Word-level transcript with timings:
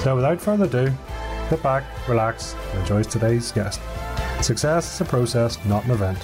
So 0.00 0.14
without 0.14 0.40
further 0.40 0.66
ado, 0.66 0.92
sit 1.50 1.60
back, 1.60 1.82
relax, 2.08 2.54
and 2.70 2.80
enjoy 2.80 3.02
today's 3.02 3.50
guest. 3.50 3.80
Success 4.40 4.94
is 4.94 5.00
a 5.00 5.04
process, 5.04 5.62
not 5.64 5.84
an 5.86 5.90
event. 5.90 6.18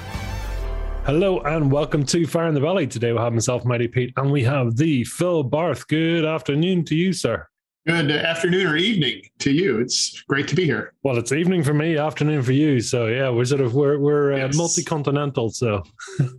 Hello 1.04 1.40
and 1.40 1.72
welcome 1.72 2.04
to 2.06 2.24
Fire 2.24 2.46
in 2.46 2.54
the 2.54 2.60
Belly. 2.60 2.86
Today 2.86 3.12
we 3.12 3.18
have 3.18 3.32
myself, 3.32 3.64
Mighty 3.64 3.88
Pete, 3.88 4.12
and 4.16 4.30
we 4.30 4.44
have 4.44 4.76
the 4.76 5.02
Phil 5.02 5.42
Barth. 5.42 5.88
Good 5.88 6.24
afternoon 6.24 6.84
to 6.84 6.94
you, 6.94 7.12
sir. 7.12 7.48
Good 7.84 8.12
afternoon 8.12 8.66
or 8.68 8.76
evening 8.76 9.22
to 9.40 9.50
you. 9.50 9.80
It's 9.80 10.22
great 10.22 10.46
to 10.48 10.54
be 10.54 10.64
here. 10.64 10.94
Well, 11.02 11.18
it's 11.18 11.32
evening 11.32 11.64
for 11.64 11.74
me, 11.74 11.98
afternoon 11.98 12.44
for 12.44 12.52
you. 12.52 12.80
So 12.80 13.08
yeah, 13.08 13.28
we're 13.28 13.44
sort 13.44 13.60
of 13.60 13.74
we're 13.74 13.98
we're 13.98 14.32
uh, 14.34 14.50
multi-continental. 14.54 15.50
So 15.50 15.82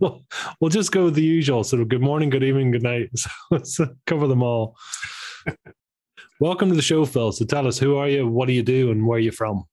we'll 0.00 0.70
just 0.70 0.90
go 0.90 1.04
with 1.04 1.14
the 1.14 1.22
usual. 1.22 1.64
So 1.64 1.84
good 1.84 2.00
morning, 2.00 2.30
good 2.30 2.42
evening, 2.42 2.70
good 2.70 2.82
night. 2.82 3.10
So 3.16 3.30
let's 3.50 3.78
cover 4.06 4.26
them 4.26 4.42
all. 4.42 4.74
Welcome 6.38 6.68
to 6.68 6.74
the 6.74 6.82
show, 6.82 7.06
Phil. 7.06 7.32
So 7.32 7.46
tell 7.46 7.66
us, 7.66 7.78
who 7.78 7.96
are 7.96 8.08
you, 8.08 8.28
what 8.28 8.46
do 8.46 8.52
you 8.52 8.62
do, 8.62 8.90
and 8.90 9.06
where 9.06 9.16
are 9.16 9.20
you 9.20 9.32
from? 9.32 9.64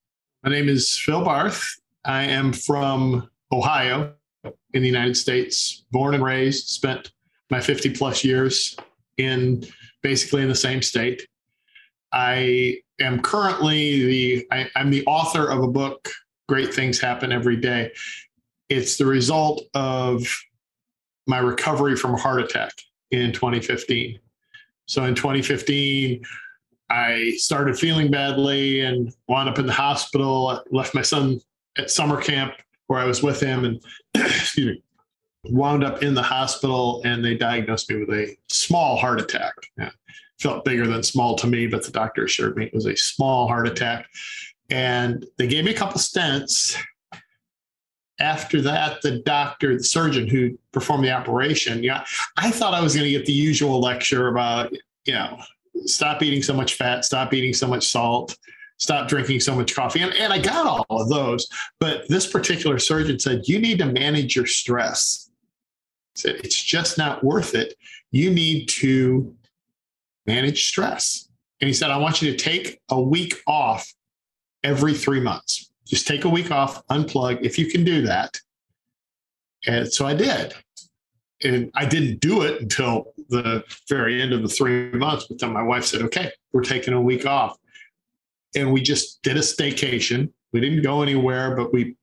My 0.44 0.50
name 0.50 0.69
is 0.69 0.97
Phil 0.97 1.22
Barth. 1.22 1.61
I 2.06 2.23
am 2.23 2.53
from 2.53 3.30
Ohio 3.52 4.14
in 4.45 4.81
the 4.81 4.88
United 4.88 5.17
States, 5.17 5.84
born 5.91 6.14
and 6.14 6.23
raised, 6.23 6.69
spent 6.69 7.11
my 7.50 7.59
50 7.59 7.89
plus 7.89 8.23
years 8.23 8.78
in 9.17 9.66
basically 10.03 10.41
in 10.41 10.47
the 10.47 10.56
same 10.56 10.81
state. 10.81 11.28
I 12.14 12.78
am 13.02 13.22
currently 13.22 14.06
the 14.06 14.47
I, 14.50 14.69
I'm 14.78 14.89
the 14.89 15.06
author 15.06 15.52
of 15.52 15.61
a 15.64 15.67
book, 15.67 16.09
Great 16.47 16.73
Things 16.73 16.97
Happen 16.97 17.34
Every 17.34 17.58
Day. 17.58 17.91
It's 18.69 18.95
the 18.95 19.06
result 19.06 19.64
of 19.73 20.25
my 21.28 21.39
recovery 21.39 21.97
from 21.97 22.14
a 22.14 22.17
heart 22.17 22.41
attack 22.41 22.72
in 23.11 23.34
2015. 23.34 24.17
So 24.86 25.03
in 25.03 25.14
2015, 25.14 26.23
I 26.89 27.34
started 27.38 27.78
feeling 27.78 28.12
badly 28.12 28.81
and 28.81 29.14
wound 29.28 29.50
up 29.50 29.59
in 29.59 29.66
the 29.66 29.73
hospital. 29.73 30.50
I 30.50 30.59
left 30.72 30.94
my 30.94 31.02
son 31.02 31.40
at 31.78 31.90
summer 31.90 32.22
camp 32.22 32.53
where 32.88 33.00
I 33.00 33.06
was 33.06 33.23
with 33.23 33.40
him 33.40 33.66
and 33.66 33.84
excuse 34.14 34.78
me, 34.78 34.84
wound 35.45 35.84
up 35.84 36.03
in 36.03 36.14
the 36.14 36.22
hospital 36.22 37.02
and 37.06 37.23
they 37.23 37.36
diagnosed 37.36 37.90
me 37.90 37.98
with 37.98 38.09
a 38.09 38.36
small 38.50 38.98
heart 38.98 39.20
attack. 39.20 39.53
Yeah, 39.78 39.90
felt 40.40 40.66
bigger 40.66 40.88
than 40.88 41.03
small 41.03 41.36
to 41.38 41.48
me, 41.48 41.67
but 41.67 41.84
the 41.84 41.92
doctor 41.92 42.25
assured 42.25 42.58
me 42.58 42.66
it 42.66 42.73
was 42.73 42.86
a 42.86 42.95
small 42.95 43.47
heart 43.47 43.68
attack. 43.68 44.08
And 44.70 45.25
they 45.38 45.47
gave 45.47 45.66
me 45.66 45.72
a 45.72 45.78
couple 45.78 46.00
stents. 46.00 46.78
After 48.20 48.62
that, 48.62 49.02
the 49.02 49.20
doctor, 49.20 49.78
the 49.78 49.84
surgeon 49.84 50.28
who 50.28 50.58
performed 50.72 51.03
the 51.03 51.12
operation, 51.12 51.84
yeah, 51.84 52.06
I 52.38 52.52
thought 52.52 52.73
I 52.73 52.81
was 52.81 52.94
going 52.94 53.06
to 53.06 53.12
get 53.12 53.25
the 53.25 53.34
usual 53.34 53.81
lecture 53.81 54.28
about, 54.28 54.72
you 55.06 55.14
know, 55.14 55.40
stop 55.86 56.22
eating 56.22 56.44
so 56.44 56.54
much 56.54 56.76
fat, 56.76 57.06
stop 57.06 57.34
eating 57.34 57.54
so 57.54 57.68
much 57.68 57.88
salt, 57.88 58.38
stop 58.78 59.08
drinking 59.08 59.40
so 59.40 59.56
much 59.56 59.75
coffee. 59.75 60.02
And, 60.02 60.14
and 60.14 60.34
I 60.34 60.40
got 60.40 60.86
all 60.90 61.02
of 61.02 61.09
those. 61.09 61.47
But 61.80 62.08
this 62.09 62.30
particular 62.30 62.80
surgeon 62.80 63.20
said, 63.20 63.42
you 63.46 63.59
need 63.59 63.80
to 63.80 63.86
manage 63.86 64.36
your 64.36 64.46
stress. 64.46 65.30
Said, 66.16 66.36
it's 66.44 66.62
just 66.62 66.97
not 66.97 67.24
worth 67.24 67.56
it. 67.56 67.75
You 68.12 68.31
need 68.31 68.68
to 68.70 69.36
manage 70.25 70.68
stress. 70.68 71.30
And 71.59 71.68
he 71.68 71.74
said, 71.74 71.92
I 71.92 71.97
want 71.97 72.22
you 72.22 72.31
to 72.31 72.38
take 72.38 72.80
a 72.90 73.02
week 73.02 73.42
off 73.47 73.92
every 74.64 74.94
three 74.94 75.20
months. 75.20 75.72
Just 75.86 76.08
take 76.08 76.26
a 76.26 76.30
week 76.30 76.52
off, 76.52 76.86
unplug 76.88 77.40
if 77.42 77.58
you 77.58 77.68
can 77.68 77.84
do 77.84 78.02
that. 78.03 78.40
And 79.66 79.92
so 79.92 80.06
I 80.06 80.14
did 80.14 80.53
and 81.44 81.72
I 81.76 81.86
didn't 81.86 82.20
do 82.20 82.42
it 82.42 82.62
until 82.62 83.14
the 83.30 83.64
very 83.90 84.22
end 84.22 84.34
of 84.34 84.42
the 84.42 84.48
three 84.48 84.92
months. 84.92 85.26
But 85.28 85.40
then 85.40 85.54
my 85.54 85.64
wife 85.64 85.86
said, 85.86 86.02
okay, 86.04 86.31
we're 86.52 86.64
taking 86.64 86.94
a 86.94 87.02
week 87.02 87.26
off. 87.26 87.58
And 88.56 88.72
we 88.72 88.81
just 88.81 89.22
did 89.24 89.38
a 89.38 89.42
staycation. 89.42 90.32
We 90.52 90.59
didn't 90.59 90.84
go 90.84 91.02
anywhere, 91.02 91.56
but 91.56 91.74
we 91.74 91.96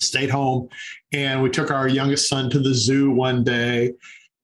stayed 0.00 0.30
home 0.30 0.68
and 1.12 1.42
we 1.42 1.50
took 1.50 1.70
our 1.70 1.88
youngest 1.88 2.28
son 2.28 2.50
to 2.50 2.58
the 2.58 2.74
zoo 2.74 3.10
one 3.10 3.44
day 3.44 3.92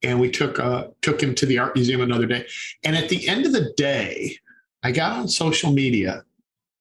and 0.03 0.19
we 0.19 0.31
took 0.31 0.59
uh, 0.59 0.89
took 1.03 1.23
him 1.23 1.34
to 1.34 1.47
the 1.47 1.59
art 1.59 1.75
museum 1.75 2.00
another 2.00 2.27
day. 2.27 2.47
And 2.84 2.97
at 2.97 3.09
the 3.09 3.29
end 3.29 3.47
of 3.47 3.53
the 3.53 3.73
day, 3.77 4.37
I 4.83 4.93
got 4.93 5.12
on 5.12 5.29
social 5.29 5.73
media 5.73 6.25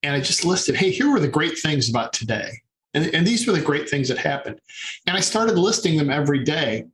and 0.03 0.16
I 0.16 0.22
just 0.22 0.46
listed, 0.46 0.75
hey, 0.75 0.92
here 0.92 1.12
were 1.12 1.19
the 1.19 1.28
great 1.28 1.58
things 1.58 1.90
about 1.90 2.14
today. 2.14 2.50
And, 2.94 3.14
and 3.14 3.28
these 3.28 3.46
were 3.46 3.53
the 3.53 3.62
great 3.62 3.90
things 3.90 4.08
that 4.08 4.18
happened. 4.18 4.59
And 5.06 5.18
I 5.18 5.19
started 5.19 5.58
listing 5.58 5.98
them 5.98 6.09
every 6.09 6.44
day. 6.44 6.86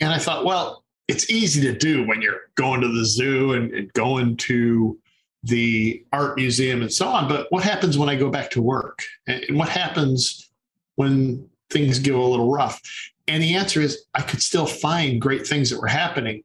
And 0.00 0.12
I 0.12 0.18
thought, 0.18 0.44
well, 0.44 0.84
it's 1.08 1.30
easy 1.30 1.60
to 1.62 1.76
do 1.76 2.06
when 2.06 2.20
you're 2.20 2.50
going 2.56 2.80
to 2.80 2.88
the 2.88 3.04
zoo 3.04 3.52
and, 3.52 3.72
and 3.72 3.92
going 3.92 4.36
to 4.36 4.98
the 5.44 6.04
art 6.12 6.36
museum 6.36 6.82
and 6.82 6.92
so 6.92 7.06
on. 7.06 7.28
But 7.28 7.46
what 7.50 7.62
happens 7.62 7.96
when 7.96 8.08
I 8.08 8.16
go 8.16 8.30
back 8.30 8.50
to 8.50 8.62
work? 8.62 9.02
And 9.26 9.56
what 9.56 9.68
happens 9.68 10.50
when 10.96 11.48
things 11.70 11.98
get 11.98 12.14
a 12.14 12.20
little 12.20 12.50
rough? 12.50 12.80
And 13.28 13.42
the 13.42 13.54
answer 13.54 13.80
is 13.80 14.04
I 14.14 14.22
could 14.22 14.42
still 14.42 14.66
find 14.66 15.20
great 15.20 15.46
things 15.46 15.70
that 15.70 15.80
were 15.80 15.86
happening. 15.86 16.42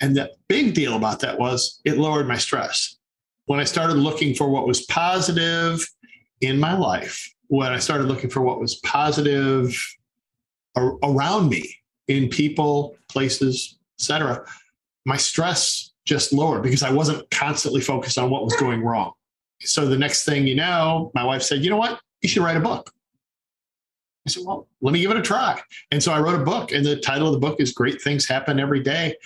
And 0.00 0.16
the 0.16 0.32
big 0.48 0.74
deal 0.74 0.96
about 0.96 1.20
that 1.20 1.38
was 1.38 1.80
it 1.84 1.98
lowered 1.98 2.28
my 2.28 2.36
stress. 2.38 2.96
When 3.46 3.60
I 3.60 3.64
started 3.64 3.94
looking 3.96 4.34
for 4.34 4.48
what 4.48 4.66
was 4.66 4.82
positive 4.86 5.84
in 6.40 6.58
my 6.58 6.76
life, 6.76 7.32
when 7.48 7.72
I 7.72 7.78
started 7.78 8.04
looking 8.04 8.30
for 8.30 8.40
what 8.40 8.60
was 8.60 8.76
positive 8.76 9.76
around 10.76 11.48
me, 11.48 11.81
in 12.08 12.28
people, 12.28 12.96
places, 13.08 13.78
etc., 13.98 14.44
my 15.04 15.16
stress 15.16 15.92
just 16.04 16.32
lowered 16.32 16.62
because 16.62 16.82
I 16.82 16.92
wasn't 16.92 17.28
constantly 17.30 17.80
focused 17.80 18.18
on 18.18 18.30
what 18.30 18.44
was 18.44 18.56
going 18.56 18.82
wrong. 18.82 19.12
So 19.60 19.86
the 19.86 19.98
next 19.98 20.24
thing 20.24 20.46
you 20.46 20.54
know, 20.54 21.10
my 21.14 21.24
wife 21.24 21.42
said, 21.42 21.62
"You 21.62 21.70
know 21.70 21.76
what? 21.76 22.00
You 22.20 22.28
should 22.28 22.42
write 22.42 22.56
a 22.56 22.60
book." 22.60 22.92
I 24.26 24.30
said, 24.30 24.44
"Well, 24.44 24.68
let 24.80 24.92
me 24.92 25.00
give 25.00 25.10
it 25.10 25.16
a 25.16 25.22
try." 25.22 25.60
And 25.90 26.02
so 26.02 26.12
I 26.12 26.20
wrote 26.20 26.40
a 26.40 26.44
book, 26.44 26.72
and 26.72 26.84
the 26.84 26.96
title 26.96 27.28
of 27.28 27.32
the 27.34 27.40
book 27.40 27.60
is 27.60 27.72
"Great 27.72 28.00
Things 28.02 28.26
Happen 28.26 28.58
Every 28.58 28.80
Day." 28.80 29.16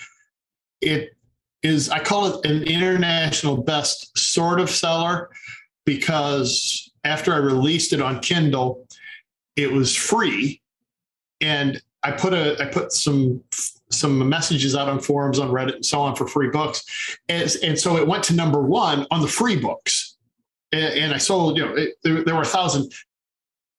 It 0.81 1.15
is 1.63 1.89
I 1.89 1.99
call 1.99 2.27
it 2.27 2.45
an 2.45 2.63
international 2.63 3.57
best 3.57 4.17
sort 4.17 4.59
of 4.59 4.69
seller 4.69 5.29
because 5.85 6.91
after 7.03 7.33
I 7.33 7.37
released 7.37 7.93
it 7.93 8.01
on 8.01 8.19
Kindle, 8.19 8.87
it 9.55 9.71
was 9.71 9.95
free 9.95 10.61
and 11.41 11.81
I 12.07 12.11
put 12.11 12.33
a 12.33 12.55
I 12.61 12.65
put 12.67 12.93
some 12.93 13.43
some 13.91 14.29
messages 14.29 14.75
out 14.75 14.87
on 14.87 14.99
forums 15.01 15.39
on 15.39 15.49
Reddit 15.49 15.75
and 15.75 15.85
so 15.85 15.99
on 15.99 16.15
for 16.15 16.25
free 16.25 16.49
books, 16.49 17.17
and, 17.27 17.53
and 17.61 17.77
so 17.77 17.97
it 17.97 18.07
went 18.07 18.23
to 18.25 18.33
number 18.33 18.61
one 18.61 19.05
on 19.11 19.21
the 19.21 19.27
free 19.27 19.57
books, 19.57 20.15
and, 20.71 20.93
and 20.93 21.13
I 21.13 21.17
sold 21.17 21.57
you 21.57 21.65
know 21.65 21.75
it, 21.75 21.95
there, 22.03 22.23
there 22.23 22.35
were 22.35 22.43
a 22.43 22.45
thousand 22.45 22.93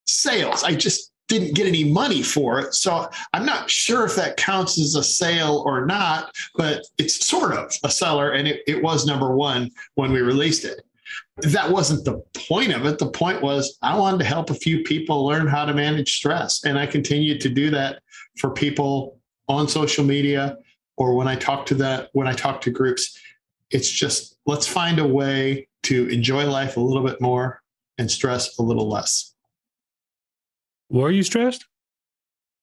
sales. 0.06 0.62
I 0.62 0.74
just 0.74 1.10
didn't 1.28 1.54
get 1.54 1.66
any 1.66 1.84
money 1.84 2.22
for 2.22 2.58
it, 2.60 2.74
so 2.74 3.08
I'm 3.32 3.46
not 3.46 3.70
sure 3.70 4.04
if 4.04 4.14
that 4.16 4.36
counts 4.36 4.78
as 4.78 4.94
a 4.94 5.02
sale 5.02 5.62
or 5.64 5.86
not, 5.86 6.30
but 6.54 6.82
it's 6.98 7.26
sort 7.26 7.52
of 7.54 7.74
a 7.82 7.90
seller, 7.90 8.32
and 8.32 8.46
it, 8.46 8.60
it 8.66 8.82
was 8.82 9.06
number 9.06 9.34
one 9.34 9.70
when 9.94 10.12
we 10.12 10.20
released 10.20 10.66
it 10.66 10.82
that 11.42 11.70
wasn't 11.70 12.04
the 12.04 12.20
point 12.48 12.72
of 12.72 12.84
it. 12.84 12.98
The 12.98 13.10
point 13.10 13.42
was 13.42 13.78
I 13.82 13.96
wanted 13.96 14.18
to 14.18 14.24
help 14.24 14.50
a 14.50 14.54
few 14.54 14.82
people 14.82 15.24
learn 15.24 15.46
how 15.46 15.64
to 15.64 15.72
manage 15.72 16.16
stress. 16.16 16.64
And 16.64 16.78
I 16.78 16.86
continued 16.86 17.40
to 17.42 17.48
do 17.48 17.70
that 17.70 18.02
for 18.38 18.50
people 18.50 19.20
on 19.48 19.68
social 19.68 20.04
media 20.04 20.58
or 20.96 21.14
when 21.14 21.28
I 21.28 21.36
talk 21.36 21.66
to 21.66 21.74
that, 21.76 22.10
when 22.12 22.26
I 22.26 22.32
talk 22.32 22.60
to 22.62 22.70
groups. 22.70 23.18
It's 23.70 23.90
just 23.90 24.38
let's 24.46 24.66
find 24.66 24.98
a 24.98 25.06
way 25.06 25.68
to 25.84 26.08
enjoy 26.08 26.46
life 26.46 26.76
a 26.76 26.80
little 26.80 27.04
bit 27.04 27.20
more 27.20 27.62
and 27.98 28.10
stress 28.10 28.58
a 28.58 28.62
little 28.62 28.88
less. 28.88 29.34
Were 30.90 31.10
you 31.10 31.22
stressed? 31.22 31.66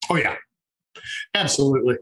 Oh 0.09 0.15
yeah. 0.15 0.35
Absolutely. 1.33 1.97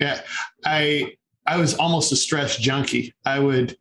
Yeah. 0.00 0.20
I 0.64 1.14
I 1.46 1.56
was 1.56 1.74
almost 1.74 2.12
a 2.12 2.16
stress 2.16 2.58
junkie. 2.58 3.14
I 3.24 3.38
would, 3.38 3.76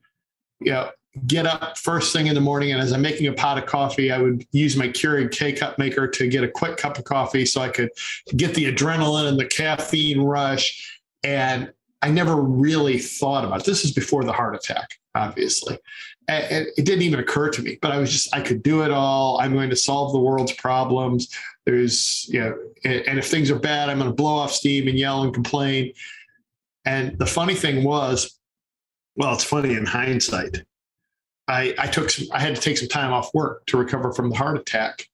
you 0.60 0.72
know, 0.72 0.92
get 1.26 1.46
up 1.46 1.78
first 1.78 2.14
thing 2.14 2.28
in 2.28 2.36
the 2.36 2.42
morning 2.42 2.72
and 2.72 2.82
as 2.82 2.92
I'm 2.92 3.02
making 3.02 3.28
a 3.28 3.34
pot 3.34 3.58
of 3.58 3.66
coffee, 3.66 4.12
I 4.12 4.20
would 4.20 4.46
use 4.52 4.76
my 4.76 4.88
Keurig 4.88 5.32
K 5.32 5.54
cup 5.54 5.80
maker 5.80 6.08
to 6.08 6.28
get 6.28 6.44
a 6.44 6.48
quick 6.48 6.78
cup 6.78 6.98
of 6.98 7.06
coffee 7.06 7.46
so 7.46 7.62
I 7.62 7.70
could 7.70 7.90
get 8.36 8.54
the 8.54 8.72
adrenaline 8.72 9.28
and 9.28 9.40
the 9.40 9.46
caffeine 9.46 10.22
rush. 10.22 11.02
And 11.24 11.72
I 12.02 12.12
never 12.12 12.36
really 12.36 13.00
thought 13.00 13.44
about 13.44 13.62
it. 13.62 13.66
This 13.66 13.84
is 13.84 13.92
before 13.92 14.24
the 14.24 14.34
heart 14.34 14.56
attack, 14.56 15.00
obviously. 15.16 15.80
And 16.28 16.68
it 16.78 16.86
didn't 16.86 17.04
even 17.04 17.20
occur 17.20 17.50
to 17.50 17.62
me, 17.62 17.80
but 17.82 17.92
I 17.92 17.98
was 17.98 18.12
just, 18.12 18.36
I 18.36 18.42
could 18.42 18.62
do 18.62 18.84
it 18.84 18.92
all. 18.92 19.40
I'm 19.40 19.54
going 19.54 19.70
to 19.70 19.76
solve 19.76 20.12
the 20.12 20.20
world's 20.20 20.52
problems. 20.52 21.34
There's, 21.66 22.28
you 22.30 22.42
know, 22.42 22.58
and 22.84 23.18
if 23.18 23.28
things 23.28 23.50
are 23.50 23.58
bad, 23.58 23.90
I'm 23.90 23.98
going 23.98 24.10
to 24.10 24.16
blow 24.16 24.36
off 24.36 24.52
steam 24.52 24.88
and 24.88 24.98
yell 24.98 25.24
and 25.24 25.34
complain. 25.34 25.94
And 26.86 27.18
the 27.18 27.26
funny 27.26 27.56
thing 27.56 27.84
was, 27.84 28.38
well, 29.16 29.34
it's 29.34 29.44
funny 29.44 29.74
in 29.74 29.86
hindsight. 29.86 30.64
I, 31.48 31.74
I 31.78 31.88
took 31.88 32.10
some, 32.10 32.28
I 32.32 32.40
had 32.40 32.56
to 32.56 32.62
take 32.62 32.78
some 32.78 32.90
time 32.90 33.14
off 33.14 33.34
work 33.34 33.66
to 33.68 33.78
recover 33.78 34.12
from 34.14 34.30
the 34.30 34.36
heart 34.36 34.58
attack. 34.58 35.08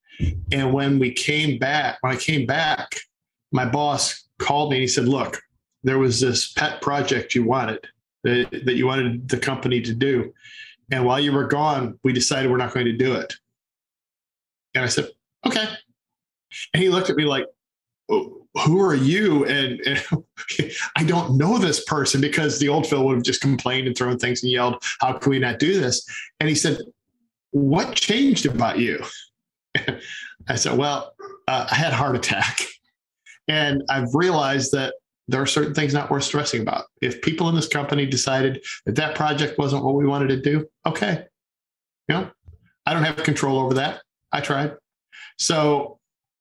And 0.52 0.74
when 0.74 1.00
we 1.00 1.12
came 1.12 1.58
back, 1.58 1.98
when 2.02 2.14
I 2.14 2.18
came 2.18 2.46
back, 2.46 2.96
my 3.52 3.66
boss 3.66 4.28
called 4.40 4.72
me 4.72 4.78
and 4.78 4.82
he 4.82 4.88
said, 4.88 5.08
Look, 5.08 5.42
there 5.84 6.00
was 6.00 6.20
this 6.20 6.52
pet 6.54 6.82
project 6.82 7.36
you 7.36 7.44
wanted 7.44 7.86
that, 8.24 8.50
that 8.66 8.76
you 8.76 8.88
wanted 8.88 9.28
the 9.28 9.38
company 9.38 9.82
to 9.82 9.94
do. 9.94 10.34
And 10.92 11.06
while 11.06 11.20
you 11.20 11.32
were 11.32 11.48
gone, 11.48 12.00
we 12.04 12.14
decided 12.14 12.52
we're 12.52 12.58
not 12.58 12.74
going 12.74 12.86
to 12.86 12.98
do 12.98 13.14
it. 13.14 13.34
And 14.76 14.84
I 14.84 14.88
said, 14.88 15.10
Okay. 15.46 15.66
And 16.74 16.82
he 16.82 16.90
looked 16.90 17.10
at 17.10 17.16
me 17.16 17.26
like, 17.26 17.48
oh, 18.10 18.43
who 18.62 18.82
are 18.82 18.96
you? 18.96 19.46
And, 19.46 19.82
and, 19.82 20.04
I 20.96 21.04
don't 21.04 21.38
know 21.38 21.58
this 21.58 21.84
person 21.86 22.22
because 22.22 22.60
the 22.60 22.70
old 22.70 22.88
Phil 22.88 23.04
would 23.06 23.16
have 23.16 23.24
just 23.24 23.42
complained 23.42 23.88
and 23.88 23.98
thrown 23.98 24.18
things 24.18 24.44
and 24.44 24.52
yelled, 24.52 24.84
How 25.00 25.14
can 25.14 25.30
we 25.32 25.40
not 25.40 25.60
do 25.60 25.80
this? 25.80 26.06
And 26.40 26.50
he 26.50 26.56
said, 26.56 26.78
What 27.52 27.96
changed 27.96 28.46
about 28.46 28.80
you? 28.80 29.04
I 30.48 30.56
said, 30.56 30.78
Well, 30.78 31.14
uh, 31.48 31.68
I 31.70 31.76
had 31.76 31.94
a 31.94 31.96
heart 31.96 32.16
attack. 32.16 32.60
And 33.50 33.84
I've 33.90 34.08
realized 34.14 34.72
that 34.72 34.94
there 35.28 35.42
are 35.42 35.46
certain 35.46 35.74
things 35.74 35.94
not 35.94 36.10
worth 36.10 36.24
stressing 36.24 36.62
about. 36.62 36.86
If 37.02 37.22
people 37.22 37.50
in 37.50 37.56
this 37.56 37.68
company 37.68 38.06
decided 38.06 38.64
that 38.86 38.96
that 38.96 39.16
project 39.16 39.58
wasn't 39.58 39.84
what 39.84 39.96
we 39.96 40.06
wanted 40.06 40.30
to 40.30 40.42
do, 40.42 40.66
okay. 40.86 41.26
You 42.08 42.16
know, 42.16 42.32
I 42.86 42.94
don't 42.94 43.04
have 43.04 43.18
control 43.18 43.60
over 43.60 43.74
that. 43.74 44.02
I 44.32 44.40
tried. 44.40 44.78
So, 45.38 46.00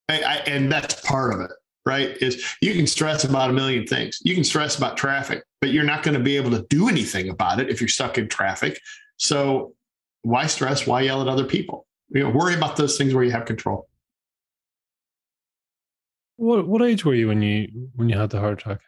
I, 0.08 0.22
I, 0.22 0.34
and 0.46 0.70
that's 0.70 1.00
part 1.00 1.34
of 1.34 1.40
it 1.40 1.50
right? 1.84 2.16
Is 2.20 2.44
you 2.60 2.74
can 2.74 2.86
stress 2.86 3.24
about 3.24 3.50
a 3.50 3.52
million 3.52 3.86
things. 3.86 4.18
You 4.22 4.34
can 4.34 4.44
stress 4.44 4.76
about 4.76 4.96
traffic, 4.96 5.42
but 5.60 5.70
you're 5.70 5.84
not 5.84 6.02
going 6.02 6.16
to 6.16 6.22
be 6.22 6.36
able 6.36 6.50
to 6.52 6.64
do 6.68 6.88
anything 6.88 7.28
about 7.28 7.60
it 7.60 7.68
if 7.70 7.80
you're 7.80 7.88
stuck 7.88 8.18
in 8.18 8.28
traffic. 8.28 8.80
So 9.16 9.74
why 10.22 10.46
stress? 10.46 10.86
Why 10.86 11.02
yell 11.02 11.20
at 11.20 11.28
other 11.28 11.44
people? 11.44 11.86
You 12.10 12.24
know, 12.24 12.30
worry 12.30 12.54
about 12.54 12.76
those 12.76 12.96
things 12.96 13.14
where 13.14 13.24
you 13.24 13.32
have 13.32 13.44
control. 13.44 13.88
What 16.36 16.66
what 16.66 16.82
age 16.82 17.04
were 17.04 17.14
you 17.14 17.28
when 17.28 17.42
you 17.42 17.68
when 17.94 18.08
you 18.08 18.18
had 18.18 18.30
the 18.30 18.40
heart 18.40 18.60
attack? 18.60 18.80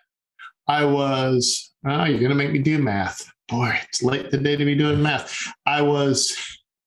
I 0.67 0.85
was. 0.85 1.73
Oh, 1.87 2.05
you're 2.05 2.21
gonna 2.21 2.35
make 2.35 2.53
me 2.53 2.59
do 2.59 2.79
math, 2.79 3.31
boy. 3.49 3.79
It's 3.89 4.03
late 4.03 4.31
the 4.31 4.39
day 4.39 4.57
to 4.57 4.65
be 4.65 4.75
doing 4.75 5.03
math. 5.03 5.47
I 5.67 5.83
was 5.83 6.35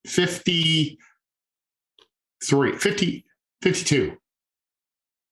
53, 0.08 0.98
50, 2.78 3.26
52 3.62 4.18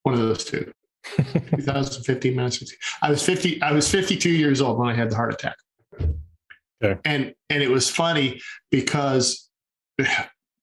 one 0.06 0.14
of 0.14 0.20
those 0.20 0.46
two. 0.46 0.72
2015 1.18 2.36
minus 2.36 2.58
50. 2.58 2.76
I 3.02 3.10
was 3.10 3.24
50. 3.24 3.62
I 3.62 3.72
was 3.72 3.90
52 3.90 4.30
years 4.30 4.62
old 4.62 4.80
when 4.80 4.90
I 4.90 4.94
had 4.94 5.10
the 5.10 5.16
heart 5.16 5.34
attack. 5.34 5.56
Okay. 6.84 7.00
And 7.06 7.34
and 7.50 7.64
it 7.64 7.70
was 7.70 7.90
funny 7.90 8.42
because 8.72 9.50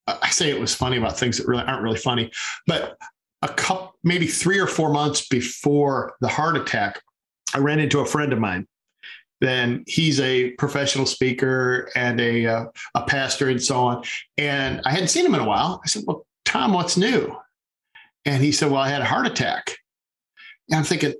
I 0.07 0.31
say 0.31 0.51
it 0.51 0.61
was 0.61 0.75
funny 0.75 0.97
about 0.97 1.19
things 1.19 1.39
that 1.39 1.47
really 1.47 1.63
aren't 1.63 1.83
really 1.83 1.99
funny, 1.99 2.31
but 2.67 2.97
a 3.43 3.49
couple, 3.49 3.95
maybe 4.03 4.27
three 4.27 4.59
or 4.59 4.67
four 4.67 4.93
months 4.93 5.29
before 5.29 6.15
the 6.21 6.29
heart 6.29 6.57
attack, 6.57 7.01
I 7.55 7.59
ran 7.59 7.79
into 7.79 8.01
a 8.01 8.07
friend 8.07 8.33
of 8.33 8.39
mine. 8.39 8.67
Then 9.41 9.85
he's 9.87 10.21
a 10.21 10.51
professional 10.53 11.07
speaker 11.07 11.91
and 11.97 12.21
a 12.21 12.47
uh, 12.47 12.65
a 12.95 13.03
pastor 13.05 13.49
and 13.49 13.63
so 13.63 13.77
on. 13.77 14.05
And 14.39 14.81
I 14.85 14.91
hadn't 14.91 15.09
seen 15.09 15.27
him 15.27 15.35
in 15.35 15.41
a 15.41 15.47
while. 15.47 15.81
I 15.85 15.89
said, 15.89 16.05
"Well, 16.07 16.27
Tom, 16.45 16.73
what's 16.73 16.97
new?" 16.97 17.37
And 18.25 18.43
he 18.43 18.53
said, 18.53 18.71
Well, 18.71 18.81
I 18.81 18.89
had 18.89 19.03
a 19.03 19.07
heart 19.07 19.27
attack. 19.27 19.77
And 20.69 20.79
I'm 20.79 20.85
thinking, 20.85 21.15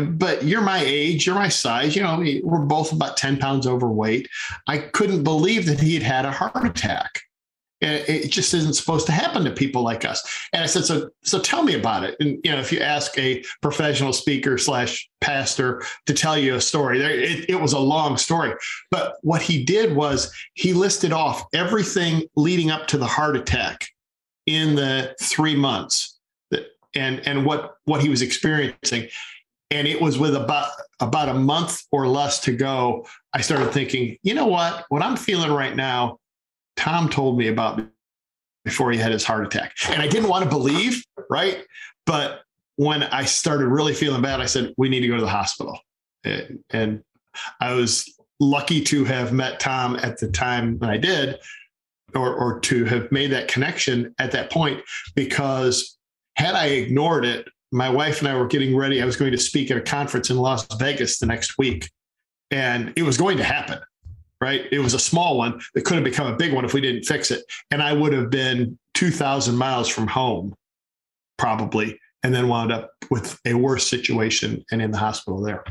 but 0.00 0.44
you're 0.44 0.62
my 0.62 0.82
age, 0.84 1.26
you're 1.26 1.34
my 1.34 1.48
size, 1.48 1.96
you 1.96 2.02
know, 2.02 2.22
we're 2.42 2.64
both 2.64 2.92
about 2.92 3.16
10 3.16 3.38
pounds 3.38 3.66
overweight. 3.66 4.28
I 4.66 4.78
couldn't 4.78 5.24
believe 5.24 5.66
that 5.66 5.80
he 5.80 5.94
had 5.94 6.02
had 6.02 6.24
a 6.24 6.30
heart 6.30 6.66
attack. 6.66 7.22
It 7.82 8.28
just 8.28 8.54
isn't 8.54 8.72
supposed 8.72 9.04
to 9.06 9.12
happen 9.12 9.44
to 9.44 9.50
people 9.50 9.82
like 9.82 10.06
us. 10.06 10.26
And 10.54 10.62
I 10.62 10.66
said, 10.66 10.86
so, 10.86 11.10
so 11.24 11.38
tell 11.38 11.62
me 11.62 11.74
about 11.74 12.04
it. 12.04 12.16
And, 12.20 12.38
you 12.42 12.50
know, 12.50 12.58
if 12.58 12.72
you 12.72 12.80
ask 12.80 13.16
a 13.18 13.44
professional 13.60 14.14
speaker 14.14 14.56
slash 14.56 15.08
pastor 15.20 15.82
to 16.06 16.14
tell 16.14 16.38
you 16.38 16.54
a 16.54 16.60
story, 16.60 17.02
it, 17.02 17.50
it 17.50 17.60
was 17.60 17.74
a 17.74 17.78
long 17.78 18.16
story. 18.16 18.54
But 18.90 19.16
what 19.20 19.42
he 19.42 19.62
did 19.62 19.94
was 19.94 20.34
he 20.54 20.72
listed 20.72 21.12
off 21.12 21.44
everything 21.52 22.22
leading 22.34 22.70
up 22.70 22.86
to 22.88 22.98
the 22.98 23.06
heart 23.06 23.36
attack 23.36 23.86
in 24.46 24.74
the 24.74 25.14
three 25.20 25.54
months 25.54 26.15
and 26.96 27.26
and 27.26 27.44
what 27.44 27.76
what 27.84 28.00
he 28.00 28.08
was 28.08 28.22
experiencing. 28.22 29.08
And 29.70 29.86
it 29.86 30.00
was 30.00 30.18
with 30.18 30.34
about 30.34 30.70
about 31.00 31.28
a 31.28 31.34
month 31.34 31.82
or 31.92 32.08
less 32.08 32.40
to 32.40 32.52
go 32.52 33.06
i 33.32 33.40
started 33.40 33.72
thinking 33.72 34.16
you 34.22 34.34
know 34.34 34.46
what? 34.46 34.86
What 34.88 35.02
i'm 35.02 35.16
feeling 35.16 35.52
right 35.52 35.76
now 35.76 36.18
tom 36.76 37.08
told 37.08 37.38
me 37.38 37.48
about 37.48 37.82
before 38.64 38.90
he 38.90 38.98
had 38.98 39.12
his 39.12 39.24
heart 39.24 39.46
attack. 39.46 39.72
And 39.88 40.02
i 40.02 40.08
didn't 40.08 40.28
want 40.28 40.44
to 40.44 40.50
believe 40.50 41.04
right? 41.28 41.64
But 42.06 42.42
when 42.76 43.02
i 43.04 43.24
started 43.24 43.68
really 43.68 43.94
feeling 43.94 44.22
bad 44.22 44.40
i 44.40 44.46
said 44.46 44.72
we 44.76 44.88
need 44.88 45.00
to 45.00 45.08
go 45.08 45.16
to 45.16 45.22
the 45.22 45.28
hospital. 45.28 45.78
And 46.70 47.02
i 47.60 47.72
was 47.72 48.08
lucky 48.40 48.82
to 48.82 49.04
have 49.04 49.32
met 49.32 49.60
tom 49.60 49.96
at 49.96 50.18
the 50.18 50.30
time 50.30 50.78
that 50.78 50.90
i 50.90 50.98
did 50.98 51.38
or, 52.14 52.34
or 52.34 52.60
to 52.60 52.84
have 52.84 53.10
made 53.10 53.32
that 53.32 53.48
connection 53.48 54.14
at 54.18 54.30
that 54.32 54.50
point 54.50 54.82
because 55.14 55.95
had 56.36 56.54
I 56.54 56.66
ignored 56.66 57.24
it, 57.24 57.48
my 57.72 57.90
wife 57.90 58.20
and 58.20 58.28
I 58.28 58.36
were 58.36 58.46
getting 58.46 58.76
ready. 58.76 59.02
I 59.02 59.04
was 59.04 59.16
going 59.16 59.32
to 59.32 59.38
speak 59.38 59.70
at 59.70 59.76
a 59.76 59.82
conference 59.82 60.30
in 60.30 60.36
Las 60.36 60.66
Vegas 60.78 61.18
the 61.18 61.26
next 61.26 61.58
week, 61.58 61.90
and 62.50 62.92
it 62.96 63.02
was 63.02 63.16
going 63.16 63.36
to 63.38 63.44
happen. 63.44 63.78
Right. 64.40 64.66
It 64.70 64.80
was 64.80 64.92
a 64.92 64.98
small 64.98 65.38
one 65.38 65.60
that 65.74 65.86
could 65.86 65.94
have 65.94 66.04
become 66.04 66.30
a 66.30 66.36
big 66.36 66.52
one 66.52 66.66
if 66.66 66.74
we 66.74 66.82
didn't 66.82 67.04
fix 67.04 67.30
it. 67.30 67.42
And 67.70 67.82
I 67.82 67.94
would 67.94 68.12
have 68.12 68.28
been 68.28 68.78
2,000 68.92 69.56
miles 69.56 69.88
from 69.88 70.06
home, 70.06 70.54
probably, 71.38 71.98
and 72.22 72.34
then 72.34 72.46
wound 72.46 72.70
up 72.70 72.90
with 73.10 73.40
a 73.46 73.54
worse 73.54 73.86
situation 73.88 74.62
and 74.70 74.82
in 74.82 74.90
the 74.90 74.98
hospital 74.98 75.40
there. 75.40 75.64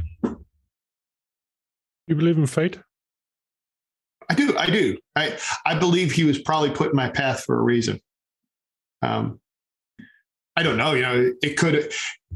You 2.08 2.16
believe 2.16 2.40
in 2.40 2.48
fate? 2.48 2.80
I 4.30 4.34
do. 4.34 4.58
I 4.58 4.66
do. 4.66 4.98
I, 5.16 5.38
I 5.64 5.78
believe 5.78 6.12
he 6.12 6.24
was 6.24 6.40
probably 6.40 6.72
put 6.72 6.90
in 6.90 6.96
my 6.96 7.10
path 7.10 7.44
for 7.44 7.60
a 7.60 7.62
reason. 7.62 8.02
Um, 9.04 9.40
I 10.56 10.64
don't 10.64 10.78
know. 10.78 10.94
You 10.94 11.02
know, 11.02 11.34
it 11.42 11.58
could. 11.58 11.92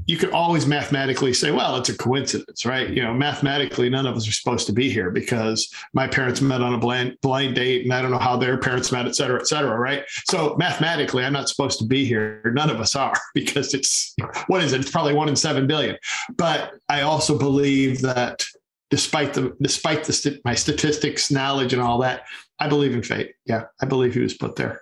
You 0.06 0.18
could 0.18 0.32
always 0.32 0.66
mathematically 0.66 1.34
say, 1.34 1.52
well, 1.52 1.76
it's 1.76 1.90
a 1.90 1.98
coincidence, 1.98 2.66
right? 2.66 2.90
You 2.90 3.04
know, 3.04 3.14
mathematically, 3.14 3.90
none 3.90 4.08
of 4.08 4.16
us 4.16 4.28
are 4.28 4.32
supposed 4.32 4.66
to 4.68 4.74
be 4.74 4.90
here 4.90 5.12
because 5.12 5.72
my 5.94 6.08
parents 6.08 6.42
met 6.42 6.62
on 6.62 6.74
a 6.74 6.80
blind 6.80 7.18
blind 7.22 7.56
date, 7.56 7.84
and 7.84 7.94
I 7.94 8.02
don't 8.02 8.10
know 8.10 8.18
how 8.18 8.36
their 8.36 8.58
parents 8.58 8.92
met, 8.92 9.06
et 9.06 9.16
cetera, 9.16 9.40
et 9.40 9.48
cetera, 9.48 9.78
right? 9.78 10.04
So 10.26 10.56
mathematically, 10.58 11.24
I'm 11.24 11.34
not 11.34 11.48
supposed 11.48 11.78
to 11.80 11.86
be 11.86 12.06
here. 12.06 12.42
None 12.56 12.70
of 12.70 12.80
us 12.80 12.96
are 12.96 13.14
because 13.36 13.74
it's 13.74 14.16
what 14.48 14.64
is 14.64 14.74
it? 14.74 14.82
It's 14.82 14.92
probably 14.92 15.14
one 15.14 15.30
in 15.30 15.36
seven 15.36 15.68
billion. 15.68 15.98
But 16.36 16.74
I 16.90 17.02
also 17.02 17.38
believe 17.38 18.02
that 18.02 18.44
despite 18.90 19.34
the 19.34 19.56
despite 19.62 20.04
the 20.06 20.40
my 20.44 20.56
statistics 20.56 21.30
knowledge 21.30 21.74
and 21.74 21.82
all 21.82 22.00
that, 22.00 22.24
I 22.60 22.68
believe 22.68 22.94
in 22.94 23.04
fate. 23.04 23.34
Yeah, 23.46 23.66
I 23.82 23.86
believe 23.86 24.14
he 24.14 24.22
was 24.22 24.34
put 24.34 24.56
there. 24.56 24.82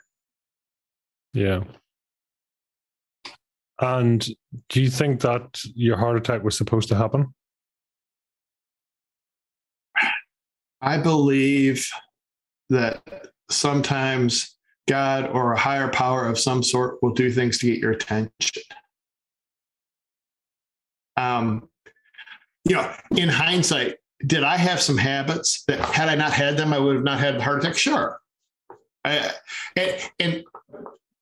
Yeah, 1.34 1.64
and 3.80 4.28
do 4.70 4.82
you 4.82 4.90
think 4.90 5.22
that 5.22 5.60
your 5.76 5.98
heart 5.98 6.18
attack 6.18 6.44
was 6.44 6.58
supposed 6.58 6.90
to 6.90 6.96
happen? 6.96 7.34
I 10.82 10.98
believe 10.98 11.88
that 12.70 13.02
sometimes 13.50 14.56
God 14.88 15.28
or 15.28 15.54
a 15.54 15.60
higher 15.60 15.90
power 15.90 16.28
of 16.28 16.40
some 16.40 16.64
sort 16.64 17.02
will 17.02 17.14
do 17.14 17.32
things 17.32 17.58
to 17.60 17.68
get 17.68 17.80
your 17.80 17.92
attention. 17.92 18.64
Um, 21.18 21.68
you 22.64 22.76
know, 22.76 22.94
in 23.16 23.30
hindsight, 23.30 23.96
did 24.26 24.44
I 24.44 24.58
have 24.58 24.82
some 24.82 24.98
habits 24.98 25.64
that 25.68 25.80
had 25.80 26.10
I 26.10 26.16
not 26.16 26.34
had 26.34 26.58
them, 26.58 26.74
I 26.74 26.80
would 26.80 26.96
have 26.96 27.04
not 27.04 27.20
had 27.20 27.36
a 27.36 27.42
heart 27.42 27.60
attack? 27.60 27.76
Sure. 27.76 28.20
I, 29.04 29.32
and, 29.76 30.12
and 30.20 30.44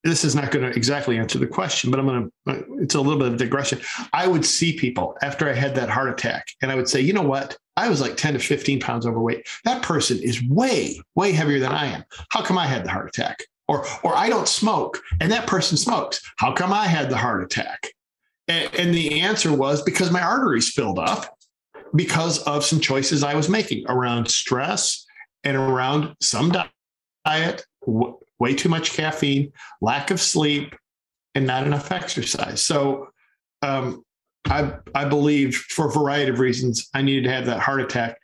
this 0.06 0.24
is 0.24 0.36
not 0.36 0.52
going 0.52 0.64
to 0.64 0.78
exactly 0.78 1.18
answer 1.18 1.40
the 1.40 1.48
question, 1.48 1.90
but 1.90 2.00
I'm 2.00 2.06
going 2.06 2.32
to, 2.48 2.66
it's 2.78 2.94
a 2.94 3.02
little 3.02 3.18
bit 3.18 3.30
of 3.30 3.38
digression. 3.38 3.82
I 4.14 4.28
would 4.28 4.46
see 4.46 4.78
people 4.78 5.18
after 5.24 5.50
I 5.50 5.54
had 5.54 5.74
that 5.76 5.90
heart 5.90 6.10
attack, 6.10 6.46
and 6.62 6.72
I 6.72 6.76
would 6.76 6.88
say, 6.88 7.02
you 7.02 7.12
know 7.12 7.24
what? 7.24 7.58
I 7.76 7.90
was 7.90 8.02
like 8.02 8.16
10 8.16 8.34
to 8.34 8.40
15 8.40 8.80
pounds 8.80 9.08
overweight. 9.08 9.48
That 9.64 9.82
person 9.82 10.20
is 10.22 10.48
way, 10.48 11.02
way 11.16 11.32
heavier 11.32 11.60
than 11.60 11.72
I 11.72 11.88
am. 11.88 12.04
How 12.30 12.44
come 12.44 12.58
I 12.58 12.68
had 12.68 12.86
the 12.86 12.92
heart 12.92 13.10
attack? 13.10 13.44
Or, 13.68 13.84
or 14.04 14.16
I 14.16 14.30
don't 14.30 14.48
smoke, 14.48 15.02
and 15.20 15.32
that 15.32 15.48
person 15.48 15.76
smokes. 15.76 16.22
How 16.38 16.54
come 16.54 16.72
I 16.72 16.86
had 16.86 17.10
the 17.10 17.18
heart 17.18 17.44
attack? 17.44 17.88
And, 18.48 18.70
and 18.76 18.94
the 18.94 19.22
answer 19.22 19.52
was 19.52 19.82
because 19.82 20.12
my 20.12 20.22
arteries 20.22 20.72
filled 20.72 21.00
up 21.00 21.36
because 21.96 22.44
of 22.44 22.64
some 22.64 22.80
choices 22.80 23.24
I 23.24 23.34
was 23.34 23.50
making 23.50 23.86
around 23.90 24.30
stress 24.30 25.04
and 25.44 25.58
around 25.58 26.16
some 26.22 26.52
diet, 27.26 27.66
way 28.40 28.54
too 28.54 28.70
much 28.70 28.94
caffeine, 28.94 29.52
lack 29.82 30.12
of 30.12 30.20
sleep, 30.20 30.76
and 31.34 31.46
not 31.46 31.66
enough 31.66 31.92
exercise. 31.92 32.62
So 32.62 33.10
um, 33.62 34.04
I, 34.46 34.74
I 34.94 35.06
believe 35.06 35.56
for 35.56 35.88
a 35.88 35.92
variety 35.92 36.32
of 36.32 36.40
reasons, 36.40 36.90
I 36.94 37.02
needed 37.02 37.24
to 37.26 37.32
have 37.32 37.46
that 37.46 37.60
heart 37.60 37.82
attack 37.82 38.18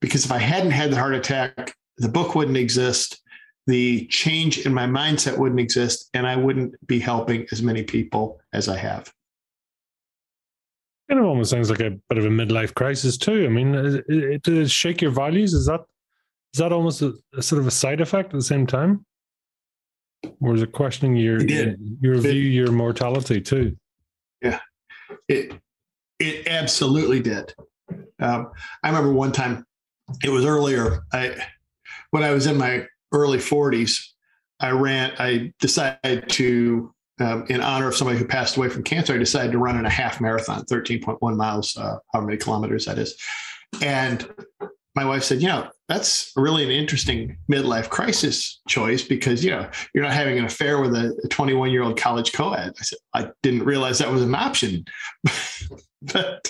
because 0.00 0.24
if 0.24 0.32
I 0.32 0.38
hadn't 0.38 0.70
had 0.70 0.90
the 0.90 0.98
heart 0.98 1.14
attack, 1.14 1.74
the 1.98 2.08
book 2.08 2.34
wouldn't 2.34 2.56
exist. 2.56 3.20
The 3.66 4.06
change 4.06 4.66
in 4.66 4.74
my 4.74 4.86
mindset 4.86 5.38
wouldn't 5.38 5.60
exist, 5.60 6.10
and 6.12 6.26
I 6.26 6.36
wouldn't 6.36 6.74
be 6.86 6.98
helping 6.98 7.46
as 7.50 7.62
many 7.62 7.82
people 7.82 8.40
as 8.52 8.68
I 8.68 8.76
have. 8.76 9.10
Kind 11.08 11.20
of 11.20 11.26
almost 11.26 11.50
sounds 11.50 11.70
like 11.70 11.80
a 11.80 11.98
bit 12.08 12.18
of 12.18 12.26
a 12.26 12.28
midlife 12.28 12.74
crisis 12.74 13.16
too. 13.16 13.44
I 13.44 13.48
mean, 13.48 13.74
it, 13.74 14.04
it, 14.08 14.48
it 14.48 14.70
shake 14.70 15.00
your 15.02 15.10
values? 15.10 15.54
Is 15.54 15.66
that 15.66 15.80
is 16.54 16.60
that 16.60 16.72
almost 16.72 17.02
a, 17.02 17.14
a, 17.36 17.42
sort 17.42 17.60
of 17.60 17.66
a 17.66 17.70
side 17.70 18.00
effect 18.00 18.32
at 18.32 18.38
the 18.38 18.42
same 18.42 18.66
time, 18.66 19.04
or 20.40 20.54
is 20.54 20.62
it 20.62 20.72
questioning 20.72 21.16
your 21.16 21.40
your 21.42 22.18
view, 22.18 22.32
your 22.32 22.72
mortality 22.72 23.40
too? 23.40 23.76
Yeah, 24.42 24.60
it 25.28 25.54
it 26.18 26.48
absolutely 26.48 27.20
did. 27.20 27.54
Um, 28.20 28.50
I 28.82 28.88
remember 28.88 29.12
one 29.12 29.32
time, 29.32 29.64
it 30.22 30.30
was 30.30 30.44
earlier. 30.44 31.04
I 31.12 31.36
when 32.10 32.22
I 32.22 32.32
was 32.32 32.46
in 32.46 32.56
my 32.56 32.86
early 33.12 33.38
40s, 33.38 34.00
I 34.60 34.70
ran. 34.70 35.12
I 35.18 35.52
decided 35.60 36.28
to 36.30 36.94
um, 37.20 37.44
in 37.48 37.60
honor 37.60 37.88
of 37.88 37.96
somebody 37.96 38.18
who 38.18 38.24
passed 38.24 38.56
away 38.56 38.68
from 38.68 38.82
cancer, 38.82 39.14
I 39.14 39.18
decided 39.18 39.52
to 39.52 39.58
run 39.58 39.78
in 39.78 39.86
a 39.86 39.90
half 39.90 40.20
marathon, 40.20 40.64
13.1 40.64 41.36
miles, 41.36 41.76
uh, 41.76 41.98
however 42.12 42.26
many 42.26 42.38
kilometers 42.38 42.86
that 42.86 42.98
is. 42.98 43.16
And 43.82 44.28
my 44.94 45.04
wife 45.04 45.22
said, 45.22 45.40
you 45.40 45.48
know, 45.48 45.70
that's 45.88 46.32
really 46.34 46.64
an 46.64 46.70
interesting 46.70 47.36
midlife 47.50 47.90
crisis 47.90 48.60
choice 48.68 49.02
because, 49.02 49.44
you 49.44 49.50
know, 49.50 49.68
you're 49.92 50.04
not 50.04 50.14
having 50.14 50.38
an 50.38 50.44
affair 50.46 50.80
with 50.80 50.94
a 50.94 51.28
21 51.30 51.70
year 51.70 51.82
old 51.82 51.98
college 51.98 52.32
co 52.32 52.52
ed. 52.52 52.72
I 52.78 52.82
said, 52.82 52.98
I 53.12 53.30
didn't 53.42 53.64
realize 53.64 53.98
that 53.98 54.10
was 54.10 54.22
an 54.22 54.34
option. 54.34 54.84
but, 56.02 56.48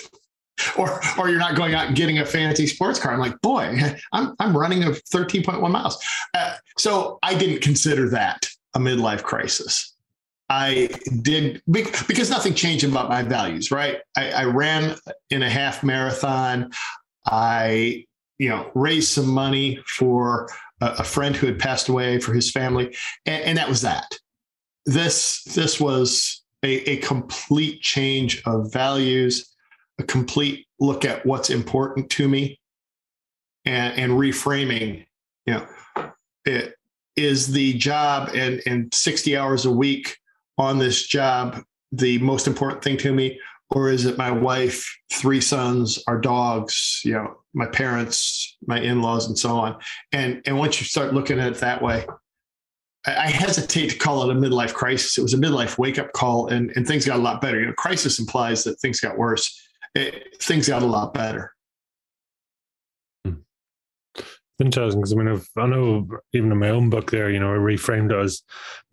or, 0.77 1.01
or 1.19 1.29
you're 1.29 1.39
not 1.39 1.55
going 1.55 1.73
out 1.73 1.87
and 1.87 1.95
getting 1.95 2.19
a 2.19 2.25
fancy 2.25 2.65
sports 2.65 2.97
car. 2.97 3.11
I'm 3.11 3.19
like, 3.19 3.39
boy, 3.41 3.77
I'm, 4.13 4.35
I'm 4.39 4.55
running 4.55 4.83
a 4.83 4.91
13.1 4.91 5.69
miles. 5.69 6.01
Uh, 6.33 6.55
so 6.77 7.19
I 7.21 7.35
didn't 7.35 7.61
consider 7.61 8.09
that 8.09 8.47
a 8.73 8.79
midlife 8.79 9.23
crisis. 9.23 9.95
I 10.47 10.89
did 11.23 11.61
because 11.69 12.29
nothing 12.29 12.53
changed 12.53 12.85
about 12.85 13.09
my 13.09 13.23
values, 13.23 13.71
right? 13.71 13.97
I, 14.15 14.31
I, 14.31 14.43
ran 14.43 14.95
in 15.31 15.41
a 15.41 15.49
half 15.49 15.81
marathon. 15.81 16.71
I, 17.25 18.05
you 18.37 18.49
know, 18.49 18.69
raise 18.75 19.07
some 19.07 19.27
money 19.27 19.79
for 19.87 20.49
a, 20.81 20.95
a 20.99 21.03
friend 21.03 21.35
who 21.35 21.47
had 21.47 21.59
passed 21.59 21.89
away 21.89 22.19
for 22.19 22.33
his 22.33 22.51
family, 22.51 22.95
and, 23.25 23.43
and 23.43 23.57
that 23.57 23.69
was 23.69 23.81
that. 23.81 24.17
This 24.85 25.43
this 25.43 25.79
was 25.79 26.43
a, 26.63 26.89
a 26.89 26.97
complete 26.97 27.81
change 27.81 28.41
of 28.45 28.71
values, 28.71 29.53
a 29.99 30.03
complete 30.03 30.67
look 30.79 31.05
at 31.05 31.25
what's 31.25 31.49
important 31.49 32.09
to 32.11 32.27
me, 32.27 32.59
and, 33.65 33.97
and 33.97 34.11
reframing. 34.13 35.05
You 35.45 35.53
know, 35.55 35.67
it 36.45 36.75
is 37.15 37.51
the 37.51 37.73
job 37.73 38.29
and 38.33 38.61
and 38.65 38.93
60 38.93 39.37
hours 39.37 39.65
a 39.65 39.71
week 39.71 40.17
on 40.57 40.79
this 40.79 41.05
job 41.05 41.61
the 41.91 42.17
most 42.19 42.47
important 42.47 42.83
thing 42.83 42.97
to 42.97 43.13
me 43.13 43.39
or 43.71 43.89
is 43.89 44.05
it 44.05 44.17
my 44.17 44.31
wife 44.31 44.85
three 45.11 45.41
sons 45.41 46.03
our 46.07 46.19
dogs 46.19 47.01
you 47.05 47.13
know 47.13 47.37
my 47.55 47.65
parents 47.67 48.57
my 48.67 48.79
in-laws 48.79 49.27
and 49.27 49.37
so 49.37 49.57
on 49.57 49.77
and 50.11 50.41
and 50.45 50.57
once 50.57 50.79
you 50.79 50.85
start 50.85 51.13
looking 51.13 51.39
at 51.39 51.53
it 51.53 51.57
that 51.59 51.81
way 51.81 52.05
I 53.07 53.29
hesitate 53.29 53.91
to 53.91 53.97
call 53.97 54.23
it 54.23 54.35
a 54.35 54.39
midlife 54.39 54.73
crisis. 54.73 55.17
It 55.17 55.21
was 55.21 55.33
a 55.33 55.37
midlife 55.37 55.77
wake 55.77 55.99
up 55.99 56.11
call, 56.13 56.47
and, 56.47 56.71
and 56.75 56.87
things 56.87 57.05
got 57.05 57.19
a 57.19 57.21
lot 57.21 57.39
better. 57.39 57.59
You 57.59 57.67
know, 57.67 57.73
crisis 57.73 58.19
implies 58.19 58.63
that 58.63 58.79
things 58.79 58.99
got 58.99 59.17
worse. 59.17 59.61
It, 59.93 60.41
things 60.41 60.67
got 60.67 60.81
a 60.81 60.87
lot 60.87 61.13
better. 61.13 61.53
Hmm. 63.23 63.33
interesting 64.59 65.01
because 65.01 65.13
I 65.13 65.15
mean, 65.15 65.27
I've, 65.27 65.47
i 65.57 65.67
know 65.67 66.07
even 66.33 66.51
in 66.51 66.57
my 66.57 66.69
own 66.69 66.89
book 66.89 67.11
there, 67.11 67.29
you 67.29 67.39
know, 67.39 67.53
I 67.53 67.57
reframed 67.57 68.11
it 68.11 68.23
as 68.23 68.41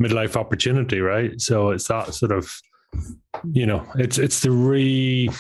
midlife 0.03 0.37
opportunity, 0.37 1.01
right? 1.01 1.41
So 1.41 1.71
it's 1.71 1.89
that 1.89 2.13
sort 2.13 2.33
of, 2.33 2.53
you 3.51 3.65
know, 3.65 3.87
it's 3.95 4.19
it's 4.19 4.41
the 4.41 4.51
re 4.51 5.31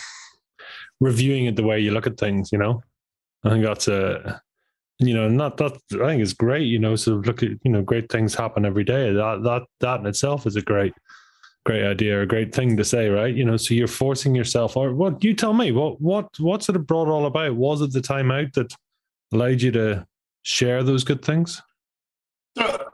reviewing 1.00 1.44
it 1.44 1.56
the 1.56 1.62
way 1.62 1.78
you 1.78 1.90
look 1.90 2.06
at 2.06 2.16
things. 2.16 2.50
You 2.52 2.58
know, 2.58 2.82
I 3.44 3.50
think 3.50 3.64
that's 3.64 3.88
a, 3.88 4.40
you 4.98 5.14
know, 5.14 5.28
not 5.28 5.56
that 5.56 5.72
I 5.94 6.06
think 6.06 6.22
it's 6.22 6.32
great. 6.32 6.66
You 6.66 6.78
know, 6.78 6.96
so 6.96 7.16
look 7.16 7.42
at 7.42 7.50
you 7.62 7.70
know, 7.70 7.82
great 7.82 8.10
things 8.10 8.34
happen 8.34 8.64
every 8.64 8.84
day. 8.84 9.12
That 9.12 9.42
that 9.42 9.62
that 9.80 10.00
in 10.00 10.06
itself 10.06 10.46
is 10.46 10.56
a 10.56 10.62
great 10.62 10.92
great 11.64 11.84
idea, 11.84 12.20
a 12.20 12.26
great 12.26 12.54
thing 12.54 12.76
to 12.76 12.84
say, 12.84 13.08
right? 13.08 13.34
You 13.34 13.44
know, 13.44 13.56
so 13.56 13.74
you're 13.74 13.86
forcing 13.86 14.34
yourself, 14.34 14.76
or 14.76 14.94
what? 14.94 15.22
You 15.22 15.34
tell 15.34 15.54
me, 15.54 15.72
what 15.72 16.00
what 16.00 16.28
what 16.38 16.62
sort 16.62 16.76
of 16.76 16.86
brought 16.86 17.08
all 17.08 17.26
about? 17.26 17.56
Was 17.56 17.80
it 17.80 17.92
the 17.92 18.00
time 18.00 18.30
out 18.30 18.52
that 18.54 18.74
allowed 19.32 19.62
you 19.62 19.72
to 19.72 20.06
share 20.42 20.82
those 20.82 21.04
good 21.04 21.24
things? 21.24 21.62
So, 22.56 22.88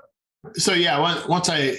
so 0.55 0.73
yeah, 0.73 0.99
once 1.29 1.49
I 1.49 1.77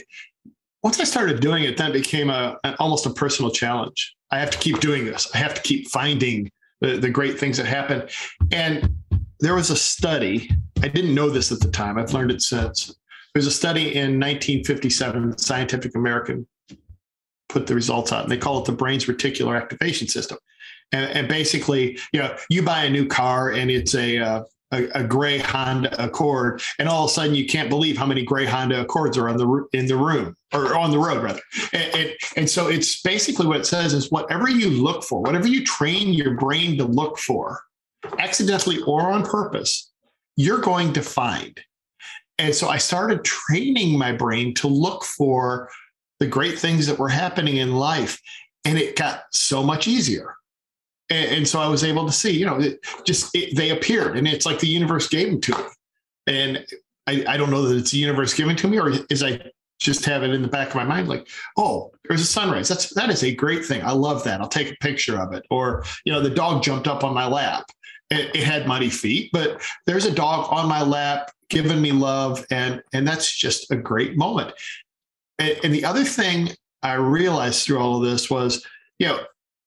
once 0.84 1.00
I 1.00 1.04
started 1.04 1.40
doing 1.40 1.64
it, 1.64 1.78
then 1.78 1.92
it 1.92 1.94
became 1.94 2.30
a 2.30 2.58
an, 2.64 2.76
almost 2.80 3.06
a 3.06 3.12
personal 3.12 3.52
challenge. 3.52 4.16
I 4.32 4.40
have 4.40 4.52
to 4.52 4.58
keep 4.58 4.80
doing 4.80 5.06
this. 5.06 5.30
I 5.34 5.38
have 5.38 5.54
to 5.56 5.62
keep 5.62 5.90
finding 5.90 6.52
the, 6.82 6.98
the 6.98 7.10
great 7.10 7.40
things 7.40 7.58
that 7.58 7.66
happen. 7.66 8.08
And 8.52 8.96
there 9.40 9.56
was 9.56 9.70
a 9.70 9.76
study. 9.76 10.50
I 10.82 10.88
didn't 10.88 11.14
know 11.14 11.30
this 11.30 11.52
at 11.52 11.60
the 11.60 11.70
time. 11.70 11.98
I've 11.98 12.14
learned 12.14 12.32
it 12.32 12.42
since. 12.42 12.96
There's 13.34 13.48
a 13.48 13.52
study 13.52 13.96
in 13.96 14.20
1957, 14.20 15.38
Scientific 15.38 15.96
American 15.96 16.48
put 17.48 17.68
the 17.68 17.76
results 17.76 18.12
out, 18.12 18.24
and 18.24 18.32
they 18.32 18.38
call 18.38 18.60
it 18.60 18.66
the 18.66 18.72
brain's 18.72 19.06
reticular 19.06 19.60
activation 19.60 20.08
system. 20.08 20.38
And, 20.92 21.10
and 21.12 21.28
basically, 21.28 22.00
you 22.14 22.20
know, 22.20 22.36
you 22.50 22.64
buy 22.64 22.86
a 22.86 22.90
new 22.90 23.08
car 23.08 23.52
and 23.52 23.70
it's 23.70 23.96
a 23.96 24.18
uh, 24.18 24.44
a, 24.72 24.88
a, 25.00 25.04
gray 25.04 25.40
Honda 25.40 26.04
Accord, 26.04 26.62
and 26.78 26.88
all 26.88 27.06
of 27.06 27.12
a 27.12 27.14
sudden 27.14 27.36
you 27.36 27.46
can't 27.46 27.70
believe 27.70 27.98
how 27.98 28.06
many 28.06 28.24
gray 28.24 28.46
Honda 28.46 28.82
Accords 28.82 29.18
are 29.18 29.30
on 29.30 29.38
the 29.38 29.68
in 29.74 29.88
the 29.88 29.96
room 29.96 30.36
or 30.54 30.76
on 30.76 30.92
the 30.92 31.00
road 31.00 31.24
rather. 31.24 31.42
And, 31.74 31.96
and, 31.96 32.14
and 32.36 32.50
so 32.50 32.68
it's 32.68 33.02
basically 33.02 33.48
what 33.48 33.58
it 33.58 33.66
says 33.66 33.94
is 33.94 34.12
whatever 34.12 34.50
you 34.50 34.70
look 34.70 35.04
for, 35.04 35.22
whatever 35.22 35.48
you 35.48 35.64
train 35.66 36.14
your 36.14 36.36
brain 36.36 36.78
to 36.78 36.86
look 36.86 37.18
for, 37.18 37.62
accidentally 38.18 38.80
or 38.84 39.12
on 39.12 39.24
purpose, 39.24 39.92
you're 40.36 40.62
going 40.62 40.94
to 40.94 41.02
find. 41.02 41.60
And 42.38 42.56
so 42.56 42.70
I 42.70 42.78
started 42.78 43.26
training 43.26 43.98
my 43.98 44.14
brain 44.14 44.54
to 44.56 44.68
look 44.68 45.04
for 45.04 45.70
the 46.20 46.28
great 46.28 46.58
things 46.58 46.88
that 46.88 47.00
were 47.00 47.10
happening 47.10 47.58
in 47.58 47.74
life, 47.74 48.22
and 48.66 48.78
it 48.78 48.96
got 48.96 49.24
so 49.32 49.64
much 49.64 49.88
easier 49.88 50.36
and, 51.10 51.38
and 51.38 51.48
so 51.48 51.60
I 51.60 51.68
was 51.68 51.84
able 51.84 52.06
to 52.06 52.12
see, 52.12 52.32
you 52.32 52.46
know, 52.46 52.60
it 52.60 52.80
just 53.06 53.36
it, 53.36 53.56
they 53.56 53.72
appeared, 53.72 54.18
and 54.18 54.28
it's 54.28 54.46
like 54.46 54.60
the 54.60 54.68
universe 54.68 55.08
gave 55.08 55.32
them 55.32 55.42
to 55.42 55.58
me. 55.58 55.64
And 56.28 56.66
I, 57.08 57.26
I 57.28 57.38
don't 57.38 57.50
know 57.50 57.64
that 57.64 57.78
it's 57.78 57.92
the 57.92 57.98
universe 57.98 58.34
giving 58.34 58.56
to 58.58 58.68
me, 58.68 58.80
or 58.80 58.92
is 59.10 59.24
I 59.24 59.42
just 59.80 60.06
have 60.06 60.24
it 60.24 60.32
in 60.32 60.42
the 60.42 60.48
back 60.48 60.70
of 60.70 60.76
my 60.76 60.84
mind, 60.84 61.08
like, 61.08 61.28
oh, 61.58 61.92
there's 62.08 62.22
a 62.22 62.26
sunrise. 62.26 62.68
That's 62.68 62.94
that 62.96 63.10
is 63.10 63.24
a 63.24 63.34
great 63.34 63.66
thing. 63.66 63.82
I 63.82 63.92
love 63.92 64.24
that. 64.26 64.42
I'll 64.42 64.48
take 64.48 64.72
a 64.72 64.76
picture 64.82 65.20
of 65.20 65.34
it. 65.34 65.46
Or 65.50 65.84
you 66.06 66.14
know, 66.14 66.22
the 66.22 66.30
dog 66.30 66.64
jumped 66.64 66.88
up 66.88 67.04
on 67.04 67.14
my 67.14 67.28
lap. 67.28 67.66
It, 68.12 68.36
it 68.36 68.44
had 68.44 68.68
muddy 68.68 68.90
feet, 68.90 69.30
but 69.32 69.62
there's 69.86 70.06
a 70.06 70.12
dog 70.12 70.48
on 70.52 70.68
my 70.68 70.82
lap 70.82 71.32
giving 71.50 71.82
me 71.82 71.92
love, 71.92 72.46
and 72.52 72.84
and 72.94 73.08
that's 73.08 73.36
just 73.36 73.72
a 73.72 73.76
great 73.76 74.18
moment. 74.18 74.54
And, 75.40 75.60
and 75.64 75.74
the 75.74 75.86
other 75.86 76.04
thing 76.04 76.50
I 76.84 76.94
realized 76.94 77.66
through 77.66 77.80
all 77.80 77.98
of 77.98 78.10
this 78.10 78.30
was, 78.30 78.66
you 79.00 79.08
know, 79.08 79.20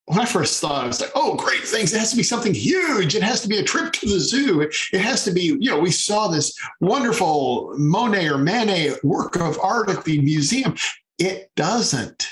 when 0.07 0.19
I 0.19 0.25
first 0.25 0.61
thought, 0.61 0.85
I 0.85 0.87
was 0.87 1.01
like, 1.01 1.13
oh, 1.15 1.37
great 1.37 1.63
things. 1.63 1.93
It 1.93 1.99
has 1.99 2.11
to 2.11 2.17
be 2.17 2.23
something 2.23 2.55
huge. 2.55 3.15
It 3.15 3.23
has 3.23 3.41
to 3.43 3.49
be 3.49 3.59
a 3.59 3.63
trip 3.63 3.93
to 3.95 4.07
the 4.07 4.19
zoo. 4.19 4.61
It, 4.61 5.01
has 5.01 5.25
to 5.25 5.31
be, 5.31 5.43
you 5.43 5.71
know, 5.71 5.79
we 5.79 5.93
saw 5.93 6.29
this 6.29 6.59
wonderful 6.81 7.75
Monet 7.79 8.29
or 8.29 8.39
Manet 8.39 8.97
work 9.05 9.37
of 9.37 9.59
art 9.63 9.89
at 9.89 10.05
the 10.05 10.21
museum. 10.21 10.75
It 11.19 11.51
doesn't. 11.55 12.27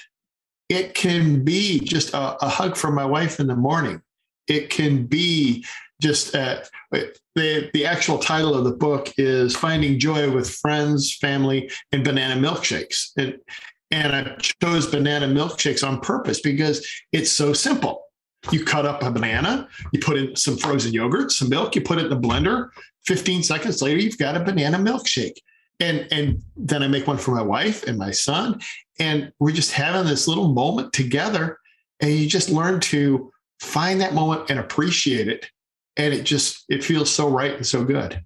It 0.68 0.94
can 0.94 1.44
be 1.44 1.80
just 1.80 2.12
a, 2.12 2.44
a 2.44 2.48
hug 2.48 2.76
from 2.76 2.94
my 2.94 3.04
wife 3.04 3.38
in 3.38 3.46
the 3.46 3.56
morning. 3.56 4.02
It 4.48 4.70
can 4.70 5.06
be 5.06 5.64
just 6.02 6.34
uh, 6.34 6.62
the 6.90 7.70
the 7.72 7.86
actual 7.86 8.18
title 8.18 8.54
of 8.54 8.64
the 8.64 8.72
book 8.72 9.12
is 9.16 9.54
finding 9.54 9.98
joy 9.98 10.30
with 10.30 10.50
friends 10.50 11.14
family 11.14 11.70
and 11.92 12.02
banana 12.02 12.40
milkshakes 12.40 13.10
and 13.90 14.14
I 14.14 14.36
chose 14.62 14.86
banana 14.86 15.26
milkshakes 15.26 15.86
on 15.86 16.00
purpose 16.00 16.40
because 16.40 16.86
it's 17.12 17.32
so 17.32 17.52
simple. 17.52 18.04
You 18.50 18.64
cut 18.64 18.86
up 18.86 19.02
a 19.02 19.10
banana, 19.10 19.68
you 19.92 20.00
put 20.00 20.16
in 20.16 20.34
some 20.36 20.56
frozen 20.56 20.92
yogurt, 20.92 21.32
some 21.32 21.48
milk, 21.48 21.74
you 21.74 21.82
put 21.82 21.98
it 21.98 22.04
in 22.04 22.10
the 22.10 22.28
blender. 22.28 22.68
15 23.06 23.42
seconds 23.42 23.82
later, 23.82 24.00
you've 24.00 24.18
got 24.18 24.36
a 24.36 24.40
banana 24.40 24.78
milkshake. 24.78 25.36
And, 25.80 26.06
and 26.10 26.42
then 26.56 26.82
I 26.82 26.88
make 26.88 27.06
one 27.06 27.18
for 27.18 27.34
my 27.34 27.42
wife 27.42 27.86
and 27.86 27.98
my 27.98 28.10
son. 28.10 28.60
And 28.98 29.32
we're 29.38 29.52
just 29.52 29.72
having 29.72 30.06
this 30.06 30.28
little 30.28 30.52
moment 30.52 30.92
together. 30.92 31.58
And 32.00 32.10
you 32.10 32.26
just 32.28 32.50
learn 32.50 32.80
to 32.80 33.30
find 33.60 34.00
that 34.00 34.14
moment 34.14 34.50
and 34.50 34.58
appreciate 34.58 35.28
it 35.28 35.46
and 35.96 36.14
it 36.14 36.22
just 36.22 36.64
it 36.68 36.82
feels 36.82 37.10
so 37.10 37.28
right 37.28 37.54
and 37.54 37.66
so 37.66 37.84
good. 37.84 38.22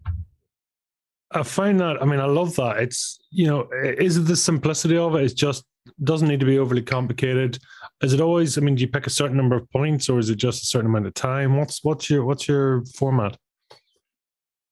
I 1.34 1.42
find 1.42 1.80
that 1.80 2.00
I 2.00 2.04
mean 2.04 2.20
I 2.20 2.26
love 2.26 2.54
that. 2.56 2.78
It's 2.78 3.18
you 3.30 3.46
know, 3.46 3.68
is 3.72 4.16
it 4.16 4.22
the 4.22 4.36
simplicity 4.36 4.96
of 4.96 5.14
it? 5.16 5.24
It's 5.24 5.34
just 5.34 5.64
doesn't 6.02 6.28
need 6.28 6.40
to 6.40 6.46
be 6.46 6.58
overly 6.58 6.82
complicated. 6.82 7.58
Is 8.02 8.12
it 8.12 8.20
always? 8.20 8.56
I 8.56 8.60
mean, 8.60 8.74
do 8.74 8.82
you 8.82 8.88
pick 8.88 9.06
a 9.06 9.10
certain 9.10 9.36
number 9.36 9.56
of 9.56 9.70
points, 9.70 10.08
or 10.08 10.18
is 10.18 10.30
it 10.30 10.36
just 10.36 10.62
a 10.62 10.66
certain 10.66 10.86
amount 10.86 11.06
of 11.06 11.14
time? 11.14 11.56
What's 11.56 11.84
what's 11.84 12.08
your 12.08 12.24
what's 12.24 12.48
your 12.48 12.84
format? 12.96 13.36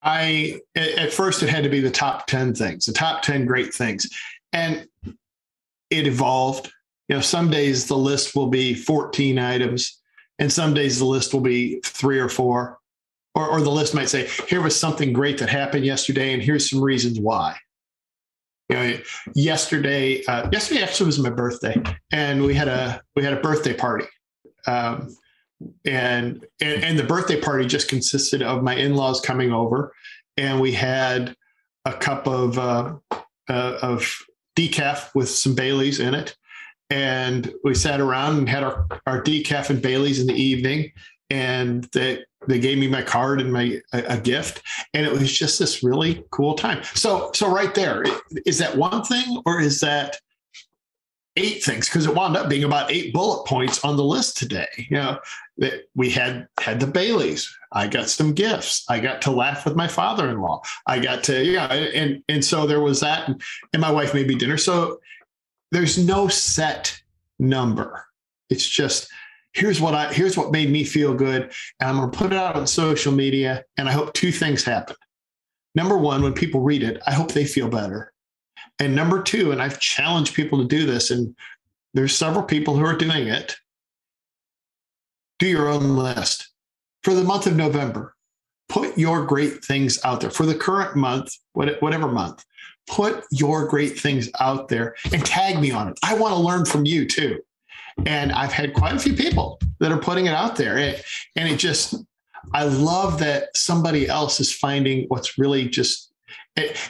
I 0.03 0.61
at 0.75 1.13
first 1.13 1.43
it 1.43 1.49
had 1.49 1.65
to 1.65 1.71
be 1.71 1.81
the 1.81 1.91
top 1.91 2.27
ten 2.27 2.55
things, 2.55 2.87
the 2.87 2.93
top 2.93 3.23
ten 3.23 3.45
great 3.45 3.73
things, 3.75 4.09
and 4.53 4.87
it 5.91 6.07
evolved. 6.07 6.73
You 7.09 7.17
know, 7.17 7.21
some 7.21 7.51
days 7.51 7.87
the 7.87 7.97
list 7.97 8.35
will 8.35 8.49
be 8.49 8.75
fourteen 8.75 9.39
items, 9.39 10.01
and 10.39 10.53
some 10.53 10.75
days 10.75 10.99
the 10.99 11.05
list 11.05 11.33
will 11.33 11.41
be 11.41 11.81
three 11.85 12.19
or 12.19 12.29
four, 12.29 12.79
or, 13.35 13.49
or 13.49 13.61
the 13.61 13.71
list 13.71 13.95
might 13.95 14.09
say, 14.09 14.29
"Here 14.49 14.61
was 14.61 14.79
something 14.79 15.13
great 15.13 15.39
that 15.39 15.49
happened 15.49 15.85
yesterday, 15.85 16.33
and 16.33 16.43
here's 16.43 16.71
some 16.71 16.81
reasons 16.81 17.19
why." 17.19 17.57
you 18.73 18.79
know, 18.79 18.99
yesterday, 19.35 20.25
uh, 20.25 20.49
yesterday 20.51 20.83
actually 20.83 21.07
was 21.07 21.19
my 21.19 21.31
birthday, 21.31 21.77
and 22.11 22.43
we 22.43 22.55
had 22.55 22.69
a 22.69 23.03
we 23.15 23.23
had 23.23 23.35
a 23.35 23.41
birthday 23.41 23.75
party, 23.75 24.07
um, 24.67 25.15
and, 25.85 26.47
and 26.61 26.83
and 26.83 26.99
the 26.99 27.05
birthday 27.05 27.39
party 27.39 27.67
just 27.67 27.89
consisted 27.89 28.43
of 28.43 28.63
my 28.63 28.75
in 28.75 28.95
laws 28.95 29.21
coming 29.21 29.53
over, 29.53 29.93
and 30.39 30.59
we 30.59 30.73
had 30.73 31.37
a 31.85 31.93
cup 31.93 32.27
of 32.27 32.59
uh, 32.59 32.95
uh, 33.49 33.79
of 33.83 34.17
decaf 34.57 35.15
with 35.15 35.29
some 35.29 35.55
Baileys 35.55 36.01
in 36.01 36.15
it, 36.15 36.35
and 36.89 37.53
we 37.65 37.75
sat 37.75 38.01
around 38.01 38.39
and 38.39 38.49
had 38.49 38.63
our 38.63 38.87
our 39.07 39.23
decaf 39.23 39.69
and 39.69 39.83
Baileys 39.83 40.19
in 40.19 40.27
the 40.27 40.35
evening, 40.35 40.93
and 41.29 41.85
they 41.93 42.25
they 42.47 42.59
gave 42.59 42.79
me 42.79 42.89
my 42.89 43.03
card 43.03 43.41
and 43.41 43.53
my 43.53 43.81
a, 43.93 44.19
gift 44.19 44.63
and 44.95 45.07
it 45.07 45.13
was 45.13 45.33
just 45.33 45.59
this 45.59 45.83
really 45.83 46.25
cool 46.31 46.55
time. 46.55 46.83
So 46.95 47.31
so 47.35 47.53
right 47.53 47.75
there 47.75 48.05
is 48.47 48.59
that 48.59 48.77
one 48.77 49.05
thing 49.05 49.43
or 49.47 49.61
is 49.61 49.81
that 49.81 50.19
eight 51.37 51.63
things? 51.63 51.89
Because 51.89 52.07
it 52.07 52.15
wound 52.15 52.37
up 52.37 52.49
being 52.49 52.65
about 52.65 52.91
eight 52.91 53.13
bullet 53.13 53.47
points 53.47 53.85
on 53.85 53.97
the 53.97 54.05
list 54.05 54.37
today 54.37 54.67
you 54.77 54.97
know 54.97 55.19
that 55.59 55.85
we 55.95 56.11
had 56.11 56.49
had 56.61 56.81
the 56.81 56.87
baileys. 56.87 57.49
I 57.73 57.87
got 57.87 58.09
some 58.09 58.33
gifts. 58.33 58.85
I 58.89 59.01
got 59.01 59.23
to 59.23 59.31
laugh 59.31 59.65
with 59.65 59.77
my 59.77 59.89
father-in-law. 59.89 60.63
I 60.87 60.99
got 60.99 61.25
to 61.25 61.45
yeah 61.45 61.73
and 61.73 62.23
and 62.29 62.45
so 62.45 62.67
there 62.67 62.81
was 62.81 63.01
that 63.01 63.29
and, 63.29 63.43
and 63.73 63.81
my 63.81 63.91
wife 63.91 64.15
made 64.15 64.27
me 64.27 64.35
dinner. 64.35 64.59
So 64.59 65.01
there's 65.71 65.99
no 65.99 66.29
set 66.29 67.03
number. 67.39 68.05
It's 68.51 68.69
just 68.69 69.09
here's 69.53 69.81
what 69.81 69.95
I 69.95 70.13
here's 70.13 70.37
what 70.37 70.53
made 70.53 70.71
me 70.71 70.85
feel 70.85 71.15
good. 71.15 71.53
And 71.81 71.91
I'm 71.91 71.97
gonna 71.97 72.13
put 72.13 72.33
it 72.33 72.39
out 72.39 72.57
on 72.57 72.67
social 72.67 73.13
media. 73.13 73.65
And 73.77 73.89
I 73.89 73.93
hope 73.93 74.13
two 74.15 74.33
things 74.33 74.65
happen. 74.65 74.97
Number 75.75 75.97
one, 75.97 76.23
when 76.23 76.35
people 76.35 76.61
read 76.61 76.83
it, 76.83 77.01
I 77.07 77.13
hope 77.13 77.33
they 77.33 77.45
feel 77.45 77.69
better. 77.69 78.13
And 78.79 78.95
number 78.95 79.23
two, 79.23 79.53
and 79.53 79.63
I've 79.63 79.81
challenged 79.81 80.35
people 80.35 80.59
to 80.59 80.65
do 80.65 80.87
this, 80.87 81.11
and 81.11 81.35
there's 81.95 82.17
several 82.17 82.43
people 82.43 82.77
who 82.77 82.85
are 82.85 82.97
doing 82.97 83.29
it. 83.29 83.57
Do 85.39 85.47
your 85.47 85.69
own 85.69 85.97
list 85.97 86.51
for 87.03 87.15
the 87.15 87.25
month 87.25 87.47
of 87.47 87.57
November. 87.57 88.15
Put 88.69 88.97
your 88.97 89.27
great 89.27 89.65
things 89.65 89.99
out 90.05 90.21
there 90.21 90.31
for 90.31 90.47
the 90.47 90.55
current 90.55 90.97
month, 90.97 91.35
whatever 91.53 92.09
month. 92.09 92.45
Put 92.87 93.25
your 93.31 93.69
great 93.69 93.99
things 93.99 94.31
out 94.41 94.69
there 94.69 94.95
and 95.13 95.25
tag 95.25 95.61
me 95.61 95.71
on 95.71 95.89
it. 95.89 95.99
I 96.03 96.15
want 96.15 96.35
to 96.35 96.41
learn 96.41 96.65
from 96.65 96.87
you 96.87 97.07
too. 97.07 97.39
And 98.07 98.33
I've 98.33 98.53
had 98.53 98.75
quite 98.75 98.95
a 98.95 98.99
few 98.99 99.15
people 99.15 99.61
that 99.81 99.93
are 99.93 99.99
putting 99.99 100.27
it 100.27 100.35
out 100.35 100.57
there. 100.57 100.79
And, 100.79 101.03
and 101.37 101.49
it 101.49 101.59
just, 101.59 101.95
I 102.53 102.65
love 102.65 103.19
that 103.21 103.57
somebody 103.57 104.09
else 104.09 104.41
is 104.41 104.53
finding 104.53 105.07
what's 105.09 105.39
really 105.39 105.69
just, 105.69 106.13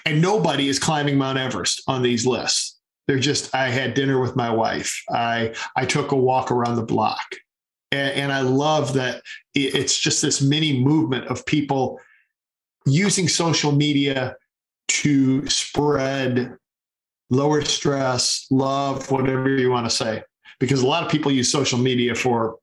and 0.07 0.21
nobody 0.21 0.69
is 0.69 0.79
climbing 0.79 1.17
Mount 1.19 1.39
Everest 1.39 1.83
on 1.87 2.03
these 2.03 2.27
lists. 2.27 2.79
They're 3.07 3.19
just, 3.19 3.55
I 3.55 3.69
had 3.69 3.95
dinner 3.95 4.21
with 4.21 4.37
my 4.37 4.51
wife. 4.51 5.03
I, 5.11 5.55
I 5.77 5.85
took 5.85 6.13
a 6.13 6.17
walk 6.17 6.51
around 6.51 6.77
the 6.77 6.85
block. 6.85 7.35
And, 7.91 8.15
and 8.15 8.33
I 8.33 8.41
love 8.41 8.95
that 8.95 9.23
it's 9.55 9.99
just 9.99 10.23
this 10.23 10.41
mini 10.41 10.81
movement 10.81 11.27
of 11.27 11.45
people 11.47 12.01
using 12.87 13.29
social 13.29 13.73
media 13.73 14.37
to 14.89 15.47
spread 15.49 16.57
lower 17.31 17.63
stress, 17.63 18.47
love, 18.51 19.11
whatever 19.11 19.49
you 19.49 19.71
want 19.71 19.89
to 19.89 19.95
say 19.95 20.23
because 20.63 20.81
a 20.81 20.87
lot 20.87 21.03
of 21.03 21.11
people 21.11 21.33
use 21.33 21.51
social 21.51 21.77
media 21.77 22.15
for 22.15 22.57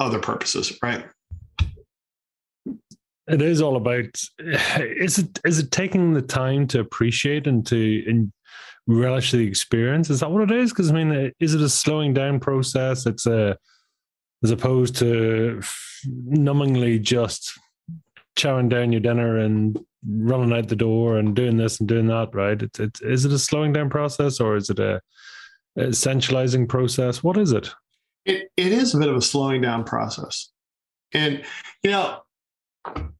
other 0.00 0.18
purposes, 0.18 0.78
right? 0.82 1.04
It 3.28 3.42
is 3.42 3.60
all 3.60 3.76
about 3.76 4.06
is 4.78 5.18
it 5.18 5.38
is 5.44 5.58
it 5.58 5.70
taking 5.70 6.14
the 6.14 6.22
time 6.22 6.66
to 6.68 6.80
appreciate 6.80 7.46
and 7.46 7.64
to 7.66 8.04
and 8.08 8.32
relish 8.86 9.32
the 9.32 9.46
experience? 9.46 10.08
Is 10.08 10.20
that 10.20 10.30
what 10.30 10.50
it 10.50 10.50
is? 10.50 10.72
Because 10.72 10.90
I 10.90 10.94
mean, 10.94 11.30
is 11.40 11.52
it 11.54 11.60
a 11.60 11.68
slowing 11.68 12.14
down 12.14 12.40
process? 12.40 13.04
It's 13.04 13.26
a 13.26 13.58
as 14.42 14.50
opposed 14.50 14.96
to 14.96 15.60
numbingly 16.08 17.02
just 17.02 17.52
chowing 18.34 18.70
down 18.70 18.92
your 18.92 19.02
dinner 19.02 19.36
and 19.36 19.78
running 20.08 20.54
out 20.54 20.68
the 20.68 20.74
door 20.74 21.18
and 21.18 21.36
doing 21.36 21.58
this 21.58 21.80
and 21.80 21.88
doing 21.88 22.06
that, 22.06 22.34
right? 22.34 22.62
It's, 22.62 22.80
it's 22.80 23.02
is 23.02 23.24
it 23.26 23.32
a 23.32 23.38
slowing 23.38 23.74
down 23.74 23.90
process 23.90 24.40
or 24.40 24.56
is 24.56 24.70
it 24.70 24.78
a 24.78 25.02
essentializing 25.78 26.68
process? 26.68 27.22
What 27.22 27.36
is 27.36 27.52
it? 27.52 27.70
It 28.24 28.50
it 28.56 28.72
is 28.72 28.94
a 28.94 28.98
bit 28.98 29.08
of 29.08 29.16
a 29.16 29.22
slowing 29.22 29.62
down 29.62 29.84
process, 29.84 30.50
and 31.12 31.42
you 31.82 31.90
know 31.90 32.22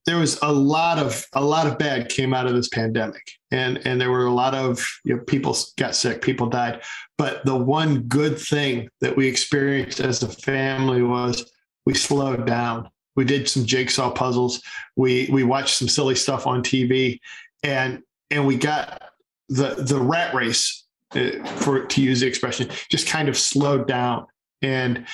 there 0.07 0.19
was 0.19 0.39
a 0.43 0.53
lot 0.53 0.99
of 0.99 1.25
a 1.35 1.43
lot 1.43 1.67
of 1.67 1.79
bad 1.79 2.09
came 2.09 2.35
out 2.35 2.47
of 2.47 2.55
this 2.55 2.69
pandemic, 2.69 3.23
and 3.51 3.85
and 3.87 4.01
there 4.01 4.11
were 4.11 4.27
a 4.27 4.33
lot 4.33 4.55
of 4.55 4.85
you 5.05 5.17
know, 5.17 5.23
people 5.25 5.57
got 5.79 5.95
sick, 5.95 6.23
people 6.23 6.49
died, 6.49 6.83
but 7.19 7.45
the 7.45 7.57
one 7.57 8.03
good 8.03 8.39
thing 8.39 8.89
that 9.01 9.17
we 9.17 9.27
experienced 9.27 10.01
as 10.01 10.23
a 10.23 10.29
family 10.29 11.03
was 11.03 11.51
we 11.87 11.95
slowed 11.95 12.47
down. 12.47 12.89
We 13.15 13.25
did 13.25 13.49
some 13.49 13.65
jigsaw 13.65 14.11
puzzles. 14.11 14.63
We 14.97 15.29
we 15.33 15.45
watched 15.45 15.77
some 15.77 15.89
silly 15.89 16.15
stuff 16.15 16.47
on 16.47 16.63
TV, 16.63 17.21
and 17.63 18.03
and 18.31 18.47
we 18.47 18.57
got 18.57 19.03
the 19.49 19.75
the 19.75 20.01
rat 20.01 20.35
race 20.35 20.82
Uh, 21.15 21.45
for 21.57 21.85
to 21.85 22.03
use 22.03 22.21
the 22.21 22.27
expression, 22.27 22.69
just 22.91 23.07
kind 23.07 23.29
of 23.29 23.37
slowed 23.37 23.87
down. 23.87 24.27
And 24.63 25.07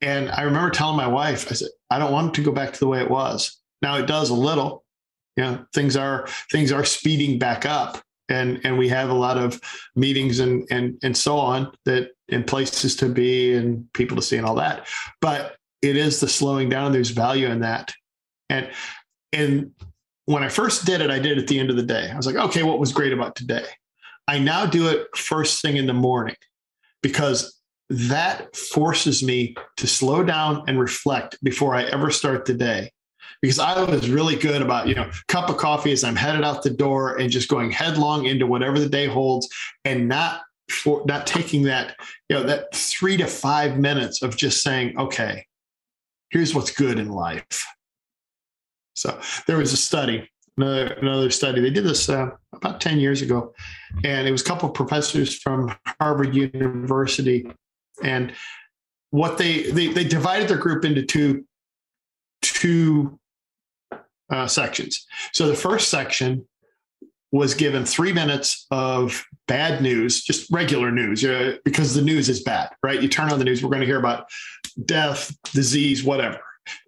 and 0.00 0.30
I 0.30 0.42
remember 0.42 0.70
telling 0.70 0.96
my 0.96 1.06
wife, 1.06 1.46
I 1.50 1.54
said, 1.54 1.68
I 1.90 1.98
don't 1.98 2.12
want 2.12 2.28
it 2.28 2.34
to 2.34 2.44
go 2.44 2.52
back 2.52 2.72
to 2.72 2.78
the 2.78 2.88
way 2.88 3.00
it 3.00 3.10
was. 3.10 3.58
Now 3.80 3.96
it 3.96 4.06
does 4.06 4.30
a 4.30 4.34
little. 4.34 4.84
You 5.36 5.44
know, 5.44 5.66
things 5.74 5.96
are 5.96 6.26
things 6.50 6.72
are 6.72 6.84
speeding 6.84 7.38
back 7.38 7.64
up. 7.64 8.02
And 8.28 8.60
and 8.64 8.78
we 8.78 8.88
have 8.88 9.10
a 9.10 9.14
lot 9.14 9.38
of 9.38 9.60
meetings 9.96 10.40
and 10.40 10.66
and 10.70 10.98
and 11.02 11.16
so 11.16 11.36
on 11.36 11.72
that 11.84 12.10
in 12.28 12.44
places 12.44 12.96
to 12.96 13.08
be 13.08 13.54
and 13.54 13.92
people 13.92 14.16
to 14.16 14.22
see 14.22 14.36
and 14.36 14.46
all 14.46 14.54
that. 14.56 14.86
But 15.20 15.56
it 15.82 15.96
is 15.96 16.20
the 16.20 16.28
slowing 16.28 16.68
down. 16.68 16.92
There's 16.92 17.10
value 17.10 17.48
in 17.48 17.60
that. 17.60 17.92
And 18.48 18.70
and 19.32 19.72
when 20.26 20.42
I 20.42 20.48
first 20.48 20.84
did 20.84 21.00
it, 21.00 21.10
I 21.10 21.18
did 21.18 21.38
it 21.38 21.42
at 21.42 21.48
the 21.48 21.58
end 21.58 21.70
of 21.70 21.76
the 21.76 21.82
day. 21.82 22.10
I 22.10 22.16
was 22.16 22.26
like, 22.26 22.36
okay, 22.36 22.62
what 22.62 22.78
was 22.78 22.92
great 22.92 23.12
about 23.12 23.34
today? 23.34 23.64
I 24.32 24.38
now 24.38 24.64
do 24.64 24.88
it 24.88 25.14
first 25.14 25.60
thing 25.60 25.76
in 25.76 25.86
the 25.86 25.92
morning 25.92 26.36
because 27.02 27.60
that 27.90 28.56
forces 28.56 29.22
me 29.22 29.54
to 29.76 29.86
slow 29.86 30.24
down 30.24 30.64
and 30.66 30.80
reflect 30.80 31.36
before 31.44 31.74
I 31.74 31.82
ever 31.82 32.10
start 32.10 32.46
the 32.46 32.54
day. 32.54 32.90
Because 33.42 33.58
I 33.58 33.78
was 33.84 34.08
really 34.08 34.36
good 34.36 34.62
about, 34.62 34.88
you 34.88 34.94
know, 34.94 35.10
cup 35.28 35.50
of 35.50 35.58
coffee 35.58 35.92
as 35.92 36.02
I'm 36.02 36.16
headed 36.16 36.44
out 36.44 36.62
the 36.62 36.70
door 36.70 37.18
and 37.18 37.30
just 37.30 37.50
going 37.50 37.70
headlong 37.72 38.24
into 38.24 38.46
whatever 38.46 38.78
the 38.78 38.88
day 38.88 39.06
holds 39.06 39.50
and 39.84 40.08
not 40.08 40.40
for 40.70 41.04
not 41.04 41.26
taking 41.26 41.64
that, 41.64 41.94
you 42.30 42.36
know, 42.36 42.42
that 42.44 42.74
three 42.74 43.18
to 43.18 43.26
five 43.26 43.76
minutes 43.76 44.22
of 44.22 44.34
just 44.34 44.62
saying, 44.62 44.98
okay, 44.98 45.44
here's 46.30 46.54
what's 46.54 46.70
good 46.70 46.98
in 46.98 47.10
life. 47.10 47.66
So 48.94 49.20
there 49.46 49.58
was 49.58 49.74
a 49.74 49.76
study 49.76 50.26
another 50.56 50.86
another 50.94 51.30
study. 51.30 51.60
They 51.60 51.70
did 51.70 51.84
this 51.84 52.08
uh, 52.08 52.30
about 52.62 52.80
ten 52.80 52.98
years 52.98 53.22
ago, 53.22 53.54
and 54.04 54.26
it 54.26 54.30
was 54.30 54.42
a 54.42 54.44
couple 54.44 54.68
of 54.68 54.74
professors 54.74 55.36
from 55.36 55.74
Harvard 56.00 56.34
University, 56.34 57.50
and 58.02 58.32
what 59.10 59.38
they 59.38 59.70
they, 59.70 59.88
they 59.88 60.04
divided 60.04 60.48
their 60.48 60.58
group 60.58 60.84
into 60.84 61.02
two 61.02 61.44
two 62.40 63.18
uh, 64.30 64.46
sections. 64.46 65.06
So 65.32 65.48
the 65.48 65.54
first 65.54 65.88
section 65.88 66.46
was 67.32 67.54
given 67.54 67.84
three 67.84 68.12
minutes 68.12 68.66
of 68.70 69.24
bad 69.48 69.82
news, 69.82 70.22
just 70.22 70.50
regular 70.50 70.90
news, 70.90 71.24
uh, 71.24 71.56
because 71.64 71.94
the 71.94 72.02
news 72.02 72.28
is 72.28 72.42
bad, 72.42 72.70
right? 72.82 73.00
You 73.00 73.08
turn 73.08 73.32
on 73.32 73.38
the 73.38 73.44
news, 73.44 73.62
we're 73.62 73.70
going 73.70 73.80
to 73.80 73.86
hear 73.86 73.98
about 73.98 74.26
death, 74.84 75.34
disease, 75.52 76.04
whatever. 76.04 76.40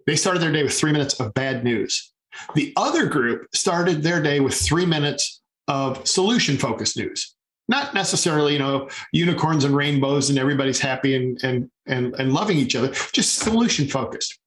They 0.05 0.15
started 0.15 0.41
their 0.41 0.51
day 0.51 0.63
with 0.63 0.73
three 0.73 0.91
minutes 0.91 1.19
of 1.19 1.33
bad 1.33 1.63
news. 1.63 2.13
The 2.53 2.73
other 2.77 3.07
group 3.07 3.47
started 3.55 4.03
their 4.03 4.21
day 4.21 4.39
with 4.39 4.53
three 4.53 4.85
minutes 4.85 5.41
of 5.67 6.05
solution 6.07 6.57
focused 6.57 6.97
news. 6.97 7.35
Not 7.67 7.93
necessarily, 7.95 8.53
you 8.53 8.59
know, 8.59 8.89
unicorns 9.11 9.63
and 9.63 9.75
rainbows 9.75 10.29
and 10.29 10.37
everybody's 10.37 10.79
happy 10.79 11.15
and 11.15 11.41
and 11.43 11.69
and, 11.87 12.15
and 12.15 12.33
loving 12.33 12.57
each 12.57 12.75
other, 12.75 12.89
just 13.11 13.39
solution 13.39 13.87
focused. 13.87 14.39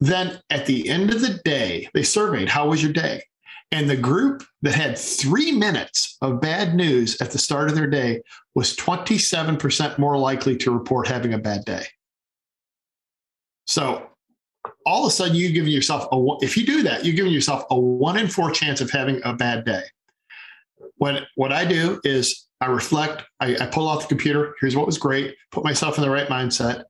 then 0.00 0.40
at 0.50 0.66
the 0.66 0.88
end 0.88 1.12
of 1.12 1.20
the 1.20 1.40
day, 1.44 1.88
they 1.92 2.02
surveyed 2.02 2.48
how 2.48 2.68
was 2.68 2.82
your 2.82 2.92
day? 2.92 3.22
And 3.70 3.88
the 3.88 3.96
group 3.96 4.44
that 4.62 4.74
had 4.74 4.96
three 4.96 5.52
minutes 5.52 6.16
of 6.22 6.40
bad 6.40 6.74
news 6.74 7.20
at 7.20 7.30
the 7.30 7.38
start 7.38 7.68
of 7.68 7.74
their 7.74 7.86
day 7.86 8.22
was 8.54 8.74
27% 8.76 9.98
more 9.98 10.16
likely 10.16 10.56
to 10.58 10.70
report 10.70 11.06
having 11.06 11.34
a 11.34 11.38
bad 11.38 11.64
day. 11.66 11.84
So 13.66 14.08
all 14.86 15.04
of 15.04 15.08
a 15.08 15.12
sudden, 15.12 15.36
you're 15.36 15.52
giving 15.52 15.72
yourself 15.72 16.08
a 16.10 16.44
if 16.44 16.56
you 16.56 16.64
do 16.64 16.82
that, 16.84 17.04
you're 17.04 17.14
giving 17.14 17.32
yourself 17.32 17.64
a 17.70 17.78
one 17.78 18.18
in 18.18 18.28
four 18.28 18.50
chance 18.50 18.80
of 18.80 18.90
having 18.90 19.20
a 19.24 19.34
bad 19.34 19.64
day. 19.64 19.82
What 20.98 21.24
what 21.36 21.52
I 21.52 21.64
do 21.64 22.00
is 22.04 22.48
I 22.60 22.66
reflect, 22.66 23.22
I, 23.40 23.56
I 23.60 23.66
pull 23.66 23.88
off 23.88 24.02
the 24.02 24.08
computer. 24.08 24.54
Here's 24.60 24.76
what 24.76 24.86
was 24.86 24.98
great. 24.98 25.34
Put 25.52 25.64
myself 25.64 25.96
in 25.96 26.02
the 26.02 26.10
right 26.10 26.28
mindset. 26.28 26.84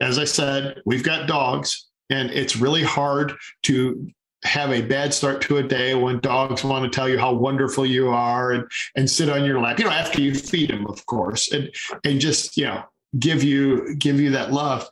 As 0.00 0.18
I 0.18 0.24
said, 0.24 0.82
we've 0.84 1.04
got 1.04 1.26
dogs, 1.26 1.88
and 2.10 2.30
it's 2.30 2.56
really 2.56 2.82
hard 2.82 3.32
to 3.64 4.06
have 4.44 4.70
a 4.70 4.82
bad 4.82 5.14
start 5.14 5.40
to 5.40 5.56
a 5.56 5.62
day 5.62 5.94
when 5.94 6.20
dogs 6.20 6.62
want 6.62 6.84
to 6.84 6.94
tell 6.94 7.08
you 7.08 7.18
how 7.18 7.32
wonderful 7.32 7.86
you 7.86 8.10
are 8.10 8.52
and 8.52 8.64
and 8.94 9.08
sit 9.08 9.30
on 9.30 9.42
your 9.42 9.58
lap 9.58 9.78
you 9.78 9.84
know 9.86 9.90
after 9.90 10.20
you 10.20 10.34
feed 10.34 10.68
them 10.68 10.86
of 10.86 11.04
course 11.06 11.50
and 11.50 11.74
and 12.04 12.20
just 12.20 12.54
you 12.54 12.66
know 12.66 12.82
give 13.18 13.42
you 13.42 13.94
give 13.96 14.20
you 14.20 14.30
that 14.30 14.52
love 14.52 14.86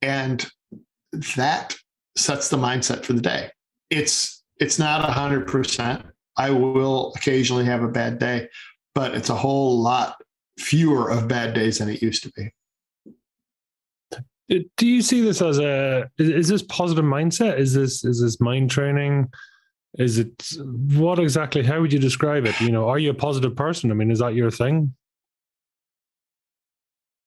and 0.00 0.48
that 1.34 1.74
sets 2.16 2.50
the 2.50 2.56
mindset 2.56 3.04
for 3.04 3.14
the 3.14 3.20
day 3.20 3.50
it's 3.90 4.44
it's 4.60 4.78
not 4.78 5.08
a 5.08 5.12
hundred 5.12 5.46
percent 5.48 6.04
i 6.36 6.50
will 6.50 7.12
occasionally 7.16 7.64
have 7.64 7.82
a 7.82 7.88
bad 7.88 8.18
day 8.18 8.48
but 8.94 9.14
it's 9.14 9.30
a 9.30 9.36
whole 9.36 9.80
lot 9.80 10.16
fewer 10.58 11.10
of 11.10 11.28
bad 11.28 11.54
days 11.54 11.78
than 11.78 11.88
it 11.88 12.02
used 12.02 12.22
to 12.22 12.30
be 12.32 12.52
do 14.76 14.86
you 14.86 15.02
see 15.02 15.20
this 15.20 15.40
as 15.40 15.58
a 15.58 16.10
is, 16.18 16.28
is 16.28 16.48
this 16.48 16.62
positive 16.62 17.04
mindset? 17.04 17.58
Is 17.58 17.72
this 17.72 18.04
is 18.04 18.20
this 18.20 18.40
mind 18.40 18.70
training? 18.70 19.30
Is 19.98 20.18
it 20.18 20.30
what 20.96 21.18
exactly? 21.18 21.62
How 21.62 21.80
would 21.80 21.92
you 21.92 21.98
describe 21.98 22.46
it? 22.46 22.58
You 22.60 22.72
know, 22.72 22.88
are 22.88 22.98
you 22.98 23.10
a 23.10 23.14
positive 23.14 23.54
person? 23.54 23.90
I 23.90 23.94
mean, 23.94 24.10
is 24.10 24.18
that 24.18 24.34
your 24.34 24.50
thing? 24.50 24.94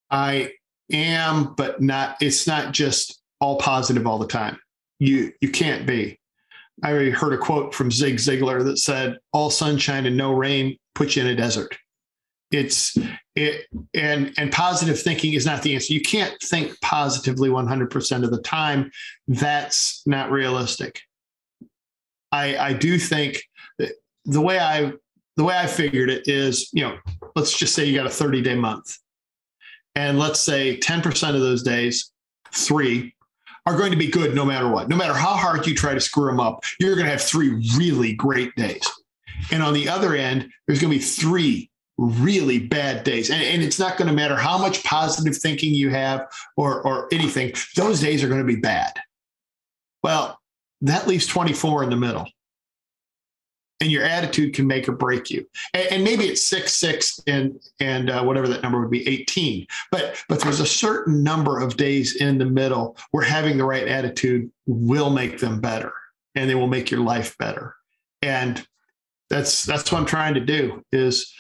I 0.09 0.51
am, 0.91 1.53
but 1.55 1.81
not. 1.81 2.17
It's 2.21 2.47
not 2.47 2.73
just 2.73 3.21
all 3.39 3.57
positive 3.57 4.05
all 4.05 4.19
the 4.19 4.27
time. 4.27 4.59
You 4.99 5.31
you 5.41 5.49
can't 5.49 5.85
be. 5.85 6.19
I 6.83 6.89
heard 6.89 7.33
a 7.33 7.38
quote 7.38 7.73
from 7.73 7.91
Zig 7.91 8.17
Ziglar 8.17 8.63
that 8.65 8.77
said, 8.77 9.17
"All 9.31 9.49
sunshine 9.49 10.05
and 10.05 10.17
no 10.17 10.33
rain 10.33 10.77
puts 10.93 11.15
you 11.15 11.23
in 11.23 11.29
a 11.29 11.35
desert." 11.35 11.77
It's 12.51 12.97
it 13.35 13.65
and 13.93 14.33
and 14.38 14.51
positive 14.51 14.99
thinking 14.99 15.33
is 15.33 15.45
not 15.45 15.61
the 15.61 15.73
answer. 15.73 15.93
You 15.93 16.01
can't 16.01 16.35
think 16.41 16.79
positively 16.81 17.49
100% 17.49 18.23
of 18.23 18.31
the 18.31 18.41
time. 18.41 18.91
That's 19.27 20.01
not 20.05 20.31
realistic. 20.31 21.01
I 22.31 22.57
I 22.57 22.73
do 22.73 22.99
think 22.99 23.41
the 24.25 24.41
way 24.41 24.59
I 24.59 24.93
the 25.38 25.43
way 25.43 25.57
I 25.57 25.67
figured 25.67 26.09
it 26.09 26.27
is, 26.27 26.69
you 26.73 26.83
know, 26.83 26.97
let's 27.35 27.57
just 27.57 27.75
say 27.75 27.85
you 27.85 27.95
got 27.95 28.05
a 28.05 28.09
30 28.09 28.41
day 28.41 28.55
month. 28.55 28.97
And 29.95 30.19
let's 30.19 30.39
say 30.39 30.77
10% 30.77 31.35
of 31.35 31.41
those 31.41 31.63
days, 31.63 32.11
three, 32.53 33.15
are 33.65 33.78
going 33.78 33.91
to 33.91 33.97
be 33.97 34.08
good 34.08 34.36
no 34.36 34.45
matter 34.45 34.69
what. 34.69 34.89
No 34.89 34.95
matter 34.95 35.13
how 35.13 35.34
hard 35.34 35.65
you 35.65 35.75
try 35.75 35.93
to 35.93 35.99
screw 35.99 36.28
them 36.28 36.39
up, 36.39 36.63
you're 36.80 36.95
going 36.95 37.06
to 37.06 37.12
have 37.12 37.21
three 37.21 37.62
really 37.78 38.13
great 38.13 38.56
days. 38.56 38.88
And 39.51 39.63
on 39.63 39.73
the 39.73 39.89
other 39.89 40.15
end, 40.15 40.49
there's 40.67 40.80
going 40.80 40.91
to 40.91 40.99
be 40.99 41.04
three 41.04 41.69
really 41.97 42.60
bad 42.60 43.04
days. 43.04 43.30
And, 43.30 43.41
and 43.41 43.63
it's 43.63 43.80
not 43.80 43.97
going 43.97 44.08
to 44.08 44.13
matter 44.13 44.36
how 44.36 44.58
much 44.58 44.84
positive 44.84 45.38
thinking 45.38 45.73
you 45.73 45.89
have 45.89 46.28
or, 46.58 46.82
or 46.82 47.08
anything, 47.12 47.54
those 47.75 48.01
days 48.01 48.23
are 48.23 48.28
going 48.28 48.41
to 48.41 48.45
be 48.45 48.60
bad. 48.60 48.93
Well, 50.04 50.39
that 50.82 51.08
leaves 51.08 51.25
24 51.25 51.84
in 51.84 51.89
the 51.89 51.95
middle. 51.95 52.28
And 53.81 53.91
your 53.91 54.03
attitude 54.03 54.53
can 54.53 54.67
make 54.67 54.88
or 54.88 54.93
break 54.93 55.29
you. 55.29 55.45
And, 55.73 55.88
and 55.91 56.03
maybe 56.03 56.25
it's 56.25 56.45
six, 56.45 56.73
six, 56.73 57.19
and 57.27 57.59
and 57.79 58.09
uh, 58.09 58.23
whatever 58.23 58.47
that 58.47 58.63
number 58.63 58.79
would 58.79 58.89
be, 58.89 59.07
18. 59.07 59.67
But 59.91 60.23
but 60.29 60.39
there's 60.39 60.61
a 60.61 60.65
certain 60.65 61.23
number 61.23 61.59
of 61.59 61.75
days 61.75 62.15
in 62.15 62.38
the 62.38 62.45
middle 62.45 62.97
where 63.11 63.25
having 63.25 63.57
the 63.57 63.65
right 63.65 63.88
attitude 63.88 64.49
will 64.65 65.09
make 65.09 65.39
them 65.39 65.59
better, 65.59 65.91
and 66.35 66.49
they 66.49 66.55
will 66.55 66.67
make 66.67 66.89
your 66.89 67.01
life 67.01 67.38
better. 67.38 67.75
And 68.21 68.65
that's 69.29 69.63
that's 69.63 69.91
what 69.91 69.99
I'm 69.99 70.05
trying 70.05 70.35
to 70.35 70.39
do 70.39 70.83
is 70.91 71.33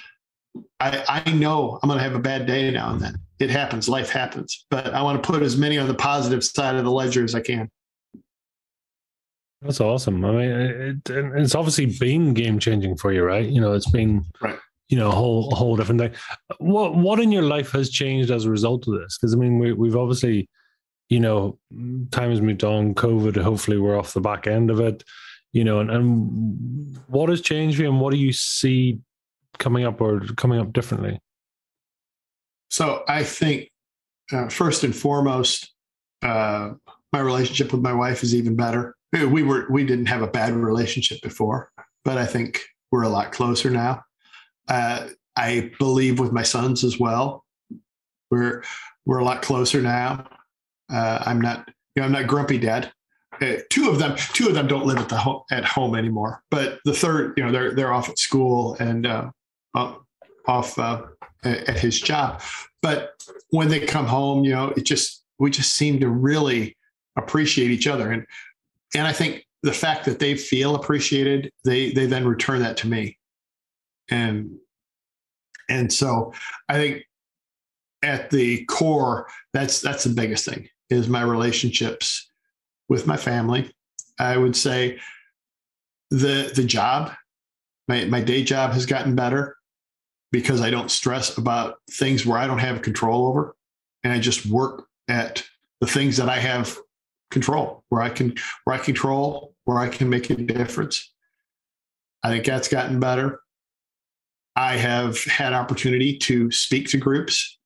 I, 0.79 1.23
I 1.25 1.31
know 1.31 1.79
I'm 1.81 1.89
going 1.89 1.97
to 1.97 2.03
have 2.03 2.15
a 2.15 2.19
bad 2.19 2.45
day 2.45 2.69
now 2.71 2.91
and 2.91 3.01
then. 3.01 3.17
It 3.39 3.49
happens. 3.49 3.89
Life 3.89 4.09
happens. 4.09 4.65
But 4.69 4.93
I 4.93 5.01
want 5.01 5.21
to 5.21 5.27
put 5.31 5.41
as 5.41 5.57
many 5.57 5.77
on 5.77 5.87
the 5.87 5.93
positive 5.93 6.43
side 6.43 6.75
of 6.75 6.85
the 6.85 6.91
ledger 6.91 7.23
as 7.23 7.35
I 7.35 7.41
can. 7.41 7.69
That's 9.65 9.81
awesome. 9.81 10.23
I 10.23 10.31
mean, 10.31 10.49
it, 10.49 11.09
it's 11.09 11.55
obviously 11.55 11.87
been 11.87 12.35
game 12.35 12.59
changing 12.59 12.97
for 12.97 13.11
you, 13.11 13.23
right? 13.23 13.47
You 13.47 13.59
know, 13.59 13.73
it's 13.73 13.89
been 13.89 14.25
right. 14.39 14.59
You 14.89 14.97
know, 14.97 15.07
a 15.07 15.11
whole 15.11 15.51
a 15.51 15.55
whole 15.55 15.75
different 15.75 15.99
thing. 15.99 16.13
What 16.59 16.95
what 16.95 17.19
in 17.19 17.31
your 17.31 17.41
life 17.41 17.71
has 17.71 17.89
changed 17.89 18.29
as 18.29 18.45
a 18.45 18.51
result 18.51 18.87
of 18.87 18.93
this? 18.99 19.17
Because 19.17 19.33
I 19.33 19.37
mean, 19.37 19.57
we, 19.57 19.73
we've 19.73 19.95
obviously, 19.95 20.47
you 21.09 21.19
know, 21.19 21.57
time 22.11 22.29
has 22.29 22.41
moved 22.41 22.63
on. 22.63 22.93
COVID. 22.93 23.41
Hopefully, 23.41 23.79
we're 23.79 23.97
off 23.97 24.13
the 24.13 24.21
back 24.21 24.45
end 24.45 24.69
of 24.69 24.79
it. 24.79 25.03
You 25.51 25.63
know, 25.63 25.79
and, 25.79 25.89
and 25.89 26.99
what 27.07 27.29
has 27.29 27.41
changed 27.41 27.77
for 27.77 27.83
you, 27.83 27.89
and 27.89 27.99
what 27.99 28.11
do 28.11 28.19
you 28.19 28.33
see 28.33 28.99
coming 29.57 29.85
up 29.85 29.99
or 29.99 30.19
coming 30.37 30.59
up 30.59 30.71
differently? 30.73 31.19
So 32.69 33.03
I 33.07 33.23
think 33.23 33.71
uh, 34.31 34.49
first 34.49 34.83
and 34.83 34.95
foremost, 34.95 35.73
uh, 36.21 36.73
my 37.11 37.19
relationship 37.19 37.71
with 37.71 37.81
my 37.81 37.93
wife 37.93 38.21
is 38.21 38.35
even 38.35 38.55
better. 38.55 38.94
We 39.13 39.43
were 39.43 39.67
we 39.69 39.85
didn't 39.85 40.07
have 40.07 40.21
a 40.21 40.27
bad 40.27 40.53
relationship 40.53 41.21
before, 41.21 41.71
but 42.03 42.17
I 42.17 42.25
think 42.25 42.61
we're 42.91 43.03
a 43.03 43.09
lot 43.09 43.31
closer 43.31 43.69
now. 43.69 44.03
Uh, 44.67 45.07
I 45.37 45.71
believe 45.79 46.19
with 46.19 46.31
my 46.31 46.43
sons 46.43 46.83
as 46.83 46.99
well. 46.99 47.45
We're 48.31 48.63
we're 49.05 49.19
a 49.19 49.23
lot 49.23 49.41
closer 49.41 49.81
now. 49.81 50.27
Uh, 50.91 51.23
I'm 51.25 51.39
not 51.39 51.69
you 51.95 52.01
know 52.01 52.05
I'm 52.05 52.11
not 52.11 52.27
grumpy 52.27 52.57
dad. 52.57 52.91
Uh, 53.41 53.55
two 53.69 53.89
of 53.89 53.99
them 53.99 54.15
two 54.33 54.47
of 54.47 54.53
them 54.53 54.67
don't 54.67 54.85
live 54.85 54.97
at 54.97 55.09
the 55.09 55.17
home 55.17 55.43
at 55.51 55.65
home 55.65 55.95
anymore, 55.95 56.43
but 56.51 56.79
the 56.85 56.93
third 56.93 57.33
you 57.37 57.43
know 57.43 57.51
they're 57.51 57.73
they're 57.73 57.93
off 57.93 58.09
at 58.09 58.19
school 58.19 58.75
and 58.79 59.05
uh, 59.05 59.29
off 60.47 60.77
uh, 60.79 61.03
at 61.43 61.79
his 61.79 61.99
job. 61.99 62.41
But 62.81 63.11
when 63.49 63.69
they 63.69 63.79
come 63.79 64.05
home, 64.05 64.43
you 64.43 64.51
know, 64.51 64.73
it 64.77 64.85
just 64.85 65.23
we 65.39 65.51
just 65.51 65.73
seem 65.73 65.99
to 65.99 66.09
really 66.09 66.77
appreciate 67.17 67.71
each 67.71 67.87
other, 67.87 68.11
and 68.11 68.25
and 68.95 69.07
I 69.07 69.13
think 69.13 69.45
the 69.61 69.73
fact 69.73 70.05
that 70.05 70.19
they 70.19 70.35
feel 70.35 70.75
appreciated, 70.75 71.51
they 71.63 71.91
they 71.91 72.05
then 72.05 72.25
return 72.25 72.61
that 72.61 72.77
to 72.77 72.87
me, 72.87 73.17
and 74.09 74.57
and 75.69 75.91
so 75.91 76.33
I 76.69 76.75
think 76.75 77.03
at 78.01 78.29
the 78.29 78.65
core, 78.65 79.27
that's 79.53 79.81
that's 79.81 80.03
the 80.03 80.13
biggest 80.13 80.45
thing 80.45 80.69
is 80.89 81.07
my 81.07 81.21
relationships 81.21 82.29
with 82.87 83.07
my 83.07 83.17
family. 83.17 83.71
I 84.19 84.37
would 84.37 84.55
say 84.55 84.99
the 86.11 86.51
the 86.55 86.63
job, 86.63 87.11
my 87.87 88.05
my 88.05 88.21
day 88.21 88.43
job 88.43 88.71
has 88.71 88.85
gotten 88.85 89.15
better 89.15 89.57
because 90.31 90.61
I 90.61 90.69
don't 90.69 90.91
stress 90.91 91.37
about 91.37 91.77
things 91.91 92.25
where 92.25 92.37
I 92.37 92.47
don't 92.47 92.59
have 92.59 92.81
control 92.81 93.27
over. 93.27 93.55
And 94.03 94.13
I 94.13 94.19
just 94.19 94.45
work 94.45 94.85
at 95.07 95.43
the 95.81 95.87
things 95.87 96.17
that 96.17 96.29
I 96.29 96.39
have 96.39 96.77
control, 97.31 97.83
where 97.89 98.01
I 98.01 98.09
can, 98.09 98.35
where 98.63 98.75
I 98.75 98.79
control, 98.79 99.53
where 99.65 99.79
I 99.79 99.89
can 99.89 100.09
make 100.09 100.29
a 100.29 100.35
difference. 100.35 101.13
I 102.23 102.29
think 102.29 102.45
that's 102.45 102.67
gotten 102.67 102.99
better. 102.99 103.39
I 104.55 104.77
have 104.77 105.21
had 105.25 105.53
opportunity 105.53 106.17
to 106.19 106.49
speak 106.51 106.87
to 106.89 106.97
groups 106.97 107.59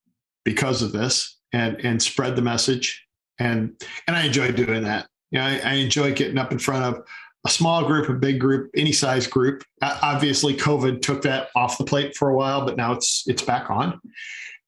because 0.44 0.82
of 0.82 0.92
this 0.92 1.38
and 1.54 1.84
and 1.86 2.02
spread 2.02 2.36
the 2.36 2.42
message 2.42 3.06
and 3.40 3.82
and 4.08 4.16
I 4.16 4.26
enjoy 4.26 4.52
doing 4.52 4.84
that. 4.84 5.08
You 5.32 5.40
know, 5.40 5.46
I, 5.46 5.60
I 5.64 5.74
enjoy 5.74 6.14
getting 6.14 6.38
up 6.38 6.52
in 6.52 6.60
front 6.60 6.84
of 6.84 7.04
a 7.46 7.50
small 7.50 7.86
group, 7.86 8.10
a 8.10 8.14
big 8.14 8.40
group, 8.40 8.70
any 8.76 8.92
size 8.92 9.26
group. 9.26 9.64
Obviously, 9.82 10.54
COVID 10.54 11.02
took 11.02 11.22
that 11.22 11.50
off 11.56 11.78
the 11.78 11.86
plate 11.86 12.16
for 12.16 12.30
a 12.30 12.36
while, 12.36 12.66
but 12.66 12.78
now 12.78 12.92
it's 12.94 13.24
it's 13.28 13.42
back 13.42 13.70
on, 13.70 14.00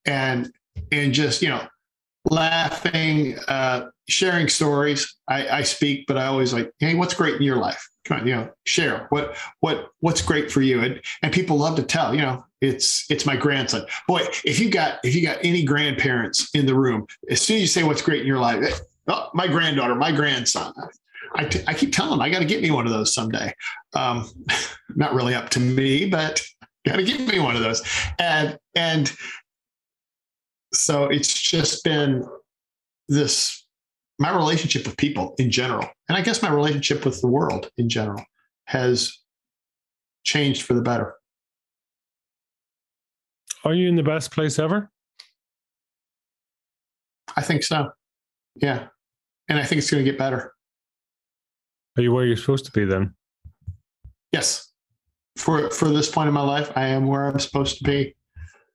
and 0.06 0.52
and 0.92 1.14
just 1.14 1.42
you 1.42 1.50
know, 1.50 1.66
laughing, 2.30 3.38
uh, 3.48 3.88
sharing 4.08 4.48
stories. 4.48 5.16
I, 5.28 5.48
I 5.48 5.62
speak, 5.64 6.06
but 6.08 6.18
I 6.18 6.28
always 6.28 6.54
like, 6.54 6.72
hey, 6.80 6.96
what's 6.96 7.14
great 7.14 7.36
in 7.36 7.44
your 7.44 7.58
life? 7.58 7.88
Come 8.06 8.22
on, 8.22 8.28
you 8.28 8.36
know, 8.36 8.50
share 8.66 9.06
what 9.10 9.38
what 9.60 9.90
what's 10.00 10.22
great 10.22 10.52
for 10.52 10.62
you, 10.62 10.82
and 10.82 11.00
and 11.22 11.32
people 11.32 11.58
love 11.58 11.76
to 11.76 11.84
tell. 11.84 12.16
You 12.16 12.22
know, 12.22 12.46
it's 12.60 13.06
it's 13.12 13.26
my 13.28 13.36
grandson. 13.36 13.86
Boy, 14.08 14.26
if 14.44 14.60
you 14.60 14.72
got 14.72 15.00
if 15.04 15.14
you 15.14 15.22
got 15.22 15.38
any 15.44 15.64
grandparents 15.64 16.50
in 16.56 16.66
the 16.66 16.74
room, 16.74 17.06
as 17.30 17.42
soon 17.42 17.58
as 17.58 17.62
you 17.62 17.68
say 17.68 17.84
what's 17.84 18.02
great 18.02 18.22
in 18.22 18.28
your 18.28 18.40
life, 18.40 18.80
oh, 19.08 19.30
my 19.34 19.48
granddaughter, 19.48 19.96
my 19.96 20.12
grandson. 20.12 20.74
I, 21.34 21.46
t- 21.46 21.64
I 21.66 21.74
keep 21.74 21.94
telling 21.94 22.12
them 22.12 22.22
I 22.22 22.30
got 22.30 22.40
to 22.40 22.46
get 22.46 22.62
me 22.62 22.72
one 22.72 22.86
of 22.86 22.92
those 22.92 23.14
someday. 23.14 23.54
Um, 23.94 24.30
not 24.96 25.14
really 25.14 25.34
up 25.34 25.50
to 25.52 25.60
me, 25.60 26.10
but 26.10 26.42
got 26.86 26.98
to 26.98 27.04
get 27.04 27.22
me 27.22 27.40
one 27.40 27.56
of 27.56 27.62
those. 27.62 27.82
And 28.20 28.58
and 28.76 29.12
so 30.74 31.06
it's 31.06 31.34
just 31.40 31.84
been 31.84 32.24
this 33.08 33.66
my 34.20 34.36
relationship 34.36 34.86
with 34.86 34.98
people 34.98 35.36
in 35.40 35.50
general, 35.50 35.88
and 36.08 36.18
I 36.18 36.22
guess 36.22 36.42
my 36.42 36.52
relationship 36.52 37.06
with 37.06 37.20
the 37.22 37.28
world 37.28 37.70
in 37.78 37.90
general 37.90 38.24
has 38.66 39.12
changed 40.24 40.64
for 40.64 40.74
the 40.74 40.82
better. 40.82 41.16
Are 43.64 43.74
you 43.74 43.88
in 43.88 43.96
the 43.96 44.04
best 44.04 44.32
place 44.32 44.60
ever? 44.60 44.90
I 47.36 47.42
think 47.42 47.64
so. 47.64 47.92
Yeah. 48.56 48.88
And 49.48 49.60
I 49.60 49.64
think 49.64 49.80
it's 49.80 49.92
going 49.92 50.04
to 50.04 50.10
get 50.10 50.18
better. 50.18 50.54
Are 51.98 52.02
you 52.02 52.12
where 52.12 52.26
you're 52.26 52.38
supposed 52.38 52.66
to 52.66 52.72
be 52.72 52.86
then? 52.86 53.14
Yes. 54.32 54.72
For 55.38 55.70
for 55.70 55.90
this 55.90 56.10
point 56.10 56.28
in 56.28 56.34
my 56.34 56.42
life, 56.42 56.72
I 56.76 56.88
am 56.88 57.08
where 57.08 57.26
I'm 57.26 57.40
supposed 57.40 57.78
to 57.78 57.84
be. 57.84 58.16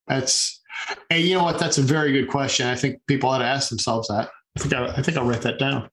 That's 0.07 0.63
and 1.11 1.23
you 1.23 1.37
know 1.37 1.45
what? 1.45 1.59
That's 1.59 1.79
a 1.79 1.83
very 1.83 2.13
good 2.13 2.29
question. 2.29 2.67
I 2.67 2.77
think 2.77 3.01
people 3.07 3.29
ought 3.29 3.39
to 3.39 3.45
ask 3.45 3.69
themselves 3.69 4.09
that. 4.09 4.31
I 4.57 4.61
think 4.61 4.75
I, 4.75 4.87
I 4.87 5.03
think 5.03 5.17
I'll 5.17 5.27
write 5.27 5.43
that 5.43 5.59
down. 5.59 5.89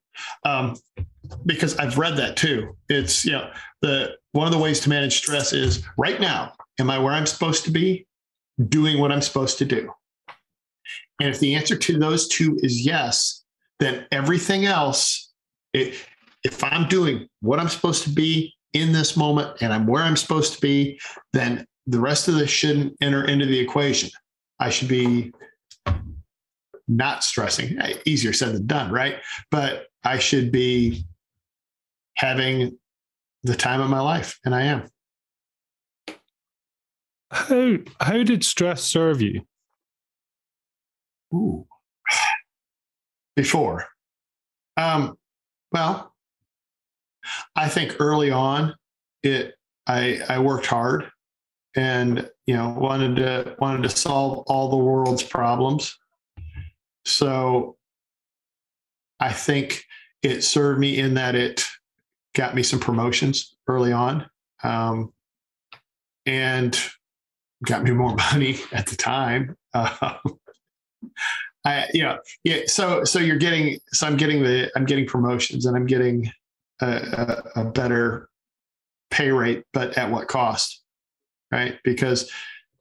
Um, 0.46 0.76
because 1.46 1.76
I've 1.78 1.98
read 1.98 2.18
that 2.18 2.38
too. 2.38 2.76
It's 2.90 3.26
you 3.26 3.34
know, 3.34 3.50
the 3.82 4.16
one 4.34 4.48
of 4.48 4.54
the 4.54 4.60
ways 4.60 4.80
to 4.82 4.90
manage 4.90 5.18
stress 5.18 5.54
is 5.54 5.84
right 5.98 6.20
now, 6.20 6.54
am 6.80 6.90
I 6.90 7.00
where 7.00 7.14
I'm 7.14 7.26
supposed 7.26 7.64
to 7.66 7.72
be? 7.72 8.08
Doing 8.70 9.00
what 9.00 9.12
I'm 9.12 9.22
supposed 9.22 9.58
to 9.60 9.66
do. 9.66 9.92
And 11.20 11.30
if 11.30 11.40
the 11.40 11.56
answer 11.56 11.76
to 11.76 11.98
those 11.98 12.28
two 12.28 12.58
is 12.62 12.86
yes, 12.86 13.44
then 13.80 14.06
everything 14.12 14.66
else, 14.66 15.32
it, 15.74 15.96
if 16.44 16.64
I'm 16.64 16.88
doing 16.88 17.28
what 17.42 17.60
I'm 17.60 17.70
supposed 17.70 18.04
to 18.04 18.10
be 18.10 18.54
in 18.74 18.92
this 18.92 19.16
moment 19.16 19.62
and 19.62 19.72
I'm 19.72 19.88
where 19.88 20.04
I'm 20.04 20.18
supposed 20.18 20.54
to 20.54 20.62
be, 20.62 21.00
then 21.32 21.66
the 21.88 22.00
rest 22.00 22.28
of 22.28 22.36
this 22.36 22.50
shouldn't 22.50 22.96
enter 23.02 23.26
into 23.26 23.46
the 23.46 23.60
equation. 23.60 24.10
I 24.60 24.70
should 24.70 24.88
be 24.88 25.34
not 26.88 27.24
stressing. 27.24 27.80
Easier 28.06 28.34
said 28.34 28.54
than 28.54 28.68
done, 28.68 28.92
right? 28.92 29.18
But 29.52 29.88
I 30.04 30.20
should 30.20 30.52
be 30.52 31.06
having 32.16 32.78
the 33.44 33.56
time 33.56 33.82
of 33.82 33.90
my 33.90 34.00
life, 34.00 34.40
and 34.46 34.54
I 34.54 34.64
am. 34.64 34.88
How 37.32 37.78
how 38.00 38.24
did 38.24 38.44
stress 38.44 38.84
serve 38.84 39.22
you? 39.22 39.42
Ooh. 41.34 41.66
Before. 43.36 43.88
Um, 44.78 45.18
well, 45.72 46.14
I 47.56 47.70
think 47.70 47.96
early 48.00 48.30
on 48.30 48.76
it 49.24 49.56
I 49.88 50.20
I 50.30 50.40
worked 50.40 50.68
hard 50.68 51.10
and 51.76 52.30
you 52.46 52.56
know 52.56 52.70
wanted 52.70 53.16
to 53.18 53.56
wanted 53.60 53.84
to 53.84 53.90
solve 53.90 54.40
all 54.48 54.70
the 54.70 54.78
world's 54.78 55.24
problems. 55.24 55.98
So 57.06 57.78
I 59.20 59.34
think 59.34 59.84
it 60.22 60.44
served 60.44 60.80
me 60.80 60.98
in 61.00 61.16
that 61.16 61.36
it 61.36 61.66
got 62.34 62.56
me 62.56 62.64
some 62.64 62.80
promotions 62.80 63.56
early 63.68 63.92
on. 63.92 64.30
Um, 64.64 65.14
and 66.26 66.80
got 67.66 67.84
me 67.84 67.92
more 67.92 68.16
money 68.32 68.58
at 68.72 68.88
the 68.88 68.96
time. 68.96 69.58
Uh, 69.74 70.18
I, 71.66 71.88
you 71.94 72.04
know, 72.04 72.20
yeah. 72.44 72.62
So, 72.68 73.04
so 73.04 73.20
you're 73.20 73.38
getting, 73.38 73.80
so 73.88 74.08
I'm 74.08 74.18
getting 74.18 74.44
the, 74.44 74.70
I'm 74.76 74.86
getting 74.86 75.06
promotions 75.06 75.66
and 75.66 75.76
I'm 75.76 75.86
getting 75.86 76.30
a, 76.82 77.44
a, 77.56 77.62
a 77.62 77.66
better 77.66 78.30
pay 79.12 79.32
rate, 79.32 79.64
but 79.72 79.98
at 79.98 80.12
what 80.12 80.28
cost? 80.28 80.83
Right. 81.54 81.80
Because 81.84 82.32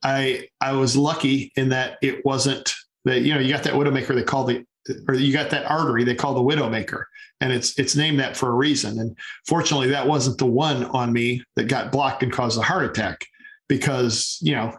I, 0.03 0.49
I 0.61 0.73
was 0.73 0.97
lucky 0.97 1.53
in 1.57 1.69
that 1.69 1.99
it 2.03 2.25
wasn't 2.25 2.73
that, 3.05 3.21
you 3.21 3.35
know, 3.35 3.41
you 3.41 3.53
got 3.53 3.65
that 3.65 3.75
widowmaker 3.75 4.15
they 4.15 4.23
call 4.23 4.45
the, 4.45 4.65
or 5.07 5.15
you 5.15 5.33
got 5.33 5.51
that 5.51 5.71
artery 5.71 6.05
they 6.05 6.15
call 6.15 6.35
the 6.35 6.41
widowmaker 6.41 7.05
and 7.41 7.53
it's, 7.53 7.79
it's 7.79 7.95
named 7.95 8.19
that 8.21 8.37
for 8.37 8.49
a 8.49 8.55
reason. 8.55 8.99
And 8.99 9.17
fortunately 9.47 9.89
that 9.91 10.07
wasn't 10.07 10.39
the 10.39 10.47
one 10.47 10.85
on 10.87 11.13
me 11.13 11.45
that 11.57 11.69
got 11.69 11.93
blocked 11.93 12.23
and 12.23 12.33
caused 12.33 12.59
a 12.59 12.63
heart 12.63 12.85
attack 12.85 13.27
because, 13.69 14.39
you 14.41 14.55
know, 14.55 14.75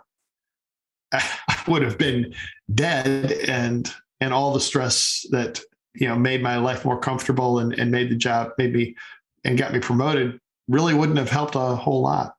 I 1.13 1.63
would 1.67 1.83
have 1.83 1.97
been 1.97 2.33
dead 2.73 3.31
and 3.47 3.93
and 4.19 4.33
all 4.33 4.53
the 4.53 4.59
stress 4.59 5.25
that 5.31 5.61
you 5.93 6.07
know 6.07 6.17
made 6.17 6.41
my 6.41 6.57
life 6.57 6.85
more 6.85 6.97
comfortable 6.97 7.59
and, 7.59 7.73
and 7.73 7.91
made 7.91 8.09
the 8.09 8.15
job 8.15 8.51
maybe 8.57 8.95
and 9.43 9.57
got 9.57 9.73
me 9.73 9.79
promoted 9.79 10.39
really 10.67 10.93
wouldn't 10.93 11.17
have 11.17 11.29
helped 11.29 11.55
a 11.55 11.59
whole 11.59 12.01
lot. 12.01 12.33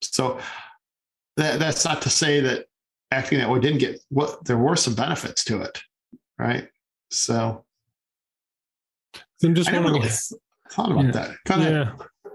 So 0.00 0.40
that, 1.36 1.58
that's 1.58 1.84
not 1.84 2.02
to 2.02 2.10
say 2.10 2.40
that 2.40 2.66
acting 3.10 3.38
that 3.38 3.50
way 3.50 3.60
didn't 3.60 3.78
get 3.78 4.00
what 4.08 4.44
there 4.44 4.58
were 4.58 4.76
some 4.76 4.94
benefits 4.94 5.44
to 5.44 5.62
it, 5.62 5.80
right? 6.38 6.68
So 7.10 7.64
I'm 9.44 9.54
just 9.54 9.70
I 9.70 9.74
wondering. 9.74 10.02
Really 10.02 10.14
thought 10.70 10.92
about 10.92 11.04
yeah, 11.04 11.10
that. 11.12 11.30
Kind 11.44 11.62
of, 11.62 11.72
yeah. 11.72 12.32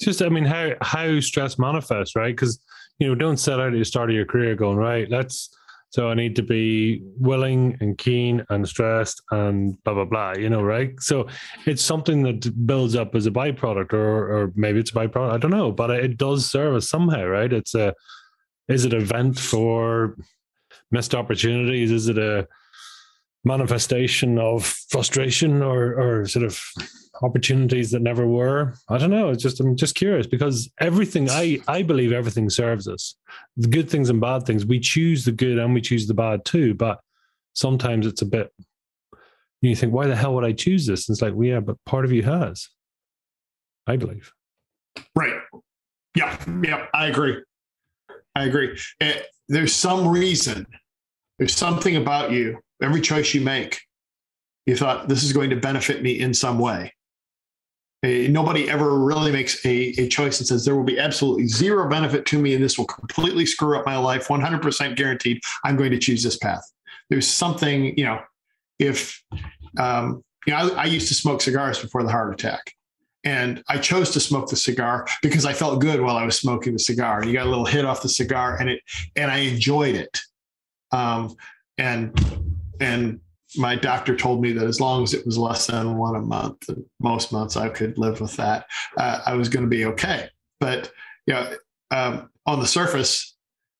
Just, 0.00 0.22
I 0.22 0.28
mean, 0.28 0.44
how 0.44 0.72
how 0.80 1.20
stress 1.20 1.58
manifests, 1.58 2.16
right? 2.16 2.34
Because 2.34 2.60
you 2.98 3.08
know, 3.08 3.14
don't 3.16 3.38
set 3.38 3.58
out 3.58 3.72
at 3.72 3.78
the 3.78 3.84
start 3.84 4.10
of 4.10 4.14
your 4.14 4.26
career 4.26 4.54
going, 4.54 4.76
right, 4.76 5.10
let's, 5.10 5.50
so 5.90 6.08
I 6.08 6.14
need 6.14 6.36
to 6.36 6.42
be 6.42 7.02
willing 7.18 7.76
and 7.80 7.98
keen 7.98 8.44
and 8.48 8.68
stressed 8.68 9.20
and 9.32 9.82
blah, 9.82 9.94
blah, 9.94 10.04
blah, 10.04 10.34
you 10.38 10.48
know, 10.48 10.62
right? 10.62 10.92
So 11.00 11.26
it's 11.66 11.82
something 11.82 12.22
that 12.22 12.64
builds 12.64 12.94
up 12.94 13.16
as 13.16 13.26
a 13.26 13.32
byproduct 13.32 13.92
or, 13.92 14.28
or 14.30 14.52
maybe 14.54 14.78
it's 14.78 14.92
a 14.92 14.94
byproduct. 14.94 15.32
I 15.32 15.38
don't 15.38 15.50
know, 15.50 15.72
but 15.72 15.90
it 15.90 16.16
does 16.16 16.48
serve 16.48 16.76
us 16.76 16.88
somehow, 16.88 17.24
right? 17.24 17.52
It's 17.52 17.74
a, 17.74 17.92
is 18.72 18.84
it 18.84 18.94
a 18.94 19.00
vent 19.00 19.38
for 19.38 20.16
missed 20.90 21.14
opportunities? 21.14 21.90
Is 21.90 22.08
it 22.08 22.18
a 22.18 22.48
manifestation 23.44 24.38
of 24.38 24.64
frustration 24.64 25.62
or, 25.62 25.98
or 26.00 26.26
sort 26.26 26.44
of 26.44 26.60
opportunities 27.22 27.90
that 27.90 28.02
never 28.02 28.26
were. 28.26 28.74
I 28.88 28.98
don't 28.98 29.10
know. 29.10 29.30
It's 29.30 29.42
just 29.42 29.60
I'm 29.60 29.76
just 29.76 29.94
curious 29.94 30.26
because 30.26 30.70
everything 30.80 31.28
I 31.30 31.60
I 31.68 31.82
believe 31.82 32.12
everything 32.12 32.50
serves 32.50 32.88
us. 32.88 33.16
The 33.56 33.68
good 33.68 33.90
things 33.90 34.10
and 34.10 34.20
bad 34.20 34.44
things. 34.44 34.66
We 34.66 34.80
choose 34.80 35.24
the 35.24 35.32
good 35.32 35.58
and 35.58 35.74
we 35.74 35.80
choose 35.80 36.06
the 36.06 36.14
bad 36.14 36.44
too. 36.44 36.74
But 36.74 37.00
sometimes 37.54 38.06
it's 38.06 38.22
a 38.22 38.26
bit. 38.26 38.52
You 39.60 39.76
think, 39.76 39.92
why 39.92 40.08
the 40.08 40.16
hell 40.16 40.34
would 40.34 40.44
I 40.44 40.52
choose 40.52 40.86
this? 40.86 41.08
And 41.08 41.14
it's 41.14 41.22
like, 41.22 41.34
well, 41.34 41.46
yeah, 41.46 41.60
but 41.60 41.76
part 41.86 42.04
of 42.04 42.10
you 42.10 42.24
has. 42.24 42.68
I 43.86 43.96
believe. 43.96 44.32
Right. 45.14 45.34
Yeah. 46.16 46.36
Yeah. 46.64 46.86
I 46.92 47.06
agree. 47.06 47.40
I 48.34 48.44
agree. 48.44 48.78
It, 49.00 49.16
eh, 49.16 49.22
there's 49.48 49.74
some 49.74 50.08
reason. 50.08 50.66
There's 51.38 51.54
something 51.54 51.96
about 51.96 52.32
you. 52.32 52.58
Every 52.82 53.00
choice 53.00 53.34
you 53.34 53.40
make, 53.40 53.80
you 54.66 54.76
thought 54.76 55.08
this 55.08 55.22
is 55.22 55.32
going 55.32 55.50
to 55.50 55.56
benefit 55.56 56.02
me 56.02 56.20
in 56.20 56.32
some 56.32 56.58
way. 56.58 56.92
A, 58.04 58.28
nobody 58.28 58.68
ever 58.68 58.98
really 58.98 59.30
makes 59.30 59.64
a, 59.64 59.94
a 59.98 60.08
choice 60.08 60.40
and 60.40 60.46
says 60.46 60.64
there 60.64 60.74
will 60.74 60.82
be 60.82 60.98
absolutely 60.98 61.46
zero 61.46 61.88
benefit 61.88 62.26
to 62.26 62.38
me 62.38 62.54
and 62.54 62.62
this 62.62 62.76
will 62.76 62.86
completely 62.86 63.46
screw 63.46 63.78
up 63.78 63.86
my 63.86 63.96
life 63.96 64.26
100% 64.26 64.96
guaranteed 64.96 65.40
i'm 65.64 65.76
going 65.76 65.92
to 65.92 65.98
choose 65.98 66.20
this 66.20 66.36
path 66.36 66.64
there's 67.10 67.28
something 67.28 67.96
you 67.96 68.04
know 68.04 68.18
if 68.80 69.22
um, 69.78 70.20
you 70.48 70.52
know 70.52 70.74
I, 70.74 70.82
I 70.82 70.84
used 70.86 71.06
to 71.08 71.14
smoke 71.14 71.42
cigars 71.42 71.78
before 71.78 72.02
the 72.02 72.10
heart 72.10 72.34
attack 72.34 72.72
and 73.24 73.62
I 73.68 73.78
chose 73.78 74.10
to 74.12 74.20
smoke 74.20 74.48
the 74.48 74.56
cigar 74.56 75.06
because 75.22 75.44
I 75.44 75.52
felt 75.52 75.80
good 75.80 76.00
while 76.00 76.16
I 76.16 76.24
was 76.24 76.38
smoking 76.38 76.72
the 76.72 76.78
cigar. 76.78 77.24
You 77.24 77.32
got 77.32 77.46
a 77.46 77.50
little 77.50 77.64
hit 77.64 77.84
off 77.84 78.02
the 78.02 78.08
cigar, 78.08 78.56
and 78.58 78.68
it 78.68 78.80
and 79.16 79.30
I 79.30 79.38
enjoyed 79.38 79.94
it. 79.94 80.20
Um, 80.90 81.36
and 81.78 82.18
and 82.80 83.20
my 83.56 83.76
doctor 83.76 84.16
told 84.16 84.40
me 84.40 84.52
that 84.52 84.66
as 84.66 84.80
long 84.80 85.02
as 85.02 85.14
it 85.14 85.24
was 85.26 85.38
less 85.38 85.66
than 85.66 85.96
one 85.98 86.16
a 86.16 86.20
month, 86.20 86.68
most 87.00 87.32
months 87.32 87.56
I 87.56 87.68
could 87.68 87.98
live 87.98 88.20
with 88.20 88.34
that, 88.36 88.66
uh, 88.96 89.20
I 89.26 89.34
was 89.34 89.48
going 89.48 89.64
to 89.64 89.70
be 89.70 89.84
okay. 89.86 90.28
But 90.58 90.90
you 91.26 91.34
know, 91.34 91.54
um, 91.90 92.30
on 92.46 92.60
the 92.60 92.66
surface, 92.66 93.36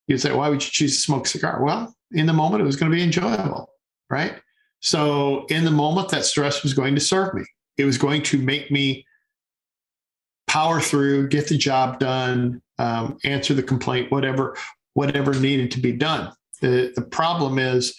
you'd 0.06 0.20
say, 0.20 0.32
why 0.32 0.48
would 0.48 0.62
you 0.62 0.70
choose 0.70 0.96
to 0.96 1.02
smoke 1.02 1.26
a 1.26 1.30
cigar? 1.30 1.62
Well, 1.64 1.94
in 2.12 2.26
the 2.26 2.32
moment, 2.32 2.62
it 2.62 2.66
was 2.66 2.76
going 2.76 2.90
to 2.92 2.96
be 2.96 3.02
enjoyable, 3.02 3.70
right? 4.10 4.34
So 4.80 5.46
in 5.46 5.64
the 5.64 5.70
moment, 5.70 6.10
that 6.10 6.24
stress 6.24 6.62
was 6.62 6.74
going 6.74 6.94
to 6.94 7.00
serve 7.00 7.34
me. 7.34 7.44
It 7.78 7.84
was 7.84 7.98
going 7.98 8.22
to 8.24 8.38
make 8.38 8.70
me 8.70 9.06
power 10.52 10.80
through, 10.80 11.28
get 11.28 11.48
the 11.48 11.56
job 11.56 11.98
done, 11.98 12.60
um, 12.78 13.16
answer 13.24 13.54
the 13.54 13.62
complaint, 13.62 14.12
whatever, 14.12 14.54
whatever 14.92 15.32
needed 15.32 15.70
to 15.70 15.80
be 15.80 15.92
done. 15.92 16.30
The 16.60 16.92
the 16.94 17.06
problem 17.18 17.58
is 17.58 17.96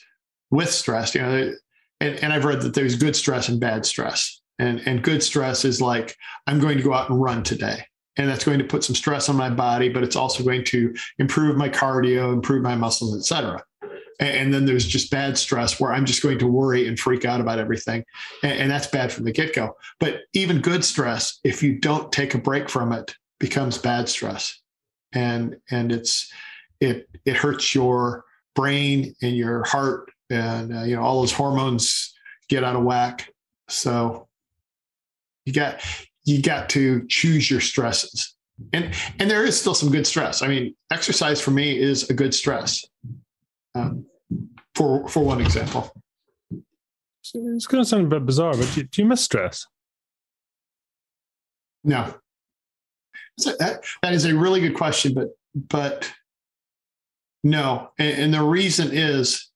with 0.52 0.70
stress. 0.70 1.16
You 1.16 1.22
know, 1.22 1.54
and, 2.00 2.16
and 2.24 2.32
I've 2.34 2.46
read 2.46 2.62
that 2.62 2.76
there's 2.76 2.96
good 2.96 3.16
stress 3.16 3.50
and 3.50 3.60
bad 3.60 3.86
stress. 3.86 4.42
And, 4.60 4.88
and 4.88 5.04
good 5.04 5.24
stress 5.24 5.66
is 5.66 5.82
like, 5.82 6.16
I'm 6.46 6.60
going 6.60 6.78
to 6.78 6.84
go 6.84 6.94
out 6.94 7.10
and 7.10 7.20
run 7.20 7.42
today. 7.44 7.80
And 8.18 8.30
that's 8.30 8.46
going 8.46 8.60
to 8.60 8.66
put 8.74 8.84
some 8.84 8.96
stress 8.96 9.30
on 9.30 9.36
my 9.36 9.50
body, 9.50 9.90
but 9.90 10.04
it's 10.04 10.16
also 10.16 10.44
going 10.44 10.64
to 10.66 10.94
improve 11.18 11.58
my 11.58 11.70
cardio, 11.70 12.32
improve 12.32 12.62
my 12.62 12.76
muscles, 12.76 13.18
et 13.18 13.26
cetera. 13.26 13.64
And, 14.24 14.54
then 14.54 14.66
there's 14.66 14.86
just 14.86 15.12
bad 15.12 15.38
stress 15.38 15.80
where 15.80 15.92
I'm 15.92 16.06
just 16.06 16.24
going 16.24 16.40
to 16.40 16.48
worry 16.48 16.88
and 16.88 17.00
freak 17.00 17.26
out 17.26 17.42
about 17.42 17.60
everything. 17.60 18.04
And, 18.42 18.54
and 18.54 18.72
that's 18.72 18.88
bad 18.88 19.12
from 19.12 19.26
the 19.26 19.32
get 19.32 19.54
go. 19.54 19.76
But 20.00 20.22
even 20.34 20.62
good 20.62 20.86
stress, 20.86 21.40
if 21.44 21.62
you 21.62 21.80
don't 21.80 22.12
take 22.12 22.34
a 22.34 22.38
break 22.38 22.70
from 22.70 22.92
it, 22.92 23.16
becomes 23.40 23.78
bad 23.78 24.08
stress. 24.08 24.60
And, 25.14 25.58
and 25.70 25.92
it's, 25.92 26.32
it, 26.80 27.10
it 27.26 27.36
hurts 27.36 27.76
your 27.76 28.24
brain 28.56 29.16
and 29.22 29.36
your 29.36 29.64
heart 29.64 30.10
and 30.30 30.76
uh, 30.76 30.84
you 30.84 30.96
know 30.96 31.02
all 31.02 31.22
those 31.22 31.32
hormones 31.32 32.14
get 32.50 32.64
out 32.64 32.76
of 32.76 32.84
whack. 32.84 33.30
So 33.70 34.28
You 35.46 35.54
got 35.54 35.82
you 36.24 36.42
got 36.42 36.70
to 36.70 37.06
choose 37.08 37.50
your 37.50 37.62
stresses. 37.62 38.36
And 38.72 38.94
and 39.20 39.30
there 39.30 39.46
is 39.46 39.60
still 39.60 39.76
some 39.76 39.92
good 39.92 40.08
stress. 40.08 40.42
I 40.42 40.48
mean, 40.48 40.76
exercise 40.92 41.42
for 41.42 41.52
me 41.52 41.78
is 41.78 42.10
a 42.10 42.14
good 42.14 42.34
stress. 42.34 42.86
Um, 43.76 44.06
for 44.76 45.08
for 45.08 45.24
one 45.24 45.42
example. 45.42 45.94
It's 47.34 47.68
going 47.68 47.84
to 47.84 47.90
sound 47.90 48.06
a 48.06 48.10
bit 48.10 48.26
bizarre, 48.26 48.54
but 48.54 48.70
do, 48.76 48.84
do 48.84 49.02
you 49.02 49.08
miss 49.08 49.22
stress? 49.22 49.66
No. 51.84 52.14
So 53.40 53.56
that, 53.60 53.84
that 54.02 54.14
is 54.14 54.26
a 54.26 54.36
really 54.36 54.60
good 54.60 54.76
question, 54.76 55.14
but 55.14 55.30
but 55.56 56.12
no. 57.44 57.90
And, 57.98 58.24
and 58.24 58.34
the 58.34 58.44
reason 58.44 58.90
is, 58.92 59.50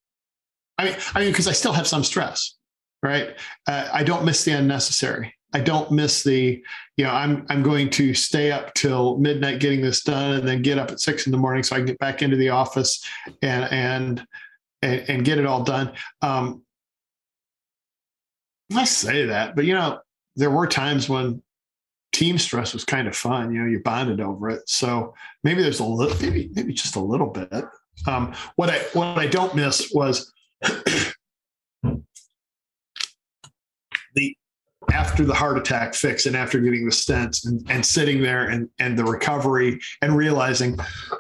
I 0.78 0.86
mean, 0.86 0.96
I 1.14 1.20
mean, 1.20 1.32
because 1.32 1.48
I 1.48 1.52
still 1.52 1.74
have 1.74 1.88
some 1.88 2.04
stress, 2.04 2.56
right? 3.04 3.36
Uh, 3.68 3.90
I 3.92 4.04
don't 4.04 4.26
miss 4.26 4.44
the 4.44 4.54
unnecessary. 4.54 5.34
I 5.54 5.60
don't 5.60 5.92
miss 5.92 6.24
the, 6.24 6.62
you 6.98 7.06
know, 7.06 7.12
I'm 7.12 7.46
I'm 7.50 7.64
going 7.64 7.90
to 7.92 8.14
stay 8.14 8.52
up 8.52 8.74
till 8.74 9.18
midnight 9.18 9.60
getting 9.60 9.82
this 9.82 10.04
done, 10.04 10.36
and 10.36 10.48
then 10.48 10.62
get 10.62 10.78
up 10.78 10.92
at 10.92 11.00
six 11.00 11.26
in 11.26 11.32
the 11.32 11.38
morning 11.38 11.64
so 11.64 11.76
I 11.76 11.80
can 11.80 11.86
get 11.86 12.00
back 12.00 12.22
into 12.22 12.36
the 12.36 12.50
office 12.50 13.06
and 13.42 13.72
and 13.72 14.28
and, 14.82 15.06
and 15.08 15.26
get 15.26 15.38
it 15.38 15.46
all 15.46 15.64
done. 15.64 15.94
Um, 16.22 16.64
I 18.76 18.84
say 18.84 19.26
that, 19.26 19.56
but 19.56 19.66
you 19.66 19.74
know, 19.74 20.00
there 20.36 20.52
were 20.52 20.68
times 20.68 21.08
when 21.08 21.42
team 22.12 22.38
stress 22.38 22.74
was 22.74 22.84
kind 22.84 23.08
of 23.08 23.16
fun. 23.16 23.54
You 23.54 23.62
know, 23.62 23.68
you 23.68 23.82
bonded 23.82 24.20
over 24.20 24.50
it. 24.50 24.68
So 24.68 25.14
maybe 25.44 25.62
there's 25.62 25.80
a 25.80 25.86
little, 25.86 26.18
maybe 26.22 26.50
maybe 26.54 26.74
just 26.74 26.96
a 26.96 27.00
little 27.00 27.30
bit. 27.30 27.66
Um, 28.06 28.34
what 28.56 28.70
I 28.70 28.80
what 28.94 29.18
I 29.18 29.28
don't 29.28 29.56
miss 29.56 29.92
was 29.94 30.32
the 30.62 31.14
after 34.92 35.26
the 35.26 35.34
heart 35.34 35.58
attack 35.58 35.94
fix 35.94 36.26
and 36.26 36.36
after 36.36 36.60
getting 36.60 36.86
the 36.86 36.92
stents 36.92 37.46
and, 37.46 37.66
and 37.70 37.86
sitting 37.86 38.22
there 38.22 38.50
and 38.50 38.70
and 38.80 38.98
the 38.98 39.04
recovery 39.04 39.80
and 40.02 40.16
realizing 40.16 40.78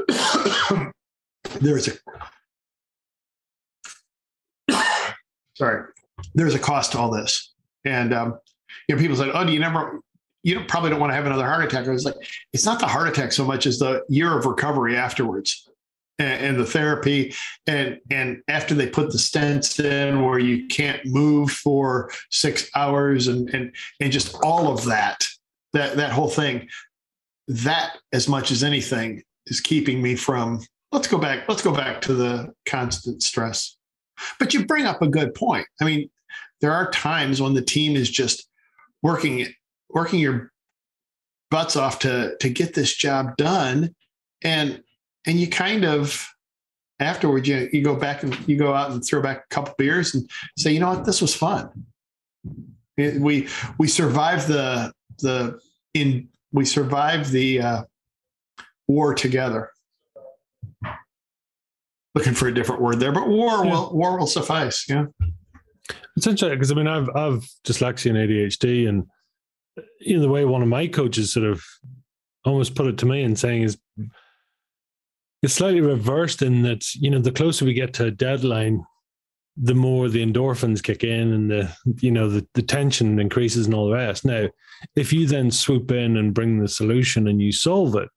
there's 1.60 1.88
a 1.88 1.92
sorry 5.58 5.84
there's 6.34 6.56
a 6.56 6.60
cost 6.60 6.92
to 6.94 6.98
all 6.98 7.12
this 7.12 7.54
and 7.86 8.14
um, 8.14 8.40
you 8.88 8.96
know 8.96 9.02
people 9.02 9.16
said 9.16 9.30
oh 9.34 9.46
do 9.46 9.52
you 9.52 9.60
never 9.60 10.02
you 10.44 10.64
probably 10.66 10.90
don't 10.90 11.00
want 11.00 11.12
to 11.12 11.16
have 11.16 11.26
another 11.26 11.46
heart 11.46 11.66
attack. 11.66 11.88
I 11.88 11.92
was 11.92 12.06
like, 12.06 12.16
it's 12.54 12.66
not 12.66 12.80
the 12.80 12.88
heart 12.88 13.10
attack 13.10 13.32
so 13.34 13.44
much 13.44 13.66
as 13.66 13.80
the 13.80 14.04
year 14.08 14.38
of 14.38 14.46
recovery 14.46 14.96
afterwards 14.96 15.70
and, 16.20 16.46
and 16.46 16.60
the 16.60 16.66
therapy. 16.66 17.34
And, 17.66 18.00
and 18.12 18.42
after 18.48 18.74
they 18.74 18.88
put 18.88 19.12
the 19.12 19.18
stents 19.18 19.84
in 19.84 20.24
where 20.24 20.40
you 20.40 20.68
can't 20.68 21.06
move 21.06 21.52
for 21.52 22.12
six 22.30 22.70
hours 22.76 23.28
and, 23.28 23.50
and, 23.50 23.76
and 24.00 24.12
just 24.12 24.36
all 24.44 24.72
of 24.72 24.86
that, 24.86 25.26
that, 25.74 25.98
that 25.98 26.12
whole 26.12 26.30
thing, 26.30 26.68
that 27.48 27.98
as 28.14 28.28
much 28.28 28.52
as 28.52 28.64
anything 28.64 29.24
is 29.48 29.60
keeping 29.60 30.02
me 30.02 30.16
from, 30.16 30.62
let's 30.92 31.08
go 31.08 31.18
back, 31.18 31.48
let's 31.50 31.62
go 31.62 31.74
back 31.74 32.02
to 32.02 32.14
the 32.14 32.54
constant 32.66 33.24
stress. 33.24 33.77
But 34.40 34.54
you 34.54 34.66
bring 34.66 34.86
up 34.86 35.02
a 35.02 35.08
good 35.08 35.34
point. 35.34 35.68
I 35.82 35.86
mean, 35.86 36.10
there 36.62 36.74
are 36.74 36.92
times 36.92 37.42
when 37.42 37.54
the 37.54 37.62
team 37.62 37.96
is 37.96 38.10
just 38.10 38.48
working 39.02 39.48
working 39.90 40.20
your 40.20 40.52
butts 41.50 41.76
off 41.76 42.00
to 42.00 42.36
to 42.40 42.50
get 42.50 42.74
this 42.74 42.96
job 42.96 43.38
done. 43.38 43.94
And 44.44 44.82
and 45.26 45.40
you 45.40 45.48
kind 45.48 45.86
of 45.86 46.28
afterwards 47.00 47.48
you, 47.48 47.70
you 47.72 47.84
go 47.84 47.96
back 47.96 48.24
and 48.24 48.38
you 48.48 48.58
go 48.58 48.74
out 48.74 48.92
and 48.92 49.06
throw 49.06 49.22
back 49.22 49.46
a 49.50 49.54
couple 49.54 49.74
beers 49.78 50.16
and 50.16 50.30
say 50.58 50.72
you 50.72 50.80
know 50.80 50.90
what? 50.90 51.06
This 51.06 51.22
was 51.22 51.36
fun. 51.36 51.70
We 52.98 53.48
we 53.78 53.88
survived 53.88 54.48
the 54.48 54.92
the 55.20 55.60
in 55.94 56.30
we 56.52 56.66
survived 56.66 57.32
the 57.32 57.62
uh, 57.62 57.84
war 58.88 59.14
together 59.14 59.72
looking 62.18 62.34
for 62.34 62.48
a 62.48 62.54
different 62.54 62.82
word 62.82 63.00
there 63.00 63.12
but 63.12 63.28
war 63.28 63.64
yeah. 63.64 63.72
will 63.72 63.96
war 63.96 64.18
will 64.18 64.28
suffice 64.28 64.86
yeah 64.90 65.06
it's 66.16 66.26
interesting 66.26 66.58
because 66.58 66.72
i 66.72 66.76
mean 66.76 66.88
i've 66.88 67.10
i've 67.16 67.48
dyslexia 67.64 68.10
and 68.10 68.18
adhd 68.18 68.90
and 68.90 69.06
you 70.00 70.16
know 70.16 70.22
the 70.22 70.30
way 70.30 70.44
one 70.44 70.64
of 70.64 70.68
my 70.68 70.88
coaches 70.88 71.32
sort 71.32 71.46
of 71.46 71.64
almost 72.44 72.76
put 72.76 72.88
it 72.88 72.98
to 72.98 73.06
me 73.06 73.22
and 73.22 73.38
saying 73.38 73.62
is 73.62 73.78
it's 75.44 75.54
slightly 75.54 75.82
reversed 75.82 76.42
in 76.42 76.64
that 76.64 76.84
you 76.96 77.10
know 77.10 77.20
the 77.20 77.32
closer 77.32 77.66
we 77.66 77.74
get 77.74 77.94
to 77.94 78.06
a 78.06 78.12
deadline 78.12 78.84
the 79.56 79.76
more 79.76 80.08
the 80.08 80.26
endorphins 80.26 80.82
kick 80.82 81.04
in 81.04 81.34
and 81.34 81.52
the 81.52 81.72
you 82.00 82.12
know 82.12 82.30
the, 82.30 82.46
the 82.54 82.62
tension 82.62 83.20
increases 83.20 83.66
and 83.66 83.76
all 83.76 83.88
the 83.88 83.94
rest 83.94 84.26
now 84.26 84.48
if 84.96 85.14
you 85.14 85.28
then 85.28 85.52
swoop 85.52 85.92
in 85.92 86.18
and 86.18 86.34
bring 86.34 86.58
the 86.58 86.68
solution 86.68 87.28
and 87.28 87.42
you 87.42 87.52
solve 87.52 87.96
it 87.96 88.10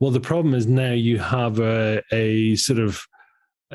well 0.00 0.10
the 0.10 0.20
problem 0.20 0.54
is 0.54 0.66
now 0.66 0.92
you 0.92 1.18
have 1.18 1.60
a, 1.60 2.02
a 2.12 2.54
sort 2.56 2.78
of 2.78 3.06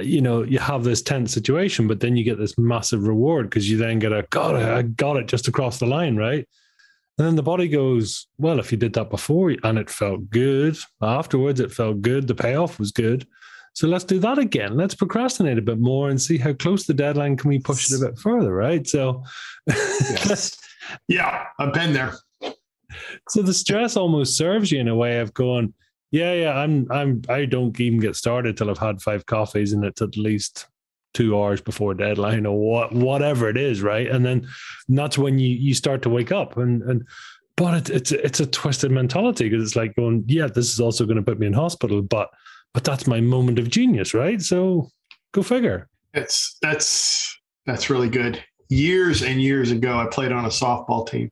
you 0.01 0.21
know 0.21 0.43
you 0.43 0.59
have 0.59 0.83
this 0.83 1.01
tense 1.01 1.33
situation 1.33 1.87
but 1.87 1.99
then 1.99 2.15
you 2.15 2.23
get 2.23 2.37
this 2.37 2.57
massive 2.57 3.07
reward 3.07 3.49
because 3.49 3.69
you 3.69 3.77
then 3.77 3.99
get 3.99 4.11
a 4.11 4.25
god 4.29 4.55
i 4.55 4.81
got 4.81 5.17
it 5.17 5.27
just 5.27 5.47
across 5.47 5.79
the 5.79 5.85
line 5.85 6.15
right 6.15 6.47
and 7.17 7.25
then 7.25 7.35
the 7.35 7.43
body 7.43 7.67
goes, 7.67 8.27
well, 8.37 8.59
if 8.59 8.71
you 8.71 8.77
did 8.77 8.93
that 8.93 9.09
before 9.09 9.55
and 9.63 9.79
it 9.79 9.89
felt 9.89 10.29
good, 10.29 10.77
afterwards 11.01 11.59
it 11.59 11.71
felt 11.71 12.01
good, 12.01 12.27
the 12.27 12.35
payoff 12.35 12.77
was 12.77 12.91
good. 12.91 13.25
So 13.73 13.87
let's 13.87 14.03
do 14.03 14.19
that 14.19 14.37
again. 14.37 14.77
Let's 14.77 14.93
procrastinate 14.93 15.57
a 15.57 15.63
bit 15.63 15.79
more 15.79 16.09
and 16.09 16.21
see 16.21 16.37
how 16.37 16.53
close 16.53 16.85
the 16.85 16.93
deadline 16.93 17.35
can 17.35 17.49
we 17.49 17.59
push 17.59 17.91
it 17.91 17.97
a 17.97 18.05
bit 18.05 18.19
further, 18.19 18.53
right? 18.53 18.87
So 18.87 19.23
yes. 19.67 20.59
yeah, 21.07 21.45
I've 21.59 21.73
been 21.73 21.93
there. 21.93 22.13
So 23.29 23.41
the 23.41 23.53
stress 23.53 23.97
almost 23.97 24.37
serves 24.37 24.71
you 24.71 24.79
in 24.79 24.87
a 24.87 24.95
way 24.95 25.19
of 25.19 25.33
going, 25.33 25.73
yeah, 26.11 26.33
yeah, 26.33 26.57
I'm 26.57 26.89
I'm 26.91 27.21
I 27.29 27.45
don't 27.45 27.77
even 27.79 27.99
get 27.99 28.15
started 28.15 28.57
till 28.57 28.69
I've 28.69 28.77
had 28.77 29.01
five 29.01 29.25
coffees 29.25 29.73
and 29.73 29.83
it's 29.83 30.01
at 30.01 30.17
least 30.17 30.67
two 31.13 31.37
hours 31.37 31.61
before 31.61 31.93
deadline 31.93 32.45
or 32.45 32.57
what, 32.59 32.93
whatever 32.93 33.49
it 33.49 33.57
is, 33.57 33.81
right? 33.81 34.07
And 34.07 34.25
then 34.25 34.47
that's 34.87 35.17
when 35.17 35.39
you 35.39 35.49
you 35.49 35.73
start 35.73 36.01
to 36.03 36.09
wake 36.09 36.31
up 36.31 36.57
and 36.57 36.81
and 36.83 37.05
but 37.55 37.73
it, 37.73 37.89
it's 37.89 38.11
it's 38.11 38.39
a 38.39 38.45
twisted 38.45 38.91
mentality 38.91 39.49
because 39.49 39.65
it's 39.65 39.75
like 39.75 39.95
going, 39.95 40.23
yeah, 40.27 40.47
this 40.47 40.71
is 40.71 40.79
also 40.79 41.05
going 41.05 41.17
to 41.17 41.23
put 41.23 41.39
me 41.39 41.47
in 41.47 41.53
hospital, 41.53 42.01
but 42.01 42.29
but 42.73 42.83
that's 42.83 43.07
my 43.07 43.19
moment 43.19 43.59
of 43.59 43.69
genius, 43.69 44.13
right? 44.13 44.41
So 44.41 44.89
go 45.33 45.41
figure. 45.41 45.89
It's 46.13 46.57
that's 46.61 47.35
that's 47.65 47.89
really 47.89 48.09
good. 48.09 48.41
Years 48.69 49.23
and 49.23 49.41
years 49.41 49.71
ago, 49.71 49.97
I 49.97 50.05
played 50.05 50.31
on 50.31 50.45
a 50.45 50.49
softball 50.49 51.09
team, 51.09 51.29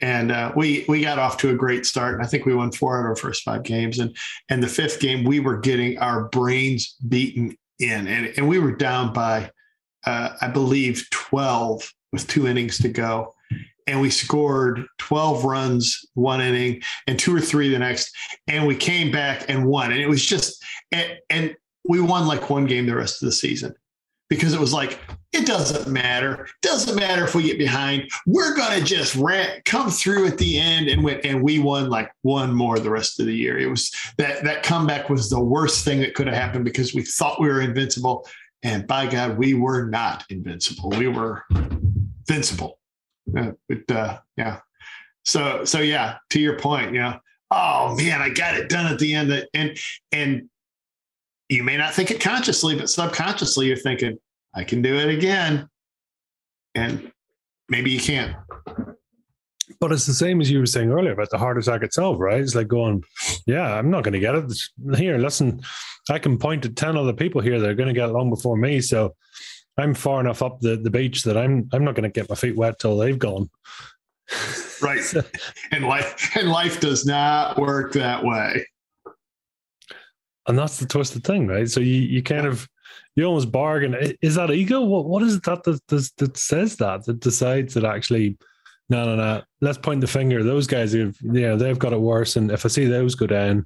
and 0.00 0.30
uh, 0.30 0.52
we 0.54 0.84
we 0.88 1.00
got 1.00 1.18
off 1.18 1.38
to 1.38 1.50
a 1.50 1.54
great 1.54 1.86
start. 1.86 2.14
And 2.14 2.22
I 2.22 2.26
think 2.26 2.44
we 2.44 2.54
won 2.54 2.72
four 2.72 2.98
out 2.98 3.00
of 3.00 3.06
our 3.06 3.16
first 3.16 3.42
five 3.42 3.62
games. 3.62 3.98
And 3.98 4.16
and 4.48 4.62
the 4.62 4.68
fifth 4.68 5.00
game, 5.00 5.24
we 5.24 5.40
were 5.40 5.58
getting 5.58 5.98
our 5.98 6.28
brains 6.28 6.96
beaten 7.08 7.56
in, 7.78 8.06
and, 8.06 8.32
and 8.36 8.48
we 8.48 8.58
were 8.58 8.74
down 8.74 9.12
by, 9.12 9.50
uh, 10.06 10.30
I 10.40 10.48
believe, 10.48 11.06
12 11.10 11.92
with 12.12 12.26
two 12.26 12.46
innings 12.46 12.78
to 12.78 12.88
go. 12.88 13.34
And 13.86 14.00
we 14.00 14.10
scored 14.10 14.84
12 14.98 15.44
runs 15.44 16.04
one 16.14 16.40
inning 16.40 16.82
and 17.06 17.18
two 17.18 17.34
or 17.34 17.40
three 17.40 17.68
the 17.68 17.78
next. 17.78 18.10
And 18.48 18.66
we 18.66 18.74
came 18.74 19.12
back 19.12 19.48
and 19.48 19.66
won. 19.66 19.92
And 19.92 20.00
it 20.00 20.08
was 20.08 20.24
just, 20.24 20.64
and, 20.90 21.18
and 21.30 21.54
we 21.88 22.00
won 22.00 22.26
like 22.26 22.50
one 22.50 22.66
game 22.66 22.86
the 22.86 22.96
rest 22.96 23.22
of 23.22 23.26
the 23.26 23.32
season 23.32 23.74
because 24.28 24.54
it 24.54 24.60
was 24.60 24.72
like 24.72 24.98
it 25.32 25.46
doesn't 25.46 25.92
matter. 25.92 26.48
Doesn't 26.62 26.96
matter 26.96 27.24
if 27.24 27.34
we 27.34 27.42
get 27.42 27.58
behind. 27.58 28.08
We're 28.26 28.56
gonna 28.56 28.80
just 28.80 29.14
ran, 29.16 29.60
come 29.64 29.90
through 29.90 30.26
at 30.26 30.38
the 30.38 30.58
end 30.58 30.88
and 30.88 31.04
win. 31.04 31.20
And 31.24 31.42
we 31.42 31.58
won 31.58 31.90
like 31.90 32.10
one 32.22 32.54
more 32.54 32.78
the 32.78 32.90
rest 32.90 33.20
of 33.20 33.26
the 33.26 33.34
year. 33.34 33.58
It 33.58 33.68
was 33.68 33.92
that 34.18 34.44
that 34.44 34.62
comeback 34.62 35.10
was 35.10 35.28
the 35.28 35.42
worst 35.42 35.84
thing 35.84 36.00
that 36.00 36.14
could 36.14 36.26
have 36.26 36.36
happened 36.36 36.64
because 36.64 36.94
we 36.94 37.02
thought 37.02 37.40
we 37.40 37.48
were 37.48 37.60
invincible, 37.60 38.26
and 38.62 38.86
by 38.86 39.06
God, 39.06 39.36
we 39.36 39.54
were 39.54 39.86
not 39.86 40.24
invincible. 40.30 40.90
We 40.90 41.08
were 41.08 41.44
invincible. 41.50 42.78
Uh, 43.36 43.52
but 43.68 43.90
uh, 43.94 44.18
yeah. 44.36 44.60
So 45.24 45.64
so 45.64 45.80
yeah. 45.80 46.16
To 46.30 46.40
your 46.40 46.58
point, 46.58 46.94
yeah. 46.94 47.18
Oh 47.50 47.94
man, 47.96 48.22
I 48.22 48.30
got 48.30 48.56
it 48.56 48.68
done 48.68 48.86
at 48.86 48.98
the 48.98 49.14
end. 49.14 49.46
And 49.54 49.78
and 50.12 50.48
you 51.48 51.62
may 51.62 51.76
not 51.76 51.94
think 51.94 52.10
it 52.10 52.20
consciously, 52.20 52.76
but 52.76 52.90
subconsciously 52.90 53.66
you're 53.66 53.76
thinking, 53.76 54.18
I 54.54 54.64
can 54.64 54.82
do 54.82 54.96
it 54.96 55.08
again. 55.08 55.68
And 56.74 57.12
maybe 57.68 57.90
you 57.90 58.00
can't. 58.00 58.36
But 59.80 59.92
it's 59.92 60.06
the 60.06 60.14
same 60.14 60.40
as 60.40 60.50
you 60.50 60.58
were 60.58 60.66
saying 60.66 60.90
earlier 60.90 61.12
about 61.12 61.30
the 61.30 61.38
heart 61.38 61.58
attack 61.58 61.82
itself, 61.82 62.18
right? 62.18 62.40
It's 62.40 62.54
like 62.54 62.68
going, 62.68 63.02
yeah, 63.46 63.74
I'm 63.74 63.90
not 63.90 64.04
going 64.04 64.12
to 64.12 64.18
get 64.18 64.34
it. 64.34 64.52
Here, 64.96 65.18
listen, 65.18 65.60
I 66.10 66.18
can 66.18 66.38
point 66.38 66.62
to 66.62 66.68
10 66.68 66.96
other 66.96 67.12
people 67.12 67.40
here 67.40 67.60
that 67.60 67.68
are 67.68 67.74
going 67.74 67.88
to 67.88 67.94
get 67.94 68.08
along 68.08 68.30
before 68.30 68.56
me. 68.56 68.80
So 68.80 69.14
I'm 69.76 69.94
far 69.94 70.20
enough 70.20 70.42
up 70.42 70.60
the, 70.60 70.76
the 70.76 70.90
beach 70.90 71.24
that 71.24 71.36
I'm 71.36 71.68
I'm 71.72 71.84
not 71.84 71.94
going 71.94 72.10
to 72.10 72.20
get 72.20 72.30
my 72.30 72.34
feet 72.34 72.56
wet 72.56 72.78
till 72.78 72.96
they've 72.96 73.18
gone. 73.18 73.50
Right. 74.80 75.02
and 75.72 75.84
life 75.84 76.36
and 76.36 76.48
life 76.48 76.80
does 76.80 77.04
not 77.04 77.58
work 77.58 77.92
that 77.92 78.24
way 78.24 78.64
and 80.48 80.58
that's 80.58 80.78
the 80.78 80.86
twisted 80.86 81.24
thing, 81.24 81.46
right? 81.46 81.68
So 81.68 81.80
you 81.80 82.00
you 82.00 82.22
kind 82.22 82.46
of 82.46 82.68
you 83.14 83.24
almost 83.24 83.50
bargain. 83.50 83.96
Is 84.22 84.34
that 84.36 84.50
ego? 84.50 84.80
What 84.80 85.06
what 85.06 85.22
is 85.22 85.34
it 85.34 85.44
that 85.44 85.64
that, 85.64 85.80
that, 85.88 86.10
that 86.18 86.36
says 86.36 86.76
that 86.76 87.04
that 87.04 87.20
decides 87.20 87.74
that 87.74 87.84
actually 87.84 88.36
No, 88.88 89.04
no, 89.04 89.16
no. 89.16 89.42
Let's 89.60 89.78
point 89.78 90.00
the 90.00 90.06
finger. 90.06 90.44
Those 90.44 90.66
guys, 90.66 90.92
have, 90.92 91.16
you 91.20 91.40
know, 91.40 91.56
they've 91.56 91.78
got 91.78 91.92
it 91.92 92.00
worse. 92.00 92.36
And 92.36 92.50
if 92.52 92.64
I 92.64 92.68
see 92.68 92.84
those 92.86 93.16
go 93.16 93.26
down, 93.26 93.64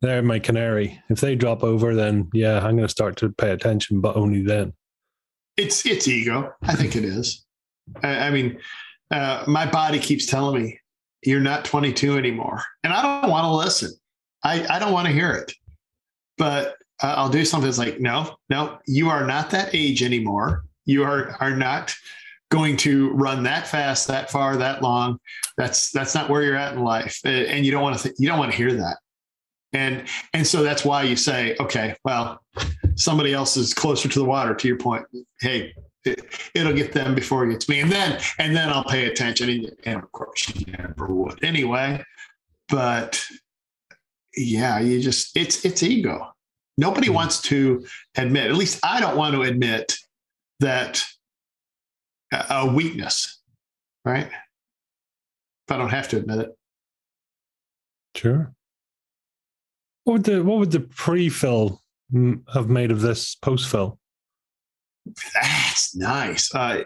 they're 0.00 0.22
my 0.22 0.38
canary. 0.38 0.98
If 1.10 1.20
they 1.20 1.34
drop 1.34 1.62
over, 1.62 1.94
then 1.94 2.28
yeah, 2.32 2.58
I'm 2.58 2.76
going 2.76 2.86
to 2.86 2.88
start 2.88 3.16
to 3.16 3.30
pay 3.30 3.50
attention, 3.50 4.00
but 4.00 4.16
only 4.16 4.42
then. 4.42 4.72
It's 5.56 5.84
it's 5.84 6.08
ego. 6.08 6.52
I 6.62 6.74
think 6.74 6.96
it 6.96 7.04
is. 7.04 7.44
I, 8.02 8.28
I 8.28 8.30
mean, 8.30 8.58
uh, 9.10 9.44
my 9.46 9.66
body 9.66 9.98
keeps 9.98 10.26
telling 10.26 10.62
me 10.62 10.78
you're 11.22 11.40
not 11.40 11.64
22 11.64 12.16
anymore, 12.16 12.62
and 12.84 12.92
I 12.92 13.02
don't 13.02 13.30
want 13.30 13.44
to 13.44 13.52
listen. 13.52 13.92
I 14.44 14.64
I 14.70 14.78
don't 14.78 14.92
want 14.92 15.06
to 15.08 15.12
hear 15.12 15.32
it. 15.32 15.52
But 16.40 16.76
uh, 17.02 17.14
I'll 17.18 17.28
do 17.28 17.44
something 17.44 17.66
that's 17.66 17.76
like, 17.76 18.00
no, 18.00 18.36
no, 18.48 18.78
you 18.86 19.10
are 19.10 19.26
not 19.26 19.50
that 19.50 19.74
age 19.74 20.02
anymore. 20.02 20.64
You 20.86 21.04
are 21.04 21.36
are 21.38 21.54
not 21.54 21.94
going 22.50 22.78
to 22.78 23.10
run 23.10 23.42
that 23.42 23.66
fast, 23.66 24.08
that 24.08 24.30
far, 24.30 24.56
that 24.56 24.82
long. 24.82 25.20
That's 25.58 25.90
that's 25.90 26.14
not 26.14 26.30
where 26.30 26.42
you're 26.42 26.56
at 26.56 26.72
in 26.72 26.82
life, 26.82 27.20
and 27.26 27.66
you 27.66 27.70
don't 27.70 27.82
want 27.82 27.98
to 27.98 28.02
th- 28.04 28.14
you 28.18 28.26
don't 28.26 28.38
want 28.38 28.50
to 28.52 28.56
hear 28.56 28.72
that. 28.72 28.96
And 29.74 30.08
and 30.32 30.46
so 30.46 30.62
that's 30.62 30.82
why 30.82 31.02
you 31.02 31.14
say, 31.14 31.56
okay, 31.60 31.94
well, 32.04 32.40
somebody 32.96 33.34
else 33.34 33.58
is 33.58 33.74
closer 33.74 34.08
to 34.08 34.18
the 34.18 34.24
water. 34.24 34.54
To 34.54 34.66
your 34.66 34.78
point, 34.78 35.04
hey, 35.42 35.74
it, 36.06 36.24
will 36.54 36.72
get 36.72 36.92
them 36.92 37.14
before 37.14 37.46
it 37.46 37.52
gets 37.52 37.68
me, 37.68 37.80
and 37.80 37.92
then 37.92 38.18
and 38.38 38.56
then 38.56 38.70
I'll 38.70 38.84
pay 38.84 39.06
attention. 39.06 39.66
And, 39.84 40.02
of 40.02 40.10
course, 40.12 40.50
you 40.54 40.72
never 40.72 41.06
would 41.06 41.44
anyway. 41.44 42.02
But 42.70 43.22
yeah, 44.42 44.80
you 44.80 45.00
just 45.00 45.36
it's 45.36 45.64
it's 45.64 45.82
ego. 45.82 46.32
Nobody 46.76 47.08
mm-hmm. 47.08 47.16
wants 47.16 47.42
to 47.42 47.84
admit. 48.16 48.46
At 48.50 48.56
least 48.56 48.80
I 48.82 49.00
don't 49.00 49.16
want 49.16 49.34
to 49.34 49.42
admit 49.42 49.94
that 50.60 51.04
a 52.32 52.66
weakness, 52.66 53.40
right? 54.04 54.26
If 54.26 55.74
I 55.74 55.76
don't 55.76 55.90
have 55.90 56.08
to 56.08 56.16
admit 56.16 56.38
it. 56.38 56.56
Sure. 58.14 58.52
What 60.04 60.12
would 60.14 60.24
the 60.24 60.42
what 60.42 60.58
would 60.58 60.70
the 60.70 60.80
pre-Phil 60.80 61.80
have 62.52 62.68
made 62.68 62.90
of 62.90 63.00
this 63.00 63.34
post-Phil? 63.36 63.98
That's 65.34 65.94
nice. 65.94 66.54
Uh, 66.54 66.84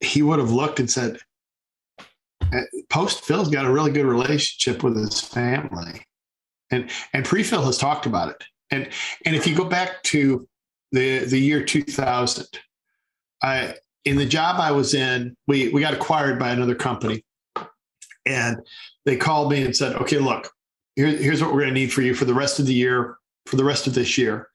he 0.00 0.22
would 0.22 0.38
have 0.38 0.50
looked 0.50 0.80
and 0.80 0.90
said, 0.90 1.18
uh, 2.40 2.60
"Post 2.88 3.24
Phil's 3.24 3.48
got 3.48 3.64
a 3.64 3.70
really 3.70 3.92
good 3.92 4.06
relationship 4.06 4.82
with 4.82 4.96
his 4.96 5.20
family," 5.20 6.04
and 6.72 6.90
and 7.12 7.24
pre-Phil 7.24 7.62
has 7.62 7.78
talked 7.78 8.06
about 8.06 8.30
it. 8.30 8.44
And 8.70 8.88
and 9.24 9.36
if 9.36 9.46
you 9.46 9.54
go 9.54 9.64
back 9.64 10.02
to 10.04 10.48
the 10.90 11.20
the 11.20 11.38
year 11.38 11.62
2000, 11.62 12.46
I 13.42 13.74
in 14.04 14.16
the 14.16 14.26
job 14.26 14.58
I 14.58 14.72
was 14.72 14.94
in, 14.94 15.36
we 15.46 15.68
we 15.68 15.80
got 15.80 15.94
acquired 15.94 16.38
by 16.38 16.50
another 16.50 16.74
company, 16.74 17.24
and 18.26 18.56
they 19.04 19.16
called 19.16 19.50
me 19.50 19.62
and 19.62 19.76
said, 19.76 19.94
"Okay, 19.96 20.18
look, 20.18 20.50
here, 20.96 21.08
here's 21.08 21.40
what 21.42 21.52
we're 21.52 21.60
going 21.60 21.74
to 21.74 21.80
need 21.80 21.92
for 21.92 22.02
you 22.02 22.14
for 22.14 22.24
the 22.24 22.34
rest 22.34 22.58
of 22.58 22.66
the 22.66 22.74
year, 22.74 23.16
for 23.46 23.56
the 23.56 23.64
rest 23.64 23.86
of 23.86 23.94
this 23.94 24.18
year. 24.18 24.48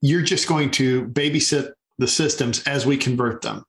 You're 0.00 0.22
just 0.22 0.48
going 0.48 0.70
to 0.72 1.06
babysit 1.06 1.72
the 1.98 2.08
systems 2.08 2.62
as 2.64 2.84
we 2.84 2.96
convert 2.96 3.42
them. 3.42 3.64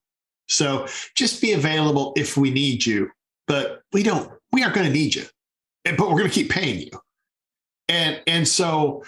So 0.47 0.87
just 1.15 1.41
be 1.41 1.53
available 1.53 2.13
if 2.17 2.35
we 2.35 2.49
need 2.51 2.85
you, 2.85 3.09
but 3.47 3.81
we 3.93 4.03
don't. 4.03 4.29
We 4.51 4.63
aren't 4.63 4.75
going 4.75 4.87
to 4.87 4.93
need 4.93 5.15
you, 5.15 5.25
but 5.85 5.99
we're 5.99 6.17
going 6.17 6.29
to 6.29 6.35
keep 6.35 6.49
paying 6.49 6.79
you." 6.79 7.02
And 7.89 8.21
and 8.27 8.47
so 8.47 9.03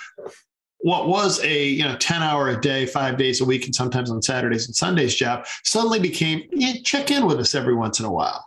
what 0.85 1.07
was 1.07 1.43
a 1.43 1.67
you 1.67 1.83
know 1.83 1.95
10 1.95 2.21
hour 2.21 2.49
a 2.49 2.61
day 2.61 2.85
five 2.85 3.17
days 3.17 3.41
a 3.41 3.45
week 3.45 3.65
and 3.65 3.73
sometimes 3.73 4.11
on 4.11 4.21
saturdays 4.21 4.67
and 4.67 4.75
sundays 4.75 5.15
job 5.15 5.43
suddenly 5.63 5.99
became 5.99 6.43
yeah, 6.51 6.73
check 6.83 7.09
in 7.09 7.25
with 7.25 7.39
us 7.39 7.55
every 7.55 7.73
once 7.73 7.99
in 7.99 8.05
a 8.05 8.11
while. 8.11 8.45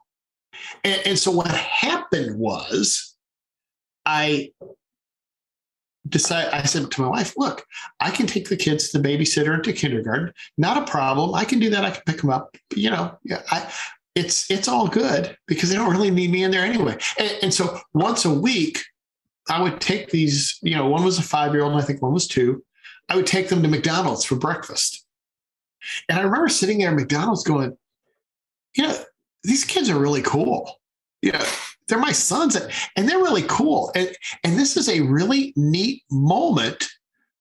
And, 0.84 1.02
and 1.04 1.18
so 1.18 1.32
what 1.32 1.48
happened 1.48 2.38
was 2.38 3.16
i 4.06 4.52
decided 6.08 6.54
i 6.54 6.62
said 6.62 6.88
to 6.88 7.02
my 7.02 7.08
wife 7.08 7.34
look 7.36 7.66
i 7.98 8.08
can 8.08 8.28
take 8.28 8.48
the 8.48 8.56
kids 8.56 8.90
to 8.90 8.98
the 8.98 9.08
babysitter 9.08 9.52
into 9.52 9.72
kindergarten. 9.72 10.32
Not 10.56 10.76
a 10.76 10.90
problem. 10.90 11.34
I 11.34 11.44
can 11.44 11.58
do 11.58 11.70
that. 11.70 11.84
I 11.84 11.90
can 11.90 12.02
pick 12.06 12.20
them 12.20 12.30
up. 12.30 12.56
You 12.72 12.90
know 12.90 13.18
yeah 13.24 13.42
i 13.50 13.68
it's 14.14 14.48
it's 14.48 14.68
all 14.68 14.86
good 14.86 15.36
because 15.48 15.70
they 15.70 15.76
don't 15.76 15.90
really 15.90 16.10
need 16.10 16.30
me 16.30 16.44
in 16.44 16.52
there 16.52 16.64
anyway. 16.64 16.98
And, 17.18 17.38
and 17.42 17.54
so 17.54 17.80
once 17.94 18.24
a 18.24 18.32
week 18.32 18.78
I 19.48 19.62
would 19.62 19.80
take 19.80 20.10
these, 20.10 20.58
you 20.62 20.74
know, 20.74 20.88
one 20.88 21.04
was 21.04 21.18
a 21.18 21.22
five 21.22 21.52
year 21.52 21.62
old, 21.62 21.72
and 21.72 21.82
I 21.82 21.84
think 21.84 22.02
one 22.02 22.12
was 22.12 22.26
two. 22.26 22.62
I 23.08 23.16
would 23.16 23.26
take 23.26 23.48
them 23.48 23.62
to 23.62 23.68
McDonald's 23.68 24.24
for 24.24 24.36
breakfast. 24.36 25.04
And 26.08 26.18
I 26.18 26.22
remember 26.22 26.48
sitting 26.48 26.78
there 26.78 26.90
at 26.90 26.96
McDonald's 26.96 27.44
going, 27.44 27.76
you 28.76 28.82
know, 28.82 28.94
these 29.44 29.64
kids 29.64 29.88
are 29.88 29.98
really 29.98 30.22
cool. 30.22 30.80
Yeah, 31.22 31.44
they're 31.88 31.98
my 31.98 32.12
sons 32.12 32.56
and 32.96 33.08
they're 33.08 33.18
really 33.18 33.44
cool. 33.48 33.90
And, 33.94 34.14
and 34.44 34.58
this 34.58 34.76
is 34.76 34.88
a 34.88 35.00
really 35.00 35.52
neat 35.56 36.02
moment 36.10 36.86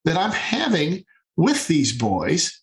that 0.06 0.18
I'm 0.18 0.32
having 0.32 1.04
with 1.36 1.68
these 1.68 1.96
boys. 1.96 2.62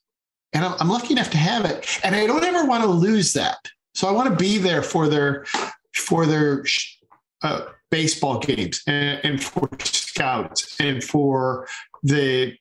And 0.52 0.64
I'm, 0.64 0.74
I'm 0.80 0.88
lucky 0.88 1.12
enough 1.12 1.30
to 1.30 1.36
have 1.36 1.64
it. 1.64 2.00
And 2.02 2.14
I 2.14 2.26
don't 2.26 2.44
ever 2.44 2.64
want 2.64 2.84
to 2.84 2.88
lose 2.88 3.32
that. 3.34 3.58
So 3.94 4.08
I 4.08 4.12
want 4.12 4.30
to 4.30 4.36
be 4.36 4.58
there 4.58 4.82
for 4.82 5.08
their, 5.08 5.44
for 5.94 6.26
their, 6.26 6.64
uh, 7.42 7.66
baseball 7.90 8.38
games 8.38 8.82
and, 8.86 9.20
and 9.24 9.42
for 9.42 9.68
scouts 9.82 10.76
and 10.80 11.02
for 11.02 11.68
the 12.02 12.56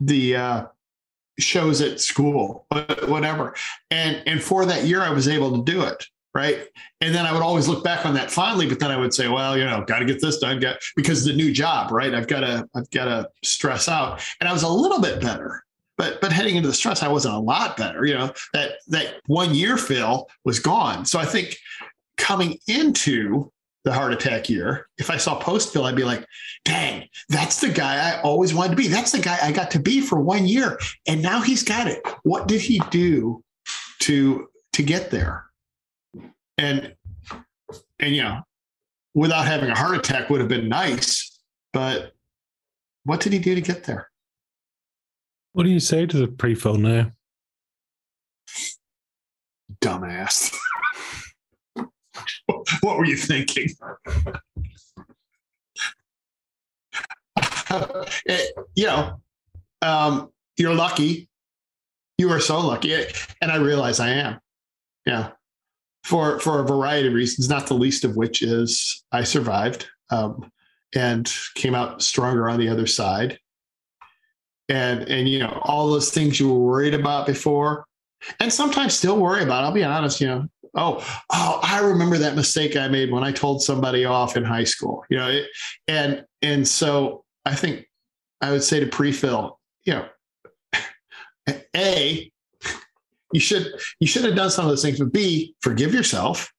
the 0.00 0.36
uh, 0.36 0.64
shows 1.38 1.80
at 1.80 2.00
school, 2.00 2.66
whatever. 3.06 3.54
And 3.90 4.22
and 4.26 4.42
for 4.42 4.66
that 4.66 4.84
year, 4.84 5.02
I 5.02 5.10
was 5.10 5.28
able 5.28 5.64
to 5.64 5.72
do 5.72 5.82
it. 5.82 6.06
Right. 6.36 6.66
And 7.00 7.14
then 7.14 7.26
I 7.26 7.32
would 7.32 7.42
always 7.42 7.68
look 7.68 7.84
back 7.84 8.04
on 8.04 8.12
that 8.14 8.28
fondly, 8.28 8.68
but 8.68 8.80
then 8.80 8.90
I 8.90 8.96
would 8.96 9.14
say, 9.14 9.28
well, 9.28 9.56
you 9.56 9.64
know, 9.64 9.84
got 9.84 10.00
to 10.00 10.04
get 10.04 10.20
this 10.20 10.38
done, 10.38 10.60
because 10.96 11.24
the 11.24 11.32
new 11.32 11.52
job, 11.52 11.92
right? 11.92 12.12
I've 12.12 12.26
got 12.26 12.40
to, 12.40 12.68
I've 12.74 12.90
got 12.90 13.04
to 13.04 13.30
stress 13.44 13.88
out. 13.88 14.20
And 14.40 14.48
I 14.48 14.52
was 14.52 14.64
a 14.64 14.68
little 14.68 15.00
bit 15.00 15.20
better, 15.20 15.62
but 15.96 16.20
but 16.20 16.32
heading 16.32 16.56
into 16.56 16.66
the 16.66 16.74
stress, 16.74 17.04
I 17.04 17.08
wasn't 17.08 17.36
a 17.36 17.38
lot 17.38 17.76
better. 17.76 18.04
You 18.04 18.14
know, 18.14 18.32
that 18.52 18.78
that 18.88 19.20
one 19.26 19.54
year 19.54 19.76
Phil 19.76 20.28
was 20.44 20.58
gone. 20.58 21.04
So 21.04 21.20
I 21.20 21.24
think 21.24 21.56
coming 22.16 22.58
into 22.66 23.52
the 23.84 23.92
heart 23.92 24.12
attack 24.12 24.48
year, 24.48 24.88
if 24.98 25.10
I 25.10 25.18
saw 25.18 25.38
post-Phil, 25.38 25.84
I'd 25.84 25.94
be 25.94 26.04
like, 26.04 26.26
dang, 26.64 27.06
that's 27.28 27.60
the 27.60 27.68
guy 27.68 27.96
I 27.96 28.20
always 28.22 28.54
wanted 28.54 28.70
to 28.70 28.76
be. 28.76 28.88
That's 28.88 29.12
the 29.12 29.20
guy 29.20 29.38
I 29.42 29.52
got 29.52 29.70
to 29.72 29.78
be 29.78 30.00
for 30.00 30.18
one 30.18 30.46
year. 30.46 30.78
And 31.06 31.22
now 31.22 31.42
he's 31.42 31.62
got 31.62 31.86
it. 31.86 32.02
What 32.22 32.48
did 32.48 32.62
he 32.62 32.80
do 32.90 33.44
to 34.00 34.48
to 34.72 34.82
get 34.82 35.10
there? 35.10 35.44
And 36.56 36.94
and 38.00 38.16
you 38.16 38.22
know, 38.22 38.40
without 39.14 39.46
having 39.46 39.70
a 39.70 39.76
heart 39.76 39.96
attack 39.96 40.30
would 40.30 40.40
have 40.40 40.48
been 40.48 40.68
nice, 40.68 41.38
but 41.72 42.12
what 43.04 43.20
did 43.20 43.34
he 43.34 43.38
do 43.38 43.54
to 43.54 43.60
get 43.60 43.84
there? 43.84 44.10
What 45.52 45.64
do 45.64 45.70
you 45.70 45.80
say 45.80 46.06
to 46.06 46.16
the 46.16 46.26
pre-Phil 46.26 46.78
now? 46.78 47.12
Dumbass. 49.80 50.56
what 52.84 52.98
were 52.98 53.06
you 53.06 53.16
thinking? 53.16 53.70
it, 58.26 58.54
you 58.74 58.86
know, 58.86 59.20
um, 59.80 60.30
you're 60.58 60.74
lucky. 60.74 61.28
You 62.18 62.30
are 62.30 62.40
so 62.40 62.60
lucky, 62.60 62.94
and 63.40 63.50
I 63.50 63.56
realize 63.56 64.00
I 64.00 64.10
am. 64.10 64.38
Yeah, 65.06 65.30
for 66.04 66.38
for 66.38 66.60
a 66.60 66.64
variety 66.64 67.08
of 67.08 67.14
reasons, 67.14 67.48
not 67.48 67.66
the 67.66 67.74
least 67.74 68.04
of 68.04 68.16
which 68.16 68.42
is 68.42 69.04
I 69.10 69.24
survived 69.24 69.88
um, 70.10 70.52
and 70.94 71.32
came 71.54 71.74
out 71.74 72.02
stronger 72.02 72.48
on 72.48 72.60
the 72.60 72.68
other 72.68 72.86
side. 72.86 73.38
And 74.68 75.08
and 75.08 75.28
you 75.28 75.38
know 75.38 75.58
all 75.62 75.90
those 75.90 76.10
things 76.10 76.38
you 76.38 76.48
were 76.48 76.60
worried 76.60 76.94
about 76.94 77.26
before, 77.26 77.86
and 78.40 78.52
sometimes 78.52 78.94
still 78.94 79.18
worry 79.18 79.42
about. 79.42 79.64
I'll 79.64 79.72
be 79.72 79.84
honest, 79.84 80.20
you 80.20 80.26
know, 80.26 80.48
oh, 80.74 81.22
oh, 81.32 81.60
I 81.62 81.80
remember 81.80 82.18
that 82.18 82.36
mistake 82.36 82.76
I 82.76 82.88
made 82.88 83.10
when 83.10 83.24
I 83.24 83.32
told 83.32 83.62
somebody 83.62 84.04
off 84.04 84.36
in 84.36 84.44
high 84.44 84.64
school. 84.64 85.04
You 85.10 85.18
know, 85.18 85.28
it, 85.28 85.46
and 85.88 86.24
and 86.42 86.66
so 86.66 87.24
I 87.44 87.54
think 87.54 87.86
I 88.40 88.50
would 88.50 88.62
say 88.62 88.80
to 88.80 88.86
pre-Phil, 88.86 89.58
you 89.84 89.94
know, 89.94 90.06
a 91.76 92.30
you 93.32 93.40
should 93.40 93.72
you 94.00 94.06
should 94.06 94.24
have 94.24 94.36
done 94.36 94.50
some 94.50 94.64
of 94.64 94.70
those 94.70 94.82
things, 94.82 94.98
but 94.98 95.12
b 95.12 95.54
forgive 95.60 95.94
yourself. 95.94 96.52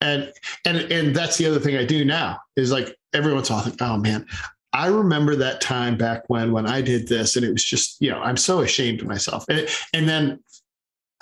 And 0.00 0.32
and 0.66 0.78
and 0.92 1.14
that's 1.14 1.38
the 1.38 1.46
other 1.46 1.60
thing 1.60 1.76
I 1.76 1.84
do 1.84 2.04
now 2.04 2.38
is 2.56 2.70
like 2.70 2.96
every 3.14 3.32
once 3.32 3.48
in 3.48 3.56
a 3.56 3.58
while, 3.58 3.72
oh 3.80 3.96
man, 3.96 4.26
I 4.72 4.88
remember 4.88 5.36
that 5.36 5.60
time 5.60 5.96
back 5.96 6.24
when 6.28 6.52
when 6.52 6.66
I 6.66 6.82
did 6.82 7.08
this, 7.08 7.36
and 7.36 7.44
it 7.44 7.52
was 7.52 7.64
just 7.64 8.00
you 8.02 8.10
know 8.10 8.20
I'm 8.20 8.36
so 8.36 8.60
ashamed 8.60 9.00
of 9.00 9.06
myself. 9.06 9.44
And 9.48 9.68
and 9.92 10.08
then 10.08 10.40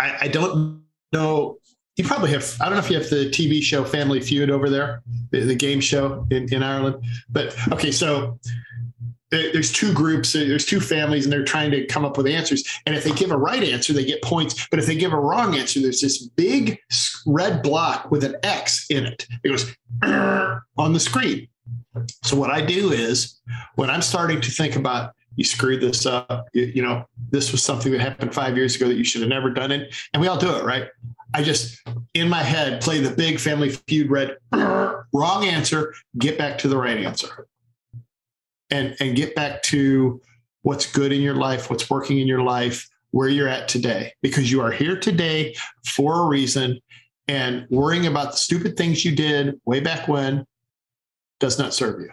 I, 0.00 0.16
I 0.22 0.28
don't 0.28 0.82
know 1.12 1.58
you 1.96 2.04
probably 2.04 2.30
have 2.30 2.56
i 2.60 2.64
don't 2.64 2.74
know 2.74 2.80
if 2.80 2.90
you 2.90 2.98
have 2.98 3.08
the 3.10 3.28
tv 3.30 3.62
show 3.62 3.84
family 3.84 4.20
feud 4.20 4.50
over 4.50 4.70
there 4.70 5.02
the, 5.30 5.40
the 5.40 5.54
game 5.54 5.80
show 5.80 6.26
in, 6.30 6.52
in 6.52 6.62
ireland 6.62 6.96
but 7.30 7.56
okay 7.72 7.92
so 7.92 8.38
there's 9.32 9.72
two 9.72 9.94
groups, 9.94 10.34
there's 10.34 10.66
two 10.66 10.78
families, 10.78 11.24
and 11.24 11.32
they're 11.32 11.44
trying 11.44 11.70
to 11.70 11.86
come 11.86 12.04
up 12.04 12.18
with 12.18 12.26
answers. 12.26 12.64
And 12.84 12.94
if 12.94 13.02
they 13.02 13.12
give 13.12 13.30
a 13.30 13.36
right 13.36 13.64
answer, 13.64 13.94
they 13.94 14.04
get 14.04 14.22
points. 14.22 14.68
But 14.68 14.78
if 14.78 14.86
they 14.86 14.94
give 14.94 15.14
a 15.14 15.18
wrong 15.18 15.56
answer, 15.56 15.80
there's 15.80 16.02
this 16.02 16.22
big 16.22 16.78
red 17.26 17.62
block 17.62 18.10
with 18.10 18.24
an 18.24 18.36
X 18.42 18.86
in 18.90 19.06
it. 19.06 19.26
It 19.42 19.48
goes 19.48 19.74
on 20.76 20.92
the 20.92 21.00
screen. 21.00 21.48
So 22.22 22.36
what 22.36 22.50
I 22.50 22.60
do 22.60 22.92
is 22.92 23.40
when 23.76 23.88
I'm 23.88 24.02
starting 24.02 24.40
to 24.42 24.50
think 24.50 24.76
about 24.76 25.14
you 25.36 25.44
screwed 25.44 25.80
this 25.80 26.04
up, 26.04 26.46
you, 26.52 26.64
you 26.74 26.82
know, 26.82 27.06
this 27.30 27.52
was 27.52 27.62
something 27.62 27.90
that 27.92 28.02
happened 28.02 28.34
five 28.34 28.54
years 28.54 28.76
ago 28.76 28.88
that 28.88 28.96
you 28.96 29.04
should 29.04 29.22
have 29.22 29.30
never 29.30 29.48
done 29.48 29.72
it, 29.72 29.94
and 30.12 30.20
we 30.20 30.28
all 30.28 30.36
do 30.36 30.54
it, 30.56 30.62
right? 30.62 30.88
I 31.34 31.42
just 31.42 31.80
in 32.14 32.28
my 32.28 32.42
head 32.42 32.80
play 32.82 33.00
the 33.00 33.14
big 33.14 33.38
family 33.38 33.70
feud 33.70 34.10
red 34.10 34.36
wrong 35.12 35.44
answer, 35.44 35.94
get 36.18 36.38
back 36.38 36.58
to 36.58 36.68
the 36.68 36.76
right 36.76 36.98
answer 36.98 37.46
and 38.70 38.96
and 39.00 39.14
get 39.14 39.34
back 39.34 39.62
to 39.62 40.20
what's 40.62 40.90
good 40.90 41.12
in 41.12 41.20
your 41.20 41.34
life, 41.34 41.70
what's 41.70 41.88
working 41.90 42.18
in 42.18 42.26
your 42.26 42.42
life, 42.42 42.88
where 43.10 43.28
you're 43.28 43.48
at 43.48 43.68
today, 43.68 44.12
because 44.22 44.50
you 44.50 44.60
are 44.60 44.70
here 44.72 44.98
today 44.98 45.54
for 45.84 46.24
a 46.24 46.26
reason. 46.26 46.80
And 47.28 47.66
worrying 47.70 48.06
about 48.06 48.32
the 48.32 48.36
stupid 48.36 48.76
things 48.76 49.04
you 49.04 49.14
did 49.14 49.60
way 49.64 49.80
back 49.80 50.08
when 50.08 50.44
does 51.38 51.58
not 51.58 51.72
serve 51.72 52.00
you. 52.00 52.10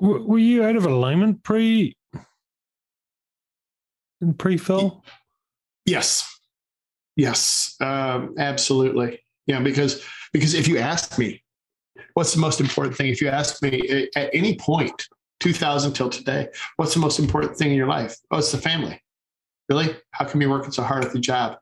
Were 0.00 0.38
you 0.38 0.62
out 0.62 0.76
of 0.76 0.84
alignment 0.84 1.42
pre 1.42 1.96
pre 4.38 4.56
Phil? 4.56 5.02
Yes, 5.84 6.37
yes, 7.18 7.76
um, 7.80 8.34
absolutely. 8.38 9.20
Yeah, 9.46 9.60
because 9.60 10.02
because 10.32 10.54
if 10.54 10.66
you 10.66 10.78
ask 10.78 11.18
me 11.18 11.42
what's 12.14 12.34
the 12.34 12.40
most 12.40 12.60
important 12.60 12.96
thing? 12.96 13.08
If 13.08 13.20
you 13.20 13.28
ask 13.28 13.62
me 13.62 14.08
at 14.16 14.30
any 14.32 14.56
point, 14.56 15.06
2000 15.40 15.92
till 15.92 16.10
today, 16.10 16.48
what's 16.76 16.94
the 16.94 17.00
most 17.00 17.18
important 17.18 17.56
thing 17.56 17.70
in 17.70 17.76
your 17.76 17.86
life? 17.86 18.16
Oh, 18.30 18.38
it's 18.38 18.52
the 18.52 18.58
family. 18.58 19.00
Really? 19.68 19.94
How 20.10 20.24
come 20.24 20.40
you're 20.40 20.50
working 20.50 20.72
so 20.72 20.82
hard 20.82 21.04
at 21.04 21.12
the 21.12 21.20
job? 21.20 21.58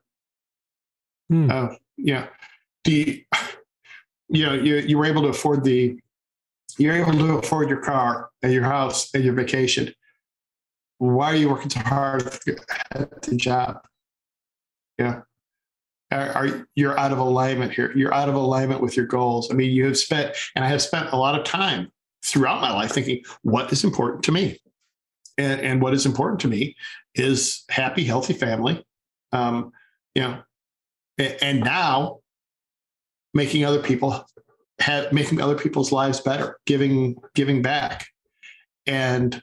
Hmm. 1.29 1.51
Uh, 1.51 1.67
yeah. 1.97 2.27
You, 2.85 3.21
you 4.29 4.45
know, 4.45 4.53
you, 4.53 4.77
you 4.77 4.97
were 4.97 5.05
able 5.05 5.21
to 5.23 5.27
afford 5.27 5.63
the, 5.63 5.99
you're 6.77 6.95
able 6.95 7.13
to 7.13 7.37
afford 7.37 7.69
your 7.69 7.81
car 7.81 8.29
and 8.41 8.51
your 8.51 8.63
house 8.63 9.13
and 9.13 9.23
your 9.23 9.33
vacation. 9.33 9.93
Why 10.97 11.33
are 11.33 11.35
you 11.35 11.49
working 11.49 11.69
so 11.69 11.81
hard 11.81 12.23
at 12.91 13.21
the 13.21 13.35
job? 13.35 13.85
Yeah 14.97 15.21
are, 16.11 16.29
are, 16.29 16.67
you're 16.75 16.97
out 16.97 17.11
of 17.11 17.17
alignment 17.17 17.73
here. 17.73 17.91
You're 17.95 18.13
out 18.13 18.29
of 18.29 18.35
alignment 18.35 18.81
with 18.81 18.95
your 18.95 19.05
goals. 19.05 19.51
I 19.51 19.55
mean, 19.55 19.71
you 19.71 19.85
have 19.85 19.97
spent, 19.97 20.35
and 20.55 20.63
I 20.63 20.69
have 20.69 20.81
spent 20.81 21.11
a 21.11 21.17
lot 21.17 21.37
of 21.37 21.45
time 21.45 21.91
throughout 22.23 22.61
my 22.61 22.73
life 22.73 22.91
thinking, 22.91 23.23
what 23.41 23.71
is 23.71 23.83
important 23.83 24.23
to 24.23 24.31
me? 24.31 24.59
And, 25.37 25.61
and 25.61 25.81
what 25.81 25.93
is 25.93 26.05
important 26.05 26.39
to 26.41 26.47
me 26.47 26.75
is 27.15 27.63
happy, 27.69 28.03
healthy 28.03 28.33
family. 28.33 28.83
Um, 29.31 29.71
you 30.15 30.23
know, 30.23 30.41
and, 31.17 31.37
and 31.41 31.59
now 31.59 32.19
making 33.33 33.65
other 33.65 33.81
people 33.81 34.25
have 34.79 35.11
making 35.11 35.41
other 35.41 35.55
people's 35.55 35.91
lives 35.91 36.21
better, 36.21 36.59
giving 36.65 37.15
giving 37.35 37.61
back, 37.61 38.07
and 38.85 39.41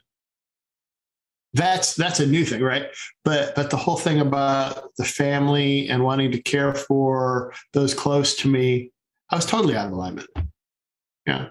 that's 1.55 1.95
that's 1.95 2.19
a 2.19 2.27
new 2.27 2.43
thing 2.43 2.61
right? 2.61 2.87
But 3.23 3.55
but 3.55 3.69
the 3.69 3.77
whole 3.77 3.95
thing 3.97 4.19
about 4.19 4.93
the 4.97 5.05
family 5.05 5.89
and 5.89 6.03
wanting 6.03 6.31
to 6.31 6.41
care 6.41 6.73
for 6.73 7.53
those 7.71 7.93
close 7.93 8.35
to 8.37 8.49
me 8.49 8.91
i 9.31 9.35
was 9.35 9.45
totally 9.45 9.75
out 9.75 9.87
of 9.87 9.93
alignment. 9.93 10.27
Yeah. 11.25 11.47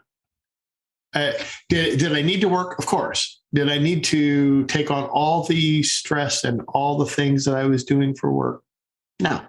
Did, 1.15 1.99
did 1.99 2.13
i 2.13 2.23
need 2.23 2.41
to 2.43 2.49
work? 2.49 2.79
Of 2.79 2.87
course. 2.87 3.41
Did 3.55 3.71
i 3.71 3.79
need 3.79 4.05
to 4.05 4.65
take 4.67 4.91
on 4.91 5.05
all 5.05 5.45
the 5.45 5.83
stress 5.83 6.45
and 6.45 6.61
all 6.69 6.99
the 6.99 7.07
things 7.07 7.45
that 7.47 7.57
i 7.57 7.65
was 7.65 7.83
doing 7.83 8.15
for 8.15 8.31
work? 8.31 8.63
No. 9.21 9.41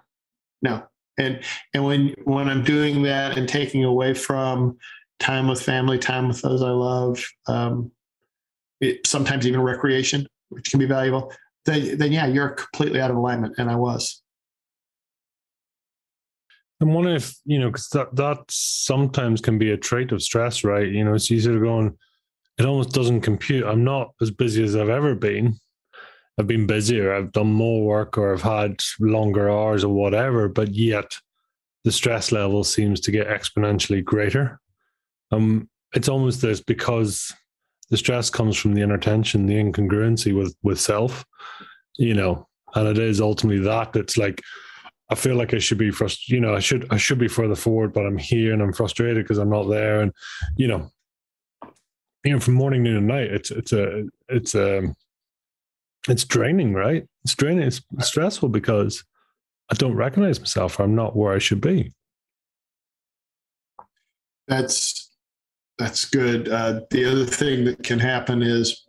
No. 0.62 0.84
And 1.18 1.41
and 1.74 1.84
when 1.84 2.16
when 2.24 2.47
i'm 2.47 2.64
doing 2.64 3.03
that 3.03 3.38
and 3.38 3.47
taking 3.49 3.84
away 3.84 4.14
from 4.14 4.78
time 5.20 5.47
with 5.47 5.62
family 5.62 5.97
time 5.97 6.28
with 6.28 6.41
those 6.41 6.62
i 6.62 6.70
love 6.70 7.26
um, 7.47 7.91
it, 8.82 9.06
sometimes 9.08 9.47
even 9.47 9.62
recreation 9.62 10.28
which 10.50 10.72
can 10.72 10.80
be 10.80 10.86
valuable, 10.86 11.32
then, 11.66 11.98
then 11.98 12.12
yeah, 12.12 12.28
you're 12.28 12.50
completely 12.50 13.02
out 13.02 13.12
of 13.12 13.18
alignment. 13.18 13.56
And 13.58 13.70
I 13.70 13.76
was. 13.76 14.22
I'm 16.82 16.93
wondering 16.93 17.16
if, 17.16 17.36
you 17.46 17.60
know, 17.60 17.70
because 17.70 17.88
that, 17.89 18.16
that 18.16 18.39
sometimes 18.50 19.41
can 19.41 19.58
be 19.58 19.72
a 19.72 19.78
trait 19.78 20.12
of 20.12 20.22
stress, 20.22 20.64
right? 20.64 20.88
You 20.88 21.06
know, 21.06 21.14
it's 21.14 21.32
easier 21.32 21.54
to 21.54 21.60
go 21.60 21.80
and 21.80 21.93
it 22.58 22.66
almost 22.66 22.91
doesn't 22.91 23.22
compute. 23.22 23.66
I'm 23.66 23.84
not 23.84 24.14
as 24.22 24.32
busy 24.32 24.64
as 24.64 24.76
I've 24.76 24.89
ever 24.89 25.16
been. 25.16 25.56
I've 26.38 26.48
been 26.48 26.68
busier, 26.68 27.16
I've 27.16 27.32
done 27.32 27.52
more 27.54 27.86
work, 27.86 28.18
or 28.18 28.34
I've 28.34 28.41
had 28.41 28.82
longer 29.00 29.50
hours 29.50 29.86
or 29.86 29.93
whatever, 29.93 30.50
but 30.50 30.74
yet 30.74 31.16
the 31.86 31.93
stress 31.93 32.32
level 32.32 32.66
seems 32.66 33.00
to 33.02 33.12
get 33.12 33.28
exponentially 33.28 34.04
greater. 34.04 34.60
Um, 35.32 35.70
it's 35.93 36.10
almost 36.10 36.41
this 36.41 36.62
because 36.62 37.34
the 37.89 37.97
stress 37.97 38.29
comes 38.29 38.57
from 38.57 38.73
the 38.73 38.81
inner 38.81 38.97
tension, 38.97 39.45
the 39.45 39.55
incongruency 39.55 40.36
with 40.36 40.55
with 40.63 40.79
self, 40.79 41.25
you 41.97 42.13
know, 42.13 42.47
and 42.73 42.88
it 42.88 42.97
is 42.97 43.21
ultimately 43.21 43.61
that. 43.63 43.95
It's 43.95 44.17
like 44.17 44.41
I 45.09 45.15
feel 45.15 45.36
like 45.36 45.53
I 45.53 45.59
should 45.59 45.77
be 45.77 45.91
frustrated. 45.91 46.33
You 46.33 46.41
know, 46.41 46.55
I 46.55 46.59
should 46.59 46.88
I 46.91 46.97
should 46.97 47.19
be 47.19 47.27
further 47.27 47.55
forward, 47.55 47.93
but 47.93 48.05
I'm 48.05 48.17
here 48.17 48.53
and 48.53 48.61
I'm 48.61 48.73
frustrated 48.73 49.23
because 49.23 49.38
I'm 49.38 49.49
not 49.49 49.65
there. 49.65 50.01
And 50.01 50.11
you 50.55 50.67
know, 50.67 50.89
you 52.23 52.33
know, 52.33 52.39
from 52.39 52.55
morning, 52.55 52.83
noon, 52.83 52.97
and 52.97 53.07
night, 53.07 53.31
it's 53.31 53.51
it's 53.51 53.71
a 53.71 54.05
it's 54.29 54.55
a 54.55 54.95
it's 56.07 56.25
draining, 56.25 56.73
right? 56.73 57.05
It's 57.23 57.36
draining. 57.36 57.63
It's 57.63 57.81
stressful 57.99 58.49
because 58.49 59.03
I 59.71 59.75
don't 59.75 59.95
recognize 59.95 60.39
myself. 60.39 60.79
I'm 60.79 60.95
not 60.95 61.15
where 61.15 61.33
I 61.33 61.39
should 61.39 61.61
be. 61.61 61.91
That's 64.47 65.05
that's 65.78 66.05
good. 66.05 66.49
Uh, 66.49 66.82
the 66.89 67.05
other 67.05 67.26
thing 67.26 67.65
that 67.65 67.84
can 67.84 67.99
happen 67.99 68.41
is, 68.41 68.86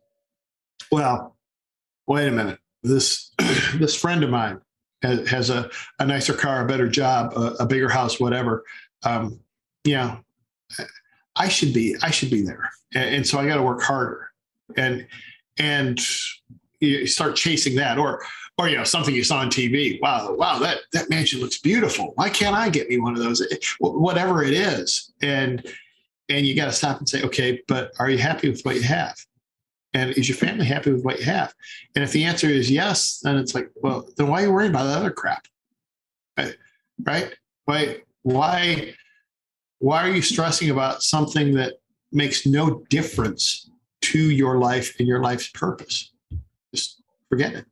well, 0.90 1.36
wait 2.06 2.28
a 2.28 2.30
minute. 2.30 2.58
This 2.82 3.32
this 3.74 3.96
friend 3.96 4.22
of 4.22 4.30
mine 4.30 4.60
has, 5.02 5.28
has 5.28 5.50
a, 5.50 5.70
a 5.98 6.06
nicer 6.06 6.34
car, 6.34 6.64
a 6.64 6.68
better 6.68 6.88
job, 6.88 7.32
a, 7.34 7.54
a 7.60 7.66
bigger 7.66 7.88
house, 7.88 8.20
whatever. 8.20 8.64
Um, 9.02 9.40
yeah, 9.84 10.18
I 11.34 11.48
should 11.48 11.72
be 11.74 11.96
I 12.02 12.10
should 12.10 12.30
be 12.30 12.42
there, 12.42 12.70
and, 12.94 13.16
and 13.16 13.26
so 13.26 13.38
I 13.38 13.46
got 13.46 13.56
to 13.56 13.62
work 13.62 13.82
harder, 13.82 14.30
and 14.76 15.06
and 15.58 16.00
you 16.80 17.06
start 17.06 17.36
chasing 17.36 17.74
that, 17.76 17.98
or 17.98 18.22
or 18.58 18.68
you 18.68 18.76
know 18.76 18.84
something 18.84 19.14
you 19.14 19.24
saw 19.24 19.38
on 19.38 19.50
TV. 19.50 20.00
Wow, 20.00 20.34
wow, 20.34 20.58
that 20.60 20.78
that 20.92 21.10
mansion 21.10 21.40
looks 21.40 21.58
beautiful. 21.58 22.12
Why 22.14 22.30
can't 22.30 22.56
I 22.56 22.68
get 22.68 22.88
me 22.88 22.98
one 22.98 23.14
of 23.14 23.22
those? 23.22 23.42
Whatever 23.80 24.44
it 24.44 24.54
is, 24.54 25.12
and 25.20 25.66
and 26.28 26.46
you 26.46 26.54
got 26.56 26.66
to 26.66 26.72
stop 26.72 26.98
and 26.98 27.08
say, 27.08 27.22
okay, 27.22 27.60
but 27.68 27.92
are 27.98 28.10
you 28.10 28.18
happy 28.18 28.50
with 28.50 28.62
what 28.62 28.76
you 28.76 28.82
have? 28.82 29.16
And 29.94 30.10
is 30.10 30.28
your 30.28 30.36
family 30.36 30.66
happy 30.66 30.92
with 30.92 31.04
what 31.04 31.18
you 31.20 31.24
have? 31.24 31.54
And 31.94 32.04
if 32.04 32.12
the 32.12 32.24
answer 32.24 32.48
is 32.48 32.70
yes, 32.70 33.20
then 33.22 33.36
it's 33.36 33.54
like, 33.54 33.70
well, 33.76 34.08
then 34.16 34.28
why 34.28 34.42
are 34.42 34.46
you 34.46 34.52
worrying 34.52 34.70
about 34.70 34.84
that 34.84 34.98
other 34.98 35.10
crap? 35.10 35.46
Right? 37.04 37.34
Why, 37.64 38.02
why, 38.22 38.94
why 39.78 40.08
are 40.08 40.12
you 40.12 40.22
stressing 40.22 40.70
about 40.70 41.02
something 41.02 41.54
that 41.54 41.74
makes 42.12 42.46
no 42.46 42.82
difference 42.90 43.70
to 44.02 44.18
your 44.18 44.58
life 44.58 44.94
and 44.98 45.08
your 45.08 45.22
life's 45.22 45.48
purpose? 45.48 46.12
Just 46.74 47.02
forget 47.28 47.54
it. 47.54 47.64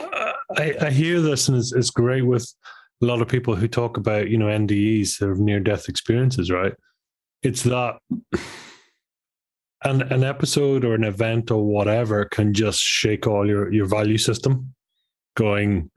Uh, 0.00 0.32
I, 0.56 0.74
I, 0.80 0.90
hear 0.90 1.20
this, 1.20 1.48
and 1.48 1.56
it's, 1.56 1.72
it's 1.72 1.90
great 1.90 2.22
with 2.22 2.52
a 3.00 3.06
lot 3.06 3.22
of 3.22 3.28
people 3.28 3.54
who 3.54 3.68
talk 3.68 3.96
about, 3.96 4.28
you 4.28 4.38
know, 4.38 4.46
NDEs, 4.46 5.20
of 5.20 5.38
near 5.38 5.60
death 5.60 5.88
experiences, 5.88 6.50
right? 6.50 6.74
It's 7.42 7.62
that 7.62 7.98
an, 9.84 10.02
an 10.02 10.24
episode 10.24 10.84
or 10.84 10.94
an 10.94 11.04
event 11.04 11.50
or 11.50 11.64
whatever 11.64 12.24
can 12.24 12.52
just 12.52 12.80
shake 12.80 13.26
all 13.26 13.46
your, 13.46 13.72
your 13.72 13.86
value 13.86 14.18
system 14.18 14.74
going, 15.36 15.90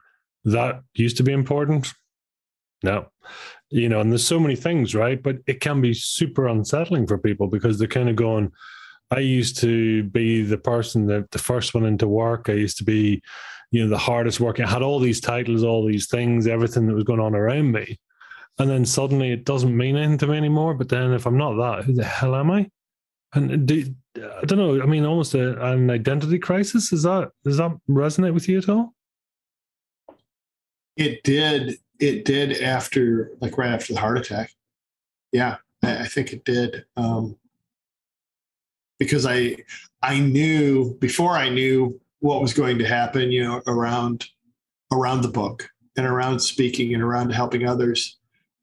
that 0.46 0.82
used 0.94 1.18
to 1.18 1.24
be 1.24 1.34
important. 1.34 1.92
No, 2.84 3.08
you 3.70 3.90
know, 3.90 4.00
and 4.00 4.12
there's 4.12 4.26
so 4.26 4.40
many 4.40 4.56
things, 4.56 4.94
right? 4.94 5.22
But 5.22 5.38
it 5.48 5.62
can 5.62 5.82
be 5.82 5.94
super 5.94 6.48
unsettling 6.48 7.08
for 7.08 7.18
people 7.18 7.48
because 7.48 7.78
they're 7.78 7.88
kind 7.88 8.10
of 8.10 8.16
going, 8.16 8.52
I 9.12 9.20
used 9.20 9.60
to 9.60 10.04
be 10.04 10.42
the 10.42 10.58
person 10.58 11.08
that 11.08 11.32
the 11.32 11.40
first 11.40 11.74
one 11.74 11.86
into 11.86 12.08
work. 12.08 12.50
I 12.50 12.54
used 12.54 12.78
to 12.78 12.84
be, 12.84 13.22
you 13.72 13.84
know, 13.84 13.90
the 13.90 13.98
hardest 13.98 14.40
working. 14.40 14.66
I 14.66 14.70
had 14.70 14.82
all 14.82 15.00
these 15.00 15.22
titles, 15.22 15.64
all 15.64 15.86
these 15.86 16.08
things, 16.08 16.46
everything 16.46 16.88
that 16.88 16.94
was 16.94 17.06
going 17.06 17.20
on 17.20 17.36
around 17.36 17.72
me. 17.72 18.00
And 18.60 18.70
then 18.70 18.86
suddenly 18.86 19.32
it 19.32 19.46
doesn't 19.46 19.76
mean 19.76 19.96
anything 19.96 20.18
to 20.20 20.28
me 20.28 20.38
anymore. 20.38 20.74
But 20.74 20.90
then 20.90 21.14
if 21.14 21.26
I'm 21.26 21.38
not 21.38 21.56
that, 21.56 21.86
who 21.86 21.94
the 21.94 22.04
hell 22.04 22.36
am 22.36 22.52
I? 22.52 22.70
And 23.34 23.66
do, 23.66 23.96
I 24.18 24.44
don't 24.46 24.58
know. 24.58 24.82
I 24.82 24.86
mean, 24.86 25.06
almost 25.06 25.34
a, 25.36 25.72
an 25.72 25.90
identity 25.90 26.38
crisis. 26.38 26.92
Is 26.92 27.04
that 27.04 27.32
does 27.46 27.58
that 27.58 27.72
resonate 27.90 28.34
with 28.34 28.50
you 28.50 28.58
at 28.58 28.68
all? 28.68 28.94
It 30.98 31.24
did. 31.24 31.78
It 32.00 32.26
did 32.26 32.62
after, 32.62 33.32
like, 33.40 33.58
right 33.58 33.72
after 33.72 33.94
the 33.94 34.00
heart 34.02 34.18
attack. 34.18 34.54
Yeah, 35.32 35.58
I, 35.82 36.00
I 36.00 36.06
think 36.08 36.34
it 36.34 36.44
did. 36.44 36.84
Um, 36.98 37.38
because 39.00 39.26
I 39.26 39.56
I 40.02 40.20
knew 40.20 40.96
before 40.96 41.38
I 41.38 41.48
knew 41.48 42.01
what 42.22 42.42
was 42.42 42.54
going 42.54 42.78
to 42.78 42.88
happen, 42.88 43.32
you 43.32 43.44
know, 43.44 43.62
around 43.68 44.26
around 44.94 45.22
the 45.22 45.28
book 45.28 45.70
and 45.98 46.06
around 46.06 46.40
speaking 46.40 46.94
and 46.94 47.04
around 47.04 47.32
helping 47.32 47.68
others. 47.68 48.18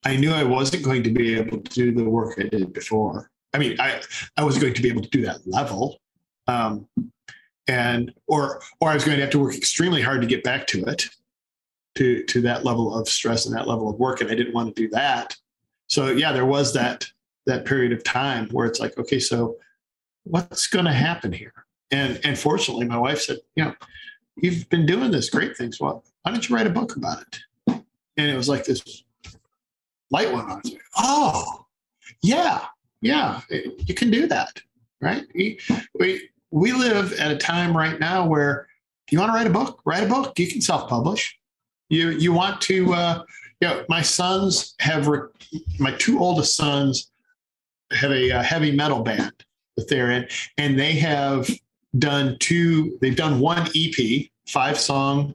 I 0.04 0.16
knew 0.16 0.32
I 0.32 0.44
wasn't 0.44 0.84
going 0.84 1.02
to 1.02 1.10
be 1.10 1.34
able 1.34 1.60
to 1.60 1.70
do 1.70 1.92
the 1.92 2.08
work 2.08 2.38
I 2.38 2.44
did 2.44 2.72
before. 2.72 3.30
I 3.52 3.58
mean, 3.58 3.76
I 3.80 4.00
I 4.36 4.44
was 4.44 4.58
going 4.58 4.74
to 4.74 4.82
be 4.82 4.88
able 4.88 5.02
to 5.02 5.10
do 5.10 5.22
that 5.22 5.46
level, 5.46 6.00
um, 6.46 6.86
and 7.66 8.12
or 8.26 8.62
or 8.80 8.90
I 8.90 8.94
was 8.94 9.04
going 9.04 9.16
to 9.16 9.22
have 9.22 9.32
to 9.32 9.40
work 9.40 9.56
extremely 9.56 10.00
hard 10.00 10.20
to 10.20 10.26
get 10.26 10.44
back 10.44 10.66
to 10.68 10.84
it, 10.84 11.06
to 11.96 12.22
to 12.24 12.40
that 12.42 12.64
level 12.64 12.94
of 12.94 13.08
stress 13.08 13.46
and 13.46 13.54
that 13.56 13.66
level 13.66 13.90
of 13.90 13.98
work, 13.98 14.20
and 14.20 14.30
I 14.30 14.34
didn't 14.34 14.54
want 14.54 14.74
to 14.74 14.82
do 14.82 14.88
that. 14.90 15.36
So 15.88 16.08
yeah, 16.08 16.32
there 16.32 16.46
was 16.46 16.72
that 16.74 17.06
that 17.46 17.64
period 17.64 17.92
of 17.92 18.04
time 18.04 18.48
where 18.50 18.66
it's 18.66 18.78
like, 18.78 18.96
okay, 18.98 19.18
so 19.18 19.56
what's 20.24 20.68
going 20.68 20.84
to 20.84 20.92
happen 20.92 21.32
here? 21.32 21.64
And 21.90 22.20
and 22.24 22.38
fortunately, 22.38 22.86
my 22.86 22.98
wife 22.98 23.20
said, 23.22 23.38
you 23.56 23.64
know, 23.64 23.74
you've 24.36 24.68
been 24.68 24.86
doing 24.86 25.10
this 25.10 25.30
great 25.30 25.56
things. 25.56 25.80
Well, 25.80 26.04
why 26.22 26.32
don't 26.32 26.48
you 26.48 26.54
write 26.54 26.66
a 26.66 26.70
book 26.70 26.96
about 26.96 27.22
it? 27.22 27.40
And 28.16 28.30
it 28.30 28.36
was 28.36 28.48
like 28.48 28.64
this 28.64 29.04
light 30.10 30.32
went 30.32 30.48
on. 30.48 30.60
Like, 30.64 30.80
oh, 30.96 31.66
yeah, 32.22 32.64
yeah, 33.00 33.40
you 33.86 33.94
can 33.94 34.10
do 34.10 34.26
that, 34.26 34.60
right? 35.00 35.24
We, 35.34 36.28
we 36.50 36.72
live 36.72 37.12
at 37.14 37.30
a 37.30 37.36
time 37.36 37.76
right 37.76 37.98
now 38.00 38.26
where 38.26 38.66
you 39.10 39.18
want 39.18 39.30
to 39.30 39.34
write 39.34 39.46
a 39.46 39.50
book, 39.50 39.80
write 39.84 40.02
a 40.02 40.08
book. 40.08 40.38
You 40.38 40.48
can 40.48 40.60
self-publish. 40.60 41.38
You 41.88 42.10
you 42.10 42.32
want 42.32 42.60
to, 42.62 42.92
uh, 42.92 43.22
you 43.60 43.68
know, 43.68 43.84
my 43.88 44.02
sons 44.02 44.74
have 44.80 45.08
re- 45.08 45.28
my 45.78 45.92
two 45.92 46.18
oldest 46.18 46.54
sons 46.56 47.10
have 47.92 48.10
a, 48.10 48.30
a 48.30 48.42
heavy 48.42 48.72
metal 48.72 49.02
band 49.02 49.32
that 49.76 49.88
they're 49.88 50.10
in, 50.10 50.28
and 50.58 50.78
they 50.78 50.92
have 50.92 51.48
done 51.96 52.36
two. 52.40 52.98
They've 53.00 53.16
done 53.16 53.40
one 53.40 53.68
EP, 53.74 54.26
five 54.46 54.78
song, 54.78 55.34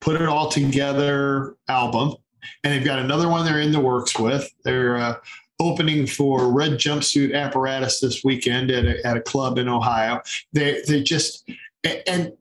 put 0.00 0.20
it 0.20 0.28
all 0.28 0.48
together 0.48 1.56
album, 1.68 2.16
and 2.64 2.72
they've 2.72 2.84
got 2.84 2.98
another 2.98 3.28
one 3.28 3.44
they're 3.44 3.60
in 3.60 3.72
the 3.72 3.80
works 3.80 4.18
with. 4.18 4.50
They're 4.64 4.96
uh, 4.96 5.16
opening 5.60 6.06
for 6.06 6.52
Red 6.52 6.72
Jumpsuit 6.72 7.34
Apparatus 7.34 8.00
this 8.00 8.22
weekend 8.24 8.70
at 8.70 8.84
a, 8.84 9.06
at 9.06 9.16
a 9.16 9.22
club 9.22 9.58
in 9.58 9.68
Ohio. 9.68 10.20
They 10.52 10.82
they 10.86 11.02
just 11.02 11.48
and 11.84 12.32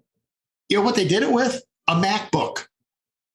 you 0.69 0.77
know 0.77 0.83
what 0.83 0.95
they 0.95 1.07
did 1.07 1.23
it 1.23 1.31
with 1.31 1.61
a 1.87 1.95
MacBook. 1.95 2.67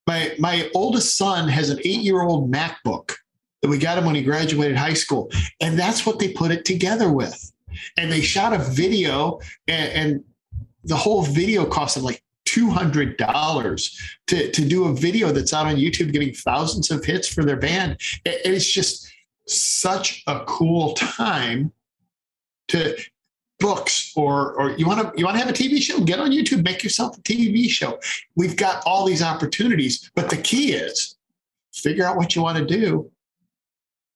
My 0.06 0.34
my 0.38 0.70
oldest 0.74 1.16
son 1.16 1.48
has 1.48 1.70
an 1.70 1.78
eight 1.80 2.02
year 2.02 2.22
old 2.22 2.52
MacBook 2.52 3.14
that 3.62 3.68
we 3.68 3.78
got 3.78 3.98
him 3.98 4.04
when 4.04 4.14
he 4.14 4.22
graduated 4.22 4.76
high 4.76 4.94
school, 4.94 5.30
and 5.60 5.78
that's 5.78 6.04
what 6.04 6.18
they 6.18 6.32
put 6.32 6.50
it 6.50 6.64
together 6.64 7.12
with. 7.12 7.52
And 7.96 8.10
they 8.10 8.20
shot 8.20 8.52
a 8.52 8.58
video, 8.58 9.40
and, 9.68 9.92
and 9.92 10.24
the 10.84 10.96
whole 10.96 11.22
video 11.22 11.64
cost 11.64 11.94
them 11.94 12.04
like 12.04 12.22
$200 12.46 14.00
to, 14.26 14.50
to 14.50 14.64
do 14.64 14.84
a 14.86 14.94
video 14.94 15.30
that's 15.30 15.52
out 15.52 15.66
on 15.66 15.76
YouTube 15.76 16.12
getting 16.12 16.34
thousands 16.34 16.90
of 16.90 17.04
hits 17.04 17.28
for 17.28 17.44
their 17.44 17.56
band. 17.56 18.00
It's 18.24 18.70
just 18.70 19.10
such 19.46 20.22
a 20.26 20.44
cool 20.46 20.94
time 20.94 21.72
to 22.68 22.96
books 23.58 24.12
or 24.16 24.54
or 24.54 24.70
you 24.72 24.86
want 24.86 25.00
to 25.00 25.12
you 25.18 25.24
want 25.24 25.36
to 25.36 25.44
have 25.44 25.50
a 25.50 25.56
TV 25.56 25.80
show? 25.82 26.00
Get 26.00 26.18
on 26.18 26.30
YouTube 26.30 26.64
make 26.64 26.82
yourself 26.82 27.18
a 27.18 27.20
TV 27.20 27.68
show. 27.68 28.00
We've 28.34 28.56
got 28.56 28.82
all 28.86 29.04
these 29.04 29.22
opportunities 29.22 30.10
but 30.14 30.30
the 30.30 30.38
key 30.38 30.72
is 30.72 31.16
figure 31.72 32.04
out 32.04 32.16
what 32.16 32.34
you 32.34 32.42
want 32.42 32.58
to 32.58 32.64
do. 32.64 33.10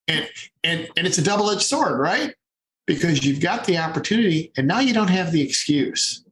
And 0.07 0.27
and 0.63 0.87
and 0.97 1.05
it's 1.05 1.19
a 1.19 1.23
double-edged 1.23 1.61
sword 1.61 1.99
right 1.99 2.33
because 2.85 3.25
you've 3.25 3.39
got 3.39 3.65
the 3.65 3.77
opportunity 3.77 4.51
and 4.57 4.67
now 4.67 4.79
you 4.79 4.93
don't 4.93 5.09
have 5.09 5.31
the 5.31 5.41
excuse 5.41 6.23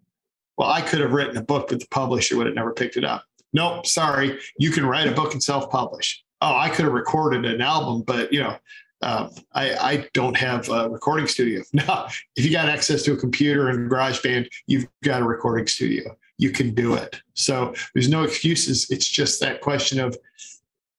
well 0.57 0.69
I 0.69 0.81
could 0.81 0.99
have 0.99 1.13
written 1.13 1.37
a 1.37 1.43
book 1.43 1.67
but 1.69 1.79
the 1.79 1.87
publisher 1.87 2.37
would 2.37 2.47
have 2.47 2.55
never 2.55 2.71
picked 2.71 2.97
it 2.97 3.03
up 3.03 3.25
nope 3.53 3.85
sorry 3.85 4.39
you 4.57 4.71
can 4.71 4.85
write 4.85 5.07
a 5.07 5.11
book 5.11 5.33
and 5.33 5.43
self-publish 5.43 6.23
oh 6.41 6.55
I 6.55 6.69
could 6.69 6.85
have 6.85 6.93
recorded 6.93 7.45
an 7.45 7.61
album 7.61 8.03
but 8.03 8.31
you 8.31 8.41
know 8.41 8.57
uh, 9.03 9.29
I, 9.53 9.73
I, 9.73 10.09
don't 10.13 10.37
have 10.37 10.69
a 10.69 10.89
recording 10.89 11.27
studio. 11.27 11.61
Now, 11.73 12.07
if 12.37 12.45
you 12.45 12.51
got 12.51 12.69
access 12.69 13.03
to 13.03 13.11
a 13.11 13.17
computer 13.17 13.67
and 13.67 13.91
GarageBand, 13.91 14.47
you've 14.67 14.87
got 15.03 15.21
a 15.21 15.25
recording 15.25 15.67
studio. 15.67 16.17
You 16.37 16.51
can 16.51 16.73
do 16.73 16.93
it. 16.93 17.21
So 17.33 17.75
there's 17.93 18.07
no 18.07 18.23
excuses. 18.23 18.89
It's 18.89 19.07
just 19.07 19.41
that 19.41 19.59
question 19.59 19.99
of 19.99 20.17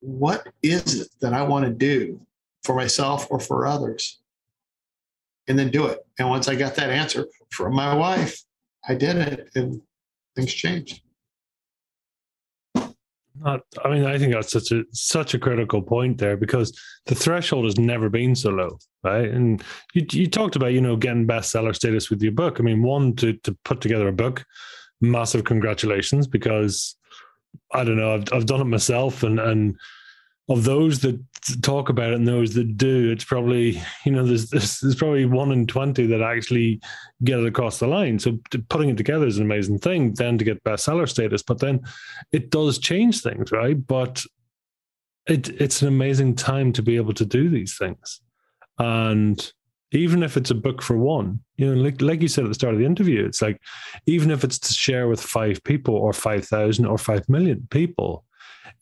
what 0.01 0.47
is 0.63 1.01
it 1.01 1.09
that 1.21 1.33
I 1.33 1.43
want 1.43 1.65
to 1.65 1.71
do 1.71 2.21
for 2.63 2.75
myself 2.75 3.27
or 3.31 3.41
for 3.41 3.67
others? 3.67 4.21
And 5.47 5.59
then 5.59 5.71
do 5.71 5.87
it. 5.87 5.99
And 6.19 6.29
once 6.29 6.49
I 6.49 6.55
got 6.55 6.75
that 6.77 6.91
answer 6.91 7.27
from 7.51 7.75
my 7.75 7.95
wife, 7.95 8.43
I 8.89 8.95
did 8.95 9.17
it 9.17 9.51
and 9.55 9.81
things 10.35 10.53
changed. 10.53 11.03
Not, 13.37 13.63
I 13.85 13.89
mean, 13.91 14.05
I 14.05 14.17
think 14.17 14.33
that's 14.33 14.53
such 14.53 14.71
a 14.71 14.85
such 14.93 15.35
a 15.35 15.39
critical 15.41 15.83
point 15.83 16.19
there 16.19 16.37
because 16.37 16.79
the 17.07 17.17
threshold 17.17 17.65
has 17.65 17.77
never 17.77 18.09
been 18.09 18.37
so 18.37 18.51
low, 18.51 18.79
right? 19.03 19.29
And 19.29 19.63
you 19.93 20.07
you 20.13 20.29
talked 20.29 20.55
about 20.55 20.73
you 20.73 20.81
know 20.81 20.97
getting 20.97 21.27
bestseller 21.27 21.75
status 21.75 22.11
with 22.11 22.23
your 22.23 22.33
book. 22.33 22.61
I 22.61 22.63
mean, 22.63 22.83
one 22.83 23.17
to 23.17 23.33
to 23.33 23.57
put 23.65 23.81
together 23.81 24.07
a 24.07 24.13
book, 24.13 24.45
massive 25.01 25.45
congratulations 25.45 26.29
because 26.29 26.97
I 27.73 27.83
don't 27.83 27.97
know, 27.97 28.15
I've 28.15 28.33
I've 28.33 28.47
done 28.47 28.61
it 28.61 28.67
myself, 28.67 29.25
and 29.25 29.41
and 29.41 29.77
of 30.49 30.65
those 30.65 31.01
that 31.01 31.19
talk 31.63 31.89
about 31.89 32.13
it 32.13 32.17
and 32.17 32.29
those 32.29 32.55
that 32.55 32.77
do, 32.77 33.11
it's 33.11 33.25
probably 33.25 33.83
you 34.05 34.13
know 34.13 34.25
there's 34.25 34.51
there's, 34.51 34.81
there's 34.81 34.95
probably 34.95 35.25
one 35.25 35.53
in 35.53 35.67
twenty 35.67 36.07
that 36.07 36.21
actually 36.21 36.81
get 37.23 37.39
it 37.39 37.47
across 37.47 37.79
the 37.79 37.87
line. 37.87 38.19
So 38.19 38.39
putting 38.69 38.91
it 38.91 38.97
together 38.97 39.27
is 39.27 39.39
an 39.39 39.45
amazing 39.45 39.79
thing. 39.79 40.15
Then 40.15 40.39
to 40.39 40.45
get 40.45 40.63
bestseller 40.65 41.09
status, 41.09 41.43
but 41.43 41.61
then 41.61 41.81
it 42.33 42.51
does 42.51 42.79
change 42.79 43.23
things, 43.23 43.53
right? 43.53 43.87
But 43.87 44.25
it 45.27 45.49
it's 45.61 45.81
an 45.83 45.89
amazing 45.89 46.35
time 46.35 46.73
to 46.75 46.83
be 46.83 46.97
able 46.97 47.15
to 47.15 47.25
do 47.25 47.49
these 47.49 47.77
things, 47.79 48.21
and 48.79 49.53
even 49.93 50.23
if 50.25 50.37
it's 50.37 50.51
a 50.51 50.57
book 50.57 50.83
for 50.83 50.99
one, 50.99 51.41
you 51.57 51.73
know, 51.73 51.81
like 51.81 52.03
like 52.03 52.21
you 52.21 52.29
said 52.29 52.45
at 52.45 52.49
the 52.49 52.55
start 52.55 52.75
of 52.75 52.81
the 52.81 52.87
interview, 52.87 53.25
it's 53.25 53.41
like 53.41 53.63
even 54.07 54.31
if 54.31 54.45
it's 54.45 54.59
to 54.59 54.75
share 54.75 55.09
with 55.09 55.23
five 55.23 55.65
people 55.65 55.95
or 55.95 56.13
five 56.13 56.45
thousand 56.45 56.85
or 56.85 56.99
five 56.99 57.27
million 57.31 57.67
people 57.71 58.25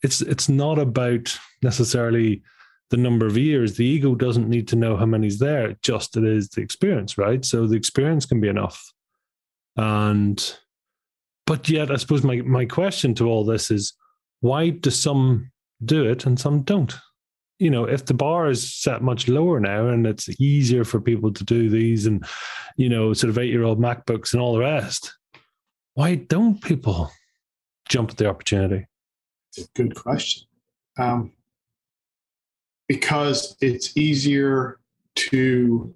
it's 0.01 0.21
it's 0.21 0.49
not 0.49 0.77
about 0.77 1.37
necessarily 1.63 2.43
the 2.89 2.97
number 2.97 3.25
of 3.25 3.37
years. 3.37 3.75
The 3.75 3.85
ego 3.85 4.13
doesn't 4.13 4.49
need 4.49 4.67
to 4.69 4.75
know 4.75 4.95
how 4.95 5.05
many's 5.05 5.39
there. 5.39 5.75
Just 5.81 6.15
it 6.17 6.23
is 6.23 6.49
the 6.49 6.61
experience, 6.61 7.17
right? 7.17 7.43
So 7.43 7.65
the 7.65 7.75
experience 7.75 8.25
can 8.25 8.39
be 8.39 8.49
enough. 8.49 8.93
And 9.77 10.55
but 11.45 11.67
yet, 11.69 11.91
I 11.91 11.95
suppose 11.95 12.23
my 12.23 12.37
my 12.41 12.65
question 12.65 13.13
to 13.15 13.27
all 13.27 13.43
this 13.43 13.71
is, 13.71 13.93
why 14.41 14.69
do 14.69 14.89
some 14.89 15.51
do 15.83 16.05
it 16.05 16.25
and 16.25 16.39
some 16.39 16.61
don't? 16.61 16.93
You 17.59 17.69
know, 17.69 17.85
if 17.85 18.05
the 18.05 18.13
bar 18.13 18.49
is 18.49 18.73
set 18.73 19.01
much 19.01 19.27
lower 19.27 19.59
now 19.59 19.87
and 19.87 20.05
it's 20.05 20.29
easier 20.39 20.83
for 20.83 20.99
people 20.99 21.31
to 21.33 21.43
do 21.43 21.69
these 21.69 22.05
and, 22.05 22.25
you 22.77 22.89
know, 22.89 23.13
sort 23.13 23.29
of 23.29 23.37
eight 23.37 23.51
year 23.51 23.63
old 23.63 23.79
MacBooks 23.79 24.33
and 24.33 24.41
all 24.41 24.53
the 24.53 24.59
rest, 24.59 25.13
why 25.93 26.15
don't 26.15 26.61
people 26.61 27.11
jump 27.87 28.11
at 28.11 28.17
the 28.17 28.27
opportunity? 28.27 28.85
Good 29.75 29.95
question. 29.95 30.43
Um, 30.97 31.31
because 32.87 33.55
it's 33.61 33.95
easier 33.97 34.79
to 35.15 35.93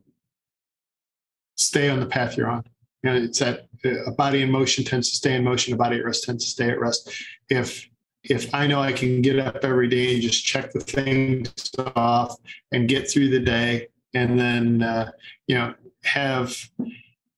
stay 1.55 1.89
on 1.89 1.99
the 1.99 2.05
path 2.05 2.38
you're 2.38 2.49
on. 2.49 2.63
You 3.03 3.11
know, 3.11 3.15
it's 3.17 3.39
that 3.39 3.67
a 4.05 4.11
body 4.11 4.41
in 4.41 4.51
motion 4.51 4.83
tends 4.83 5.09
to 5.09 5.15
stay 5.15 5.35
in 5.35 5.43
motion, 5.43 5.73
a 5.73 5.77
body 5.77 5.97
at 5.97 6.05
rest 6.05 6.23
tends 6.23 6.45
to 6.45 6.51
stay 6.51 6.69
at 6.69 6.79
rest. 6.79 7.11
If 7.49 7.88
if 8.23 8.53
I 8.53 8.67
know 8.67 8.81
I 8.81 8.91
can 8.91 9.21
get 9.21 9.39
up 9.39 9.63
every 9.63 9.88
day 9.88 10.13
and 10.13 10.21
just 10.21 10.45
check 10.45 10.71
the 10.71 10.79
things 10.79 11.53
off 11.95 12.35
and 12.71 12.89
get 12.89 13.09
through 13.09 13.29
the 13.29 13.39
day, 13.39 13.88
and 14.13 14.39
then 14.39 14.83
uh, 14.83 15.11
you 15.47 15.55
know 15.55 15.73
have 16.03 16.55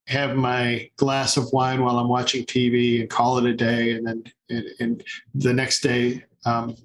have 0.07 0.35
my 0.35 0.89
glass 0.97 1.37
of 1.37 1.51
wine 1.53 1.83
while 1.83 1.99
I'm 1.99 2.07
watching 2.07 2.45
TV 2.45 3.01
and 3.01 3.09
call 3.09 3.37
it 3.37 3.45
a 3.45 3.53
day, 3.53 3.93
and 3.93 4.07
then 4.07 4.23
and, 4.49 4.65
and 4.79 5.03
the 5.35 5.53
next 5.53 5.81
day, 5.81 6.23
um, 6.45 6.75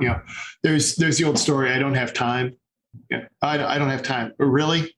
you 0.00 0.08
know, 0.08 0.20
there's 0.62 0.96
there's 0.96 1.18
the 1.18 1.24
old 1.24 1.38
story. 1.38 1.70
I 1.70 1.78
don't 1.78 1.94
have 1.94 2.12
time. 2.12 2.56
Yeah, 3.10 3.26
I, 3.42 3.62
I 3.62 3.78
don't 3.78 3.90
have 3.90 4.02
time. 4.02 4.32
Really, 4.38 4.94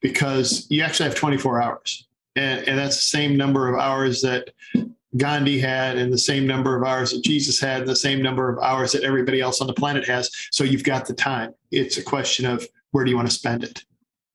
because 0.00 0.66
you 0.70 0.82
actually 0.82 1.08
have 1.08 1.16
24 1.16 1.62
hours, 1.62 2.08
and, 2.36 2.66
and 2.66 2.78
that's 2.78 2.96
the 2.96 3.02
same 3.02 3.36
number 3.36 3.68
of 3.68 3.78
hours 3.78 4.22
that 4.22 4.50
Gandhi 5.16 5.58
had, 5.58 5.98
and 5.98 6.12
the 6.12 6.18
same 6.18 6.46
number 6.46 6.76
of 6.76 6.86
hours 6.86 7.12
that 7.12 7.22
Jesus 7.24 7.60
had, 7.60 7.80
and 7.80 7.88
the 7.88 7.96
same 7.96 8.22
number 8.22 8.48
of 8.48 8.58
hours 8.62 8.92
that 8.92 9.02
everybody 9.02 9.40
else 9.40 9.60
on 9.60 9.66
the 9.66 9.74
planet 9.74 10.06
has. 10.06 10.30
So 10.50 10.64
you've 10.64 10.84
got 10.84 11.06
the 11.06 11.14
time. 11.14 11.54
It's 11.70 11.98
a 11.98 12.02
question 12.02 12.46
of 12.46 12.66
where 12.92 13.04
do 13.04 13.10
you 13.10 13.16
want 13.16 13.28
to 13.28 13.34
spend 13.34 13.64
it. 13.64 13.84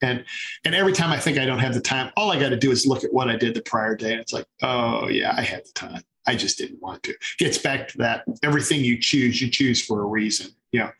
And 0.01 0.25
and 0.65 0.75
every 0.75 0.93
time 0.93 1.11
I 1.11 1.19
think 1.19 1.37
I 1.37 1.45
don't 1.45 1.59
have 1.59 1.73
the 1.73 1.81
time, 1.81 2.11
all 2.17 2.31
I 2.31 2.39
got 2.39 2.49
to 2.49 2.57
do 2.57 2.71
is 2.71 2.85
look 2.85 3.03
at 3.03 3.13
what 3.13 3.29
I 3.29 3.35
did 3.37 3.53
the 3.53 3.61
prior 3.61 3.95
day. 3.95 4.11
And 4.11 4.21
it's 4.21 4.33
like, 4.33 4.45
oh 4.61 5.07
yeah, 5.07 5.33
I 5.35 5.41
had 5.41 5.65
the 5.65 5.71
time. 5.73 6.03
I 6.27 6.35
just 6.35 6.57
didn't 6.57 6.81
want 6.81 7.03
to. 7.03 7.15
Gets 7.37 7.57
back 7.57 7.87
to 7.89 7.97
that. 7.99 8.23
Everything 8.43 8.81
you 8.81 8.99
choose, 8.99 9.41
you 9.41 9.49
choose 9.49 9.83
for 9.83 10.01
a 10.01 10.05
reason. 10.05 10.51
You 10.71 10.81
know, 10.81 10.91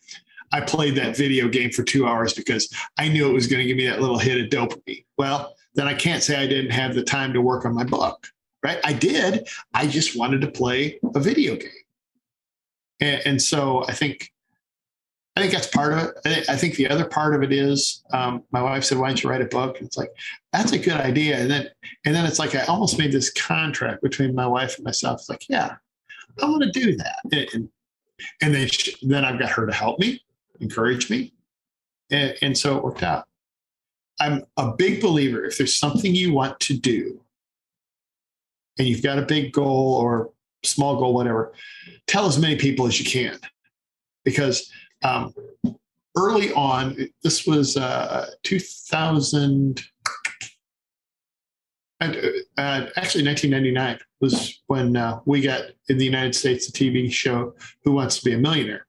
I 0.51 0.61
played 0.61 0.95
that 0.95 1.17
video 1.17 1.47
game 1.47 1.71
for 1.71 1.83
two 1.83 2.07
hours 2.07 2.33
because 2.33 2.73
I 2.97 3.07
knew 3.07 3.29
it 3.29 3.33
was 3.33 3.47
going 3.47 3.61
to 3.61 3.67
give 3.67 3.77
me 3.77 3.87
that 3.87 4.01
little 4.01 4.19
hit 4.19 4.39
of 4.39 4.49
dopamine. 4.49 5.05
Well, 5.17 5.55
then 5.73 5.87
I 5.87 5.93
can't 5.93 6.23
say 6.23 6.37
I 6.37 6.47
didn't 6.47 6.71
have 6.71 6.95
the 6.95 7.03
time 7.03 7.33
to 7.33 7.41
work 7.41 7.65
on 7.65 7.73
my 7.73 7.83
book, 7.83 8.27
right? 8.63 8.79
I 8.83 8.93
did. 8.93 9.47
I 9.73 9.87
just 9.87 10.17
wanted 10.17 10.41
to 10.41 10.51
play 10.51 10.99
a 11.15 11.19
video 11.19 11.55
game. 11.55 11.69
And, 13.01 13.21
and 13.25 13.41
so 13.41 13.83
I 13.87 13.93
think, 13.93 14.31
I 15.35 15.41
think 15.41 15.51
that's 15.51 15.67
part 15.67 15.93
of 15.93 16.13
it. 16.23 16.49
I 16.49 16.55
think 16.55 16.75
the 16.75 16.87
other 16.87 17.05
part 17.05 17.35
of 17.35 17.43
it 17.43 17.51
is 17.51 18.03
um, 18.13 18.43
my 18.51 18.61
wife 18.61 18.85
said, 18.85 18.97
"Why 18.97 19.07
don't 19.07 19.21
you 19.21 19.29
write 19.29 19.41
a 19.41 19.45
book?" 19.45 19.77
It's 19.81 19.97
like 19.97 20.11
that's 20.53 20.71
a 20.71 20.79
good 20.79 20.93
idea. 20.93 21.37
And 21.37 21.51
then, 21.51 21.67
and 22.05 22.15
then 22.15 22.25
it's 22.25 22.39
like 22.39 22.55
I 22.55 22.63
almost 22.63 22.97
made 22.97 23.11
this 23.11 23.31
contract 23.31 24.01
between 24.01 24.33
my 24.33 24.47
wife 24.47 24.77
and 24.77 24.85
myself. 24.85 25.19
It's 25.19 25.29
like, 25.29 25.45
yeah, 25.49 25.75
I 26.41 26.45
want 26.45 26.63
to 26.63 26.71
do 26.71 26.95
that. 26.95 27.19
And, 27.53 27.69
and 28.41 28.55
then, 28.55 28.67
she, 28.67 28.95
then 29.05 29.25
I've 29.25 29.37
got 29.37 29.49
her 29.49 29.65
to 29.65 29.73
help 29.73 29.99
me, 29.99 30.21
encourage 30.61 31.09
me, 31.09 31.33
and, 32.11 32.33
and 32.41 32.57
so 32.57 32.77
it 32.77 32.83
worked 32.83 33.03
out. 33.03 33.25
I'm 34.21 34.45
a 34.55 34.71
big 34.71 35.01
believer 35.01 35.43
if 35.43 35.57
there's 35.57 35.75
something 35.75 36.15
you 36.15 36.31
want 36.31 36.59
to 36.61 36.77
do 36.77 37.19
and 38.77 38.87
you've 38.87 39.03
got 39.03 39.19
a 39.19 39.23
big 39.23 39.51
goal 39.51 39.95
or 39.95 40.31
small 40.63 40.97
goal, 40.97 41.13
whatever, 41.13 41.53
tell 42.07 42.25
as 42.25 42.39
many 42.39 42.55
people 42.55 42.87
as 42.87 42.99
you 42.99 43.05
can. 43.05 43.39
Because 44.23 44.71
um, 45.03 45.33
early 46.15 46.51
on, 46.53 46.97
this 47.23 47.45
was 47.45 47.77
uh, 47.77 48.29
2000, 48.43 49.83
and, 52.01 52.15
uh, 52.57 52.87
actually 52.97 53.25
1999 53.25 53.99
was 54.21 54.61
when 54.67 54.95
uh, 54.97 55.19
we 55.25 55.41
got 55.41 55.61
in 55.89 55.97
the 55.97 56.05
United 56.05 56.35
States 56.35 56.67
a 56.69 56.71
TV 56.71 57.11
show, 57.11 57.55
Who 57.83 57.93
Wants 57.93 58.19
to 58.19 58.25
Be 58.25 58.33
a 58.33 58.37
Millionaire? 58.37 58.85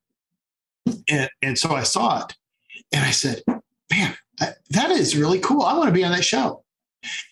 And, 1.08 1.30
and 1.42 1.58
so 1.58 1.74
I 1.74 1.82
saw 1.82 2.24
it 2.24 2.34
and 2.92 3.04
I 3.04 3.10
said, 3.10 3.42
man, 3.90 4.16
that 4.70 4.90
is 4.90 5.16
really 5.16 5.40
cool. 5.40 5.62
I 5.62 5.76
want 5.76 5.88
to 5.88 5.92
be 5.92 6.04
on 6.04 6.12
that 6.12 6.24
show. 6.24 6.64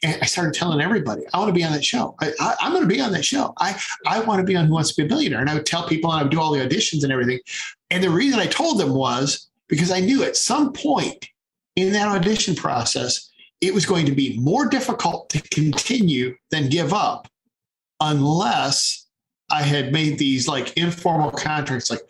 And 0.02 0.18
I 0.22 0.26
started 0.26 0.54
telling 0.54 0.80
everybody, 0.80 1.22
I 1.32 1.38
want 1.38 1.48
to 1.48 1.54
be 1.54 1.64
on 1.64 1.72
that 1.72 1.84
show. 1.84 2.14
I, 2.20 2.54
am 2.60 2.72
going 2.72 2.82
to 2.82 2.94
be 2.94 3.00
on 3.00 3.12
that 3.12 3.24
show. 3.24 3.52
I, 3.58 3.80
I 4.06 4.20
want 4.20 4.40
to 4.40 4.44
be 4.44 4.56
on 4.56 4.66
Who 4.66 4.74
Wants 4.74 4.94
to 4.94 5.02
Be 5.02 5.06
a 5.06 5.08
Billionaire. 5.08 5.40
And 5.40 5.50
I 5.50 5.54
would 5.54 5.66
tell 5.66 5.86
people 5.88 6.10
and 6.12 6.20
I 6.20 6.22
would 6.22 6.30
do 6.30 6.40
all 6.40 6.52
the 6.52 6.60
auditions 6.60 7.02
and 7.02 7.12
everything. 7.12 7.40
And 7.90 8.02
the 8.02 8.10
reason 8.10 8.38
I 8.38 8.46
told 8.46 8.78
them 8.78 8.94
was 8.94 9.48
because 9.68 9.90
I 9.90 10.00
knew 10.00 10.22
at 10.22 10.36
some 10.36 10.72
point 10.72 11.26
in 11.76 11.92
that 11.92 12.08
audition 12.08 12.54
process, 12.54 13.30
it 13.60 13.74
was 13.74 13.86
going 13.86 14.06
to 14.06 14.12
be 14.12 14.38
more 14.38 14.66
difficult 14.66 15.30
to 15.30 15.40
continue 15.48 16.36
than 16.50 16.68
give 16.68 16.92
up 16.92 17.28
unless 18.00 19.04
I 19.50 19.62
had 19.62 19.92
made 19.92 20.18
these 20.18 20.48
like 20.48 20.76
informal 20.76 21.30
contracts, 21.30 21.90
like, 21.90 22.00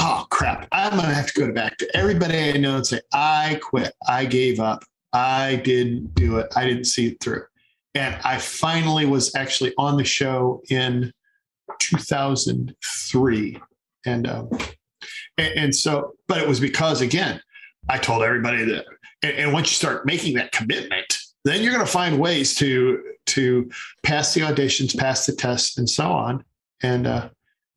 oh 0.00 0.26
crap, 0.30 0.68
I'm 0.72 0.96
gonna 0.96 1.14
have 1.14 1.32
to 1.32 1.40
go 1.40 1.52
back 1.52 1.76
to 1.78 1.96
everybody 1.96 2.38
I 2.38 2.52
know 2.52 2.76
and 2.76 2.86
say, 2.86 3.00
I 3.12 3.58
quit, 3.62 3.92
I 4.08 4.24
gave 4.24 4.60
up, 4.60 4.84
I 5.12 5.56
didn't 5.56 6.14
do 6.14 6.38
it, 6.38 6.52
I 6.56 6.66
didn't 6.66 6.84
see 6.84 7.08
it 7.08 7.20
through. 7.20 7.44
And 7.94 8.16
I 8.24 8.38
finally 8.38 9.06
was 9.06 9.34
actually 9.34 9.72
on 9.78 9.96
the 9.96 10.04
show 10.04 10.62
in 10.68 11.12
2003. 11.80 13.58
And, 14.04 14.26
um, 14.26 14.50
and, 15.38 15.54
and 15.56 15.74
so, 15.74 16.14
but 16.28 16.38
it 16.38 16.48
was 16.48 16.60
because 16.60 17.00
again, 17.00 17.40
I 17.88 17.98
told 17.98 18.22
everybody 18.22 18.64
that, 18.64 18.84
and, 19.22 19.32
and 19.36 19.52
once 19.52 19.70
you 19.70 19.74
start 19.74 20.04
making 20.04 20.34
that 20.36 20.52
commitment, 20.52 21.18
then 21.44 21.62
you're 21.62 21.72
going 21.72 21.86
to 21.86 21.90
find 21.90 22.18
ways 22.18 22.54
to 22.56 23.02
to 23.26 23.68
pass 24.04 24.34
the 24.34 24.40
auditions, 24.40 24.96
pass 24.96 25.26
the 25.26 25.32
tests, 25.32 25.78
and 25.78 25.88
so 25.88 26.04
on 26.04 26.44
and 26.82 27.06
uh, 27.06 27.28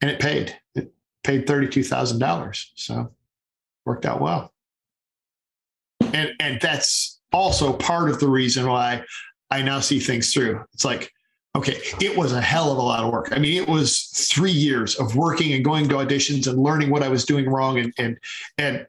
and 0.02 0.12
it 0.12 0.20
paid. 0.20 0.56
It 0.76 0.94
paid 1.24 1.48
thirty 1.48 1.68
two 1.68 1.84
thousand 1.84 2.20
dollars, 2.20 2.72
so 2.76 3.12
worked 3.86 4.06
out 4.06 4.22
well. 4.22 4.54
And 6.02 6.32
and 6.40 6.60
that's 6.62 7.19
also 7.32 7.74
part 7.74 8.10
of 8.10 8.20
the 8.20 8.28
reason 8.28 8.68
why 8.68 9.04
I 9.52 9.62
now 9.62 9.80
see 9.80 10.00
things 10.00 10.34
through. 10.34 10.64
It's 10.74 10.86
like, 10.86 11.12
okay, 11.56 11.80
it 12.00 12.16
was 12.16 12.34
a 12.34 12.42
hell 12.42 12.72
of 12.72 12.78
a 12.78 12.82
lot 12.82 13.04
of 13.04 13.12
work. 13.12 13.30
I 13.32 13.40
mean, 13.40 13.62
it 13.62 13.68
was 13.68 14.04
three 14.32 14.52
years 14.52 14.96
of 14.96 15.16
working 15.16 15.54
and 15.54 15.64
going 15.64 15.90
to 15.90 15.96
auditions 15.96 16.48
and 16.48 16.62
learning 16.62 16.90
what 16.90 17.04
I 17.04 17.10
was 17.10 17.26
doing 17.26 17.50
wrong 17.50 17.80
and 17.80 17.94
and 17.98 18.18
and 18.58 18.88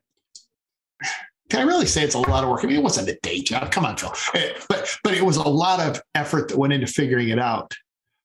can 1.49 1.61
I 1.61 1.63
really 1.65 1.87
say 1.87 2.05
it's 2.05 2.15
a 2.15 2.19
lot 2.19 2.45
of 2.45 2.51
work? 2.51 2.63
I 2.63 2.69
mean, 2.69 2.77
it 2.77 2.83
wasn't 2.83 3.09
a 3.09 3.19
day 3.23 3.41
job. 3.41 3.73
Come 3.73 3.85
on, 3.85 3.97
Phil. 3.97 4.13
Eh, 4.35 4.53
but 4.69 4.97
but 5.03 5.15
it 5.15 5.23
was 5.23 5.37
a 5.37 5.49
lot 5.49 5.81
of 5.81 6.01
effort 6.15 6.49
that 6.49 6.57
went 6.57 6.73
into 6.73 6.87
figuring 6.87 7.31
it 7.31 7.41
out. 7.41 7.75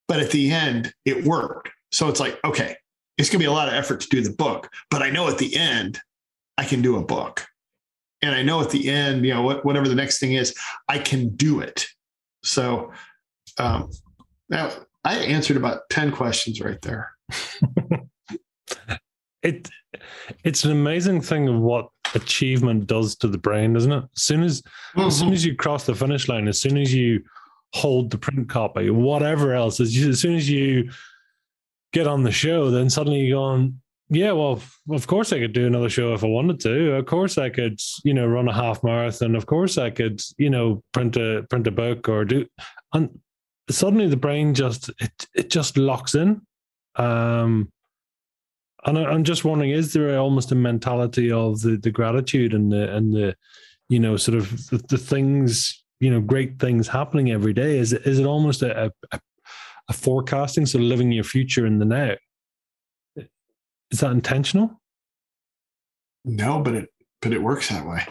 But 0.07 0.20
at 0.20 0.30
the 0.30 0.51
end, 0.51 0.93
it 1.05 1.26
worked. 1.26 1.70
So 1.91 2.07
it's 2.07 2.20
like, 2.20 2.38
okay, 2.45 2.76
it's 3.18 3.30
going 3.30 3.39
to 3.39 3.43
be 3.43 3.45
a 3.45 3.51
lot 3.51 3.68
of 3.68 3.74
effort 3.74 4.01
to 4.01 4.09
do 4.09 4.22
the 4.22 4.32
book, 4.32 4.70
but 4.91 5.01
I 5.01 5.09
know 5.09 5.28
at 5.28 5.38
the 5.38 5.55
end 5.55 5.99
I 6.57 6.66
can 6.66 6.82
do 6.82 6.97
a 6.97 7.03
book. 7.03 7.45
And 8.26 8.34
I 8.34 8.42
know 8.42 8.60
at 8.60 8.72
the 8.72 8.90
end, 8.90 9.26
you 9.26 9.34
know, 9.34 9.44
what, 9.44 9.64
whatever 9.64 9.88
the 9.88 9.96
next 9.96 10.20
thing 10.20 10.34
is, 10.34 10.56
I 10.90 10.98
can 10.98 11.36
do 11.36 11.60
it. 11.60 11.86
So 12.44 12.92
um, 13.60 13.92
now 14.50 14.72
I 15.04 15.18
answered 15.18 15.58
about 15.58 15.82
10 15.92 16.12
questions 16.12 16.60
right 16.60 16.82
there. 16.82 17.12
it 19.44 19.70
it's 20.44 20.66
an 20.66 20.72
amazing 20.72 21.22
thing 21.22 21.48
of 21.48 21.60
what 21.60 21.88
achievement 22.16 22.88
does 22.88 23.16
to 23.18 23.28
the 23.28 23.38
brain, 23.38 23.76
isn't 23.76 23.92
it? 23.92 24.04
As 24.16 24.24
soon 24.24 24.44
as 24.44 24.62
mm-hmm. 24.62 25.02
as 25.02 25.18
soon 25.18 25.34
as 25.34 25.46
you 25.46 25.56
cross 25.56 25.86
the 25.86 25.94
finish 25.94 26.28
line, 26.28 26.48
as 26.48 26.60
soon 26.60 26.78
as 26.78 26.94
you 26.94 27.24
hold 27.74 28.10
the 28.10 28.18
print 28.18 28.50
copy, 28.50 28.90
whatever 28.90 29.54
else, 29.54 29.80
as, 29.80 29.96
you, 29.96 30.10
as 30.10 30.20
soon 30.20 30.36
as 30.36 30.50
you 30.50 30.90
get 31.94 32.08
on 32.08 32.24
the 32.24 32.32
show, 32.32 32.72
then 32.72 32.90
suddenly 32.90 33.20
you're 33.20 33.38
going, 33.38 33.80
yeah, 34.10 34.32
well, 34.32 34.62
of 34.91 35.08
course 35.08 35.34
I 35.34 35.39
could 35.39 35.53
do 35.53 35.66
another 35.66 35.89
show 35.89 36.14
if 36.14 36.24
I 36.24 36.28
wanted 36.28 36.60
to. 36.62 36.93
Of 36.93 37.06
course 37.06 37.38
I 37.38 37.49
could, 37.49 37.80
you 38.03 38.14
know, 38.14 38.28
run 38.28 38.47
a 38.47 38.53
half 38.53 38.84
marathon. 38.84 39.36
Of 39.36 39.45
course 39.45 39.78
I 39.78 39.89
could, 39.89 40.22
you 40.38 40.49
know, 40.49 40.84
print 40.91 41.18
a 41.18 41.45
print 41.49 41.68
a 41.68 41.72
book 41.72 42.08
or 42.08 42.26
do. 42.26 42.45
And 42.93 43.20
suddenly 43.70 44.08
the 44.08 44.18
brain 44.18 44.53
just 44.53 44.89
it 44.99 45.28
it 45.34 45.49
just 45.49 45.78
locks 45.78 46.14
in. 46.14 46.41
Um, 46.95 47.72
and 48.86 48.99
I, 48.99 49.06
I'm 49.06 49.24
just 49.24 49.43
wondering, 49.43 49.72
is 49.72 49.93
there 49.93 50.18
almost 50.20 50.51
a 50.51 50.56
mentality 50.56 51.32
of 51.32 51.62
the 51.62 51.78
the 51.78 51.91
gratitude 51.91 52.53
and 52.53 52.72
the 52.72 52.95
and 52.95 53.14
the, 53.14 53.36
you 53.89 53.99
know, 53.99 54.18
sort 54.18 54.38
of 54.38 54.68
the, 54.68 54.78
the 54.88 54.97
things, 54.99 55.84
you 55.99 56.12
know, 56.12 56.22
great 56.22 56.60
things 56.60 56.88
happening 56.88 57.32
every 57.32 57.53
day? 57.53 57.80
Is 57.80 57.91
it 57.91 58.06
is 58.06 58.20
it 58.20 58.26
almost 58.26 58.62
a, 58.62 58.91
a 59.12 59.20
a 59.88 59.93
forecasting, 59.93 60.66
so 60.66 60.80
living 60.80 61.12
your 61.12 61.24
future 61.24 61.66
in 61.66 61.80
the 61.80 61.86
now. 61.86 62.16
Is 63.92 64.00
that 64.00 64.12
intentional? 64.12 64.82
No, 66.24 66.60
but 66.60 66.76
it 66.76 66.90
but 67.22 67.34
it 67.34 67.42
works 67.42 67.70
that 67.70 67.88
way. 67.88 68.06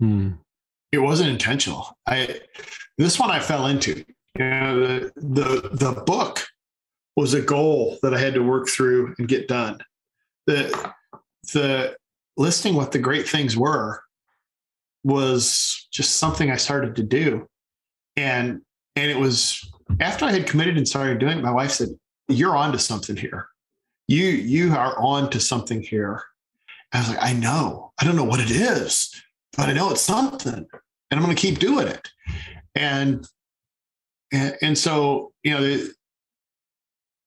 Hmm. 0.00 0.32
It 0.92 0.98
wasn't 0.98 1.30
intentional. 1.30 1.96
I 2.06 2.40
this 2.98 3.18
one 3.18 3.30
I 3.30 3.40
fell 3.40 3.66
into. 3.66 4.04
You 4.38 4.44
know, 4.44 4.80
the 4.80 5.12
the 5.16 5.70
the 5.72 6.02
book 6.02 6.46
was 7.16 7.34
a 7.34 7.42
goal 7.42 7.98
that 8.02 8.14
I 8.14 8.18
had 8.18 8.34
to 8.34 8.42
work 8.42 8.68
through 8.68 9.14
and 9.18 9.28
get 9.28 9.48
done. 9.48 9.78
The 10.46 10.92
the 11.52 11.96
listing 12.36 12.74
what 12.74 12.92
the 12.92 12.98
great 12.98 13.28
things 13.28 13.56
were 13.56 14.02
was 15.04 15.88
just 15.92 16.16
something 16.16 16.50
I 16.50 16.56
started 16.56 16.96
to 16.96 17.02
do. 17.02 17.46
And 18.16 18.60
and 18.96 19.10
it 19.10 19.18
was 19.18 19.60
after 20.00 20.24
I 20.24 20.32
had 20.32 20.46
committed 20.46 20.76
and 20.76 20.86
started 20.86 21.18
doing 21.18 21.38
it, 21.38 21.42
my 21.42 21.50
wife 21.50 21.72
said, 21.72 21.88
You're 22.28 22.56
on 22.56 22.72
to 22.72 22.78
something 22.78 23.16
here. 23.16 23.48
You 24.08 24.24
you 24.24 24.74
are 24.74 24.98
on 24.98 25.30
to 25.30 25.40
something 25.40 25.82
here. 25.82 26.22
I 26.92 26.98
was 26.98 27.08
like, 27.08 27.22
I 27.22 27.32
know. 27.32 27.92
I 27.98 28.04
don't 28.04 28.16
know 28.16 28.24
what 28.24 28.40
it 28.40 28.50
is, 28.50 29.14
but 29.56 29.68
I 29.68 29.72
know 29.72 29.90
it's 29.90 30.02
something. 30.02 30.52
And 30.54 31.20
I'm 31.20 31.22
gonna 31.22 31.34
keep 31.34 31.58
doing 31.58 31.88
it. 31.88 32.10
And 32.74 33.26
and, 34.32 34.56
and 34.62 34.78
so, 34.78 35.32
you 35.42 35.52
know, 35.52 35.62
a 35.62 35.88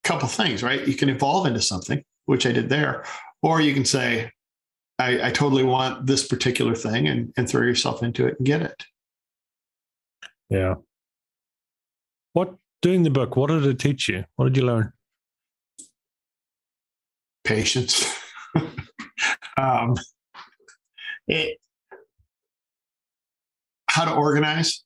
couple 0.03 0.27
things, 0.27 0.63
right? 0.63 0.87
You 0.87 0.95
can 0.95 1.09
evolve 1.09 1.45
into 1.45 1.61
something, 1.61 2.03
which 2.25 2.45
I 2.45 2.51
did 2.51 2.67
there, 2.69 3.05
or 3.41 3.61
you 3.61 3.73
can 3.73 3.85
say, 3.85 4.31
I, 4.97 5.27
I 5.27 5.31
totally 5.31 5.63
want 5.63 6.07
this 6.07 6.27
particular 6.27 6.73
thing 6.73 7.07
and, 7.07 7.31
and 7.37 7.47
throw 7.47 7.61
yourself 7.61 8.01
into 8.01 8.25
it 8.25 8.35
and 8.39 8.45
get 8.45 8.61
it. 8.61 8.85
Yeah. 10.49 10.75
What 12.33 12.55
doing 12.81 13.03
the 13.03 13.09
book? 13.09 13.35
What 13.35 13.47
did 13.47 13.65
it 13.65 13.79
teach 13.79 14.09
you? 14.09 14.25
What 14.35 14.45
did 14.45 14.57
you 14.57 14.65
learn? 14.65 14.93
Patience. 17.45 18.05
um, 19.57 19.95
it, 21.27 21.57
how 23.89 24.05
to 24.05 24.13
organize. 24.13 24.83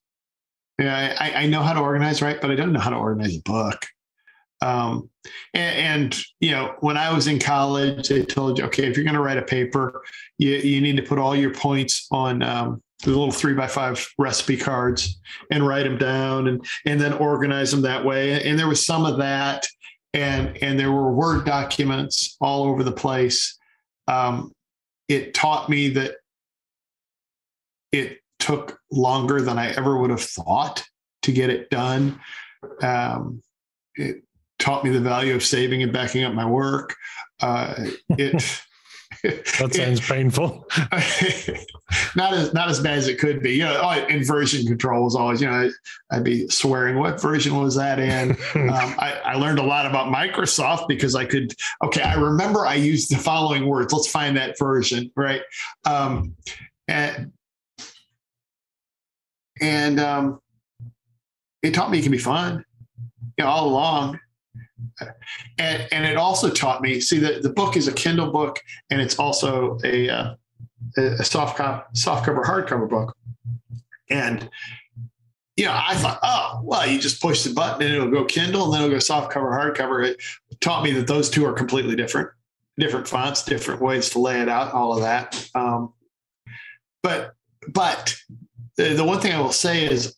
Yeah, 0.77 1.15
I, 1.19 1.43
I, 1.43 1.47
know 1.47 1.61
how 1.61 1.73
to 1.73 1.79
organize, 1.79 2.21
right? 2.21 2.39
But 2.39 2.51
I 2.51 2.55
don't 2.55 2.71
know 2.71 2.79
how 2.79 2.91
to 2.91 2.95
organize 2.95 3.35
a 3.35 3.41
book. 3.41 3.85
Um, 4.61 5.09
and, 5.53 5.75
and, 5.77 6.21
you 6.39 6.51
know, 6.51 6.75
when 6.79 6.95
I 6.95 7.13
was 7.13 7.27
in 7.27 7.39
college, 7.39 8.09
they 8.09 8.23
told 8.23 8.57
you, 8.57 8.65
okay, 8.65 8.85
if 8.85 8.95
you're 8.95 9.03
going 9.03 9.15
to 9.15 9.21
write 9.21 9.37
a 9.37 9.43
paper, 9.43 10.03
you, 10.37 10.51
you 10.51 10.81
need 10.81 10.97
to 10.97 11.03
put 11.03 11.17
all 11.17 11.35
your 11.35 11.53
points 11.53 12.07
on 12.11 12.43
um, 12.43 12.81
the 13.03 13.09
little 13.09 13.31
three 13.31 13.53
by 13.53 13.67
five 13.67 14.05
recipe 14.17 14.57
cards 14.57 15.19
and 15.51 15.65
write 15.65 15.83
them 15.83 15.97
down 15.97 16.47
and 16.47 16.65
and 16.85 16.99
then 16.99 17.13
organize 17.13 17.71
them 17.71 17.81
that 17.81 18.03
way. 18.03 18.43
And 18.43 18.59
there 18.59 18.67
was 18.67 18.85
some 18.85 19.05
of 19.05 19.17
that, 19.17 19.65
and 20.13 20.57
and 20.61 20.79
there 20.79 20.91
were 20.91 21.11
word 21.11 21.45
documents 21.45 22.35
all 22.41 22.63
over 22.63 22.83
the 22.83 22.91
place. 22.91 23.57
Um, 24.07 24.51
it 25.07 25.33
taught 25.33 25.69
me 25.69 25.89
that 25.89 26.15
it 27.91 28.19
took 28.39 28.79
longer 28.91 29.41
than 29.41 29.57
I 29.57 29.71
ever 29.71 29.97
would 29.97 30.09
have 30.09 30.21
thought 30.21 30.83
to 31.23 31.31
get 31.31 31.49
it 31.49 31.69
done. 31.69 32.19
Um, 32.81 33.41
it 33.95 34.23
taught 34.57 34.83
me 34.83 34.91
the 34.91 34.99
value 34.99 35.35
of 35.35 35.43
saving 35.43 35.83
and 35.83 35.93
backing 35.93 36.23
up 36.23 36.33
my 36.33 36.45
work. 36.45 36.95
Uh, 37.41 37.73
it 38.09 38.63
that 39.23 39.71
sounds 39.73 40.01
painful. 40.01 40.65
not 42.15 42.33
as 42.33 42.53
not 42.53 42.69
as 42.69 42.79
bad 42.79 42.97
as 42.97 43.07
it 43.07 43.19
could 43.19 43.41
be. 43.41 43.53
You 43.53 43.63
know, 43.63 43.79
oh, 43.83 43.89
and 43.89 44.25
version 44.25 44.65
control 44.65 45.03
was 45.03 45.15
always, 45.15 45.41
you 45.41 45.49
know, 45.49 45.69
I'd 46.11 46.23
be 46.23 46.47
swearing, 46.47 46.97
what 46.97 47.21
version 47.21 47.55
was 47.55 47.75
that 47.75 47.99
in? 47.99 48.31
um, 48.55 48.95
I, 48.97 49.19
I, 49.25 49.35
learned 49.35 49.59
a 49.59 49.63
lot 49.63 49.85
about 49.85 50.13
Microsoft 50.13 50.87
because 50.87 51.15
I 51.15 51.25
could, 51.25 51.53
okay, 51.83 52.01
I 52.01 52.15
remember 52.15 52.65
I 52.65 52.75
used 52.75 53.11
the 53.11 53.17
following 53.17 53.65
words. 53.65 53.91
Let's 53.91 54.09
find 54.09 54.37
that 54.37 54.57
version, 54.57 55.11
right? 55.15 55.41
Um, 55.85 56.35
and 56.87 57.31
and 59.61 59.99
um, 59.99 60.39
it 61.61 61.73
taught 61.73 61.91
me 61.91 61.99
it 61.99 62.03
can 62.03 62.11
be 62.11 62.17
fun, 62.17 62.63
you 63.37 63.43
know, 63.43 63.49
all 63.49 63.67
along 63.67 64.19
and 65.57 65.87
and 65.91 66.05
it 66.05 66.17
also 66.17 66.49
taught 66.49 66.81
me. 66.81 66.99
See, 66.99 67.19
the, 67.19 67.39
the 67.41 67.49
book 67.49 67.77
is 67.77 67.87
a 67.87 67.93
Kindle 67.93 68.31
book, 68.31 68.59
and 68.89 69.01
it's 69.01 69.17
also 69.17 69.77
a 69.83 70.09
uh, 70.09 70.35
a 70.97 71.23
soft 71.23 71.57
cop, 71.57 71.95
soft 71.95 72.25
cover 72.25 72.43
hardcover 72.43 72.89
book. 72.89 73.15
And 74.09 74.49
you 75.55 75.65
know, 75.65 75.73
I 75.75 75.95
thought, 75.95 76.19
oh, 76.23 76.61
well, 76.63 76.87
you 76.87 76.99
just 76.99 77.21
push 77.21 77.43
the 77.43 77.53
button 77.53 77.85
and 77.85 77.93
it'll 77.93 78.09
go 78.09 78.23
Kindle, 78.25 78.65
and 78.65 78.73
then 78.73 78.81
it'll 78.81 78.95
go 78.95 78.99
soft 78.99 79.31
cover 79.31 79.51
hardcover. 79.51 80.05
It 80.05 80.21
taught 80.61 80.83
me 80.83 80.91
that 80.93 81.07
those 81.07 81.29
two 81.29 81.45
are 81.45 81.53
completely 81.53 81.95
different, 81.95 82.29
different 82.77 83.07
fonts, 83.07 83.43
different 83.43 83.81
ways 83.81 84.09
to 84.11 84.19
lay 84.19 84.41
it 84.41 84.47
out, 84.47 84.73
all 84.73 84.93
of 84.93 85.01
that. 85.01 85.49
Um, 85.55 85.93
but 87.03 87.33
but 87.67 88.15
the, 88.77 88.93
the 88.93 89.03
one 89.03 89.19
thing 89.19 89.33
I 89.33 89.41
will 89.41 89.51
say 89.51 89.85
is 89.85 90.15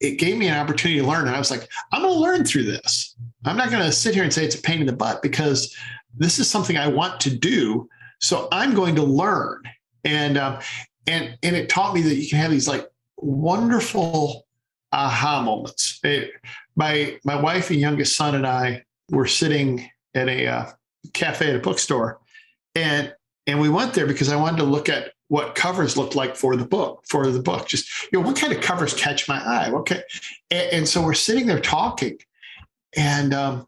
it 0.00 0.18
gave 0.18 0.36
me 0.36 0.48
an 0.48 0.58
opportunity 0.58 1.00
to 1.00 1.06
learn. 1.06 1.26
And 1.26 1.34
I 1.34 1.38
was 1.38 1.50
like, 1.50 1.68
I'm 1.92 2.02
going 2.02 2.14
to 2.14 2.20
learn 2.20 2.44
through 2.44 2.64
this. 2.64 3.16
I'm 3.46 3.56
not 3.56 3.70
going 3.70 3.82
to 3.82 3.92
sit 3.92 4.14
here 4.14 4.24
and 4.24 4.32
say 4.32 4.44
it's 4.44 4.56
a 4.56 4.62
pain 4.62 4.80
in 4.80 4.86
the 4.86 4.92
butt 4.92 5.22
because 5.22 5.76
this 6.16 6.38
is 6.38 6.48
something 6.48 6.76
I 6.76 6.88
want 6.88 7.20
to 7.20 7.30
do. 7.30 7.88
So 8.20 8.48
I'm 8.50 8.74
going 8.74 8.96
to 8.96 9.02
learn. 9.02 9.62
And, 10.04 10.36
um, 10.36 10.58
and, 11.06 11.38
and 11.42 11.54
it 11.54 11.68
taught 11.68 11.94
me 11.94 12.02
that 12.02 12.16
you 12.16 12.28
can 12.28 12.38
have 12.38 12.50
these 12.50 12.68
like 12.68 12.88
wonderful 13.16 14.46
aha 14.92 15.42
moments. 15.42 16.00
It, 16.02 16.32
my, 16.74 17.18
my 17.24 17.40
wife 17.40 17.70
and 17.70 17.78
youngest 17.78 18.16
son 18.16 18.34
and 18.34 18.46
I 18.46 18.84
were 19.10 19.26
sitting 19.26 19.88
at 20.14 20.28
a 20.28 20.46
uh, 20.46 20.66
cafe 21.12 21.50
at 21.50 21.56
a 21.56 21.60
bookstore 21.60 22.20
and, 22.74 23.14
and 23.46 23.60
we 23.60 23.68
went 23.68 23.94
there 23.94 24.06
because 24.06 24.28
I 24.28 24.36
wanted 24.36 24.58
to 24.58 24.64
look 24.64 24.88
at 24.88 25.12
what 25.28 25.54
covers 25.54 25.96
looked 25.96 26.14
like 26.14 26.36
for 26.36 26.56
the 26.56 26.64
book 26.64 27.04
for 27.08 27.26
the 27.30 27.42
book 27.42 27.66
just 27.66 27.88
you 28.04 28.18
know 28.18 28.24
what 28.24 28.36
kind 28.36 28.52
of 28.52 28.60
covers 28.60 28.94
catch 28.94 29.28
my 29.28 29.38
eye 29.44 29.70
okay 29.72 30.00
and, 30.52 30.72
and 30.72 30.88
so 30.88 31.02
we're 31.02 31.14
sitting 31.14 31.46
there 31.46 31.60
talking 31.60 32.16
and 32.96 33.34
um, 33.34 33.66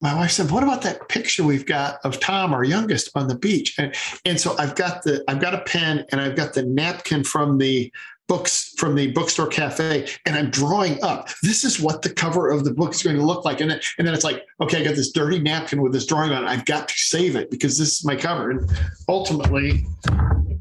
my 0.00 0.14
wife 0.14 0.30
said 0.30 0.50
what 0.50 0.62
about 0.62 0.82
that 0.82 1.08
picture 1.08 1.44
we've 1.44 1.66
got 1.66 1.98
of 2.04 2.20
tom 2.20 2.52
our 2.52 2.64
youngest 2.64 3.10
on 3.14 3.28
the 3.28 3.38
beach 3.38 3.74
and 3.78 3.94
and 4.24 4.40
so 4.40 4.56
i've 4.58 4.74
got 4.74 5.02
the 5.02 5.22
i've 5.28 5.40
got 5.40 5.54
a 5.54 5.60
pen 5.62 6.04
and 6.10 6.20
i've 6.20 6.36
got 6.36 6.52
the 6.52 6.62
napkin 6.62 7.24
from 7.24 7.58
the 7.58 7.90
books 8.28 8.72
from 8.78 8.94
the 8.94 9.12
bookstore 9.12 9.46
cafe 9.46 10.08
and 10.24 10.34
I'm 10.34 10.50
drawing 10.50 11.02
up. 11.02 11.28
This 11.42 11.64
is 11.64 11.80
what 11.80 12.02
the 12.02 12.10
cover 12.10 12.50
of 12.50 12.64
the 12.64 12.72
book 12.72 12.94
is 12.94 13.02
going 13.02 13.16
to 13.16 13.24
look 13.24 13.44
like. 13.44 13.60
And 13.60 13.70
then, 13.70 13.80
and 13.98 14.06
then 14.06 14.14
it's 14.14 14.24
like, 14.24 14.44
okay, 14.60 14.80
I 14.80 14.84
got 14.84 14.96
this 14.96 15.12
dirty 15.12 15.38
napkin 15.38 15.82
with 15.82 15.92
this 15.92 16.06
drawing 16.06 16.32
on 16.32 16.44
it. 16.44 16.48
I've 16.48 16.64
got 16.64 16.88
to 16.88 16.94
save 16.96 17.36
it 17.36 17.50
because 17.50 17.78
this 17.78 17.98
is 17.98 18.04
my 18.04 18.16
cover. 18.16 18.50
And 18.50 18.70
ultimately, 19.08 19.86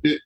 it, 0.03 0.21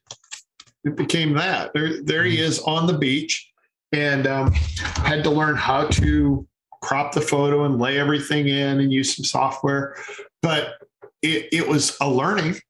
it 0.84 0.96
became 0.96 1.32
that. 1.34 1.72
There, 1.74 2.02
there 2.02 2.24
he 2.24 2.40
is 2.40 2.60
on 2.60 2.86
the 2.86 2.98
beach, 2.98 3.50
and 3.92 4.26
um, 4.26 4.52
had 4.52 5.22
to 5.24 5.30
learn 5.30 5.56
how 5.56 5.86
to 5.86 6.46
crop 6.80 7.12
the 7.12 7.20
photo 7.20 7.64
and 7.64 7.78
lay 7.78 7.98
everything 7.98 8.48
in 8.48 8.80
and 8.80 8.92
use 8.92 9.16
some 9.16 9.24
software. 9.24 9.96
But 10.42 10.74
it, 11.22 11.48
it 11.52 11.68
was 11.68 11.96
a 12.00 12.08
learning 12.08 12.60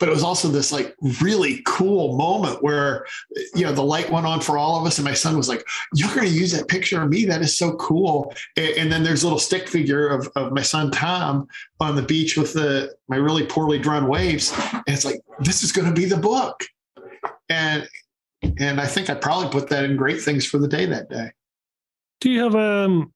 but 0.00 0.08
it 0.08 0.12
was 0.12 0.22
also 0.22 0.48
this 0.48 0.72
like 0.72 0.94
really 1.22 1.62
cool 1.66 2.16
moment 2.16 2.62
where 2.62 3.06
you 3.54 3.64
know 3.64 3.72
the 3.72 3.82
light 3.82 4.10
went 4.10 4.26
on 4.26 4.40
for 4.40 4.58
all 4.58 4.78
of 4.80 4.86
us 4.86 4.98
and 4.98 5.04
my 5.04 5.14
son 5.14 5.36
was 5.36 5.48
like 5.48 5.64
you're 5.94 6.12
going 6.14 6.26
to 6.26 6.34
use 6.34 6.52
that 6.52 6.68
picture 6.68 7.00
of 7.02 7.08
me 7.08 7.24
that 7.24 7.40
is 7.40 7.56
so 7.56 7.74
cool 7.76 8.34
and, 8.56 8.70
and, 8.76 8.92
then 8.92 9.02
there's 9.02 9.22
a 9.22 9.26
little 9.26 9.38
stick 9.38 9.68
figure 9.68 10.08
of, 10.08 10.28
of 10.36 10.52
my 10.52 10.62
son 10.62 10.90
tom 10.90 11.46
on 11.80 11.94
the 11.96 12.02
beach 12.02 12.36
with 12.36 12.52
the 12.52 12.92
my 13.08 13.16
really 13.16 13.46
poorly 13.46 13.78
drawn 13.78 14.08
waves 14.08 14.52
and 14.72 14.82
it's 14.88 15.04
like 15.04 15.20
this 15.40 15.62
is 15.62 15.72
going 15.72 15.86
to 15.86 15.94
be 15.94 16.04
the 16.04 16.16
book 16.16 16.64
and 17.48 17.88
and 18.58 18.80
I 18.80 18.86
think 18.86 19.08
I 19.08 19.14
probably 19.14 19.48
put 19.48 19.70
that 19.70 19.84
in 19.84 19.96
great 19.96 20.20
things 20.20 20.44
for 20.44 20.58
the 20.58 20.68
day 20.68 20.84
that 20.86 21.08
day. 21.08 21.30
Do 22.20 22.30
you 22.30 22.42
have 22.42 22.54
um 22.54 23.12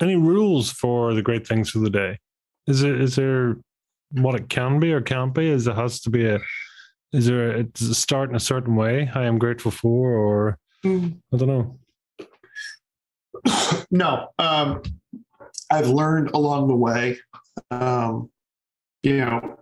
any 0.00 0.16
rules 0.16 0.70
for 0.70 1.14
the 1.14 1.22
great 1.22 1.46
things 1.46 1.70
for 1.70 1.78
the 1.78 1.90
day? 1.90 2.18
Is 2.66 2.82
it 2.82 3.00
is 3.00 3.16
there 3.16 3.56
what 4.12 4.34
it 4.34 4.48
can 4.48 4.80
be 4.80 4.92
or 4.92 5.00
can't 5.00 5.34
be? 5.34 5.48
Is 5.48 5.66
it 5.66 5.76
has 5.76 6.00
to 6.00 6.10
be 6.10 6.26
a 6.26 6.38
is 7.12 7.26
there 7.26 7.50
a, 7.52 7.62
does 7.62 7.88
it 7.88 7.94
start 7.94 8.30
in 8.30 8.36
a 8.36 8.40
certain 8.40 8.76
way? 8.76 9.10
I 9.14 9.24
am 9.24 9.38
grateful 9.38 9.70
for, 9.70 10.12
or 10.12 10.58
mm. 10.84 11.16
I 11.32 11.36
don't 11.36 11.48
know. 11.48 11.78
No, 13.90 14.28
um, 14.40 14.82
I've 15.70 15.88
learned 15.88 16.30
along 16.32 16.68
the 16.68 16.74
way. 16.74 17.18
Um, 17.70 18.30
you 19.02 19.18
know, 19.18 19.58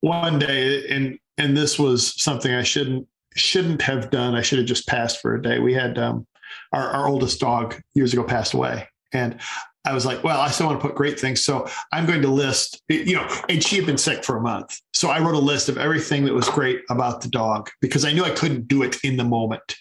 one 0.00 0.38
day, 0.38 0.86
and 0.88 1.18
and 1.36 1.56
this 1.56 1.78
was 1.78 2.20
something 2.22 2.54
I 2.54 2.62
shouldn't 2.62 3.06
shouldn't 3.34 3.82
have 3.82 4.10
done. 4.10 4.34
I 4.34 4.42
should 4.42 4.58
have 4.58 4.68
just 4.68 4.86
passed 4.86 5.20
for 5.20 5.34
a 5.34 5.42
day. 5.42 5.58
We 5.58 5.74
had 5.74 5.98
um, 5.98 6.26
our, 6.72 6.88
our 6.88 7.08
oldest 7.08 7.40
dog 7.40 7.80
years 7.94 8.12
ago 8.12 8.22
passed 8.22 8.54
away, 8.54 8.87
and 9.12 9.38
I 9.84 9.94
was 9.94 10.04
like, 10.04 10.22
well, 10.22 10.40
I 10.40 10.50
still 10.50 10.66
want 10.66 10.80
to 10.80 10.86
put 10.86 10.96
great 10.96 11.18
things, 11.18 11.44
so 11.44 11.68
I'm 11.92 12.06
going 12.06 12.22
to 12.22 12.28
list, 12.28 12.82
you 12.88 13.14
know, 13.14 13.26
and 13.48 13.62
she 13.62 13.76
had 13.76 13.86
been 13.86 13.98
sick 13.98 14.24
for 14.24 14.36
a 14.36 14.40
month, 14.40 14.80
so 14.92 15.08
I 15.08 15.20
wrote 15.20 15.34
a 15.34 15.38
list 15.38 15.68
of 15.68 15.78
everything 15.78 16.24
that 16.24 16.34
was 16.34 16.48
great 16.48 16.82
about 16.90 17.20
the 17.20 17.28
dog 17.28 17.70
because 17.80 18.04
I 18.04 18.12
knew 18.12 18.24
I 18.24 18.30
couldn't 18.30 18.68
do 18.68 18.82
it 18.82 18.96
in 19.04 19.16
the 19.16 19.24
moment. 19.24 19.76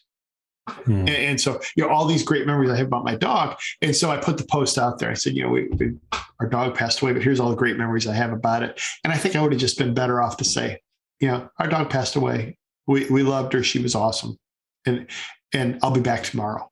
Hmm. 0.69 0.99
And, 0.99 1.09
and, 1.09 1.41
so, 1.41 1.61
you 1.75 1.83
know, 1.83 1.89
all 1.89 2.05
these 2.05 2.23
great 2.23 2.45
memories 2.45 2.69
I 2.69 2.75
have 2.75 2.87
about 2.87 3.05
my 3.05 3.15
dog. 3.15 3.57
And 3.81 3.95
so 3.95 4.11
I 4.11 4.17
put 4.17 4.37
the 4.37 4.43
post 4.43 4.77
out 4.77 4.99
there. 4.99 5.09
I 5.09 5.13
said, 5.13 5.33
you 5.33 5.43
know, 5.43 5.49
we, 5.49 5.69
we, 5.69 5.93
our 6.41 6.47
dog 6.47 6.75
passed 6.75 7.01
away, 7.01 7.13
but 7.13 7.23
here's 7.23 7.39
all 7.39 7.49
the 7.49 7.55
great 7.55 7.77
memories 7.77 8.05
I 8.05 8.13
have 8.13 8.33
about 8.33 8.63
it. 8.63 8.81
And 9.05 9.13
I 9.13 9.17
think 9.17 9.37
I 9.37 9.41
would 9.41 9.53
have 9.53 9.61
just 9.61 9.77
been 9.77 9.93
better 9.93 10.21
off 10.21 10.35
to 10.37 10.43
say, 10.43 10.81
you 11.19 11.27
know, 11.29 11.49
our 11.57 11.67
dog 11.67 11.89
passed 11.89 12.15
away. 12.15 12.57
We 12.85 13.05
we 13.09 13.23
loved 13.23 13.53
her. 13.53 13.63
She 13.63 13.79
was 13.79 13.95
awesome, 13.95 14.37
and 14.85 15.07
and 15.53 15.79
I'll 15.81 15.91
be 15.91 15.99
back 15.99 16.23
tomorrow. 16.23 16.69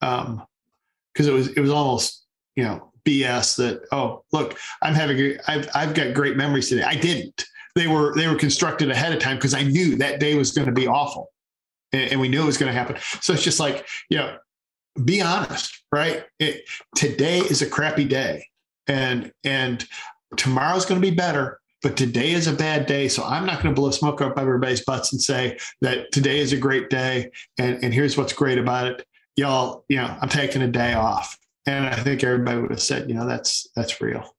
Um, 0.00 0.46
because 1.16 1.28
it 1.28 1.32
was 1.32 1.48
it 1.48 1.60
was 1.60 1.70
almost 1.70 2.26
you 2.56 2.64
know 2.64 2.92
BS 3.06 3.56
that 3.56 3.82
oh 3.92 4.22
look 4.32 4.58
I'm 4.82 4.92
having 4.92 5.38
I've 5.48 5.68
I've 5.74 5.94
got 5.94 6.12
great 6.14 6.36
memories 6.36 6.68
today. 6.68 6.82
I 6.82 6.94
didn't. 6.94 7.46
They 7.74 7.86
were 7.86 8.14
they 8.14 8.28
were 8.28 8.36
constructed 8.36 8.90
ahead 8.90 9.12
of 9.12 9.18
time 9.18 9.36
because 9.36 9.54
I 9.54 9.62
knew 9.62 9.96
that 9.96 10.20
day 10.20 10.34
was 10.34 10.52
going 10.52 10.66
to 10.66 10.72
be 10.72 10.86
awful, 10.86 11.32
and, 11.92 12.12
and 12.12 12.20
we 12.20 12.28
knew 12.28 12.42
it 12.42 12.46
was 12.46 12.58
going 12.58 12.72
to 12.72 12.78
happen. 12.78 12.96
So 13.22 13.32
it's 13.32 13.42
just 13.42 13.60
like 13.60 13.86
you 14.10 14.18
know, 14.18 14.36
be 15.04 15.22
honest, 15.22 15.82
right? 15.90 16.24
It, 16.38 16.62
today 16.94 17.38
is 17.38 17.62
a 17.62 17.66
crappy 17.66 18.04
day, 18.04 18.46
and 18.86 19.32
and 19.42 19.86
tomorrow's 20.36 20.84
going 20.84 21.00
to 21.00 21.10
be 21.10 21.14
better 21.14 21.60
but 21.82 21.96
today 21.96 22.32
is 22.32 22.48
a 22.48 22.52
bad 22.52 22.86
day. 22.86 23.06
So 23.06 23.22
I'm 23.22 23.46
not 23.46 23.62
going 23.62 23.72
to 23.72 23.80
blow 23.80 23.92
smoke 23.92 24.20
up 24.20 24.38
everybody's 24.38 24.84
butts 24.84 25.12
and 25.12 25.22
say 25.22 25.56
that 25.82 26.10
today 26.10 26.40
is 26.40 26.52
a 26.52 26.56
great 26.56 26.90
day. 26.90 27.30
And, 27.58 27.78
and 27.84 27.94
here's 27.94 28.16
what's 28.16 28.32
great 28.32 28.58
about 28.58 28.88
it. 28.88 29.06
Y'all, 29.36 29.84
you 29.88 29.96
know, 29.96 30.16
I'm 30.20 30.28
taking 30.28 30.62
a 30.62 30.68
day 30.68 30.94
off. 30.94 31.38
And 31.66 31.86
I 31.86 31.96
think 31.96 32.22
everybody 32.22 32.60
would 32.60 32.70
have 32.70 32.82
said, 32.82 33.08
you 33.08 33.14
know, 33.14 33.26
that's, 33.26 33.68
that's 33.74 34.00
real. 34.00 34.34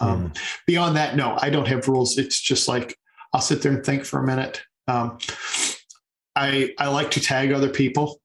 Um, 0.00 0.30
mm. 0.30 0.38
Beyond 0.66 0.96
that, 0.96 1.16
no, 1.16 1.36
I 1.40 1.50
don't 1.50 1.68
have 1.68 1.88
rules. 1.88 2.18
It's 2.18 2.40
just 2.40 2.68
like, 2.68 2.96
I'll 3.32 3.40
sit 3.40 3.62
there 3.62 3.72
and 3.72 3.84
think 3.84 4.04
for 4.04 4.20
a 4.20 4.26
minute. 4.26 4.62
Um, 4.86 5.18
I, 6.36 6.74
I 6.78 6.88
like 6.88 7.10
to 7.12 7.20
tag 7.20 7.52
other 7.52 7.70
people 7.70 8.20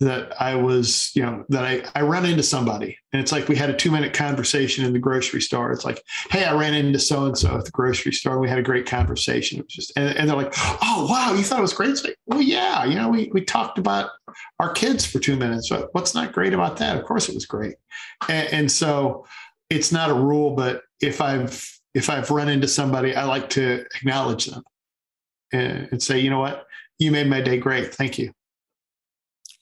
that 0.00 0.40
I 0.40 0.54
was, 0.56 1.10
you 1.14 1.22
know, 1.22 1.44
that 1.48 1.64
I, 1.64 1.82
I 1.94 2.02
run 2.02 2.26
into 2.26 2.42
somebody 2.42 2.98
and 3.12 3.22
it's 3.22 3.32
like 3.32 3.48
we 3.48 3.56
had 3.56 3.70
a 3.70 3.74
two 3.74 3.90
minute 3.90 4.12
conversation 4.12 4.84
in 4.84 4.92
the 4.92 4.98
grocery 4.98 5.40
store. 5.40 5.72
It's 5.72 5.86
like, 5.86 6.02
hey, 6.30 6.44
I 6.44 6.54
ran 6.54 6.74
into 6.74 6.98
so 6.98 7.24
and 7.24 7.36
so 7.36 7.56
at 7.56 7.64
the 7.64 7.70
grocery 7.70 8.12
store. 8.12 8.32
And 8.32 8.42
We 8.42 8.48
had 8.48 8.58
a 8.58 8.62
great 8.62 8.84
conversation. 8.84 9.58
It 9.58 9.64
was 9.64 9.72
just, 9.72 9.92
and, 9.96 10.14
and 10.18 10.28
they're 10.28 10.36
like, 10.36 10.52
oh, 10.58 11.06
wow, 11.08 11.32
you 11.32 11.42
thought 11.42 11.60
it 11.60 11.62
was 11.62 11.72
great? 11.72 11.90
It's 11.90 12.04
like, 12.04 12.18
well, 12.26 12.42
yeah, 12.42 12.84
you 12.84 12.94
know, 12.94 13.08
we, 13.08 13.30
we 13.32 13.42
talked 13.42 13.78
about 13.78 14.10
our 14.60 14.70
kids 14.70 15.06
for 15.06 15.18
two 15.18 15.34
minutes. 15.34 15.70
But 15.70 15.88
what's 15.94 16.14
not 16.14 16.32
great 16.32 16.52
about 16.52 16.76
that? 16.76 16.98
Of 16.98 17.04
course, 17.04 17.30
it 17.30 17.34
was 17.34 17.46
great. 17.46 17.76
And, 18.28 18.52
and 18.52 18.72
so 18.72 19.26
it's 19.70 19.92
not 19.92 20.10
a 20.10 20.14
rule, 20.14 20.50
but 20.50 20.82
if 21.00 21.22
I've, 21.22 21.66
if 21.94 22.10
I've 22.10 22.30
run 22.30 22.50
into 22.50 22.68
somebody, 22.68 23.16
I 23.16 23.24
like 23.24 23.48
to 23.50 23.86
acknowledge 23.94 24.44
them 24.44 24.62
and, 25.54 25.88
and 25.90 26.02
say, 26.02 26.18
you 26.18 26.28
know 26.28 26.40
what, 26.40 26.66
you 26.98 27.10
made 27.10 27.28
my 27.28 27.40
day 27.40 27.56
great. 27.56 27.94
Thank 27.94 28.18
you. 28.18 28.32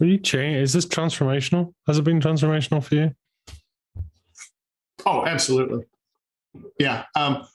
Will 0.00 0.08
you 0.08 0.18
change? 0.18 0.56
Is 0.56 0.72
this 0.72 0.86
transformational? 0.86 1.72
Has 1.86 1.98
it 1.98 2.02
been 2.02 2.20
transformational 2.20 2.82
for 2.82 2.94
you? 2.94 3.14
Oh, 5.06 5.24
absolutely. 5.24 5.84
Yeah. 6.78 7.04
Um, 7.14 7.46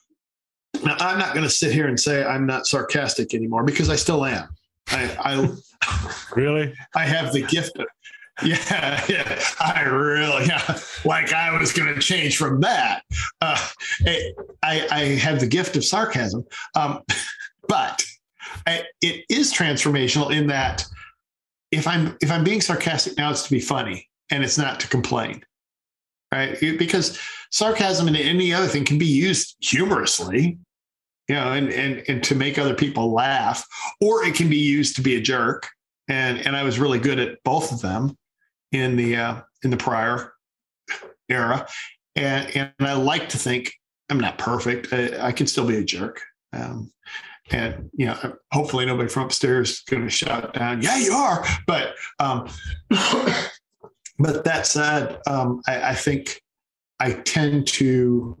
now, 0.84 0.96
I'm 1.00 1.18
not 1.18 1.34
going 1.34 1.44
to 1.44 1.50
sit 1.50 1.72
here 1.72 1.88
and 1.88 1.98
say 1.98 2.24
I'm 2.24 2.46
not 2.46 2.66
sarcastic 2.66 3.34
anymore 3.34 3.64
because 3.64 3.90
I 3.90 3.96
still 3.96 4.24
am. 4.24 4.48
I, 4.88 5.16
I 5.20 6.34
really, 6.34 6.74
I 6.94 7.04
have 7.04 7.32
the 7.32 7.42
gift. 7.42 7.76
Of, 7.78 7.86
Yeah, 8.42 9.04
yeah. 9.08 9.42
I 9.60 9.82
really, 9.82 10.46
yeah. 10.46 10.78
Like 11.04 11.32
I 11.32 11.56
was 11.58 11.72
going 11.72 11.94
to 11.94 12.00
change 12.00 12.38
from 12.38 12.60
that. 12.60 13.02
Uh, 13.40 13.68
I, 14.06 14.86
I 14.90 15.04
have 15.20 15.40
the 15.40 15.46
gift 15.46 15.76
of 15.76 15.84
sarcasm, 15.84 16.44
um, 16.74 17.02
but 17.68 18.02
I, 18.66 18.84
it 19.02 19.24
is 19.28 19.52
transformational 19.52 20.34
in 20.34 20.46
that 20.48 20.84
if 21.70 21.86
I'm 21.86 22.16
if 22.20 22.30
I'm 22.30 22.44
being 22.44 22.60
sarcastic 22.60 23.16
now, 23.16 23.30
it's 23.30 23.44
to 23.44 23.50
be 23.50 23.60
funny 23.60 24.08
and 24.30 24.42
it's 24.44 24.58
not 24.58 24.80
to 24.80 24.88
complain, 24.88 25.44
right? 26.32 26.58
Because 26.60 27.18
sarcasm 27.50 28.08
and 28.08 28.16
any 28.16 28.52
other 28.52 28.66
thing 28.66 28.84
can 28.84 28.98
be 28.98 29.06
used 29.06 29.56
humorously, 29.60 30.58
you 31.28 31.34
know, 31.34 31.52
and 31.52 31.70
and 31.70 32.02
and 32.08 32.22
to 32.24 32.34
make 32.34 32.58
other 32.58 32.74
people 32.74 33.12
laugh, 33.12 33.64
or 34.00 34.24
it 34.24 34.34
can 34.34 34.48
be 34.48 34.58
used 34.58 34.96
to 34.96 35.02
be 35.02 35.16
a 35.16 35.20
jerk. 35.20 35.68
And 36.08 36.44
and 36.46 36.56
I 36.56 36.64
was 36.64 36.78
really 36.78 36.98
good 36.98 37.18
at 37.18 37.42
both 37.44 37.72
of 37.72 37.80
them 37.80 38.16
in 38.72 38.96
the 38.96 39.16
uh, 39.16 39.40
in 39.62 39.70
the 39.70 39.76
prior 39.76 40.32
era, 41.28 41.68
and 42.16 42.56
and 42.56 42.72
I 42.80 42.94
like 42.94 43.28
to 43.30 43.38
think 43.38 43.72
I'm 44.10 44.20
not 44.20 44.38
perfect. 44.38 44.92
I, 44.92 45.28
I 45.28 45.32
can 45.32 45.46
still 45.46 45.66
be 45.66 45.76
a 45.76 45.84
jerk. 45.84 46.20
Um, 46.52 46.92
and 47.50 47.90
you 47.94 48.06
know, 48.06 48.36
hopefully 48.52 48.86
nobody 48.86 49.08
from 49.08 49.24
upstairs 49.24 49.70
is 49.70 49.80
going 49.80 50.02
to 50.02 50.10
shout 50.10 50.54
down, 50.54 50.82
"Yeah, 50.82 50.98
you 50.98 51.12
are." 51.12 51.44
But 51.66 51.94
um, 52.18 52.48
but 54.18 54.44
that 54.44 54.66
said, 54.66 55.18
um, 55.26 55.60
I, 55.66 55.90
I, 55.90 55.94
think 55.94 56.42
I 57.00 57.12
tend 57.12 57.66
to 57.68 58.36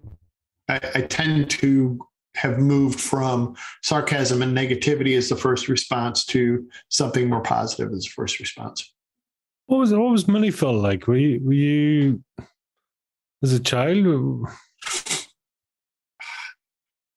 I, 0.68 0.80
I, 0.94 1.00
tend 1.02 1.50
to 1.50 1.98
have 2.36 2.58
moved 2.58 3.00
from 3.00 3.56
sarcasm 3.82 4.42
and 4.42 4.56
negativity 4.56 5.16
as 5.16 5.28
the 5.28 5.36
first 5.36 5.68
response 5.68 6.24
to 6.26 6.68
something 6.88 7.28
more 7.28 7.42
positive 7.42 7.92
as 7.92 8.04
the 8.04 8.10
first 8.10 8.38
response. 8.38 8.92
What 9.66 9.78
was 9.78 9.92
what 9.92 10.10
was 10.10 10.28
Mini 10.28 10.50
Phil 10.50 10.72
like? 10.72 11.06
Were 11.06 11.16
you, 11.16 11.40
were 11.44 11.52
you 11.52 12.24
as 13.42 13.52
a 13.52 13.60
child? 13.60 14.46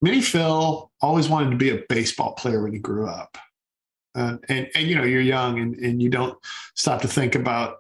Mini 0.03 0.21
Phil 0.21 0.91
always 1.01 1.29
wanted 1.29 1.51
to 1.51 1.55
be 1.55 1.69
a 1.69 1.81
baseball 1.87 2.33
player 2.33 2.61
when 2.61 2.73
he 2.73 2.79
grew 2.79 3.07
up. 3.07 3.37
Uh, 4.13 4.35
and, 4.49 4.67
and, 4.75 4.85
you 4.85 4.95
know, 4.95 5.05
you're 5.05 5.21
young 5.21 5.59
and, 5.59 5.75
and 5.75 6.01
you 6.01 6.09
don't 6.09 6.37
stop 6.75 7.01
to 7.01 7.07
think 7.07 7.35
about, 7.35 7.77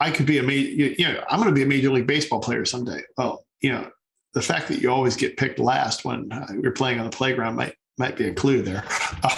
I 0.00 0.10
could 0.10 0.26
be 0.26 0.38
a, 0.38 0.42
you 0.42 1.04
know, 1.06 1.22
I'm 1.30 1.38
going 1.38 1.48
to 1.48 1.54
be 1.54 1.62
a 1.62 1.66
major 1.66 1.92
league 1.92 2.08
baseball 2.08 2.40
player 2.40 2.64
someday. 2.64 3.02
Well, 3.16 3.46
you 3.60 3.70
know, 3.70 3.88
the 4.34 4.42
fact 4.42 4.66
that 4.66 4.82
you 4.82 4.90
always 4.90 5.14
get 5.14 5.36
picked 5.36 5.60
last 5.60 6.04
when 6.04 6.32
uh, 6.32 6.48
you're 6.60 6.72
playing 6.72 6.98
on 6.98 7.08
the 7.08 7.16
playground 7.16 7.54
might, 7.54 7.76
might 7.98 8.16
be 8.16 8.26
a 8.26 8.34
clue 8.34 8.62
there. 8.62 8.84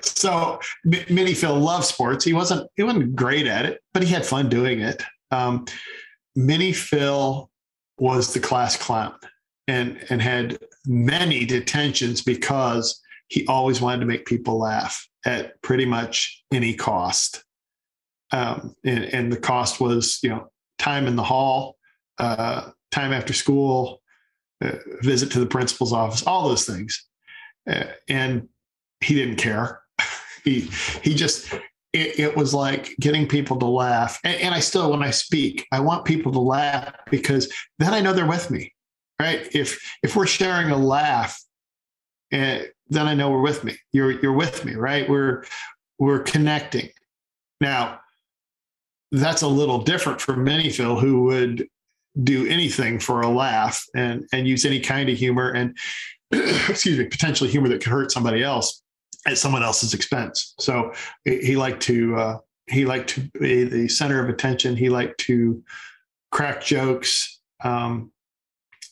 So 0.00 0.60
Mini 0.84 1.34
Phil 1.34 1.58
loved 1.58 1.84
sports. 1.84 2.24
He 2.24 2.32
wasn't, 2.32 2.70
he 2.76 2.84
wasn't 2.84 3.16
great 3.16 3.48
at 3.48 3.66
it, 3.66 3.82
but 3.92 4.04
he 4.04 4.08
had 4.08 4.24
fun 4.24 4.48
doing 4.48 4.80
it. 4.80 5.02
Um, 5.32 5.66
Mini 6.36 6.72
Phil 6.72 7.50
was 7.98 8.32
the 8.32 8.38
class 8.38 8.76
clown 8.76 9.14
and 9.68 10.04
and 10.10 10.22
had 10.22 10.58
many 10.86 11.44
detentions 11.44 12.22
because 12.22 13.00
he 13.28 13.46
always 13.46 13.80
wanted 13.80 14.00
to 14.00 14.06
make 14.06 14.26
people 14.26 14.58
laugh 14.58 15.06
at 15.24 15.60
pretty 15.62 15.84
much 15.84 16.44
any 16.52 16.74
cost. 16.74 17.44
Um, 18.32 18.74
and, 18.84 19.04
and, 19.04 19.32
the 19.32 19.36
cost 19.36 19.80
was, 19.80 20.18
you 20.22 20.30
know, 20.30 20.50
time 20.78 21.06
in 21.06 21.16
the 21.16 21.22
hall, 21.22 21.76
uh, 22.18 22.70
time 22.90 23.12
after 23.12 23.32
school, 23.32 24.02
uh, 24.64 24.72
visit 25.02 25.30
to 25.32 25.40
the 25.40 25.46
principal's 25.46 25.92
office, 25.92 26.26
all 26.26 26.48
those 26.48 26.66
things. 26.66 27.06
Uh, 27.68 27.84
and 28.08 28.48
he 29.00 29.14
didn't 29.14 29.36
care. 29.36 29.80
he 30.44 30.60
he 31.02 31.14
just 31.14 31.52
it, 31.92 32.18
it, 32.18 32.36
was 32.36 32.52
like 32.52 32.94
getting 33.00 33.26
people 33.26 33.58
to 33.58 33.66
laugh. 33.66 34.18
And, 34.24 34.40
and 34.40 34.54
I 34.54 34.60
still, 34.60 34.90
when 34.90 35.02
I 35.02 35.10
speak, 35.10 35.66
I 35.72 35.80
want 35.80 36.04
people 36.04 36.32
to 36.32 36.40
laugh 36.40 36.92
because 37.10 37.52
then 37.78 37.94
I 37.94 38.00
know 38.00 38.12
they're 38.12 38.26
with 38.26 38.50
me 38.50 38.74
right? 39.20 39.48
If 39.52 39.80
if 40.02 40.16
we're 40.16 40.26
sharing 40.26 40.70
a 40.70 40.76
laugh, 40.76 41.42
uh, 42.32 42.58
then 42.88 43.06
I 43.06 43.14
know 43.14 43.30
we're 43.30 43.42
with 43.42 43.64
me. 43.64 43.76
You're 43.92 44.12
you're 44.20 44.32
with 44.32 44.64
me, 44.64 44.74
right? 44.74 45.08
We're 45.08 45.44
we're 45.98 46.20
connecting. 46.20 46.90
Now, 47.60 48.00
that's 49.12 49.42
a 49.42 49.48
little 49.48 49.82
different 49.82 50.20
from 50.20 50.44
Mini 50.44 50.70
Phil 50.70 50.98
who 50.98 51.24
would 51.24 51.68
do 52.22 52.46
anything 52.46 52.98
for 52.98 53.20
a 53.20 53.28
laugh 53.28 53.84
and 53.94 54.26
and 54.32 54.46
use 54.46 54.64
any 54.64 54.80
kind 54.80 55.08
of 55.08 55.16
humor 55.16 55.50
and 55.50 55.76
excuse 56.32 56.98
me, 56.98 57.04
potentially 57.04 57.50
humor 57.50 57.68
that 57.68 57.82
could 57.82 57.92
hurt 57.92 58.10
somebody 58.10 58.42
else 58.42 58.82
at 59.26 59.38
someone 59.38 59.62
else's 59.62 59.94
expense. 59.94 60.54
So 60.58 60.92
he 61.24 61.56
liked 61.56 61.82
to 61.82 62.16
uh, 62.16 62.38
he 62.68 62.84
liked 62.84 63.10
to 63.10 63.20
be 63.38 63.64
the 63.64 63.88
center 63.88 64.22
of 64.22 64.28
attention. 64.28 64.76
He 64.76 64.88
liked 64.88 65.18
to 65.20 65.62
crack 66.32 66.64
jokes. 66.64 67.40
Um, 67.62 68.10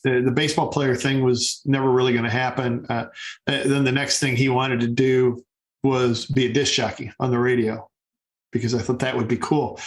the, 0.05 0.31
baseball 0.31 0.67
player 0.67 0.95
thing 0.95 1.23
was 1.23 1.61
never 1.65 1.89
really 1.89 2.13
going 2.13 2.25
to 2.25 2.29
happen. 2.29 2.85
Uh, 2.89 3.07
then 3.45 3.83
the 3.83 3.91
next 3.91 4.19
thing 4.19 4.35
he 4.35 4.49
wanted 4.49 4.79
to 4.81 4.87
do 4.87 5.43
was 5.83 6.25
be 6.25 6.45
a 6.45 6.53
disc 6.53 6.73
jockey 6.73 7.11
on 7.19 7.31
the 7.31 7.39
radio 7.39 7.87
because 8.51 8.73
I 8.73 8.79
thought 8.79 8.99
that 8.99 9.15
would 9.15 9.27
be 9.27 9.37
cool. 9.37 9.79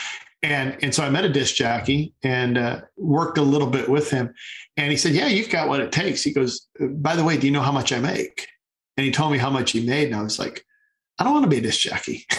And, 0.43 0.77
and 0.83 0.95
so 0.95 1.05
I 1.05 1.11
met 1.11 1.25
a 1.25 1.29
disc 1.29 1.55
jockey 1.57 2.15
and 2.23 2.59
uh, 2.59 2.81
worked 2.97 3.39
a 3.39 3.43
little 3.43 3.69
bit 3.69 3.89
with 3.89 4.11
him. 4.11 4.33
And 4.77 4.91
he 4.91 4.97
said, 4.97 5.13
Yeah, 5.13 5.27
you've 5.27 5.51
got 5.51 5.69
what 5.69 5.81
it 5.81 5.91
takes. 5.91 6.23
He 6.23 6.33
goes, 6.33 6.69
By 6.79 7.17
the 7.17 7.25
way, 7.25 7.37
do 7.37 7.47
you 7.47 7.53
know 7.53 7.63
how 7.63 7.73
much 7.73 7.93
I 7.93 7.99
make? 7.99 8.47
And 8.97 9.05
he 9.05 9.11
told 9.11 9.33
me 9.33 9.39
how 9.39 9.51
much 9.51 9.73
he 9.73 9.85
made. 9.85 10.07
And 10.07 10.17
I 10.17 10.23
was 10.23 10.39
like, 10.39 10.65
I 11.19 11.25
don't 11.25 11.33
want 11.33 11.45
to 11.45 11.51
be 11.51 11.59
a 11.59 11.63
disc 11.63 11.81
jockey. 11.81 12.25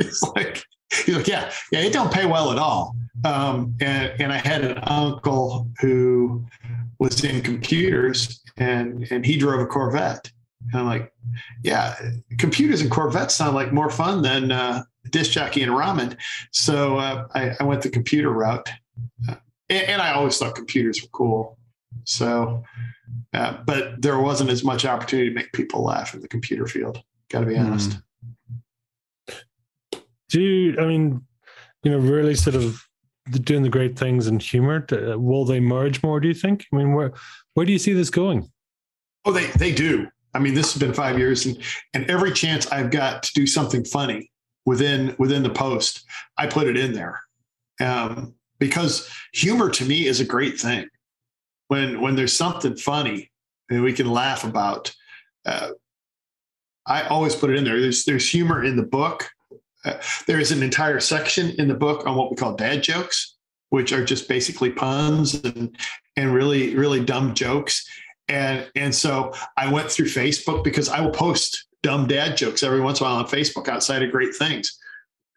it's 0.00 0.22
like, 0.36 0.64
he's 1.04 1.16
like, 1.16 1.28
Yeah, 1.28 1.50
yeah, 1.70 1.80
it 1.80 1.92
don't 1.92 2.12
pay 2.12 2.26
well 2.26 2.52
at 2.52 2.58
all. 2.58 2.94
Um, 3.24 3.74
and, 3.80 4.12
and 4.20 4.32
I 4.32 4.38
had 4.38 4.64
an 4.64 4.78
uncle 4.78 5.68
who 5.80 6.44
was 6.98 7.24
in 7.24 7.42
computers 7.42 8.42
and, 8.56 9.06
and 9.10 9.24
he 9.24 9.36
drove 9.36 9.60
a 9.60 9.66
Corvette. 9.66 10.30
And 10.72 10.80
I'm 10.80 10.86
like, 10.86 11.12
yeah, 11.62 11.94
computers 12.38 12.80
and 12.80 12.90
Corvettes 12.90 13.34
sound 13.34 13.54
like 13.54 13.72
more 13.72 13.90
fun 13.90 14.22
than 14.22 14.52
uh, 14.52 14.84
disc 15.10 15.32
jockey 15.32 15.62
and 15.62 15.72
ramen. 15.72 16.16
So 16.52 16.98
uh, 16.98 17.26
I, 17.34 17.56
I, 17.58 17.64
went 17.64 17.82
the 17.82 17.90
computer 17.90 18.30
route. 18.30 18.68
Uh, 19.28 19.34
and, 19.68 19.88
and, 19.88 20.02
I 20.02 20.12
always 20.12 20.38
thought 20.38 20.54
computers 20.54 21.02
were 21.02 21.08
cool. 21.08 21.58
So, 22.04 22.62
uh, 23.34 23.58
but 23.66 24.00
there 24.00 24.18
wasn't 24.18 24.50
as 24.50 24.64
much 24.64 24.84
opportunity 24.84 25.28
to 25.28 25.34
make 25.34 25.52
people 25.52 25.82
laugh 25.82 26.14
in 26.14 26.20
the 26.20 26.28
computer 26.28 26.66
field. 26.66 27.02
Got 27.30 27.40
to 27.40 27.46
be 27.46 27.56
honest. 27.56 27.90
Mm. 27.90 28.02
Do 30.32 30.40
you, 30.40 30.78
I 30.80 30.86
mean, 30.86 31.22
you 31.82 31.90
know, 31.90 31.98
really 31.98 32.34
sort 32.34 32.56
of 32.56 32.82
doing 33.30 33.62
the 33.62 33.68
great 33.68 33.98
things 33.98 34.26
and 34.26 34.42
humor 34.42 34.84
uh, 34.92 35.18
will 35.18 35.44
they 35.44 35.60
merge 35.60 36.02
more 36.02 36.20
do 36.20 36.28
you 36.28 36.34
think? 36.34 36.66
I 36.72 36.76
mean 36.76 36.92
where 36.92 37.12
where 37.54 37.66
do 37.66 37.72
you 37.72 37.78
see 37.78 37.92
this 37.92 38.10
going? 38.10 38.50
Oh 39.24 39.32
they 39.32 39.46
they 39.46 39.72
do. 39.72 40.08
I 40.34 40.38
mean 40.38 40.54
this 40.54 40.72
has 40.72 40.80
been 40.80 40.94
five 40.94 41.18
years 41.18 41.46
and 41.46 41.58
and 41.94 42.10
every 42.10 42.32
chance 42.32 42.66
i've 42.72 42.90
got 42.90 43.22
to 43.24 43.32
do 43.34 43.46
something 43.46 43.84
funny 43.84 44.30
within 44.64 45.14
within 45.18 45.42
the 45.42 45.50
post 45.50 46.04
i 46.36 46.46
put 46.46 46.66
it 46.66 46.76
in 46.76 46.92
there. 46.92 47.20
Um, 47.80 48.34
because 48.58 49.12
humor 49.32 49.70
to 49.70 49.84
me 49.84 50.06
is 50.06 50.20
a 50.20 50.24
great 50.24 50.58
thing. 50.58 50.86
When 51.68 52.00
when 52.00 52.16
there's 52.16 52.36
something 52.36 52.76
funny 52.76 53.30
and 53.70 53.82
we 53.82 53.92
can 53.92 54.10
laugh 54.10 54.44
about 54.44 54.92
uh, 55.46 55.70
i 56.86 57.02
always 57.02 57.36
put 57.36 57.50
it 57.50 57.56
in 57.56 57.64
there. 57.64 57.80
There's 57.80 58.04
there's 58.04 58.28
humor 58.28 58.64
in 58.64 58.76
the 58.76 58.82
book 58.82 59.30
there 60.26 60.40
is 60.40 60.52
an 60.52 60.62
entire 60.62 61.00
section 61.00 61.50
in 61.58 61.68
the 61.68 61.74
book 61.74 62.06
on 62.06 62.16
what 62.16 62.30
we 62.30 62.36
call 62.36 62.54
dad 62.54 62.82
jokes, 62.82 63.36
which 63.70 63.92
are 63.92 64.04
just 64.04 64.28
basically 64.28 64.70
puns 64.70 65.34
and 65.42 65.76
and 66.16 66.34
really 66.34 66.74
really 66.76 67.04
dumb 67.04 67.34
jokes. 67.34 67.86
And 68.28 68.70
and 68.76 68.94
so 68.94 69.32
I 69.56 69.70
went 69.70 69.90
through 69.90 70.06
Facebook 70.06 70.64
because 70.64 70.88
I 70.88 71.00
will 71.00 71.10
post 71.10 71.66
dumb 71.82 72.06
dad 72.06 72.36
jokes 72.36 72.62
every 72.62 72.80
once 72.80 73.00
in 73.00 73.06
a 73.06 73.08
while 73.08 73.18
on 73.18 73.26
Facebook 73.26 73.68
outside 73.68 74.02
of 74.02 74.10
great 74.10 74.34
things. 74.34 74.78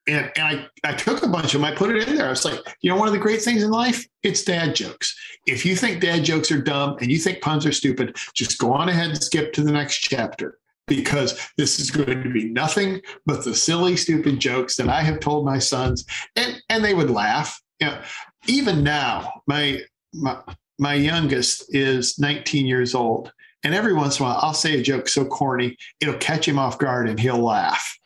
And, 0.07 0.31
and 0.35 0.69
I, 0.83 0.89
I 0.91 0.93
took 0.93 1.23
a 1.23 1.27
bunch 1.27 1.55
of 1.55 1.61
them, 1.61 1.65
I 1.65 1.73
put 1.73 1.89
it 1.89 2.07
in 2.07 2.15
there. 2.15 2.27
I 2.27 2.29
was 2.29 2.45
like, 2.45 2.59
you 2.81 2.91
know, 2.91 2.95
one 2.95 3.07
of 3.07 3.13
the 3.15 3.19
great 3.19 3.41
things 3.41 3.63
in 3.63 3.71
life, 3.71 4.05
it's 4.21 4.43
dad 4.43 4.75
jokes. 4.75 5.17
If 5.47 5.65
you 5.65 5.75
think 5.75 5.99
dad 5.99 6.23
jokes 6.23 6.51
are 6.51 6.61
dumb 6.61 6.97
and 7.01 7.11
you 7.11 7.17
think 7.17 7.41
puns 7.41 7.65
are 7.65 7.71
stupid, 7.71 8.15
just 8.35 8.59
go 8.59 8.71
on 8.71 8.87
ahead 8.87 9.09
and 9.09 9.23
skip 9.23 9.51
to 9.53 9.63
the 9.63 9.71
next 9.71 9.97
chapter 9.97 10.59
because 10.87 11.39
this 11.57 11.79
is 11.79 11.91
going 11.91 12.23
to 12.23 12.29
be 12.29 12.45
nothing 12.45 13.01
but 13.25 13.43
the 13.43 13.55
silly, 13.55 13.95
stupid 13.95 14.39
jokes 14.39 14.75
that 14.75 14.89
I 14.89 15.01
have 15.01 15.19
told 15.19 15.45
my 15.45 15.59
sons, 15.59 16.05
and 16.35 16.61
and 16.69 16.83
they 16.83 16.93
would 16.93 17.09
laugh. 17.09 17.59
You 17.79 17.87
know, 17.87 18.01
even 18.47 18.83
now, 18.83 19.41
my 19.47 19.81
my 20.13 20.41
my 20.77 20.93
youngest 20.93 21.73
is 21.73 22.19
19 22.19 22.65
years 22.65 22.93
old, 22.93 23.31
and 23.63 23.73
every 23.73 23.93
once 23.93 24.19
in 24.19 24.25
a 24.25 24.29
while, 24.29 24.39
I'll 24.41 24.53
say 24.53 24.79
a 24.79 24.83
joke 24.83 25.07
so 25.07 25.25
corny 25.25 25.77
it'll 25.99 26.17
catch 26.17 26.47
him 26.47 26.59
off 26.59 26.77
guard, 26.77 27.09
and 27.09 27.19
he'll 27.19 27.43
laugh. 27.43 27.97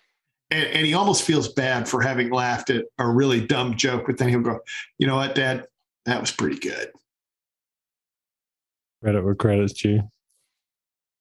And, 0.51 0.67
and 0.67 0.85
he 0.85 0.95
almost 0.95 1.23
feels 1.23 1.53
bad 1.53 1.87
for 1.87 2.01
having 2.01 2.31
laughed 2.31 2.71
at 2.71 2.85
a 2.97 3.07
really 3.07 3.45
dumb 3.45 3.75
joke, 3.75 4.05
but 4.07 4.17
then 4.17 4.29
he'll 4.29 4.41
go, 4.41 4.59
"You 4.97 5.07
know 5.07 5.15
what, 5.15 5.35
Dad? 5.35 5.65
That 6.05 6.21
was 6.21 6.31
pretty 6.31 6.57
good." 6.57 6.91
Credit 9.01 9.23
where 9.23 9.35
credit's 9.35 9.73
due. 9.73 10.01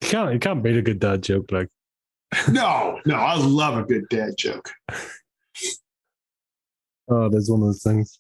You 0.03 0.09
can't 0.09 0.33
you 0.33 0.39
can't 0.39 0.63
beat 0.63 0.77
a 0.77 0.83
good 0.83 1.01
dad 1.01 1.23
joke 1.23 1.51
like 1.53 1.69
No, 2.51 3.01
no, 3.07 3.15
I 3.15 3.37
love 3.37 3.79
a 3.79 3.83
good 3.83 4.09
dad 4.09 4.35
joke. 4.37 4.71
Oh, 7.11 7.29
there's 7.29 7.51
one 7.51 7.61
of 7.61 7.69
those 7.69 7.83
things. 7.83 8.19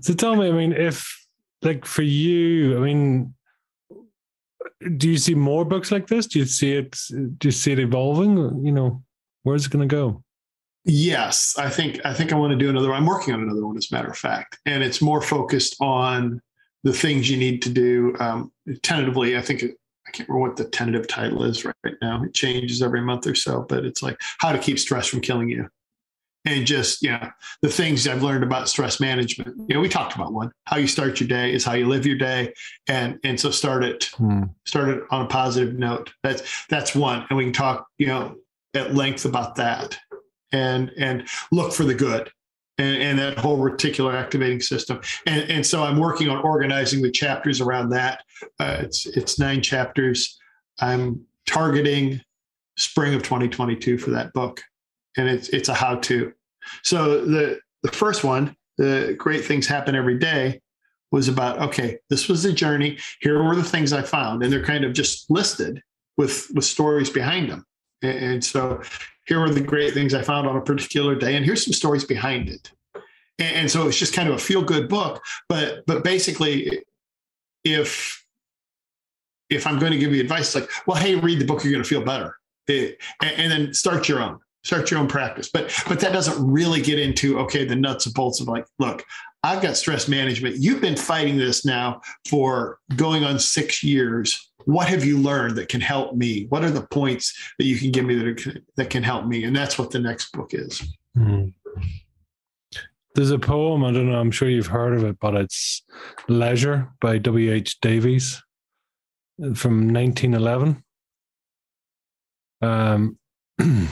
So 0.00 0.14
tell 0.14 0.34
me, 0.34 0.48
I 0.48 0.52
mean, 0.52 0.72
if 0.72 1.26
like 1.62 1.84
for 1.84 2.02
you, 2.02 2.76
I 2.76 2.80
mean, 2.80 3.34
do 4.96 5.10
you 5.10 5.18
see 5.18 5.34
more 5.34 5.64
books 5.64 5.92
like 5.92 6.06
this? 6.06 6.26
Do 6.26 6.38
you 6.38 6.46
see 6.46 6.72
it? 6.72 6.98
Do 7.10 7.48
you 7.48 7.52
see 7.52 7.72
it 7.72 7.78
evolving? 7.78 8.64
You 8.64 8.72
know, 8.72 9.02
where's 9.42 9.66
it 9.66 9.72
going 9.72 9.86
to 9.86 9.94
go? 9.94 10.22
Yes, 10.84 11.54
I 11.58 11.70
think 11.70 12.04
I 12.04 12.12
think 12.12 12.32
I 12.32 12.36
want 12.36 12.52
to 12.52 12.58
do 12.58 12.68
another. 12.68 12.92
I'm 12.92 13.06
working 13.06 13.34
on 13.34 13.42
another 13.42 13.66
one, 13.66 13.76
as 13.76 13.90
a 13.90 13.94
matter 13.94 14.10
of 14.10 14.18
fact, 14.18 14.58
and 14.66 14.82
it's 14.82 15.00
more 15.00 15.22
focused 15.22 15.76
on 15.80 16.40
the 16.82 16.92
things 16.92 17.30
you 17.30 17.36
need 17.36 17.62
to 17.62 17.70
do. 17.70 18.14
Um, 18.18 18.52
tentatively, 18.82 19.36
I 19.36 19.42
think 19.42 19.64
can't 20.14 20.28
remember 20.28 20.48
what 20.48 20.56
the 20.56 20.64
tentative 20.64 21.06
title 21.08 21.44
is 21.44 21.64
right, 21.64 21.74
right 21.84 21.96
now. 22.00 22.22
It 22.22 22.34
changes 22.34 22.82
every 22.82 23.00
month 23.00 23.26
or 23.26 23.34
so, 23.34 23.66
but 23.68 23.84
it's 23.84 24.02
like 24.02 24.20
how 24.38 24.52
to 24.52 24.58
keep 24.58 24.78
stress 24.78 25.06
from 25.06 25.20
killing 25.20 25.48
you 25.48 25.68
and 26.44 26.66
just 26.66 27.02
you 27.02 27.10
know 27.10 27.30
the 27.62 27.68
things 27.68 28.06
I've 28.06 28.22
learned 28.22 28.44
about 28.44 28.68
stress 28.68 29.00
management. 29.00 29.56
You 29.68 29.74
know, 29.74 29.80
we 29.80 29.88
talked 29.88 30.14
about 30.14 30.32
one. 30.32 30.52
How 30.66 30.76
you 30.76 30.86
start 30.86 31.20
your 31.20 31.28
day 31.28 31.52
is 31.52 31.64
how 31.64 31.74
you 31.74 31.88
live 31.88 32.06
your 32.06 32.18
day, 32.18 32.52
and 32.88 33.18
and 33.24 33.38
so 33.38 33.50
start 33.50 33.84
it 33.84 34.04
hmm. 34.16 34.44
start 34.64 34.88
it 34.88 35.02
on 35.10 35.22
a 35.22 35.28
positive 35.28 35.74
note. 35.74 36.12
That's 36.22 36.66
that's 36.68 36.94
one, 36.94 37.26
and 37.28 37.36
we 37.36 37.44
can 37.44 37.52
talk 37.52 37.86
you 37.98 38.06
know 38.06 38.36
at 38.74 38.94
length 38.94 39.24
about 39.24 39.56
that, 39.56 39.98
and 40.52 40.90
and 40.98 41.26
look 41.50 41.72
for 41.72 41.84
the 41.84 41.94
good. 41.94 42.30
And, 42.76 43.00
and 43.00 43.18
that 43.20 43.38
whole 43.38 43.58
reticular 43.58 44.14
activating 44.14 44.60
system, 44.60 45.00
and 45.26 45.48
and 45.48 45.64
so 45.64 45.84
I'm 45.84 45.96
working 45.96 46.28
on 46.28 46.42
organizing 46.42 47.02
the 47.02 47.10
chapters 47.10 47.60
around 47.60 47.90
that. 47.90 48.24
Uh, 48.58 48.78
it's 48.80 49.06
it's 49.06 49.38
nine 49.38 49.62
chapters. 49.62 50.36
I'm 50.80 51.24
targeting 51.46 52.20
spring 52.76 53.14
of 53.14 53.22
2022 53.22 53.96
for 53.96 54.10
that 54.10 54.32
book 54.32 54.60
and 55.16 55.28
it's 55.28 55.48
it's 55.50 55.68
a 55.68 55.74
how 55.74 55.96
to. 55.96 56.32
So 56.82 57.24
the 57.24 57.60
the 57.82 57.92
first 57.92 58.24
one, 58.24 58.56
the 58.78 59.14
great 59.18 59.44
things 59.44 59.66
happen 59.66 59.94
every 59.94 60.18
day, 60.18 60.60
was 61.10 61.28
about 61.28 61.58
okay, 61.60 61.98
this 62.10 62.28
was 62.28 62.42
the 62.42 62.52
journey. 62.52 62.98
Here 63.20 63.42
were 63.42 63.56
the 63.56 63.62
things 63.62 63.92
I 63.92 64.02
found, 64.02 64.42
and 64.42 64.52
they're 64.52 64.64
kind 64.64 64.84
of 64.84 64.92
just 64.92 65.30
listed 65.30 65.82
with 66.16 66.50
with 66.54 66.64
stories 66.64 67.10
behind 67.10 67.50
them. 67.50 67.64
And, 68.04 68.44
so 68.44 68.80
here 69.26 69.40
were 69.40 69.50
the 69.50 69.60
great 69.60 69.94
things 69.94 70.14
I 70.14 70.22
found 70.22 70.46
on 70.46 70.56
a 70.56 70.60
particular 70.60 71.14
day, 71.14 71.36
and 71.36 71.44
here's 71.44 71.64
some 71.64 71.72
stories 71.72 72.04
behind 72.04 72.48
it. 72.48 72.70
And, 73.38 73.56
and 73.56 73.70
so 73.70 73.88
it's 73.88 73.98
just 73.98 74.14
kind 74.14 74.28
of 74.28 74.34
a 74.34 74.38
feel 74.38 74.62
good 74.62 74.88
book. 74.88 75.22
But 75.48 75.84
but 75.86 76.04
basically, 76.04 76.82
if 77.64 78.24
if 79.50 79.66
I'm 79.66 79.78
going 79.78 79.92
to 79.92 79.98
give 79.98 80.14
you 80.14 80.20
advice, 80.20 80.54
like, 80.54 80.68
well, 80.86 80.96
hey, 80.96 81.14
read 81.16 81.38
the 81.38 81.44
book, 81.44 81.62
you're 81.64 81.72
going 81.72 81.82
to 81.82 81.88
feel 81.88 82.04
better. 82.04 82.36
It, 82.66 82.98
and, 83.22 83.32
and 83.38 83.52
then 83.52 83.74
start 83.74 84.08
your 84.08 84.20
own 84.20 84.40
start 84.64 84.90
your 84.90 84.98
own 84.98 85.06
practice. 85.06 85.48
But 85.52 85.72
but 85.86 86.00
that 86.00 86.12
doesn't 86.12 86.44
really 86.44 86.80
get 86.80 86.98
into 86.98 87.38
okay 87.40 87.64
the 87.64 87.76
nuts 87.76 88.06
and 88.06 88.14
bolts 88.14 88.40
of 88.40 88.48
like, 88.48 88.66
look, 88.78 89.04
I've 89.42 89.62
got 89.62 89.76
stress 89.76 90.08
management. 90.08 90.56
You've 90.56 90.80
been 90.80 90.96
fighting 90.96 91.36
this 91.36 91.64
now 91.64 92.00
for 92.28 92.78
going 92.96 93.24
on 93.24 93.38
six 93.38 93.82
years. 93.82 94.50
What 94.64 94.88
have 94.88 95.04
you 95.04 95.18
learned 95.18 95.56
that 95.56 95.68
can 95.68 95.80
help 95.80 96.14
me? 96.14 96.46
What 96.48 96.64
are 96.64 96.70
the 96.70 96.86
points 96.86 97.34
that 97.58 97.66
you 97.66 97.76
can 97.76 97.90
give 97.90 98.04
me 98.04 98.14
that 98.16 98.36
can, 98.36 98.64
that 98.76 98.90
can 98.90 99.02
help 99.02 99.26
me? 99.26 99.44
And 99.44 99.54
that's 99.54 99.78
what 99.78 99.90
the 99.90 99.98
next 99.98 100.32
book 100.32 100.50
is. 100.52 100.82
Mm-hmm. 101.16 101.48
There's 103.14 103.30
a 103.30 103.38
poem, 103.38 103.84
I 103.84 103.92
don't 103.92 104.10
know, 104.10 104.18
I'm 104.18 104.32
sure 104.32 104.48
you've 104.48 104.66
heard 104.66 104.94
of 104.94 105.04
it, 105.04 105.18
but 105.20 105.34
it's 105.34 105.82
Leisure 106.28 106.90
by 107.00 107.18
W.H. 107.18 107.80
Davies 107.80 108.42
from 109.54 109.92
1911. 109.92 110.82
Um, 112.60 113.18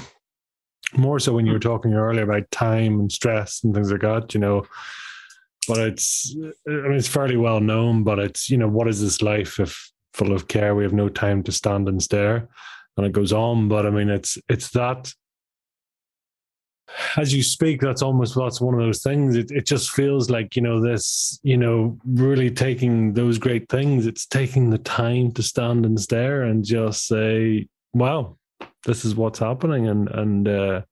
more 0.96 1.20
so 1.20 1.32
when 1.32 1.46
you 1.46 1.52
were 1.52 1.60
talking 1.60 1.94
earlier 1.94 2.24
about 2.24 2.50
time 2.50 2.98
and 2.98 3.12
stress 3.12 3.62
and 3.62 3.74
things 3.74 3.92
like 3.92 4.00
that, 4.00 4.34
you 4.34 4.40
know. 4.40 4.66
But 5.68 5.78
it's, 5.78 6.36
I 6.66 6.70
mean, 6.70 6.94
it's 6.94 7.06
fairly 7.06 7.36
well 7.36 7.60
known. 7.60 8.02
But 8.02 8.18
it's, 8.18 8.50
you 8.50 8.56
know, 8.56 8.68
what 8.68 8.88
is 8.88 9.00
this 9.00 9.22
life 9.22 9.60
if 9.60 9.91
full 10.14 10.32
of 10.32 10.48
care? 10.48 10.74
We 10.74 10.84
have 10.84 10.92
no 10.92 11.08
time 11.08 11.42
to 11.44 11.52
stand 11.52 11.88
and 11.88 12.02
stare, 12.02 12.48
and 12.96 13.06
it 13.06 13.12
goes 13.12 13.32
on. 13.32 13.68
But 13.68 13.86
I 13.86 13.90
mean, 13.90 14.08
it's 14.08 14.38
it's 14.48 14.70
that. 14.70 15.12
As 17.16 17.32
you 17.32 17.42
speak, 17.42 17.80
that's 17.80 18.02
almost 18.02 18.34
that's 18.34 18.60
one 18.60 18.74
of 18.74 18.80
those 18.80 19.02
things. 19.02 19.36
It 19.36 19.50
it 19.50 19.66
just 19.66 19.90
feels 19.90 20.28
like 20.28 20.56
you 20.56 20.62
know 20.62 20.80
this, 20.80 21.38
you 21.42 21.56
know, 21.56 21.98
really 22.04 22.50
taking 22.50 23.14
those 23.14 23.38
great 23.38 23.68
things. 23.68 24.06
It's 24.06 24.26
taking 24.26 24.70
the 24.70 24.78
time 24.78 25.32
to 25.32 25.42
stand 25.42 25.86
and 25.86 25.98
stare 25.98 26.42
and 26.42 26.64
just 26.64 27.06
say, 27.06 27.66
"Wow, 27.94 28.36
this 28.84 29.04
is 29.04 29.14
what's 29.14 29.38
happening 29.38 29.88
and 29.88 30.08
and 30.10 30.48
uh, 30.48 30.82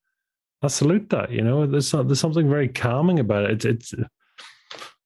I 0.63 0.69
salute 0.69 1.09
that. 1.11 1.31
You 1.31 1.43
know, 1.43 1.67
there's 1.67 1.91
there's 1.91 2.21
something 2.21 2.49
very 2.49 2.69
calming 2.69 3.19
about 3.19 3.45
it. 3.45 3.65
It's 3.65 3.65
it's 3.65 3.95